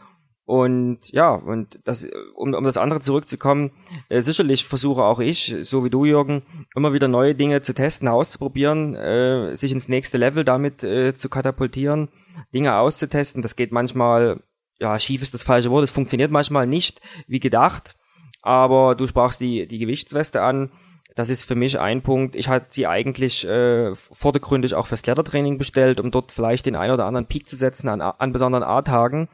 und 0.47 1.11
ja, 1.11 1.31
und 1.31 1.79
das, 1.85 2.07
um, 2.35 2.53
um 2.53 2.65
das 2.65 2.77
andere 2.77 3.01
zurückzukommen, 3.01 3.71
äh, 4.11 4.21
sicherlich 4.21 4.65
versuche 4.65 5.03
auch 5.03 5.19
ich, 5.19 5.55
so 5.63 5.85
wie 5.85 5.91
du, 5.91 6.05
Jürgen, 6.05 6.43
immer 6.77 6.93
wieder 6.93 7.09
neue 7.09 7.35
Dinge 7.35 7.63
zu 7.63 7.73
testen, 7.73 8.09
auszuprobieren, 8.09 8.95
äh, 8.95 9.57
sich 9.57 9.73
ins 9.73 9.89
nächste 9.89 10.19
Level 10.19 10.45
damit 10.45 10.85
äh, 10.85 11.17
zu 11.17 11.31
katapultieren, 11.31 12.11
Dinge 12.53 12.77
auszutesten. 12.77 13.41
Das 13.41 13.57
geht 13.57 13.73
manchmal, 13.73 14.43
ja, 14.79 14.99
schief 14.99 15.23
ist 15.23 15.33
das 15.33 15.43
falsche 15.43 15.71
Wort, 15.71 15.85
es 15.85 15.91
funktioniert 15.91 16.31
manchmal 16.31 16.67
nicht 16.67 17.01
wie 17.27 17.41
gedacht, 17.41 17.97
aber 18.43 18.95
du 18.95 19.07
sprachst 19.07 19.41
die, 19.41 19.67
die 19.67 19.79
Gewichtsweste 19.79 20.43
an. 20.43 20.73
Das 21.17 21.31
ist 21.31 21.45
für 21.45 21.55
mich 21.55 21.79
ein 21.79 22.03
Punkt. 22.03 22.35
Ich 22.35 22.49
hatte 22.49 22.67
sie 22.71 22.87
eigentlich 22.87 23.47
äh, 23.47 23.95
vordergründig 23.95 24.75
auch 24.75 24.89
fürs 24.89 25.03
Klettertraining 25.03 25.57
bestellt, 25.57 26.01
um 26.01 26.11
dort 26.11 26.33
vielleicht 26.33 26.67
den 26.67 26.77
einen 26.77 26.93
oder 26.93 27.07
anderen 27.07 27.27
Peak 27.27 27.49
zu 27.49 27.57
setzen 27.57 27.89
an, 27.89 28.03
an 28.03 28.33
besonderen 28.33 28.65
A-Tagen 28.65 29.29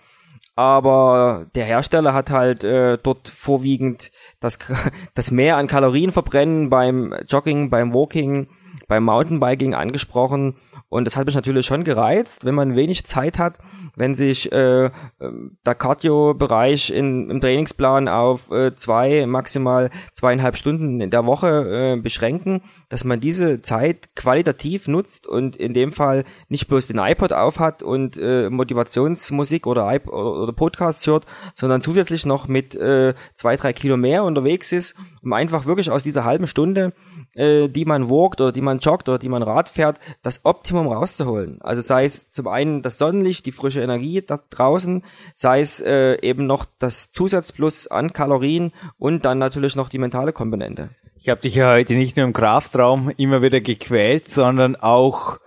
aber 0.60 1.46
der 1.54 1.64
Hersteller 1.64 2.12
hat 2.12 2.30
halt 2.30 2.64
äh, 2.64 2.98
dort 3.02 3.28
vorwiegend 3.28 4.10
das, 4.40 4.58
das 5.14 5.30
Mehr 5.30 5.56
an 5.56 5.66
Kalorien 5.66 6.12
verbrennen 6.12 6.68
beim 6.68 7.14
Jogging, 7.26 7.70
beim 7.70 7.94
Walking 7.94 8.48
beim 8.88 9.04
Mountainbiking 9.04 9.74
angesprochen. 9.74 10.56
Und 10.88 11.04
das 11.04 11.16
hat 11.16 11.26
mich 11.26 11.34
natürlich 11.34 11.66
schon 11.66 11.84
gereizt, 11.84 12.44
wenn 12.44 12.54
man 12.54 12.76
wenig 12.76 13.06
Zeit 13.06 13.38
hat, 13.38 13.58
wenn 13.96 14.16
sich 14.16 14.50
äh, 14.50 14.90
der 15.20 15.74
Cardio-Bereich 15.74 16.90
im 16.90 17.40
Trainingsplan 17.40 18.08
auf 18.08 18.50
äh, 18.50 18.74
zwei, 18.74 19.26
maximal 19.26 19.90
zweieinhalb 20.14 20.56
Stunden 20.56 21.00
in 21.00 21.10
der 21.10 21.26
Woche 21.26 21.96
äh, 21.96 22.00
beschränken, 22.00 22.62
dass 22.88 23.04
man 23.04 23.20
diese 23.20 23.62
Zeit 23.62 24.14
qualitativ 24.16 24.88
nutzt 24.88 25.26
und 25.26 25.56
in 25.56 25.74
dem 25.74 25.92
Fall 25.92 26.24
nicht 26.48 26.68
bloß 26.68 26.86
den 26.86 26.98
iPod 26.98 27.32
aufhat 27.32 27.82
und 27.82 28.16
äh, 28.16 28.50
Motivationsmusik 28.50 29.66
oder, 29.66 29.92
iP 29.94 30.08
oder 30.08 30.52
Podcasts 30.52 31.06
hört, 31.06 31.26
sondern 31.54 31.82
zusätzlich 31.82 32.26
noch 32.26 32.48
mit 32.48 32.74
äh, 32.74 33.14
zwei, 33.34 33.56
drei 33.56 33.72
Kilo 33.72 33.96
mehr 33.96 34.24
unterwegs 34.24 34.72
ist, 34.72 34.94
um 35.22 35.32
einfach 35.32 35.66
wirklich 35.66 35.90
aus 35.90 36.02
dieser 36.02 36.24
halben 36.24 36.46
Stunde, 36.46 36.92
äh, 37.34 37.68
die 37.68 37.84
man 37.84 38.10
walkt 38.10 38.40
oder 38.40 38.52
die 38.52 38.59
man 38.60 38.78
joggt 38.78 39.08
oder 39.08 39.18
die 39.18 39.28
man 39.28 39.42
Rad 39.42 39.68
fährt, 39.68 39.98
das 40.22 40.44
Optimum 40.44 40.88
rauszuholen. 40.88 41.60
Also 41.62 41.82
sei 41.82 42.04
es 42.04 42.32
zum 42.32 42.48
einen 42.48 42.82
das 42.82 42.98
Sonnenlicht, 42.98 43.46
die 43.46 43.52
frische 43.52 43.82
Energie 43.82 44.22
da 44.22 44.40
draußen, 44.50 45.04
sei 45.34 45.60
es 45.60 45.80
äh, 45.80 46.20
eben 46.22 46.46
noch 46.46 46.66
das 46.78 47.12
Zusatzplus 47.12 47.86
an 47.86 48.12
Kalorien 48.12 48.72
und 48.98 49.24
dann 49.24 49.38
natürlich 49.38 49.76
noch 49.76 49.88
die 49.88 49.98
mentale 49.98 50.32
Komponente. 50.32 50.90
Ich 51.16 51.28
habe 51.28 51.42
dich 51.42 51.54
ja 51.54 51.72
heute 51.72 51.94
nicht 51.94 52.16
nur 52.16 52.26
im 52.26 52.32
Kraftraum 52.32 53.10
immer 53.16 53.42
wieder 53.42 53.60
gequält, 53.60 54.30
sondern 54.30 54.76
auch 54.76 55.38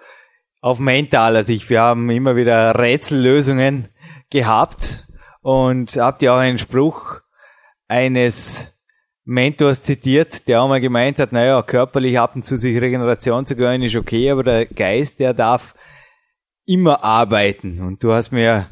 auf 0.62 0.80
mentaler 0.80 1.44
Sicht. 1.44 1.70
Wir 1.70 1.82
haben 1.82 2.10
immer 2.10 2.36
wieder 2.36 2.78
Rätsellösungen 2.78 3.90
gehabt 4.30 5.08
und 5.42 5.96
habt 5.98 6.22
ja 6.22 6.36
auch 6.36 6.40
einen 6.40 6.60
Spruch 6.60 7.20
eines 7.88 8.73
Mentors 9.26 9.84
zitiert, 9.84 10.48
der 10.48 10.62
auch 10.62 10.68
mal 10.68 10.82
gemeint 10.82 11.20
hat, 11.20 11.32
naja, 11.32 11.62
körperlich 11.62 12.20
ab 12.20 12.36
und 12.36 12.46
zu 12.46 12.58
sich 12.58 12.80
Regeneration 12.80 13.46
zu 13.46 13.56
gönnen 13.56 13.84
ist 13.84 13.96
okay, 13.96 14.30
aber 14.30 14.44
der 14.44 14.66
Geist, 14.66 15.20
der 15.20 15.34
darf 15.34 15.76
immer 16.66 17.04
arbeiten. 17.04 17.82
Und 17.82 18.04
du 18.04 18.12
hast 18.14 18.32
mir, 18.32 18.68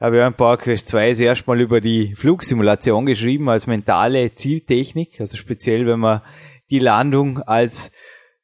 habe 0.00 0.18
ich 0.18 0.22
ein 0.22 0.34
paar 0.34 0.58
Quest 0.58 0.88
2 0.88 1.12
das 1.12 1.46
Mal 1.46 1.60
über 1.60 1.80
die 1.80 2.14
Flugsimulation 2.14 3.06
geschrieben 3.06 3.48
als 3.48 3.66
mentale 3.66 4.32
Zieltechnik, 4.32 5.20
also 5.20 5.36
speziell, 5.36 5.86
wenn 5.86 6.00
man 6.00 6.22
die 6.70 6.78
Landung 6.78 7.42
als 7.42 7.90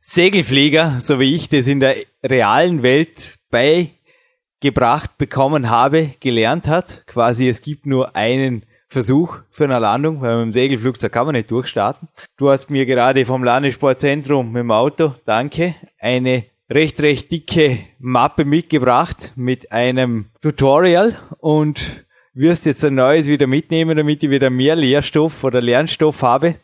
Segelflieger, 0.00 1.00
so 1.00 1.20
wie 1.20 1.32
ich 1.34 1.48
das 1.48 1.68
in 1.68 1.78
der 1.78 1.94
realen 2.24 2.82
Welt 2.82 3.36
beigebracht 3.50 5.16
bekommen 5.16 5.70
habe, 5.70 6.14
gelernt 6.18 6.66
hat. 6.66 7.06
Quasi, 7.06 7.46
es 7.46 7.62
gibt 7.62 7.86
nur 7.86 8.16
einen 8.16 8.66
Versuch 8.92 9.38
für 9.50 9.64
eine 9.64 9.78
Landung, 9.78 10.20
weil 10.20 10.36
mit 10.36 10.46
dem 10.46 10.52
Segelflugzeug 10.52 11.10
kann 11.10 11.26
man 11.26 11.34
nicht 11.34 11.50
durchstarten. 11.50 12.08
Du 12.36 12.50
hast 12.50 12.70
mir 12.70 12.84
gerade 12.84 13.24
vom 13.24 13.42
Landessportzentrum 13.42 14.52
mit 14.52 14.60
dem 14.60 14.70
Auto, 14.70 15.14
danke, 15.24 15.74
eine 15.98 16.44
recht, 16.70 17.00
recht 17.00 17.32
dicke 17.32 17.78
Mappe 17.98 18.44
mitgebracht 18.44 19.32
mit 19.34 19.72
einem 19.72 20.26
Tutorial 20.42 21.18
und 21.38 22.04
wirst 22.34 22.66
jetzt 22.66 22.84
ein 22.84 22.94
neues 22.94 23.28
wieder 23.28 23.46
mitnehmen, 23.46 23.96
damit 23.96 24.22
ich 24.22 24.30
wieder 24.30 24.50
mehr 24.50 24.76
Lehrstoff 24.76 25.42
oder 25.42 25.62
Lernstoff 25.62 26.22
habe. 26.22 26.56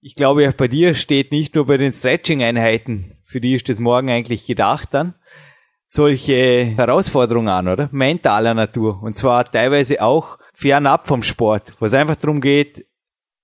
Ich 0.00 0.14
glaube, 0.14 0.48
auch 0.48 0.54
bei 0.54 0.68
dir 0.68 0.94
steht 0.94 1.30
nicht 1.30 1.54
nur 1.54 1.66
bei 1.66 1.76
den 1.76 1.92
Stretching-Einheiten, 1.92 3.18
für 3.24 3.40
die 3.40 3.54
ist 3.54 3.68
das 3.68 3.80
morgen 3.80 4.08
eigentlich 4.08 4.46
gedacht 4.46 4.88
dann, 4.92 5.14
solche 5.86 6.64
Herausforderungen 6.76 7.48
an, 7.48 7.68
oder? 7.68 7.88
Mentaler 7.92 8.54
Natur. 8.54 9.02
Und 9.02 9.18
zwar 9.18 9.50
teilweise 9.50 10.02
auch 10.02 10.38
fernab 10.58 11.06
vom 11.06 11.22
Sport, 11.22 11.74
wo 11.78 11.86
es 11.86 11.94
einfach 11.94 12.16
darum 12.16 12.40
geht, 12.40 12.84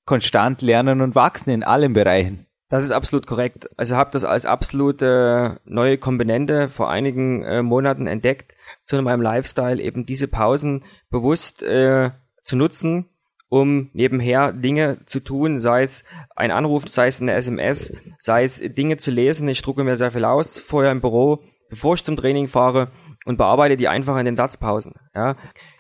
konstant 0.05 0.63
lernen 0.63 1.01
und 1.01 1.15
wachsen 1.15 1.51
in 1.51 1.63
allen 1.63 1.93
Bereichen. 1.93 2.47
Das 2.69 2.83
ist 2.83 2.91
absolut 2.91 3.29
korrekt. 3.29 3.69
Also 3.77 3.95
habe 3.95 4.11
das 4.11 4.25
als 4.25 4.47
absolute 4.47 5.61
neue 5.65 5.97
Komponente 5.97 6.69
vor 6.69 6.91
einigen 6.91 7.45
äh, 7.45 7.63
Monaten 7.63 8.09
entdeckt, 8.09 8.57
zu 8.83 9.01
meinem 9.01 9.23
Lifestyle 9.23 9.81
eben 9.81 10.07
diese 10.07 10.27
Pausen 10.27 10.83
bewusst 11.09 11.63
äh, 11.63 12.11
zu 12.43 12.57
nutzen, 12.57 13.07
um 13.49 13.91
nebenher 13.93 14.53
Dinge 14.53 15.07
zu 15.07 15.21
tun, 15.21 15.61
sei 15.61 15.85
es 15.85 16.03
ein 16.35 16.51
Anruf, 16.51 16.89
sei 16.89 17.07
es 17.07 17.21
eine 17.21 17.35
SMS, 17.35 17.93
sei 18.19 18.43
es 18.43 18.59
Dinge 18.59 18.97
zu 18.97 19.13
lesen. 19.13 19.47
Ich 19.47 19.63
drucke 19.63 19.85
mir 19.85 19.95
sehr 19.95 20.11
viel 20.11 20.25
aus 20.25 20.59
vorher 20.59 20.91
im 20.91 21.01
Büro, 21.01 21.45
bevor 21.71 21.95
ich 21.95 22.03
zum 22.03 22.17
Training 22.17 22.49
fahre 22.49 22.91
und 23.25 23.37
bearbeite 23.37 23.77
die 23.77 23.87
einfach 23.87 24.19
in 24.19 24.25
den 24.25 24.35
Satzpausen. 24.35 24.95
Ja. 25.15 25.37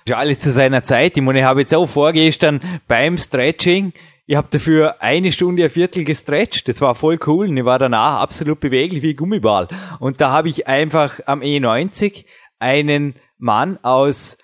Ja, 0.06 0.18
alles 0.18 0.40
zu 0.40 0.51
seiner 0.51 0.85
Zeit. 0.85 1.16
Ich 1.16 1.22
meine, 1.22 1.39
ich 1.39 1.44
habe 1.47 1.60
jetzt 1.62 1.74
auch 1.74 1.86
vorgestern 1.86 2.60
beim 2.86 3.16
Stretching, 3.16 3.94
ich 4.26 4.36
habe 4.36 4.48
dafür 4.51 5.02
eine 5.02 5.32
Stunde, 5.32 5.64
ein 5.64 5.70
Viertel 5.70 6.05
gestretcht. 6.05 6.68
Das 6.68 6.81
war 6.81 6.94
voll 6.94 7.18
cool. 7.26 7.48
Und 7.48 7.56
ich 7.56 7.64
war 7.64 7.78
danach 7.78 8.20
absolut 8.20 8.60
beweglich 8.60 9.02
wie 9.02 9.14
Gummiball. 9.14 9.68
Und 10.01 10.20
da 10.20 10.31
habe 10.31 10.48
ich 10.48 10.66
einfach 10.66 11.20
am 11.26 11.40
E90 11.40 12.24
einen 12.59 13.16
Mann 13.39 13.78
aus 13.82 14.39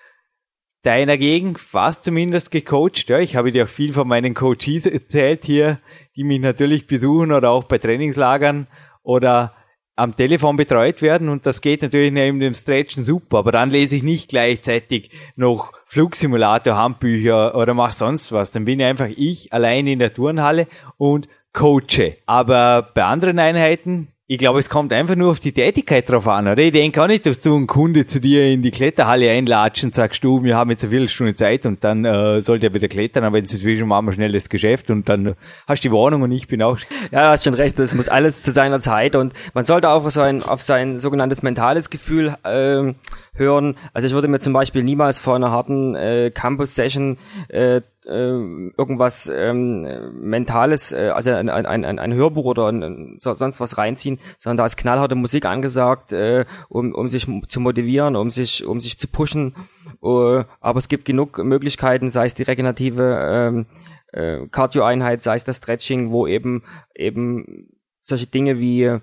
deiner 0.83 1.17
Gegend 1.17 1.59
fast 1.59 2.05
zumindest 2.05 2.51
gecoacht. 2.51 3.09
Ja, 3.09 3.19
ich 3.19 3.35
habe 3.35 3.51
dir 3.51 3.65
auch 3.65 3.69
viel 3.69 3.93
von 3.93 4.07
meinen 4.07 4.33
Coaches 4.33 4.85
erzählt 4.85 5.45
hier, 5.45 5.79
die 6.15 6.23
mich 6.23 6.41
natürlich 6.41 6.85
besuchen 6.87 7.31
oder 7.31 7.49
auch 7.51 7.63
bei 7.63 7.77
Trainingslagern 7.77 8.67
oder 9.03 9.55
am 10.01 10.15
Telefon 10.15 10.57
betreut 10.57 11.03
werden 11.03 11.29
und 11.29 11.45
das 11.45 11.61
geht 11.61 11.83
natürlich 11.83 12.11
neben 12.11 12.39
dem 12.39 12.55
Stretchen 12.55 13.03
super, 13.03 13.37
aber 13.37 13.51
dann 13.51 13.69
lese 13.69 13.95
ich 13.95 14.01
nicht 14.01 14.29
gleichzeitig 14.29 15.11
noch 15.35 15.73
Flugsimulator, 15.85 16.75
Handbücher 16.75 17.55
oder 17.55 17.75
mach 17.75 17.91
sonst 17.91 18.31
was. 18.31 18.51
Dann 18.51 18.65
bin 18.65 18.79
ich 18.79 18.85
einfach 18.87 19.09
ich 19.15 19.53
allein 19.53 19.85
in 19.85 19.99
der 19.99 20.11
Turnhalle 20.11 20.67
und 20.97 21.27
coache. 21.53 22.17
Aber 22.25 22.89
bei 22.95 23.03
anderen 23.03 23.37
Einheiten 23.37 24.07
ich 24.31 24.37
glaube, 24.37 24.59
es 24.59 24.69
kommt 24.69 24.93
einfach 24.93 25.17
nur 25.17 25.29
auf 25.31 25.41
die 25.41 25.51
Tätigkeit 25.51 26.09
drauf 26.09 26.25
an, 26.25 26.47
oder? 26.47 26.59
Ich 26.59 26.71
denke 26.71 27.03
auch 27.03 27.07
nicht, 27.07 27.25
dass 27.25 27.41
du 27.41 27.53
einen 27.53 27.67
Kunde 27.67 28.05
zu 28.05 28.21
dir 28.21 28.47
in 28.47 28.61
die 28.61 28.71
Kletterhalle 28.71 29.29
einlatscht 29.29 29.83
und 29.83 29.93
sagst, 29.93 30.23
du, 30.23 30.41
wir 30.41 30.55
haben 30.55 30.69
jetzt 30.69 30.85
eine 30.85 30.91
Viertelstunde 30.91 31.35
Zeit 31.35 31.65
und 31.65 31.83
dann 31.83 32.05
äh, 32.05 32.39
sollte 32.39 32.67
er 32.67 32.73
wieder 32.73 32.87
klettern, 32.87 33.25
aber 33.25 33.39
inzwischen 33.39 33.89
machen 33.89 34.05
wir 34.05 34.13
schnell 34.13 34.31
das 34.31 34.47
Geschäft 34.47 34.89
und 34.89 35.09
dann 35.09 35.35
hast 35.67 35.83
du 35.83 35.89
die 35.89 35.93
Warnung 35.93 36.21
und 36.21 36.31
ich 36.31 36.47
bin 36.47 36.63
auch. 36.63 36.77
Ja, 37.11 37.31
hast 37.31 37.43
schon 37.43 37.55
recht, 37.55 37.77
das 37.77 37.93
muss 37.93 38.07
alles 38.07 38.41
zu 38.43 38.53
seiner 38.53 38.79
Zeit 38.79 39.17
und 39.17 39.33
man 39.53 39.65
sollte 39.65 39.89
auch 39.89 40.05
auf 40.05 40.11
sein, 40.13 40.43
auf 40.43 40.61
sein 40.61 41.01
sogenanntes 41.01 41.43
mentales 41.43 41.89
Gefühl 41.89 42.33
äh, 42.45 42.93
hören. 43.33 43.75
Also 43.91 44.07
ich 44.07 44.13
würde 44.13 44.29
mir 44.29 44.39
zum 44.39 44.53
Beispiel 44.53 44.83
niemals 44.83 45.19
vor 45.19 45.35
einer 45.35 45.51
harten 45.51 45.93
äh, 45.95 46.31
Campus-Session 46.33 47.17
äh, 47.49 47.81
irgendwas 48.05 49.31
ähm, 49.33 49.87
Mentales, 50.13 50.91
äh, 50.91 51.11
also 51.13 51.31
ein, 51.31 51.49
ein, 51.49 51.65
ein, 51.65 51.99
ein 51.99 52.13
Hörbuch 52.13 52.45
oder 52.45 52.67
ein, 52.67 53.17
sonst 53.19 53.59
was 53.59 53.77
reinziehen, 53.77 54.19
sondern 54.37 54.57
da 54.57 54.65
ist 54.65 54.77
knallharte 54.77 55.15
Musik 55.15 55.45
angesagt, 55.45 56.11
äh, 56.11 56.45
um, 56.69 56.93
um 56.93 57.09
sich 57.09 57.27
zu 57.47 57.59
motivieren, 57.59 58.15
um 58.15 58.31
sich, 58.31 58.65
um 58.65 58.81
sich 58.81 58.97
zu 58.97 59.07
pushen. 59.07 59.55
Uh, 60.01 60.43
aber 60.61 60.79
es 60.79 60.87
gibt 60.87 61.05
genug 61.05 61.37
Möglichkeiten, 61.37 62.09
sei 62.09 62.25
es 62.25 62.33
die 62.33 62.43
regenerative 62.43 63.19
ähm, 63.31 63.65
äh, 64.11 64.47
Cardio-Einheit, 64.47 65.21
sei 65.21 65.35
es 65.35 65.43
das 65.43 65.57
Stretching, 65.57 66.11
wo 66.11 66.25
eben 66.25 66.63
eben 66.95 67.69
solche 68.01 68.27
Dinge 68.27 68.57
wie 68.57 68.97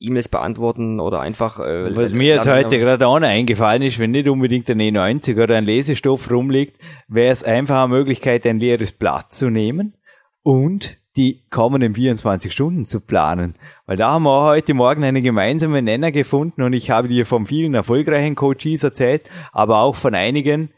E-Mails 0.00 0.28
beantworten 0.28 0.98
oder 0.98 1.20
einfach. 1.20 1.60
Äh, 1.60 1.94
Was 1.94 2.12
mir 2.12 2.34
jetzt 2.34 2.48
heute 2.48 2.78
gerade 2.78 3.06
auch 3.06 3.20
noch 3.20 3.28
eingefallen 3.28 3.82
ist, 3.82 3.98
wenn 3.98 4.10
nicht 4.12 4.28
unbedingt 4.28 4.68
ein 4.70 4.80
E90 4.80 5.42
oder 5.42 5.56
ein 5.56 5.64
Lesestoff 5.64 6.30
rumliegt, 6.30 6.80
wäre 7.06 7.30
es 7.30 7.44
einfach 7.44 7.84
eine 7.84 7.94
Möglichkeit, 7.94 8.46
ein 8.46 8.58
leeres 8.58 8.92
Blatt 8.92 9.32
zu 9.32 9.50
nehmen 9.50 9.94
und 10.42 10.96
die 11.16 11.44
kommenden 11.50 11.94
24 11.94 12.52
Stunden 12.52 12.84
zu 12.86 13.00
planen. 13.04 13.56
Weil 13.84 13.96
da 13.98 14.12
haben 14.12 14.22
wir 14.22 14.30
auch 14.30 14.46
heute 14.46 14.74
Morgen 14.74 15.04
einen 15.04 15.22
gemeinsamen 15.22 15.84
Nenner 15.84 16.12
gefunden 16.12 16.62
und 16.62 16.72
ich 16.72 16.90
habe 16.90 17.08
dir 17.08 17.26
von 17.26 17.46
vielen 17.46 17.74
erfolgreichen 17.74 18.36
Coaches 18.36 18.84
erzählt, 18.84 19.28
aber 19.52 19.80
auch 19.80 19.96
von 19.96 20.14
einigen, 20.14 20.70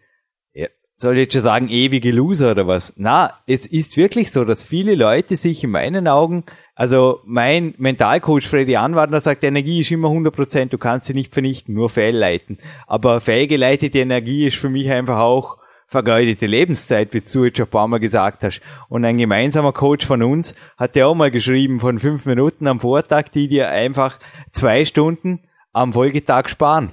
soll 1.03 1.15
ich 1.15 1.25
jetzt 1.25 1.33
schon 1.35 1.43
sagen, 1.43 1.69
ewige 1.69 2.13
Loser 2.13 2.53
oder 2.53 2.67
was? 2.67 2.95
Na, 2.97 3.41
es 3.47 3.67
ist 3.67 3.97
wirklich 3.97 4.31
so, 4.31 4.45
dass 4.45 4.63
viele 4.63 4.95
Leute 4.95 5.37
sich 5.37 5.63
in 5.65 5.71
meinen 5.71 6.09
Augen 6.09 6.45
also 6.75 7.21
mein 7.25 7.75
Mentalcoach 7.77 8.49
Freddy 8.49 8.77
Anwandler 8.77 9.21
sagt, 9.21 9.45
Energie 9.45 9.81
ist 9.81 9.91
immer 9.91 10.09
100%, 10.09 10.71
du 10.71 10.79
kannst 10.79 11.07
sie 11.07 11.13
nicht 11.13 11.35
vernichten, 11.35 11.75
nur 11.75 11.91
fehlleiten. 11.91 12.59
Aber 12.87 13.21
fehlgeleitete 13.21 13.99
Energie 13.99 14.47
ist 14.47 14.57
für 14.57 14.71
mich 14.71 14.91
einfach 14.91 15.19
auch 15.19 15.59
vergeudete 15.87 16.47
Lebenszeit, 16.47 17.13
wie 17.13 17.21
du 17.21 17.45
jetzt 17.45 17.59
schon 17.59 17.67
ein 17.67 17.71
paar 17.71 17.87
Mal 17.87 18.01
gesagt 18.01 18.43
hast. 18.43 18.63
Und 18.89 19.05
ein 19.05 19.19
gemeinsamer 19.19 19.73
Coach 19.73 20.07
von 20.07 20.23
uns 20.23 20.55
hat 20.79 20.97
ja 20.97 21.07
auch 21.07 21.15
mal 21.15 21.31
geschrieben, 21.31 21.81
von 21.81 21.99
fünf 21.99 22.25
Minuten 22.25 22.67
am 22.67 22.81
Vortag, 22.81 23.29
die 23.29 23.47
dir 23.47 23.69
einfach 23.69 24.19
zwei 24.53 24.87
Stunden 24.87 25.41
am 25.73 25.93
Folgetag 25.93 26.49
sparen. 26.49 26.93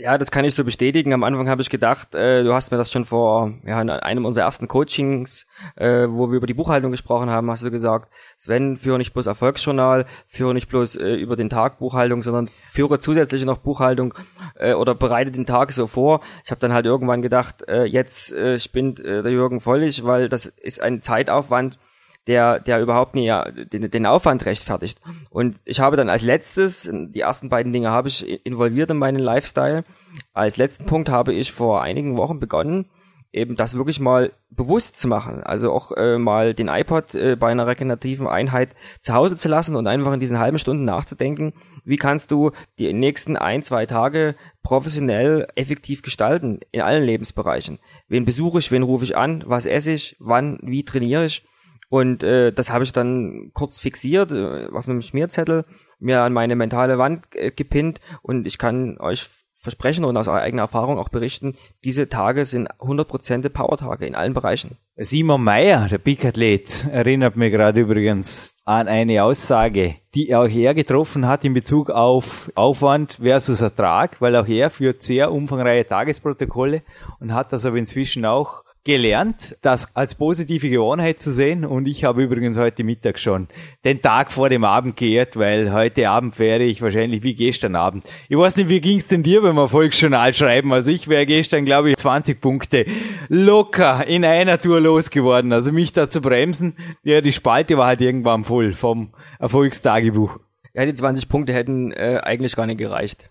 Ja, 0.00 0.16
das 0.16 0.30
kann 0.30 0.46
ich 0.46 0.54
so 0.54 0.64
bestätigen. 0.64 1.12
Am 1.12 1.24
Anfang 1.24 1.50
habe 1.50 1.60
ich 1.60 1.68
gedacht, 1.68 2.14
äh, 2.14 2.42
du 2.42 2.54
hast 2.54 2.70
mir 2.70 2.78
das 2.78 2.90
schon 2.90 3.04
vor 3.04 3.52
ja, 3.66 3.82
in 3.82 3.90
einem 3.90 4.24
unserer 4.24 4.46
ersten 4.46 4.66
Coachings, 4.66 5.46
äh, 5.76 6.06
wo 6.08 6.30
wir 6.30 6.38
über 6.38 6.46
die 6.46 6.54
Buchhaltung 6.54 6.90
gesprochen 6.90 7.28
haben, 7.28 7.50
hast 7.50 7.62
du 7.62 7.70
gesagt, 7.70 8.10
Sven, 8.38 8.78
führe 8.78 8.96
nicht 8.96 9.12
bloß 9.12 9.26
Erfolgsjournal, 9.26 10.06
führe 10.26 10.54
nicht 10.54 10.70
bloß 10.70 10.96
äh, 10.96 11.16
über 11.16 11.36
den 11.36 11.50
Tag 11.50 11.80
Buchhaltung, 11.80 12.22
sondern 12.22 12.48
führe 12.48 12.98
zusätzlich 12.98 13.44
noch 13.44 13.58
Buchhaltung 13.58 14.14
äh, 14.54 14.72
oder 14.72 14.94
bereite 14.94 15.32
den 15.32 15.44
Tag 15.44 15.70
so 15.72 15.86
vor. 15.86 16.22
Ich 16.46 16.50
habe 16.50 16.60
dann 16.60 16.72
halt 16.72 16.86
irgendwann 16.86 17.20
gedacht, 17.20 17.68
äh, 17.68 17.84
jetzt 17.84 18.32
äh, 18.32 18.58
spinnt 18.58 19.00
äh, 19.00 19.22
der 19.22 19.32
Jürgen 19.32 19.60
völlig, 19.60 20.06
weil 20.06 20.30
das 20.30 20.46
ist 20.46 20.80
ein 20.80 21.02
Zeitaufwand, 21.02 21.78
der, 22.26 22.60
der 22.60 22.80
überhaupt 22.80 23.14
nie 23.14 23.32
den, 23.72 23.90
den 23.90 24.06
Aufwand 24.06 24.44
rechtfertigt. 24.44 25.00
Und 25.30 25.58
ich 25.64 25.80
habe 25.80 25.96
dann 25.96 26.08
als 26.08 26.22
letztes, 26.22 26.88
die 26.92 27.20
ersten 27.20 27.48
beiden 27.48 27.72
Dinge 27.72 27.90
habe 27.90 28.08
ich 28.08 28.44
involviert 28.46 28.90
in 28.90 28.98
meinen 28.98 29.20
Lifestyle. 29.20 29.84
Als 30.32 30.56
letzten 30.56 30.86
Punkt 30.86 31.08
habe 31.08 31.32
ich 31.32 31.52
vor 31.52 31.82
einigen 31.82 32.16
Wochen 32.16 32.38
begonnen, 32.38 32.86
eben 33.32 33.56
das 33.56 33.76
wirklich 33.76 34.00
mal 34.00 34.32
bewusst 34.50 34.98
zu 34.98 35.08
machen. 35.08 35.42
Also 35.42 35.72
auch 35.72 35.92
äh, 35.92 36.18
mal 36.18 36.52
den 36.52 36.68
iPod 36.68 37.14
äh, 37.14 37.36
bei 37.36 37.50
einer 37.50 37.66
regenerativen 37.66 38.26
Einheit 38.26 38.74
zu 39.00 39.14
Hause 39.14 39.36
zu 39.36 39.48
lassen 39.48 39.76
und 39.76 39.86
einfach 39.86 40.12
in 40.12 40.20
diesen 40.20 40.38
halben 40.38 40.58
Stunden 40.58 40.84
nachzudenken, 40.84 41.52
wie 41.84 41.96
kannst 41.96 42.30
du 42.30 42.50
die 42.78 42.92
nächsten 42.92 43.36
ein, 43.36 43.62
zwei 43.62 43.86
Tage 43.86 44.34
professionell 44.62 45.46
effektiv 45.54 46.02
gestalten 46.02 46.60
in 46.72 46.80
allen 46.80 47.04
Lebensbereichen. 47.04 47.78
Wen 48.08 48.24
besuche 48.24 48.58
ich, 48.58 48.72
wen 48.72 48.82
rufe 48.82 49.04
ich 49.04 49.16
an, 49.16 49.44
was 49.46 49.66
esse 49.66 49.92
ich, 49.92 50.16
wann, 50.18 50.58
wie 50.62 50.84
trainiere 50.84 51.24
ich. 51.26 51.46
Und 51.90 52.22
äh, 52.22 52.52
das 52.52 52.70
habe 52.70 52.84
ich 52.84 52.92
dann 52.92 53.50
kurz 53.52 53.80
fixiert 53.80 54.30
äh, 54.30 54.68
auf 54.72 54.88
einem 54.88 55.02
Schmierzettel, 55.02 55.64
mir 55.98 56.22
an 56.22 56.32
meine 56.32 56.54
mentale 56.54 56.98
Wand 56.98 57.26
äh, 57.34 57.50
gepinnt 57.50 58.00
und 58.22 58.46
ich 58.46 58.58
kann 58.58 58.96
euch 58.98 59.28
versprechen 59.60 60.06
und 60.06 60.16
aus 60.16 60.26
eigener 60.26 60.62
Erfahrung 60.62 60.98
auch 60.98 61.10
berichten, 61.10 61.54
diese 61.84 62.08
Tage 62.08 62.46
sind 62.46 62.70
100% 62.78 63.46
Power-Tage 63.50 64.06
in 64.06 64.14
allen 64.14 64.32
Bereichen. 64.32 64.78
Simon 64.96 65.44
Meyer, 65.44 65.88
der 65.88 65.98
Big-Athlet, 65.98 66.86
erinnert 66.90 67.36
mir 67.36 67.50
gerade 67.50 67.80
übrigens 67.80 68.56
an 68.64 68.88
eine 68.88 69.22
Aussage, 69.22 69.96
die 70.14 70.34
auch 70.34 70.48
er 70.48 70.74
getroffen 70.74 71.26
hat 71.26 71.44
in 71.44 71.52
Bezug 71.52 71.90
auf 71.90 72.50
Aufwand 72.54 73.18
versus 73.20 73.60
Ertrag, 73.60 74.20
weil 74.20 74.34
auch 74.36 74.46
er 74.46 74.70
führt 74.70 75.02
sehr 75.02 75.30
umfangreiche 75.30 75.88
Tagesprotokolle 75.88 76.82
und 77.18 77.34
hat 77.34 77.52
das 77.52 77.66
aber 77.66 77.76
inzwischen 77.76 78.24
auch 78.24 78.62
gelernt, 78.84 79.56
das 79.62 79.94
als 79.94 80.14
positive 80.14 80.70
Gewohnheit 80.70 81.20
zu 81.20 81.32
sehen. 81.32 81.64
Und 81.64 81.86
ich 81.86 82.04
habe 82.04 82.22
übrigens 82.22 82.56
heute 82.56 82.82
Mittag 82.82 83.18
schon 83.18 83.48
den 83.84 84.00
Tag 84.00 84.32
vor 84.32 84.48
dem 84.48 84.64
Abend 84.64 84.96
geehrt, 84.96 85.36
weil 85.36 85.72
heute 85.72 86.08
Abend 86.08 86.38
wäre 86.38 86.62
ich 86.62 86.80
wahrscheinlich 86.80 87.22
wie 87.22 87.34
gestern 87.34 87.76
Abend. 87.76 88.04
Ich 88.28 88.36
weiß 88.36 88.56
nicht, 88.56 88.70
wie 88.70 88.80
ging's 88.80 89.08
denn 89.08 89.22
dir, 89.22 89.42
wenn 89.42 89.54
wir 89.54 89.68
Volksjournal 89.68 90.32
schreiben? 90.32 90.72
Also 90.72 90.90
ich 90.92 91.08
wäre 91.08 91.26
gestern, 91.26 91.64
glaube 91.64 91.90
ich, 91.90 91.96
20 91.96 92.40
Punkte 92.40 92.86
locker 93.28 94.06
in 94.06 94.24
einer 94.24 94.58
Tour 94.60 94.80
losgeworden. 94.80 95.52
Also 95.52 95.72
mich 95.72 95.92
da 95.92 96.08
zu 96.08 96.20
bremsen, 96.20 96.74
ja, 97.02 97.20
die 97.20 97.32
Spalte 97.32 97.76
war 97.76 97.86
halt 97.86 98.00
irgendwann 98.00 98.44
voll 98.44 98.72
vom 98.72 99.12
Erfolgstagebuch. 99.38 100.38
Ja, 100.72 100.86
die 100.86 100.94
20 100.94 101.28
Punkte 101.28 101.52
hätten 101.52 101.92
äh, 101.92 102.20
eigentlich 102.22 102.56
gar 102.56 102.66
nicht 102.66 102.78
gereicht. 102.78 103.30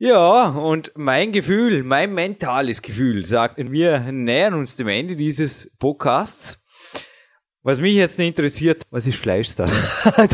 Ja, 0.00 0.50
und 0.50 0.92
mein 0.94 1.32
Gefühl, 1.32 1.82
mein 1.82 2.14
mentales 2.14 2.82
Gefühl 2.82 3.26
sagt, 3.26 3.58
wir 3.58 3.98
nähern 4.12 4.54
uns 4.54 4.76
dem 4.76 4.86
Ende 4.86 5.16
dieses 5.16 5.72
Podcasts. 5.80 6.62
Was 7.64 7.80
mich 7.80 7.94
jetzt 7.94 8.20
interessiert, 8.20 8.84
was 8.90 9.08
ist 9.08 9.16
Fleischstyle? 9.16 9.68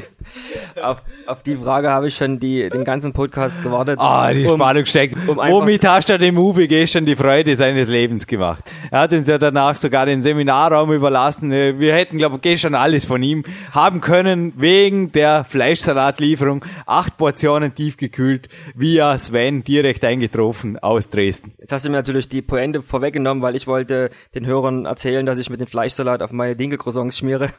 auf, 0.82 1.02
auf 1.26 1.42
die 1.42 1.56
Frage 1.56 1.90
habe 1.90 2.08
ich 2.08 2.16
schon 2.16 2.38
die, 2.38 2.68
den 2.68 2.84
ganzen 2.84 3.12
Podcast 3.12 3.62
gewartet. 3.62 3.98
Ah, 3.98 4.32
die 4.32 4.46
um, 4.46 4.56
Spannung 4.56 4.84
steckt. 4.84 5.16
Um 5.26 5.36
Womit 5.36 5.86
hast 5.86 6.10
du 6.10 6.18
dem 6.18 6.36
Uwe 6.38 6.68
gestern 6.68 7.04
die 7.06 7.16
Freude 7.16 7.56
seines 7.56 7.88
Lebens 7.88 8.26
gemacht? 8.26 8.64
Er 8.90 9.00
hat 9.00 9.12
uns 9.12 9.28
ja 9.28 9.38
danach 9.38 9.76
sogar 9.76 10.06
den 10.06 10.22
Seminarraum 10.22 10.92
überlassen. 10.92 11.50
Wir 11.50 11.94
hätten, 11.94 12.18
glaube 12.18 12.36
ich, 12.36 12.42
gestern 12.42 12.74
alles 12.74 13.04
von 13.04 13.22
ihm 13.22 13.44
haben 13.72 14.00
können, 14.00 14.52
wegen 14.56 15.12
der 15.12 15.44
Fleischsalatlieferung. 15.44 16.64
Acht 16.86 17.16
Portionen 17.16 17.74
tiefgekühlt, 17.74 18.48
via 18.74 19.16
Sven 19.18 19.64
direkt 19.64 20.04
eingetroffen 20.04 20.78
aus 20.78 21.08
Dresden. 21.08 21.54
Jetzt 21.58 21.72
hast 21.72 21.86
du 21.86 21.90
mir 21.90 21.96
natürlich 21.96 22.28
die 22.28 22.42
Pointe 22.42 22.82
vorweggenommen, 22.82 23.42
weil 23.42 23.56
ich 23.56 23.66
wollte 23.66 24.10
den 24.34 24.46
Hörern 24.46 24.84
erzählen, 24.86 25.24
dass 25.26 25.38
ich 25.38 25.50
mit 25.50 25.60
dem 25.60 25.66
Fleischsalat 25.66 26.22
auf 26.22 26.32
meine 26.32 26.56
Dinkelcroissants 26.56 27.18
schmiere. 27.18 27.50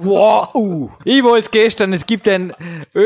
Wow! 0.00 0.90
Ich 1.04 1.22
wollte 1.22 1.38
es 1.40 1.50
gestern, 1.50 1.92
es 1.92 2.06
gibt 2.06 2.28
ein 2.28 2.54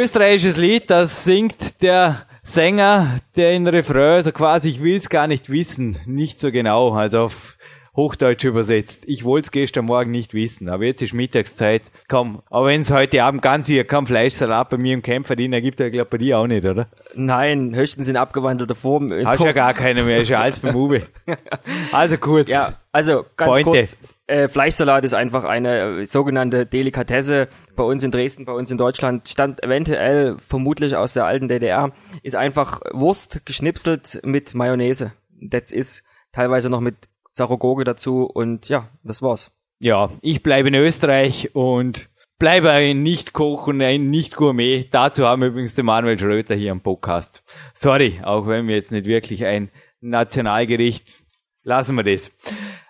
österreichisches 0.03 0.57
Lied, 0.57 0.91
das 0.91 1.23
singt 1.23 1.81
der 1.81 2.27
Sänger, 2.43 3.19
der 3.37 3.53
in 3.53 3.69
Refrain, 3.69 4.15
also 4.15 4.33
quasi, 4.33 4.70
ich 4.70 4.83
will's 4.83 5.09
gar 5.09 5.29
nicht 5.29 5.49
wissen, 5.49 5.97
nicht 6.07 6.41
so 6.41 6.51
genau, 6.51 6.91
also 6.91 7.20
auf 7.20 7.57
Hochdeutsch 7.95 8.45
übersetzt. 8.45 9.05
Ich 9.07 9.23
wollte 9.23 9.45
es 9.45 9.51
gestern 9.53 9.85
Morgen 9.85 10.11
nicht 10.11 10.35
wissen, 10.35 10.69
aber 10.69 10.87
jetzt 10.87 11.03
ist 11.03 11.15
Mittagszeit. 11.15 11.83
Komm, 12.09 12.43
aber 12.51 12.66
wenn 12.66 12.81
es 12.81 12.91
heute 12.91 13.23
Abend 13.23 13.43
ganz 13.43 13.69
hier 13.69 13.85
kein 13.85 14.07
Fleischsalat 14.07 14.70
bei 14.70 14.77
mir 14.77 14.95
im 14.95 15.03
Camp 15.03 15.29
verdienen, 15.29 15.62
gibt 15.62 15.79
er, 15.79 15.91
glaube 15.93 16.11
bei 16.11 16.19
dir 16.19 16.41
auch 16.41 16.49
nicht, 16.49 16.65
oder? 16.65 16.89
Nein, 17.15 17.73
höchstens 17.77 18.09
in 18.09 18.16
abgewandelter 18.16 18.74
Form. 18.74 19.12
Hast 19.24 19.45
ja 19.45 19.53
gar 19.53 19.73
keine 19.73 20.03
mehr, 20.03 20.23
ist 20.23 20.31
ja 20.31 20.41
alles 20.41 20.59
beim 20.59 20.74
Uwe. 20.74 21.07
Also 21.93 22.16
kurz. 22.16 22.49
Ja, 22.49 22.73
also 22.91 23.24
ganz 23.37 23.51
Pointe. 23.51 23.70
kurz. 23.70 23.97
Äh, 24.27 24.49
Fleischsalat 24.49 25.05
ist 25.05 25.15
einfach 25.15 25.45
eine 25.45 26.01
äh, 26.01 26.07
sogenannte 26.07 26.65
Delikatesse 26.66 27.49
bei 27.74 27.85
uns 27.85 28.03
in 28.05 28.11
Dresden, 28.11 28.44
bei 28.44 28.53
uns 28.53 28.70
in 28.70 28.78
Deutschland, 28.78 29.28
stand 29.28 29.62
eventuell 29.62 30.36
vermutlich 30.39 30.97
aus 30.97 31.15
der 31.15 31.24
alten 31.24 31.49
DDR, 31.49 31.93
ist 32.23 32.36
einfach 32.36 32.81
Wurst 32.93 33.47
geschnipselt 33.47 34.20
mit 34.24 34.55
Mayonnaise. 34.55 35.12
That's 35.51 35.73
is 35.73 36.03
teilweise 36.32 36.70
noch 36.70 36.81
mit 36.81 36.97
Sarogoge 37.32 37.85
dazu 37.85 38.24
und 38.24 38.69
ja, 38.69 38.89
das 39.03 39.23
war's. 39.23 39.51
Ja, 39.81 40.11
ich 40.20 40.43
bleibe 40.43 40.69
in 40.69 40.74
Österreich 40.74 41.55
und 41.55 42.09
bleibe 42.39 42.70
ein 42.70 43.03
Nicht-Koch 43.03 43.66
und 43.66 43.81
ein 43.82 44.11
Nicht-Gourmet. 44.11 44.89
Dazu 44.90 45.27
haben 45.27 45.43
wir 45.43 45.49
übrigens 45.49 45.74
den 45.74 45.86
Manuel 45.86 46.19
Schröter 46.19 46.55
hier 46.55 46.73
am 46.73 46.81
Podcast. 46.81 47.43
Sorry, 47.74 48.20
auch 48.23 48.47
wenn 48.47 48.69
wir 48.69 48.77
jetzt 48.77 48.93
nicht 48.93 49.07
wirklich 49.07 49.44
ein 49.44 49.70
Nationalgericht, 50.01 51.23
lassen 51.62 51.97
wir 51.97 52.05
das. 52.05 52.32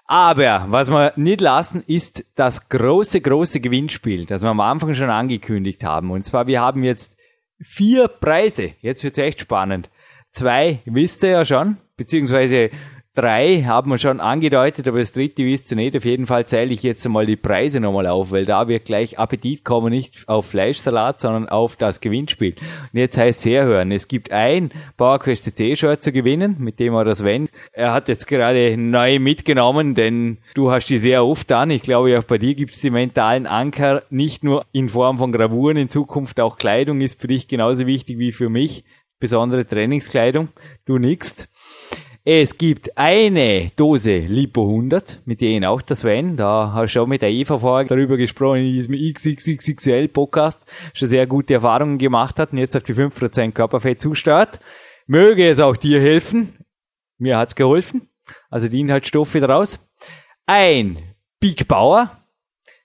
Aber 0.05 0.67
was 0.69 0.91
wir 0.91 1.13
nicht 1.17 1.41
lassen, 1.41 1.83
ist 1.87 2.25
das 2.35 2.69
große, 2.69 3.21
große 3.21 3.61
Gewinnspiel, 3.61 4.27
das 4.27 4.43
wir 4.43 4.51
am 4.51 4.61
Anfang 4.61 4.95
schon 4.95 5.11
angekündigt 5.11 5.85
haben. 5.85 6.11
Und 6.11 6.25
zwar, 6.25 6.47
wir 6.47 6.61
haben 6.61 6.83
jetzt 6.85 7.17
vier 7.61 8.09
Preise. 8.09 8.75
Jetzt 8.81 9.05
wird's 9.05 9.19
echt 9.19 9.41
spannend. 9.41 9.91
Zwei 10.33 10.81
wisst 10.85 11.23
ihr 11.23 11.31
ja 11.31 11.45
schon, 11.45 11.77
beziehungsweise 11.97 12.71
drei 13.15 13.63
haben 13.63 13.91
wir 13.91 13.99
schon 13.99 14.21
angedeutet, 14.21 14.89
aber 14.89 14.99
das 14.99 15.13
dritte 15.13 15.45
wisst 15.45 15.71
ihr 15.71 15.77
nicht. 15.77 15.97
Auf 15.97 16.05
jeden 16.05 16.27
Fall 16.27 16.47
zähle 16.47 16.73
ich 16.73 16.83
jetzt 16.83 17.05
einmal 17.05 17.27
die 17.27 17.37
Preise 17.37 17.81
nochmal 17.81 18.07
auf, 18.07 18.31
weil 18.31 18.47
da 18.47 18.69
wird 18.69 18.87
gleich 18.87 19.19
Appetit 19.19 19.65
kommen, 19.65 19.91
nicht 19.91 20.29
auf 20.29 20.47
Fleischsalat, 20.47 21.21
sondern 21.21 21.49
auf 21.49 21.77
das 21.77 22.01
Gewinnspiel. 22.01 22.55
Und 22.93 22.99
jetzt 22.99 23.19
heißt 23.19 23.41
es 23.41 23.47
herhören. 23.47 23.93
Es 23.93 24.09
gibt 24.09 24.33
ein 24.33 24.71
PowerQuest 24.97 25.45
CC-Shirt 25.45 26.03
zu 26.03 26.13
gewinnen, 26.13 26.57
mit 26.59 26.81
dem 26.81 26.95
er 26.95 27.05
das 27.05 27.25
wendet. 27.25 27.53
Er 27.73 27.93
hat 27.93 28.09
jetzt 28.09 28.27
gerade 28.27 28.77
neu 28.79 29.19
mitgenommen, 29.19 29.95
denn 29.95 30.39
du 30.55 30.71
hast 30.71 30.89
die 30.89 30.99
sehr 30.99 31.25
oft 31.25 31.53
an. 31.53 31.71
Ich 31.71 31.83
glaube, 31.83 32.19
auch 32.19 32.25
bei 32.25 32.39
dir 32.39 32.55
gibt 32.55 32.73
es 32.73 32.81
die 32.81 32.91
mentalen 32.91 33.47
Anker, 33.47 34.05
nicht 34.11 34.45
nur 34.45 34.65
in 34.73 34.89
Form 34.89 35.19
von 35.19 35.33
Gravuren 35.33 35.77
in 35.77 35.89
Zukunft, 35.89 36.41
auch 36.41 36.57
Kleidung 36.57 37.01
ist 37.01 37.21
für 37.21 37.27
dich 37.27 37.49
genauso 37.49 37.87
wichtig 37.87 38.19
wie 38.19 38.33
für 38.33 38.49
mich. 38.49 38.85
Besondere 39.21 39.65
Trainingskleidung. 39.65 40.49
Du 40.85 40.99
nix. 40.99 41.49
Es 42.25 42.57
gibt 42.57 42.97
eine 42.97 43.73
Dose 43.75 44.19
Lipo 44.19 44.63
100, 44.63 45.23
mit 45.25 45.41
denen 45.41 45.65
auch 45.65 45.83
das 45.83 46.01
Sven, 46.01 46.37
da 46.37 46.71
hast 46.73 46.95
du 46.95 47.03
auch 47.03 47.07
mit 47.09 47.21
der 47.21 47.33
Eva 47.33 47.59
vorher 47.59 47.89
darüber 47.89 48.17
gesprochen 48.17 48.61
in 48.61 48.75
diesem 48.75 48.95
XXXXL 48.95 50.07
Podcast, 50.07 50.65
schon 50.95 51.09
sehr 51.09 51.27
gute 51.27 51.55
Erfahrungen 51.55 51.99
gemacht 51.99 52.39
hat 52.39 52.53
und 52.53 52.59
jetzt 52.59 52.77
auf 52.77 52.85
die 52.85 52.95
5% 52.95 53.51
Körperfett 53.51 54.01
zusteuert. 54.01 54.61
Möge 55.09 55.49
es 55.49 55.59
auch 55.59 55.77
dir 55.77 56.01
helfen. 56.01 56.65
Mir 57.19 57.39
hat's 57.39 57.57
geholfen. 57.57 58.09
Also 58.51 58.69
die 58.69 58.79
Inhaltsstoffe 58.79 59.33
daraus. 59.33 59.81
Ein 60.47 60.99
Big 61.41 61.67
Bauer. 61.67 62.19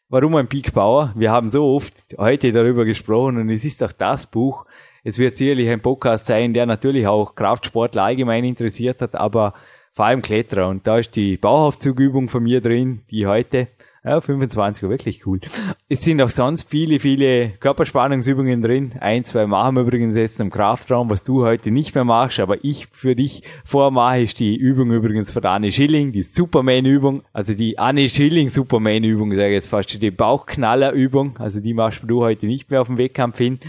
Warum 0.10 0.36
ein 0.36 0.48
Big 0.48 0.74
Bauer? 0.74 1.14
Wir 1.16 1.32
haben 1.32 1.52
so 1.52 1.76
oft 1.76 2.16
heute 2.18 2.52
darüber 2.52 2.86
gesprochen 2.86 3.38
und 3.38 3.52
es 3.52 3.66
ist 3.66 3.84
auch 3.84 3.92
das 3.92 4.26
Buch, 4.26 4.66
es 5.08 5.20
wird 5.20 5.38
sicherlich 5.38 5.70
ein 5.70 5.80
Podcast 5.80 6.26
sein, 6.26 6.54
der 6.54 6.66
natürlich 6.66 7.08
auch 7.08 7.34
Kraftsportler 7.34 8.04
allgemein 8.04 8.44
interessiert 8.44 9.02
hat, 9.02 9.16
aber 9.16 9.54
vor 9.94 10.04
allem 10.04 10.22
Kletterer. 10.22 10.68
Und 10.68 10.86
da 10.86 10.98
ist 10.98 11.16
die 11.16 11.38
Bauaufzugübung 11.38 12.28
von 12.28 12.44
mir 12.44 12.60
drin, 12.60 13.04
die 13.10 13.26
heute, 13.26 13.70
ja, 14.04 14.20
25 14.20 14.84
war 14.84 14.90
wirklich 14.90 15.26
cool. 15.26 15.40
Es 15.88 16.02
sind 16.02 16.22
auch 16.22 16.30
sonst 16.30 16.70
viele, 16.70 17.00
viele 17.00 17.52
Körperspannungsübungen 17.52 18.62
drin. 18.62 18.96
Ein, 19.00 19.24
zwei 19.24 19.48
machen 19.48 19.78
wir 19.78 19.84
übrigens 19.84 20.18
jetzt 20.18 20.42
im 20.42 20.50
Kraftraum, 20.50 21.10
was 21.10 21.24
du 21.24 21.46
heute 21.46 21.72
nicht 21.72 21.96
mehr 21.96 22.04
machst, 22.04 22.42
aber 22.42 22.64
ich 22.66 22.88
für 22.92 23.16
dich 23.16 23.44
vormache, 23.64 24.24
ist 24.24 24.42
die 24.42 24.58
Übung 24.58 24.92
übrigens 24.92 25.32
von 25.32 25.46
Anne 25.46 25.72
Schilling, 25.72 26.12
die 26.12 26.22
Superman-Übung. 26.22 27.24
Also 27.32 27.54
die 27.54 27.80
Anne 27.80 28.10
Schilling 28.10 28.50
Superman-Übung, 28.50 29.32
sage 29.32 29.48
ich 29.48 29.54
jetzt 29.54 29.68
fast, 29.68 30.02
die 30.02 30.12
Bauchknaller-Übung. 30.12 31.38
Also 31.38 31.62
die 31.62 31.74
machst 31.74 32.02
du 32.06 32.22
heute 32.22 32.46
nicht 32.46 32.70
mehr 32.70 32.82
auf 32.82 32.88
dem 32.88 32.98
Wettkampf 32.98 33.38
hin. 33.38 33.60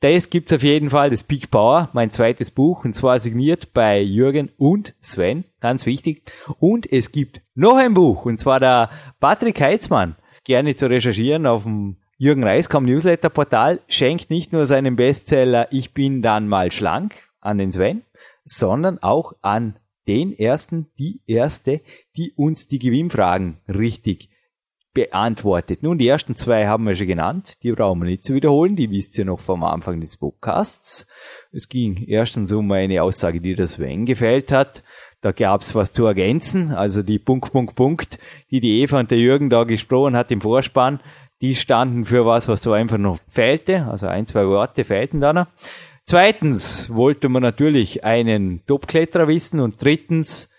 Das 0.00 0.30
gibt's 0.30 0.52
auf 0.52 0.62
jeden 0.62 0.90
Fall, 0.90 1.10
das 1.10 1.24
Big 1.24 1.50
Power, 1.50 1.90
mein 1.92 2.12
zweites 2.12 2.52
Buch, 2.52 2.84
und 2.84 2.92
zwar 2.92 3.18
signiert 3.18 3.72
bei 3.72 4.00
Jürgen 4.00 4.50
und 4.56 4.94
Sven, 5.00 5.42
ganz 5.60 5.86
wichtig. 5.86 6.22
Und 6.60 6.90
es 6.90 7.10
gibt 7.10 7.40
noch 7.56 7.76
ein 7.76 7.94
Buch, 7.94 8.24
und 8.24 8.38
zwar 8.38 8.60
der 8.60 8.90
Patrick 9.18 9.60
Heitzmann, 9.60 10.14
gerne 10.44 10.76
zu 10.76 10.88
recherchieren 10.88 11.46
auf 11.46 11.64
dem 11.64 11.96
Jürgen 12.16 12.44
Reiskamp 12.44 12.86
Newsletter 12.86 13.28
Portal, 13.28 13.80
schenkt 13.88 14.30
nicht 14.30 14.52
nur 14.52 14.66
seinen 14.66 14.94
Bestseller 14.94 15.66
Ich 15.72 15.94
bin 15.94 16.22
dann 16.22 16.46
mal 16.46 16.70
schlank 16.70 17.16
an 17.40 17.58
den 17.58 17.72
Sven, 17.72 18.02
sondern 18.44 18.98
auch 19.00 19.32
an 19.42 19.80
den 20.06 20.32
ersten, 20.32 20.86
die 20.98 21.20
erste, 21.26 21.80
die 22.16 22.32
uns 22.36 22.68
die 22.68 22.78
Gewinnfragen 22.78 23.58
richtig 23.68 24.30
beantwortet. 24.98 25.84
Nun, 25.84 25.96
die 25.96 26.08
ersten 26.08 26.34
zwei 26.34 26.66
haben 26.66 26.84
wir 26.84 26.96
schon 26.96 27.06
genannt, 27.06 27.52
die 27.62 27.70
brauchen 27.70 28.00
wir 28.00 28.06
nicht 28.06 28.24
zu 28.24 28.34
wiederholen, 28.34 28.74
die 28.74 28.90
wisst 28.90 29.16
ihr 29.16 29.24
noch 29.24 29.38
vom 29.38 29.62
Anfang 29.62 30.00
des 30.00 30.16
Podcasts. 30.16 31.06
Es 31.52 31.68
ging 31.68 32.04
erstens 32.08 32.50
um 32.50 32.68
eine 32.72 33.00
Aussage, 33.04 33.40
die 33.40 33.54
das 33.54 33.72
Sven 33.72 34.06
gefällt 34.06 34.50
hat. 34.50 34.82
Da 35.20 35.30
gab's 35.30 35.76
was 35.76 35.92
zu 35.92 36.04
ergänzen, 36.04 36.72
also 36.72 37.04
die 37.04 37.20
Punkt, 37.20 37.52
Punkt, 37.52 37.76
Punkt, 37.76 38.18
die 38.50 38.58
die 38.58 38.80
Eva 38.80 38.98
und 38.98 39.12
der 39.12 39.18
Jürgen 39.18 39.50
da 39.50 39.62
gesprochen 39.62 40.16
hat 40.16 40.32
im 40.32 40.40
Vorspann, 40.40 40.98
die 41.40 41.54
standen 41.54 42.04
für 42.04 42.26
was, 42.26 42.48
was 42.48 42.62
so 42.62 42.72
einfach 42.72 42.98
noch 42.98 43.18
fehlte, 43.28 43.86
also 43.86 44.08
ein, 44.08 44.26
zwei 44.26 44.48
Worte 44.48 44.82
fehlten 44.82 45.20
da 45.20 45.32
noch. 45.32 45.46
Zweitens 46.06 46.92
wollte 46.92 47.28
man 47.28 47.42
natürlich 47.42 48.02
einen 48.02 48.66
Topkletterer 48.66 49.28
wissen 49.28 49.60
und 49.60 49.80
drittens 49.80 50.50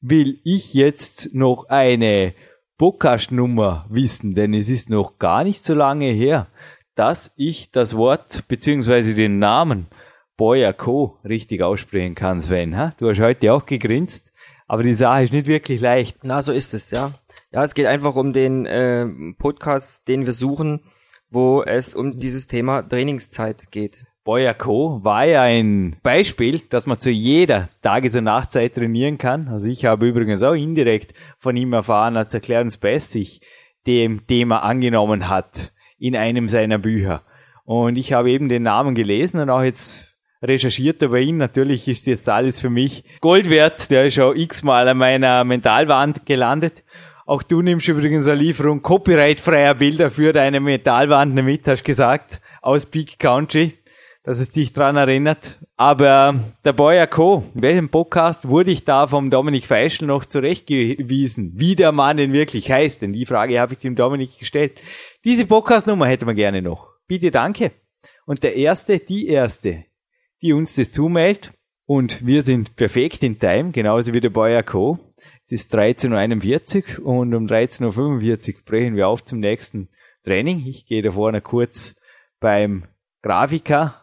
will 0.00 0.38
ich 0.44 0.74
jetzt 0.74 1.34
noch 1.34 1.68
eine 1.68 2.34
Podcast-Nummer 2.78 3.86
wissen, 3.90 4.34
denn 4.34 4.54
es 4.54 4.68
ist 4.68 4.88
noch 4.88 5.18
gar 5.18 5.42
nicht 5.42 5.64
so 5.64 5.74
lange 5.74 6.12
her, 6.12 6.46
dass 6.94 7.32
ich 7.34 7.72
das 7.72 7.96
Wort 7.96 8.46
beziehungsweise 8.46 9.16
den 9.16 9.40
Namen 9.40 9.88
Boya 10.36 10.72
Co. 10.72 11.18
richtig 11.24 11.60
aussprechen 11.60 12.14
kann, 12.14 12.40
Sven. 12.40 12.92
Du 12.98 13.08
hast 13.08 13.18
heute 13.18 13.52
auch 13.52 13.66
gegrinst, 13.66 14.32
aber 14.68 14.84
die 14.84 14.94
Sache 14.94 15.24
ist 15.24 15.32
nicht 15.32 15.48
wirklich 15.48 15.80
leicht. 15.80 16.18
Na, 16.22 16.40
so 16.40 16.52
ist 16.52 16.72
es, 16.72 16.92
ja. 16.92 17.14
Ja, 17.50 17.64
es 17.64 17.74
geht 17.74 17.86
einfach 17.86 18.14
um 18.14 18.32
den 18.32 18.64
äh, 18.64 19.06
Podcast, 19.36 20.06
den 20.06 20.24
wir 20.24 20.32
suchen, 20.32 20.82
wo 21.30 21.64
es 21.64 21.94
um 21.96 22.16
dieses 22.16 22.46
Thema 22.46 22.82
Trainingszeit 22.82 23.72
geht. 23.72 24.06
Boya 24.28 24.52
Co. 24.52 25.02
war 25.02 25.24
ja 25.24 25.40
ein 25.40 25.96
Beispiel, 26.02 26.60
dass 26.68 26.84
man 26.84 27.00
zu 27.00 27.10
jeder 27.10 27.70
Tages- 27.80 28.14
und 28.14 28.24
Nachtzeit 28.24 28.74
trainieren 28.74 29.16
kann. 29.16 29.48
Also 29.48 29.70
ich 29.70 29.86
habe 29.86 30.06
übrigens 30.06 30.42
auch 30.42 30.52
indirekt 30.52 31.14
von 31.38 31.56
ihm 31.56 31.72
erfahren, 31.72 32.18
als 32.18 32.34
er 32.34 32.40
Clarence 32.40 32.76
Best 32.76 33.12
sich 33.12 33.40
dem 33.86 34.26
Thema 34.26 34.58
angenommen 34.58 35.30
hat 35.30 35.72
in 35.98 36.14
einem 36.14 36.50
seiner 36.50 36.76
Bücher. 36.76 37.22
Und 37.64 37.96
ich 37.96 38.12
habe 38.12 38.30
eben 38.30 38.50
den 38.50 38.64
Namen 38.64 38.94
gelesen 38.94 39.40
und 39.40 39.48
auch 39.48 39.62
jetzt 39.62 40.14
recherchiert 40.42 41.00
über 41.00 41.20
ihn. 41.20 41.38
Natürlich 41.38 41.88
ist 41.88 42.06
jetzt 42.06 42.28
alles 42.28 42.60
für 42.60 42.68
mich 42.68 43.04
Gold 43.22 43.48
wert. 43.48 43.90
Der 43.90 44.08
ist 44.08 44.14
schon 44.16 44.36
x-mal 44.36 44.86
an 44.88 44.98
meiner 44.98 45.42
Mentalwand 45.44 46.26
gelandet. 46.26 46.84
Auch 47.24 47.42
du 47.42 47.62
nimmst 47.62 47.88
übrigens 47.88 48.28
eine 48.28 48.40
Lieferung 48.40 48.82
copyrightfreier 48.82 49.74
Bilder 49.74 50.10
für 50.10 50.34
deine 50.34 50.60
Metallwand 50.60 51.34
mit, 51.34 51.66
hast 51.66 51.84
gesagt, 51.84 52.42
aus 52.62 52.86
Peak 52.86 53.18
Country 53.18 53.77
dass 54.28 54.40
es 54.40 54.50
dich 54.50 54.74
dran 54.74 54.98
erinnert. 54.98 55.58
Aber 55.78 56.38
der 56.62 56.74
Boyer 56.74 57.06
Co., 57.06 57.44
in 57.54 57.62
welchem 57.62 57.88
Podcast 57.88 58.46
wurde 58.46 58.70
ich 58.70 58.84
da 58.84 59.06
vom 59.06 59.30
Dominik 59.30 59.64
Feischl 59.64 60.04
noch 60.04 60.26
zurechtgewiesen, 60.26 61.52
wie 61.54 61.74
der 61.74 61.92
Mann 61.92 62.18
denn 62.18 62.34
wirklich 62.34 62.70
heißt? 62.70 63.00
Denn 63.00 63.14
die 63.14 63.24
Frage 63.24 63.58
habe 63.58 63.72
ich 63.72 63.78
dem 63.78 63.96
Dominik 63.96 64.38
gestellt. 64.38 64.78
Diese 65.24 65.46
Podcastnummer 65.46 66.06
hätte 66.06 66.26
man 66.26 66.36
gerne 66.36 66.60
noch. 66.60 66.90
Bitte 67.06 67.30
danke. 67.30 67.72
Und 68.26 68.42
der 68.42 68.54
Erste, 68.54 68.98
die 68.98 69.28
Erste, 69.28 69.86
die 70.42 70.52
uns 70.52 70.74
das 70.74 70.92
zumeldet, 70.92 71.54
und 71.86 72.26
wir 72.26 72.42
sind 72.42 72.76
perfekt 72.76 73.22
in 73.22 73.38
Time, 73.38 73.70
genauso 73.70 74.12
wie 74.12 74.20
der 74.20 74.28
Boyer 74.28 74.62
Co. 74.62 74.98
Es 75.46 75.52
ist 75.52 75.74
13.41 75.74 77.00
Uhr 77.00 77.06
und 77.06 77.32
um 77.32 77.46
13.45 77.46 78.56
Uhr 78.56 78.60
brechen 78.66 78.94
wir 78.94 79.08
auf 79.08 79.24
zum 79.24 79.40
nächsten 79.40 79.88
Training. 80.22 80.66
Ich 80.66 80.84
gehe 80.84 81.00
da 81.00 81.12
vorne 81.12 81.40
kurz 81.40 81.96
beim 82.40 82.84
Grafiker 83.22 83.97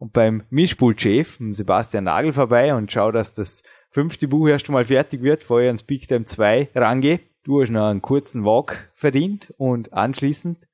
und 0.00 0.14
beim 0.14 0.44
Mischpultchef, 0.48 1.38
Sebastian 1.50 2.04
Nagel, 2.04 2.32
vorbei 2.32 2.74
und 2.74 2.90
schau, 2.90 3.12
dass 3.12 3.34
das 3.34 3.62
fünfte 3.90 4.28
Buch 4.28 4.48
erst 4.48 4.66
einmal 4.68 4.86
fertig 4.86 5.22
wird, 5.22 5.40
bevor 5.40 5.60
ich 5.60 5.66
ans 5.66 5.82
Big 5.82 6.08
Time 6.08 6.24
2 6.24 6.70
rangehe. 6.74 7.20
Du 7.44 7.60
hast 7.60 7.70
noch 7.70 7.86
einen 7.86 8.00
kurzen 8.00 8.44
Walk 8.44 8.90
verdient 8.94 9.52
und 9.58 9.92
anschließend 9.92 10.66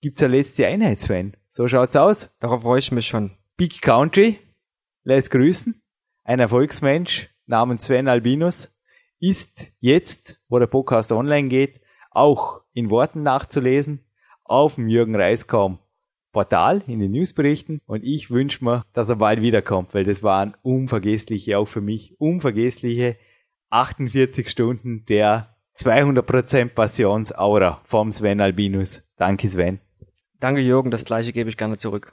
gibt's 0.00 0.24
eine 0.24 0.36
letzte 0.36 0.66
Einheit, 0.66 0.98
Sven. 0.98 1.36
So 1.50 1.68
schaut's 1.68 1.94
aus. 1.94 2.30
Darauf 2.40 2.62
freue 2.62 2.80
ich 2.80 2.90
mich 2.90 3.06
schon. 3.06 3.30
Big 3.56 3.80
Country 3.80 4.40
lässt 5.04 5.30
grüßen. 5.30 5.80
Ein 6.24 6.40
Erfolgsmensch 6.40 7.30
namens 7.46 7.84
Sven 7.84 8.08
Albinus 8.08 8.74
ist 9.20 9.70
jetzt, 9.78 10.40
wo 10.48 10.58
der 10.58 10.66
Podcast 10.66 11.12
online 11.12 11.48
geht, 11.48 11.80
auch 12.10 12.60
in 12.72 12.90
Worten 12.90 13.22
nachzulesen 13.22 14.04
auf 14.42 14.74
dem 14.74 14.88
Jürgen 14.88 15.14
Reiskorn 15.14 15.78
Portal, 16.34 16.82
in 16.86 16.98
den 16.98 17.12
Newsberichten 17.12 17.80
und 17.86 18.04
ich 18.04 18.30
wünsche 18.30 18.62
mir, 18.62 18.84
dass 18.92 19.08
er 19.08 19.16
bald 19.16 19.40
wiederkommt, 19.40 19.94
weil 19.94 20.04
das 20.04 20.22
waren 20.22 20.54
unvergessliche, 20.62 21.56
auch 21.56 21.68
für 21.68 21.80
mich, 21.80 22.20
unvergessliche 22.20 23.16
48 23.70 24.50
Stunden 24.50 25.06
der 25.06 25.56
200% 25.78 26.74
Passionsaura 26.74 27.80
vom 27.84 28.12
Sven 28.12 28.40
Albinus. 28.40 29.02
Danke 29.16 29.48
Sven. 29.48 29.80
Danke 30.40 30.60
Jürgen, 30.60 30.90
das 30.90 31.04
gleiche 31.04 31.32
gebe 31.32 31.48
ich 31.48 31.56
gerne 31.56 31.78
zurück. 31.78 32.12